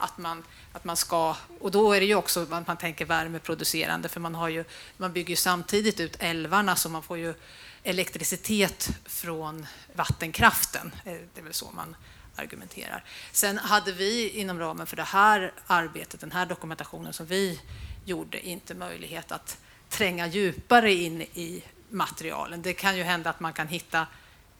Att 0.00 0.18
man, 0.18 0.42
att 0.72 0.84
man 0.84 0.96
ska, 0.96 1.36
och 1.60 1.70
då 1.70 1.92
är 1.92 2.00
det 2.00 2.06
ju 2.06 2.14
också 2.14 2.42
att 2.42 2.66
man 2.66 2.76
tänker 2.76 3.04
värmeproducerande 3.04 4.08
för 4.08 4.20
man, 4.20 4.34
har 4.34 4.48
ju, 4.48 4.64
man 4.96 5.12
bygger 5.12 5.30
ju 5.30 5.36
samtidigt 5.36 6.00
ut 6.00 6.16
älvarna 6.18 6.76
så 6.76 6.88
man 6.88 7.02
får 7.02 7.18
ju 7.18 7.34
elektricitet 7.88 8.90
från 9.04 9.66
vattenkraften. 9.94 10.92
Eh, 11.04 11.12
det 11.34 11.40
är 11.40 11.44
väl 11.44 11.54
så 11.54 11.70
man 11.70 11.96
argumenterar. 12.36 13.04
Sen 13.32 13.58
hade 13.58 13.92
vi 13.92 14.28
inom 14.28 14.58
ramen 14.58 14.86
för 14.86 14.96
det 14.96 15.02
här 15.02 15.52
arbetet, 15.66 16.20
den 16.20 16.32
här 16.32 16.46
dokumentationen 16.46 17.12
som 17.12 17.26
vi 17.26 17.60
gjorde, 18.04 18.46
inte 18.46 18.74
möjlighet 18.74 19.32
att 19.32 19.58
tränga 19.88 20.26
djupare 20.26 20.92
in 20.92 21.22
i 21.22 21.64
materialen. 21.90 22.62
Det 22.62 22.72
kan 22.72 22.96
ju 22.96 23.02
hända 23.02 23.30
att 23.30 23.40
man 23.40 23.52
kan 23.52 23.68
hitta 23.68 24.06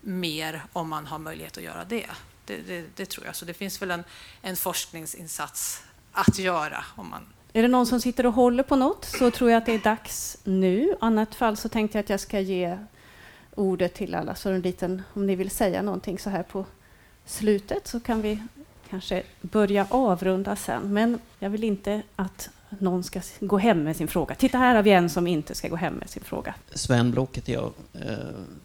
mer 0.01 0.63
om 0.73 0.89
man 0.89 1.07
har 1.07 1.19
möjlighet 1.19 1.57
att 1.57 1.63
göra 1.63 1.85
det. 1.85 2.07
Det, 2.45 2.57
det, 2.57 2.85
det 2.97 3.07
tror 3.07 3.27
jag. 3.27 3.37
Så 3.37 3.45
det 3.45 3.55
finns 3.55 3.83
väl 3.83 3.91
en, 3.91 4.05
en 4.43 4.57
forskningsinsats 4.57 5.83
att 6.13 6.39
göra 6.39 6.85
om 6.97 7.11
man 7.11 7.27
är 7.53 7.63
det 7.63 7.69
någon 7.69 7.87
som 7.87 8.01
sitter 8.01 8.27
och 8.27 8.33
håller 8.33 8.63
på 8.63 8.77
något 8.77 9.05
så 9.05 9.31
tror 9.31 9.51
jag 9.51 9.59
att 9.59 9.67
det 9.67 9.75
är 9.75 9.79
dags 9.79 10.39
nu. 10.45 10.97
annat 11.01 11.35
fall 11.35 11.57
så 11.57 11.69
tänkte 11.69 11.99
jag 11.99 12.03
att 12.03 12.11
jag 12.11 12.21
ska 12.21 12.41
ge 12.41 12.79
ordet 13.59 13.95
till 13.95 14.15
alla 14.15 14.35
så 14.35 14.51
en 14.51 14.61
liten, 14.61 15.03
om 15.15 15.27
ni 15.27 15.37
vill 15.37 15.51
säga 15.51 15.83
någonting 15.83 16.19
så 16.19 16.31
här 16.31 16.43
på 16.43 16.67
slutet 17.25 17.87
så 17.87 18.01
kan 18.01 18.23
vi 18.23 18.43
kanske 18.91 19.23
börja 19.41 19.87
avrunda 19.91 20.57
sen. 20.57 20.93
Men 20.93 21.19
jag 21.39 21.51
vill 21.51 21.65
inte 21.65 22.03
att 22.17 22.51
någon 22.79 23.05
ska 23.05 23.21
gå 23.41 23.59
hem 23.59 23.83
med 23.85 23.97
sin 23.97 24.09
fråga. 24.09 24.35
Titta, 24.35 24.59
här 24.59 24.75
har 24.75 24.83
vi 24.83 24.91
en 24.91 25.11
som 25.11 25.27
inte 25.27 25.55
ska 25.55 25.69
gå 25.69 25.77
hem 25.77 25.95
med 25.95 26.11
sin 26.11 26.23
fråga. 26.23 26.55
Sven 26.75 27.11
Block 27.11 27.37
heter 27.37 27.53
jag, 27.53 27.73
eh, 27.93 28.17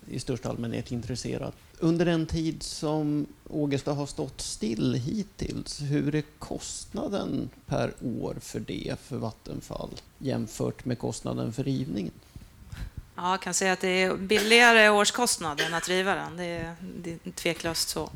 i 0.08 0.20
största 0.20 0.50
allmänhet 0.50 0.92
intresserad. 0.92 1.54
Under 1.80 2.06
den 2.06 2.26
tid 2.26 2.64
som 2.64 3.26
Ågesta 3.50 3.94
har 3.94 4.06
stått 4.06 4.42
still 4.42 4.94
hittills, 4.94 5.82
hur 5.82 6.16
är 6.16 6.24
kostnaden 6.40 7.50
per 7.66 7.94
år 8.20 8.36
för 8.42 8.60
det 8.60 8.96
för 9.00 9.18
Vattenfall 9.18 9.90
jämfört 10.18 10.86
med 10.86 11.00
kostnaden 11.00 11.54
för 11.54 11.64
rivningen? 11.64 12.14
Ja, 13.16 13.32
jag 13.32 13.42
kan 13.42 13.54
säga 13.54 13.74
att 13.74 13.82
det 13.82 14.04
är 14.04 14.16
billigare 14.16 14.90
årskostnad 14.90 15.62
än 15.62 15.74
att 15.74 15.90
riva 15.90 16.16
den. 16.16 16.38
Det 16.38 16.44
är, 16.44 16.76
det 16.82 17.12
är 17.12 17.32
tveklöst 17.32 17.90
så. 17.90 18.10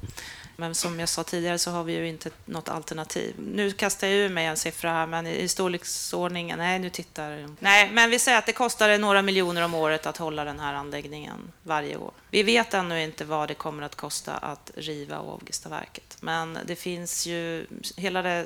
Men 0.59 0.75
som 0.75 0.99
jag 0.99 1.09
sa 1.09 1.23
tidigare 1.23 1.59
så 1.59 1.71
har 1.71 1.83
vi 1.83 1.93
ju 1.93 2.07
inte 2.07 2.29
något 2.45 2.69
alternativ. 2.69 3.35
Nu 3.37 3.71
kastar 3.71 4.07
jag 4.07 4.15
ur 4.15 4.29
mig 4.29 4.45
en 4.45 4.57
siffra 4.57 4.91
här, 4.91 5.07
men 5.07 5.27
i 5.27 5.47
storleksordningen... 5.47 6.59
Nej, 6.59 6.79
nu 6.79 6.89
tittar... 6.89 7.55
Nej, 7.59 7.91
men 7.91 8.09
vi 8.09 8.19
säger 8.19 8.37
att 8.37 8.45
det 8.45 8.53
kostar 8.53 8.97
några 8.97 9.21
miljoner 9.21 9.61
om 9.61 9.73
året 9.73 10.05
att 10.05 10.17
hålla 10.17 10.43
den 10.43 10.59
här 10.59 10.73
anläggningen 10.73 11.51
varje 11.63 11.97
år. 11.97 12.11
Vi 12.31 12.43
vet 12.43 12.73
ännu 12.73 13.03
inte 13.03 13.25
vad 13.25 13.47
det 13.47 13.53
kommer 13.53 13.83
att 13.83 13.95
kosta 13.95 14.33
att 14.33 14.71
riva 14.75 15.21
Ågestaverket. 15.21 16.17
Men 16.19 16.59
det 16.65 16.75
finns 16.75 17.25
ju 17.25 17.65
hela 17.95 18.21
det, 18.21 18.45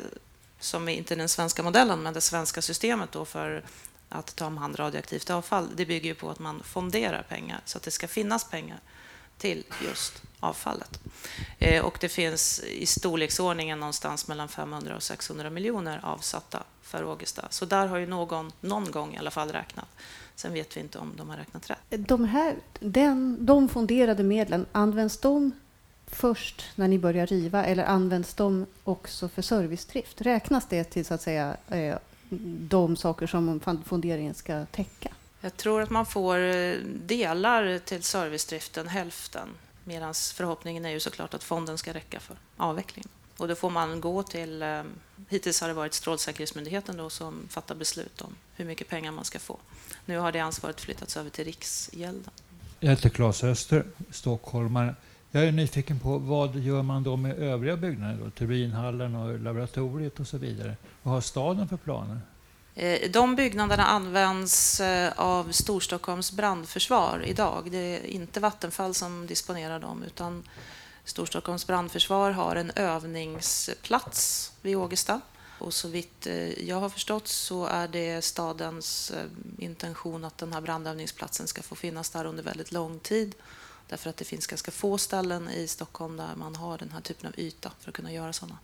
som 0.59 0.89
är 0.89 0.93
inte 0.93 1.15
den 1.15 1.29
svenska 1.29 1.63
modellen, 1.63 2.03
men 2.03 2.13
det 2.13 2.21
svenska 2.21 2.61
systemet 2.61 3.11
då 3.11 3.25
för 3.25 3.63
att 4.11 4.35
ta 4.35 4.45
om 4.45 4.57
hand 4.57 4.79
radioaktivt 4.79 5.29
avfall, 5.29 5.69
det 5.75 5.85
bygger 5.85 6.09
ju 6.09 6.15
på 6.15 6.29
att 6.29 6.39
man 6.39 6.63
fonderar 6.63 7.23
pengar 7.29 7.61
så 7.65 7.77
att 7.77 7.83
det 7.83 7.91
ska 7.91 8.07
finnas 8.07 8.49
pengar 8.49 8.79
till 9.37 9.63
just 9.85 10.23
avfallet. 10.39 10.99
Eh, 11.59 11.85
och 11.85 11.97
det 12.01 12.09
finns 12.09 12.59
i 12.59 12.85
storleksordningen 12.85 13.79
någonstans 13.79 14.27
mellan 14.27 14.47
500 14.47 14.95
och 14.95 15.03
600 15.03 15.49
miljoner 15.49 15.99
avsatta 16.03 16.63
för 16.81 17.05
Ågesta. 17.05 17.47
Så 17.49 17.65
där 17.65 17.87
har 17.87 17.97
ju 17.97 18.07
någon 18.07 18.51
någon 18.61 18.91
gång 18.91 19.15
i 19.15 19.17
alla 19.17 19.31
fall 19.31 19.51
räknat. 19.51 19.87
Sen 20.35 20.53
vet 20.53 20.77
vi 20.77 20.81
inte 20.81 20.99
om 20.99 21.13
de 21.17 21.29
har 21.29 21.37
räknat 21.37 21.69
rätt. 21.69 22.07
De, 22.07 22.25
här, 22.25 22.55
den, 22.79 23.45
de 23.45 23.69
fonderade 23.69 24.23
medlen, 24.23 24.65
används 24.71 25.17
de 25.17 25.51
först 26.07 26.65
när 26.75 26.87
ni 26.87 26.99
börjar 26.99 27.27
riva 27.27 27.65
eller 27.65 27.83
används 27.83 28.33
de 28.33 28.65
också 28.83 29.29
för 29.29 29.41
servicedrift? 29.41 30.21
Räknas 30.21 30.65
det 30.69 30.83
till 30.83 31.05
så 31.05 31.13
att 31.13 31.21
säga 31.21 31.57
eh, 31.69 31.95
de 32.69 32.95
saker 32.95 33.27
som 33.27 33.59
fonderingen 33.85 34.33
ska 34.33 34.65
täcka? 34.65 35.11
Jag 35.41 35.57
tror 35.57 35.81
att 35.81 35.89
man 35.89 36.05
får 36.05 36.37
eh, 36.37 36.75
delar 37.05 37.79
till 37.79 38.03
servicedriften, 38.03 38.87
hälften. 38.87 39.49
Medan 39.83 40.13
förhoppningen 40.13 40.85
är 40.85 40.89
ju 40.89 40.99
såklart 40.99 41.33
att 41.33 41.43
fonden 41.43 41.77
ska 41.77 41.93
räcka 41.93 42.19
för 42.19 42.37
avveckling. 42.57 43.05
Och 43.37 43.47
då 43.47 43.55
får 43.55 43.69
man 43.69 44.01
gå 44.01 44.23
till... 44.23 44.61
Eh, 44.61 44.83
hittills 45.29 45.61
har 45.61 45.67
det 45.67 45.73
varit 45.73 45.93
Strålsäkerhetsmyndigheten 45.93 46.97
då 46.97 47.09
som 47.09 47.47
fattar 47.49 47.75
beslut 47.75 48.21
om 48.21 48.35
hur 48.55 48.65
mycket 48.65 48.87
pengar 48.89 49.11
man 49.11 49.25
ska 49.25 49.39
få. 49.39 49.57
Nu 50.05 50.17
har 50.17 50.31
det 50.31 50.39
ansvaret 50.39 50.81
flyttats 50.81 51.17
över 51.17 51.29
till 51.29 51.45
Riksgälden. 51.45 52.31
Jag 52.79 52.89
heter 52.89 53.09
Claes 53.09 53.43
Öster, 53.43 53.85
stockholmare. 54.11 54.95
Jag 55.33 55.43
är 55.43 55.51
nyfiken 55.51 55.99
på 55.99 56.17
vad 56.17 56.55
gör 56.55 56.81
man 56.81 57.03
då 57.03 57.15
med 57.15 57.39
övriga 57.39 57.77
byggnader? 57.77 58.17
Då? 58.23 58.29
Turbinhallen 58.29 59.15
och 59.15 59.39
laboratoriet 59.39 60.19
och 60.19 60.27
så 60.27 60.37
vidare. 60.37 60.77
Vad 61.03 61.13
har 61.13 61.21
staden 61.21 61.67
för 61.67 61.77
planer? 61.77 62.19
Eh, 62.75 63.11
de 63.11 63.35
byggnaderna 63.35 63.85
används 63.85 64.79
eh, 64.79 65.13
av 65.15 65.51
Storstockholms 65.51 66.31
brandförsvar 66.31 67.23
idag. 67.25 67.67
Det 67.71 67.77
är 67.77 68.05
inte 68.05 68.39
Vattenfall 68.39 68.93
som 68.93 69.27
disponerar 69.27 69.79
dem 69.79 70.03
utan 70.03 70.43
Storstockholms 71.03 71.67
brandförsvar 71.67 72.31
har 72.31 72.55
en 72.55 72.71
övningsplats 72.75 74.51
vid 74.61 74.75
Ågesta. 74.75 75.21
Och 75.59 75.73
så 75.73 75.87
vitt 75.87 76.27
eh, 76.27 76.67
jag 76.69 76.79
har 76.79 76.89
förstått 76.89 77.27
så 77.27 77.65
är 77.65 77.87
det 77.87 78.23
stadens 78.23 79.13
intention 79.57 80.25
att 80.25 80.37
den 80.37 80.53
här 80.53 80.61
brandövningsplatsen 80.61 81.47
ska 81.47 81.61
få 81.61 81.75
finnas 81.75 82.09
där 82.09 82.25
under 82.25 82.43
väldigt 82.43 82.71
lång 82.71 82.99
tid. 82.99 83.35
Därför 83.91 84.09
att 84.09 84.17
det 84.17 84.25
finns 84.25 84.47
ganska 84.47 84.71
få 84.71 84.97
ställen 84.97 85.49
i 85.49 85.67
Stockholm 85.67 86.17
där 86.17 86.35
man 86.35 86.55
har 86.55 86.77
den 86.77 86.91
här 86.91 87.01
typen 87.01 87.27
av 87.27 87.39
yta 87.39 87.71
för 87.79 87.89
att 87.89 87.95
kunna 87.95 88.11
göra 88.11 88.33
sådana, 88.33 88.57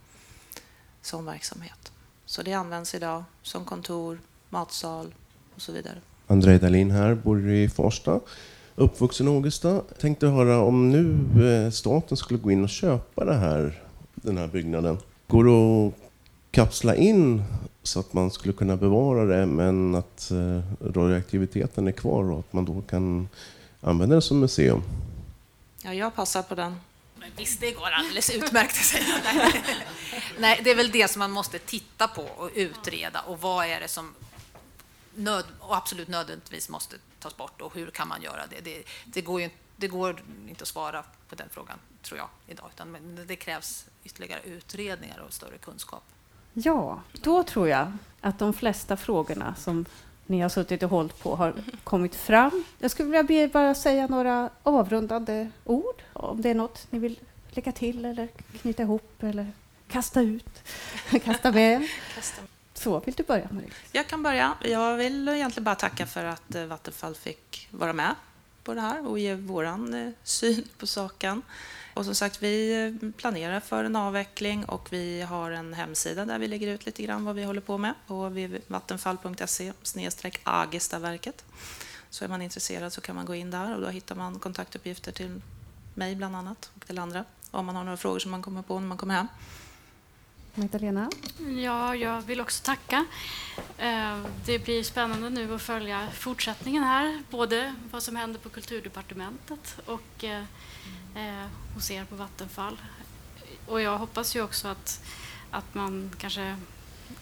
sån 1.02 1.26
verksamhet. 1.26 1.92
Så 2.26 2.42
det 2.42 2.54
används 2.54 2.96
idag 2.96 3.24
som 3.42 3.66
kontor, 3.66 4.20
matsal 4.50 5.14
och 5.56 5.62
så 5.62 5.72
vidare. 5.72 5.96
André 6.28 6.58
Dahlin 6.58 6.92
här, 6.92 7.16
bor 7.16 7.50
i 7.50 7.70
Farsta, 7.70 8.20
uppvuxen 8.76 9.28
i 9.28 9.30
Ågesta. 9.30 9.82
Tänkte 10.00 10.28
höra 10.28 10.60
om 10.60 10.92
nu 10.92 11.18
eh, 11.46 11.72
staten 11.72 12.18
skulle 12.18 12.40
gå 12.40 12.52
in 12.52 12.64
och 12.64 12.70
köpa 12.70 13.26
det 13.26 13.36
här, 13.36 13.84
den 14.16 14.38
här 14.38 14.48
byggnaden. 14.48 14.98
Går 15.28 15.44
det 15.44 15.88
att 15.88 15.94
kapsla 16.52 16.96
in 16.96 17.44
så 17.84 18.00
att 18.00 18.14
man 18.14 18.32
skulle 18.32 18.54
kunna 18.54 18.78
bevara 18.78 19.26
det 19.26 19.46
men 19.46 19.96
att 19.96 20.32
eh, 20.32 20.88
radioaktiviteten 20.94 21.88
är 21.88 21.92
kvar 21.92 22.32
och 22.32 22.40
att 22.40 22.54
man 22.54 22.66
då 22.66 22.82
kan 22.82 23.30
använda 23.82 24.16
det 24.16 24.22
som 24.22 24.40
museum? 24.40 24.82
Ja, 25.88 25.94
jag 25.94 26.16
passar 26.16 26.44
på 26.44 26.56
den. 26.56 26.82
Men 27.16 27.32
visst, 27.38 27.60
det 27.60 27.72
går 27.72 27.90
alldeles 27.90 28.30
utmärkt. 28.30 28.94
Nej. 29.24 29.64
Nej, 30.40 30.62
det 30.64 30.72
är 30.72 30.76
väl 30.76 30.92
det 30.92 31.08
som 31.12 31.20
man 31.20 31.32
måste 31.32 31.60
titta 31.60 32.08
på 32.08 32.22
och 32.22 32.50
utreda. 32.56 33.22
Och 33.22 33.42
vad 33.42 33.66
är 33.66 33.80
det 33.80 33.88
som 33.88 34.14
nöd, 35.16 35.46
och 35.60 35.76
absolut 35.76 36.08
nödvändigtvis 36.08 36.70
måste 36.70 36.96
tas 37.20 37.38
bort 37.38 37.62
och 37.62 37.74
hur 37.76 37.90
kan 37.90 38.08
man 38.08 38.22
göra 38.22 38.48
det? 38.50 38.62
Det, 38.62 38.84
det, 39.06 39.22
går, 39.22 39.42
ju, 39.42 39.50
det 39.76 39.88
går 39.88 40.22
inte 40.50 40.62
att 40.62 40.68
svara 40.68 41.04
på 41.30 41.36
den 41.36 41.50
frågan, 41.52 41.80
tror 42.02 42.18
jag, 42.18 42.30
idag. 42.48 42.70
Utan 42.74 43.20
det 43.28 43.36
krävs 43.36 43.86
ytterligare 44.04 44.42
utredningar 44.44 45.20
och 45.20 45.34
större 45.34 45.58
kunskap. 45.58 46.04
Ja, 46.54 47.02
då 47.12 47.44
tror 47.44 47.68
jag 47.68 47.98
att 48.22 48.40
de 48.40 48.54
flesta 48.54 48.98
frågorna 48.98 49.56
som 49.56 49.86
ni 50.28 50.42
har 50.42 50.50
suttit 50.50 50.84
och 50.84 50.90
hållit 50.90 51.20
på 51.20 51.36
har 51.36 51.54
kommit 51.84 52.16
fram. 52.16 52.64
Jag 52.80 52.92
skulle 52.92 53.10
vilja 53.10 53.24
be 53.24 53.48
bara 53.48 53.76
säga 53.76 54.08
några 54.08 54.50
avrundande 54.64 55.50
ord, 55.64 56.02
om 56.14 56.42
det 56.42 56.50
är 56.50 56.56
något 56.56 56.88
ni 56.90 57.00
vill 57.00 57.20
lägga 57.50 57.72
till 57.72 58.06
eller 58.06 58.28
knyta 58.62 58.84
ihop 58.84 59.24
eller 59.24 59.52
kasta 59.88 60.22
ut, 60.22 60.64
kasta 61.24 61.52
med. 61.52 61.88
Så, 62.74 63.00
vill 63.00 63.14
du 63.14 63.24
börja 63.24 63.48
Marie? 63.52 63.70
Jag 63.92 64.08
kan 64.08 64.24
börja. 64.24 64.54
Jag 64.62 64.96
vill 64.96 65.28
egentligen 65.28 65.64
bara 65.64 65.76
tacka 65.76 66.06
för 66.06 66.26
att 66.26 66.56
eh, 66.56 66.66
Vattenfall 66.66 67.16
fick 67.16 67.68
vara 67.72 67.94
med 67.94 68.16
på 68.64 68.74
det 68.74 68.82
här 68.82 69.08
och 69.08 69.20
ge 69.20 69.36
vår 69.36 69.66
eh, 69.66 70.10
syn 70.24 70.68
på 70.78 70.88
saken. 70.88 71.42
Och 71.98 72.06
som 72.06 72.16
sagt, 72.16 72.44
vi 72.44 72.86
eh, 72.86 73.12
planerar 73.12 73.60
för 73.60 73.84
en 73.84 73.96
avveckling 73.96 74.66
och 74.66 74.88
vi 74.94 75.22
har 75.22 75.52
en 75.52 75.74
hemsida 75.74 76.26
där 76.26 76.40
vi 76.40 76.48
lägger 76.48 76.68
ut 76.68 76.86
lite 76.86 77.04
grann 77.04 77.26
vad 77.26 77.36
vi 77.36 77.44
håller 77.44 77.62
på 77.62 77.78
med 77.78 77.94
på 78.08 78.48
vattenfall.se 78.68 79.74
Agestaverket. 80.44 81.46
Så 82.10 82.26
är 82.26 82.30
man 82.30 82.42
intresserad 82.42 82.94
så 82.94 83.02
kan 83.02 83.16
man 83.16 83.26
gå 83.26 83.36
in 83.36 83.52
där 83.52 83.76
och 83.76 83.82
då 83.82 83.88
hittar 83.88 84.16
man 84.16 84.40
kontaktuppgifter 84.40 85.12
till 85.12 85.42
mig 85.94 86.16
bland 86.16 86.36
annat 86.36 86.72
och 86.76 86.88
till 86.88 87.00
andra 87.00 87.26
om 87.52 87.66
man 87.66 87.76
har 87.76 87.84
några 87.84 87.98
frågor 87.98 88.20
som 88.20 88.32
man 88.32 88.42
kommer 88.42 88.62
på 88.62 88.80
när 88.80 88.88
man 88.88 88.98
kommer 88.98 89.14
hem. 89.14 89.28
Magdalena? 90.54 91.10
Ja, 91.64 91.96
jag 91.96 92.22
vill 92.22 92.42
också 92.42 92.64
tacka. 92.64 93.06
Eh, 93.78 94.18
det 94.46 94.60
blir 94.60 94.84
spännande 94.84 95.30
nu 95.30 95.56
att 95.56 95.62
följa 95.62 96.08
fortsättningen 96.14 96.84
här, 96.84 97.24
både 97.30 97.76
vad 97.92 98.04
som 98.04 98.16
händer 98.16 98.40
på 98.40 98.50
Kulturdepartementet 98.50 99.80
och 99.86 100.24
eh, 101.16 101.46
hos 101.74 101.92
er 101.92 102.06
på 102.06 102.16
Vattenfall. 102.16 102.78
Och 103.66 103.82
jag 103.82 103.98
hoppas 103.98 104.36
ju 104.36 104.42
också 104.42 104.68
att, 104.68 105.04
att 105.52 105.74
man 105.74 106.12
kanske 106.18 106.58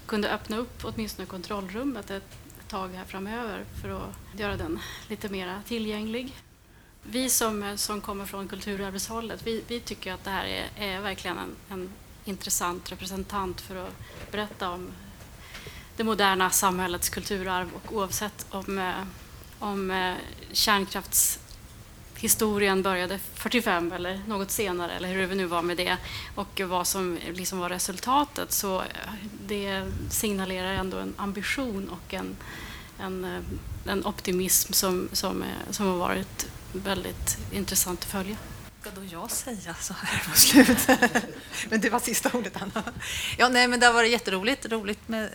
kunde 0.06 0.32
öppna 0.32 0.58
upp 0.58 0.80
åtminstone 0.84 1.26
kontrollrummet 1.26 2.12
ett 2.12 2.38
tag 2.68 2.90
här 2.90 3.06
framöver 3.06 3.66
för 3.82 3.90
att 3.90 4.40
göra 4.40 4.58
den 4.58 4.80
lite 5.08 5.30
mer 5.30 5.62
tillgänglig. 5.68 6.36
Vi 7.04 7.30
som, 7.30 7.64
eh, 7.64 7.76
som 7.76 8.02
kommer 8.02 8.26
från 8.26 8.48
kulturarvshållet, 8.48 9.48
vi, 9.48 9.64
vi 9.68 9.80
tycker 9.80 10.14
att 10.14 10.24
det 10.24 10.30
här 10.30 10.46
är, 10.46 10.70
är 10.76 11.02
verkligen 11.02 11.38
en, 11.38 11.56
en 11.70 11.90
intressant 12.26 12.92
representant 12.92 13.62
för 13.62 13.76
att 13.76 13.94
berätta 14.32 14.70
om 14.70 14.92
det 15.98 16.04
moderna 16.04 16.50
samhällets 16.50 17.10
kulturarv 17.10 17.70
och 17.74 17.96
oavsett 17.96 18.46
om, 18.50 18.80
eh, 18.80 19.04
om 19.60 19.92
eh, 19.92 20.16
kärnkrafts 20.52 21.40
Historien 22.18 22.82
började 22.82 23.20
45 23.34 23.92
eller 23.92 24.22
något 24.28 24.52
senare 24.52 24.92
eller 24.92 25.10
hur 25.10 25.28
det 25.28 25.36
nu 25.36 25.46
var 25.46 25.62
med 25.62 25.78
det 25.78 25.98
och 26.36 26.62
vad 26.66 26.88
som 26.88 27.18
liksom 27.34 27.60
var 27.60 27.70
resultatet 27.70 28.52
så 28.52 28.84
det 29.48 29.84
signalerar 30.10 30.74
ändå 30.74 30.98
en 30.98 31.14
ambition 31.18 31.90
och 31.90 32.14
en, 32.14 32.36
en, 33.00 33.44
en 33.86 34.06
optimism 34.06 34.74
som, 34.74 35.10
som, 35.12 35.44
som 35.70 35.88
har 35.88 35.98
varit 35.98 36.48
väldigt 36.74 37.38
intressant 37.52 38.00
att 38.00 38.06
följa 38.06 38.38
ska 38.86 39.02
då 39.02 39.06
jag 39.06 39.32
säga 39.32 39.76
så 39.82 39.94
här 39.94 40.30
på 40.30 40.38
slutet? 40.38 41.26
men 41.70 41.82
det 41.82 41.90
var 41.90 42.00
sista 42.00 42.38
ordet, 42.38 42.62
Anna. 42.62 42.84
Ja, 43.38 43.50
nej, 43.50 43.68
men 43.68 43.80
det 43.80 43.86
har 43.86 43.94
varit 43.94 44.12
jätteroligt 44.12 44.66
roligt 44.66 45.08
med 45.08 45.30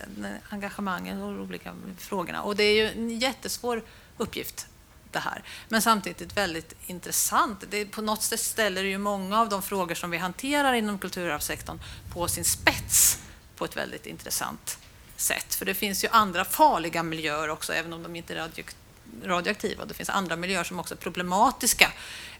engagemanget 0.49 1.15
och 1.15 1.35
de 1.35 1.41
olika 1.41 1.75
frågorna. 1.99 2.43
Och 2.43 2.57
det 2.57 2.65
är 2.65 2.75
ju 2.75 2.89
en 2.89 3.19
jättesvår 3.19 3.83
uppgift 4.17 4.67
det 5.13 5.19
här. 5.19 5.43
Men 5.69 5.83
samtidigt 5.83 6.37
väldigt 6.37 6.75
intressant. 6.87 7.65
Det, 7.71 7.85
på 7.85 8.03
något 8.03 8.23
sätt 8.23 8.41
ställer 8.41 8.83
det 8.83 8.89
ju 8.89 8.99
många 8.99 9.41
av 9.41 9.49
de 9.49 9.63
frågor 9.63 9.95
som 9.95 10.11
vi 10.11 10.19
hanterar 10.19 10.73
inom 10.73 10.99
kulturarvssektorn 10.99 11.79
på 12.13 12.29
sin 12.29 12.45
spets 12.45 13.19
på 13.57 13.65
ett 13.65 13.77
väldigt 13.77 14.07
intressant 14.07 14.79
sätt. 15.17 15.55
För 15.55 15.65
det 15.65 15.75
finns 15.75 16.05
ju 16.05 16.09
andra 16.09 16.45
farliga 16.45 17.03
miljöer 17.03 17.49
också, 17.49 17.73
även 17.73 17.93
om 17.93 18.03
de 18.03 18.17
inte 18.17 18.35
är 18.35 18.51
radioaktiva. 19.25 19.85
Det 19.85 19.95
finns 19.95 20.11
andra 20.11 20.37
miljöer 20.37 20.65
som 20.65 20.81
också 20.81 20.95
är 20.95 20.99
problematiska. 20.99 21.93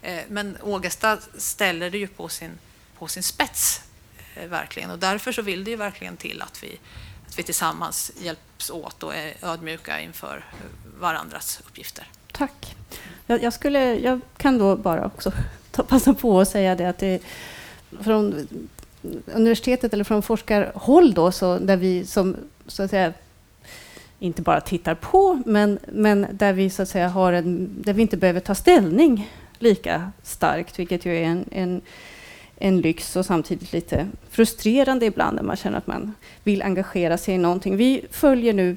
Eh, 0.03 0.25
men 0.29 0.57
Ågesta 0.63 1.19
ställer 1.39 1.91
det 1.91 1.99
ju 1.99 2.07
på 2.07 2.29
sin, 2.29 2.59
på 2.99 3.09
sin 3.09 3.23
spets, 3.23 3.83
eh, 4.35 4.49
verkligen. 4.49 4.91
Och 4.91 4.99
därför 4.99 5.33
så 5.33 5.43
vill 5.43 5.65
det 5.65 5.71
ju 5.71 5.77
verkligen 5.77 6.17
till 6.17 6.43
att 6.43 6.63
vi, 6.63 6.81
att 7.29 7.39
vi 7.39 7.43
tillsammans 7.43 8.13
hjälps 8.19 8.71
åt 8.71 9.03
och 9.03 9.15
är 9.15 9.35
ödmjuka 9.43 10.01
inför 10.01 10.37
eh, 10.53 11.01
varandras 11.01 11.61
uppgifter. 11.67 12.09
Tack. 12.41 12.77
Jag, 13.27 13.43
jag 13.43 13.53
skulle, 13.53 13.95
jag 13.95 14.21
kan 14.37 14.59
då 14.59 14.77
bara 14.77 15.07
också 15.07 15.33
ta, 15.71 15.83
passa 15.83 16.15
på 16.15 16.41
att 16.41 16.49
säga 16.49 16.75
det 16.75 16.89
att 16.89 16.99
det 16.99 17.23
från 18.01 18.49
universitetet 19.35 19.93
eller 19.93 20.05
från 20.05 20.23
forskarhåll 20.23 21.15
då, 21.15 21.33
så 21.33 21.59
där 21.59 21.77
vi 21.77 22.07
som 22.07 22.37
så 22.67 22.83
att 22.83 22.91
säga 22.91 23.13
inte 24.19 24.43
bara 24.43 24.61
tittar 24.61 24.95
på, 24.95 25.43
men, 25.47 25.79
men 25.93 26.27
där 26.33 26.53
vi 26.53 26.71
så 26.71 26.83
att 26.83 26.89
säga 26.89 27.09
har 27.09 27.33
en, 27.33 27.69
där 27.83 27.93
vi 27.93 28.03
inte 28.03 28.17
behöver 28.17 28.41
ta 28.41 28.55
ställning 28.55 29.31
lika 29.59 30.13
starkt, 30.23 30.79
vilket 30.79 31.07
ju 31.07 31.17
är 31.17 31.23
en, 31.23 31.45
en, 31.51 31.81
en 32.57 32.81
lyx 32.81 33.17
och 33.17 33.27
samtidigt 33.27 33.73
lite 33.73 34.07
frustrerande 34.31 35.07
ibland 35.07 35.37
när 35.37 35.43
man 35.43 35.57
känner 35.57 35.79
att 35.79 35.87
man 35.87 36.15
vill 36.45 36.63
engagera 36.63 37.19
sig 37.19 37.35
i 37.35 37.39
någonting. 37.39 37.77
Vi 37.77 38.05
följer 38.11 38.53
nu 38.53 38.77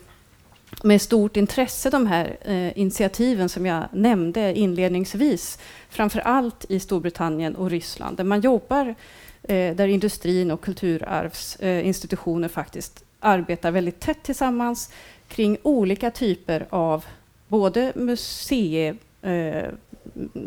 med 0.84 1.02
stort 1.02 1.38
intresse 1.38 1.90
de 1.90 2.08
här 2.08 2.38
eh, 2.42 2.78
initiativen 2.80 3.50
som 3.50 3.66
jag 3.66 3.84
nämnde 3.92 4.58
inledningsvis, 4.58 5.60
framför 5.90 6.20
allt 6.20 6.66
i 6.70 6.80
Storbritannien 6.80 7.56
och 7.56 7.70
Ryssland, 7.70 8.18
där 8.18 8.24
man 8.24 8.42
jobbar, 8.42 8.96
eh, 9.44 9.76
där 9.76 9.88
industrin 9.88 10.52
och 10.52 10.62
kulturarvsinstitutioner 10.62 12.48
eh, 12.48 12.52
faktiskt 12.52 13.04
arbetar 13.20 13.72
väldigt 13.72 14.00
tätt 14.00 14.24
tillsammans 14.24 14.92
kring 15.28 15.58
olika 15.64 16.12
typer 16.12 16.66
av 16.70 17.06
både 17.48 17.92
museer, 17.96 18.96
eh, 19.22 19.70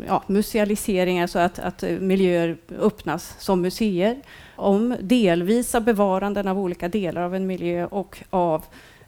ja, 0.07 0.23
musealiseringar, 0.27 1.27
så 1.27 1.39
att, 1.39 1.59
att 1.59 1.83
eh, 1.83 1.99
miljöer 1.99 2.57
öppnas 2.79 3.35
som 3.39 3.61
museer, 3.61 4.17
om 4.55 4.95
delvisa 5.01 5.81
bevaranden 5.81 6.47
av 6.47 6.59
olika 6.59 6.89
delar 6.89 7.21
av 7.21 7.35
en 7.35 7.47
miljö 7.47 7.85
och 7.85 8.17
av 8.29 8.65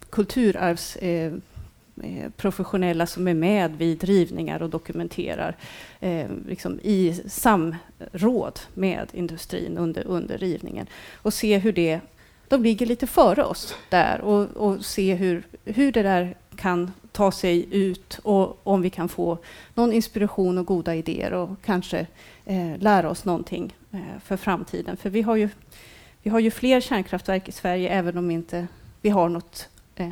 kulturarvsprofessionella 0.09 3.03
eh, 3.03 3.07
eh 3.07 3.13
som 3.13 3.27
är 3.27 3.33
med 3.33 3.77
vid 3.77 4.03
rivningar 4.03 4.61
och 4.61 4.69
dokumenterar 4.69 5.55
eh, 5.99 6.27
liksom 6.47 6.79
i 6.83 7.21
samråd 7.27 8.59
med 8.73 9.07
industrin 9.13 9.77
under, 9.77 10.07
under 10.07 10.37
rivningen 10.37 10.87
och 11.15 11.33
se 11.33 11.57
hur 11.57 11.73
det 11.73 11.99
de 12.47 12.63
ligger 12.63 12.85
lite 12.85 13.07
före 13.07 13.43
oss 13.43 13.75
där 13.89 14.21
och, 14.21 14.57
och 14.57 14.85
se 14.85 15.15
hur, 15.15 15.43
hur 15.65 15.91
det 15.91 16.03
där 16.03 16.35
kan 16.55 16.91
ta 17.11 17.31
sig 17.31 17.67
ut 17.71 18.19
och 18.23 18.59
om 18.63 18.81
vi 18.81 18.89
kan 18.89 19.09
få 19.09 19.37
någon 19.75 19.93
inspiration 19.93 20.57
och 20.57 20.65
goda 20.65 20.95
idéer 20.95 21.33
och 21.33 21.49
kanske 21.65 22.07
eh, 22.45 22.77
lära 22.77 23.09
oss 23.09 23.25
någonting 23.25 23.75
eh, 23.91 23.99
för 24.23 24.37
framtiden. 24.37 24.97
För 24.97 25.09
vi 25.09 25.21
har, 25.21 25.35
ju, 25.35 25.49
vi 26.23 26.29
har 26.29 26.39
ju 26.39 26.51
fler 26.51 26.81
kärnkraftverk 26.81 27.49
i 27.49 27.51
Sverige 27.51 27.89
även 27.89 28.17
om 28.17 28.31
inte 28.31 28.67
vi 29.01 29.09
har 29.09 29.29
något 29.29 29.69
eh, 29.99 30.07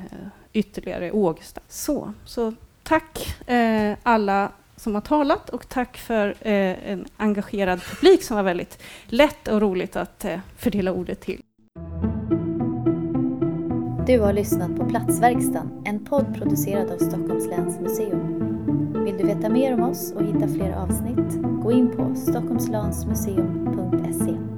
ytterligare 0.54 1.12
Ågesta. 1.12 1.62
Så, 1.68 2.14
så 2.26 2.54
tack 2.84 3.44
eh, 3.50 3.98
alla 4.04 4.52
som 4.76 4.96
har 4.96 5.02
talat 5.02 5.50
och 5.50 5.70
tack 5.70 5.98
för 5.98 6.28
eh, 6.28 6.92
en 6.92 7.06
engagerad 7.18 7.82
publik 7.82 8.24
som 8.24 8.36
var 8.36 8.44
väldigt 8.44 8.84
lätt 9.06 9.48
och 9.48 9.62
roligt 9.62 9.96
att 9.96 10.26
eh, 10.26 10.40
fördela 10.58 10.92
ordet 10.92 11.22
till. 11.22 11.42
Du 14.08 14.20
har 14.20 14.34
lyssnat 14.34 14.78
på 14.78 14.86
Platsverkstan, 14.86 15.82
en 15.86 16.06
podd 16.06 16.36
producerad 16.36 16.92
av 16.92 16.98
Stockholms 16.98 17.48
läns 17.48 17.80
museum. 17.80 18.44
Vill 19.06 19.18
du 19.18 19.24
veta 19.24 19.50
mer 19.50 19.74
om 19.74 19.84
oss 19.84 20.14
och 20.14 20.24
hitta 20.24 20.48
fler 20.48 20.74
avsnitt? 20.74 21.42
Gå 21.64 21.72
in 21.72 21.98
på 21.98 22.16
stockholmslansmuseum.se 22.16 24.57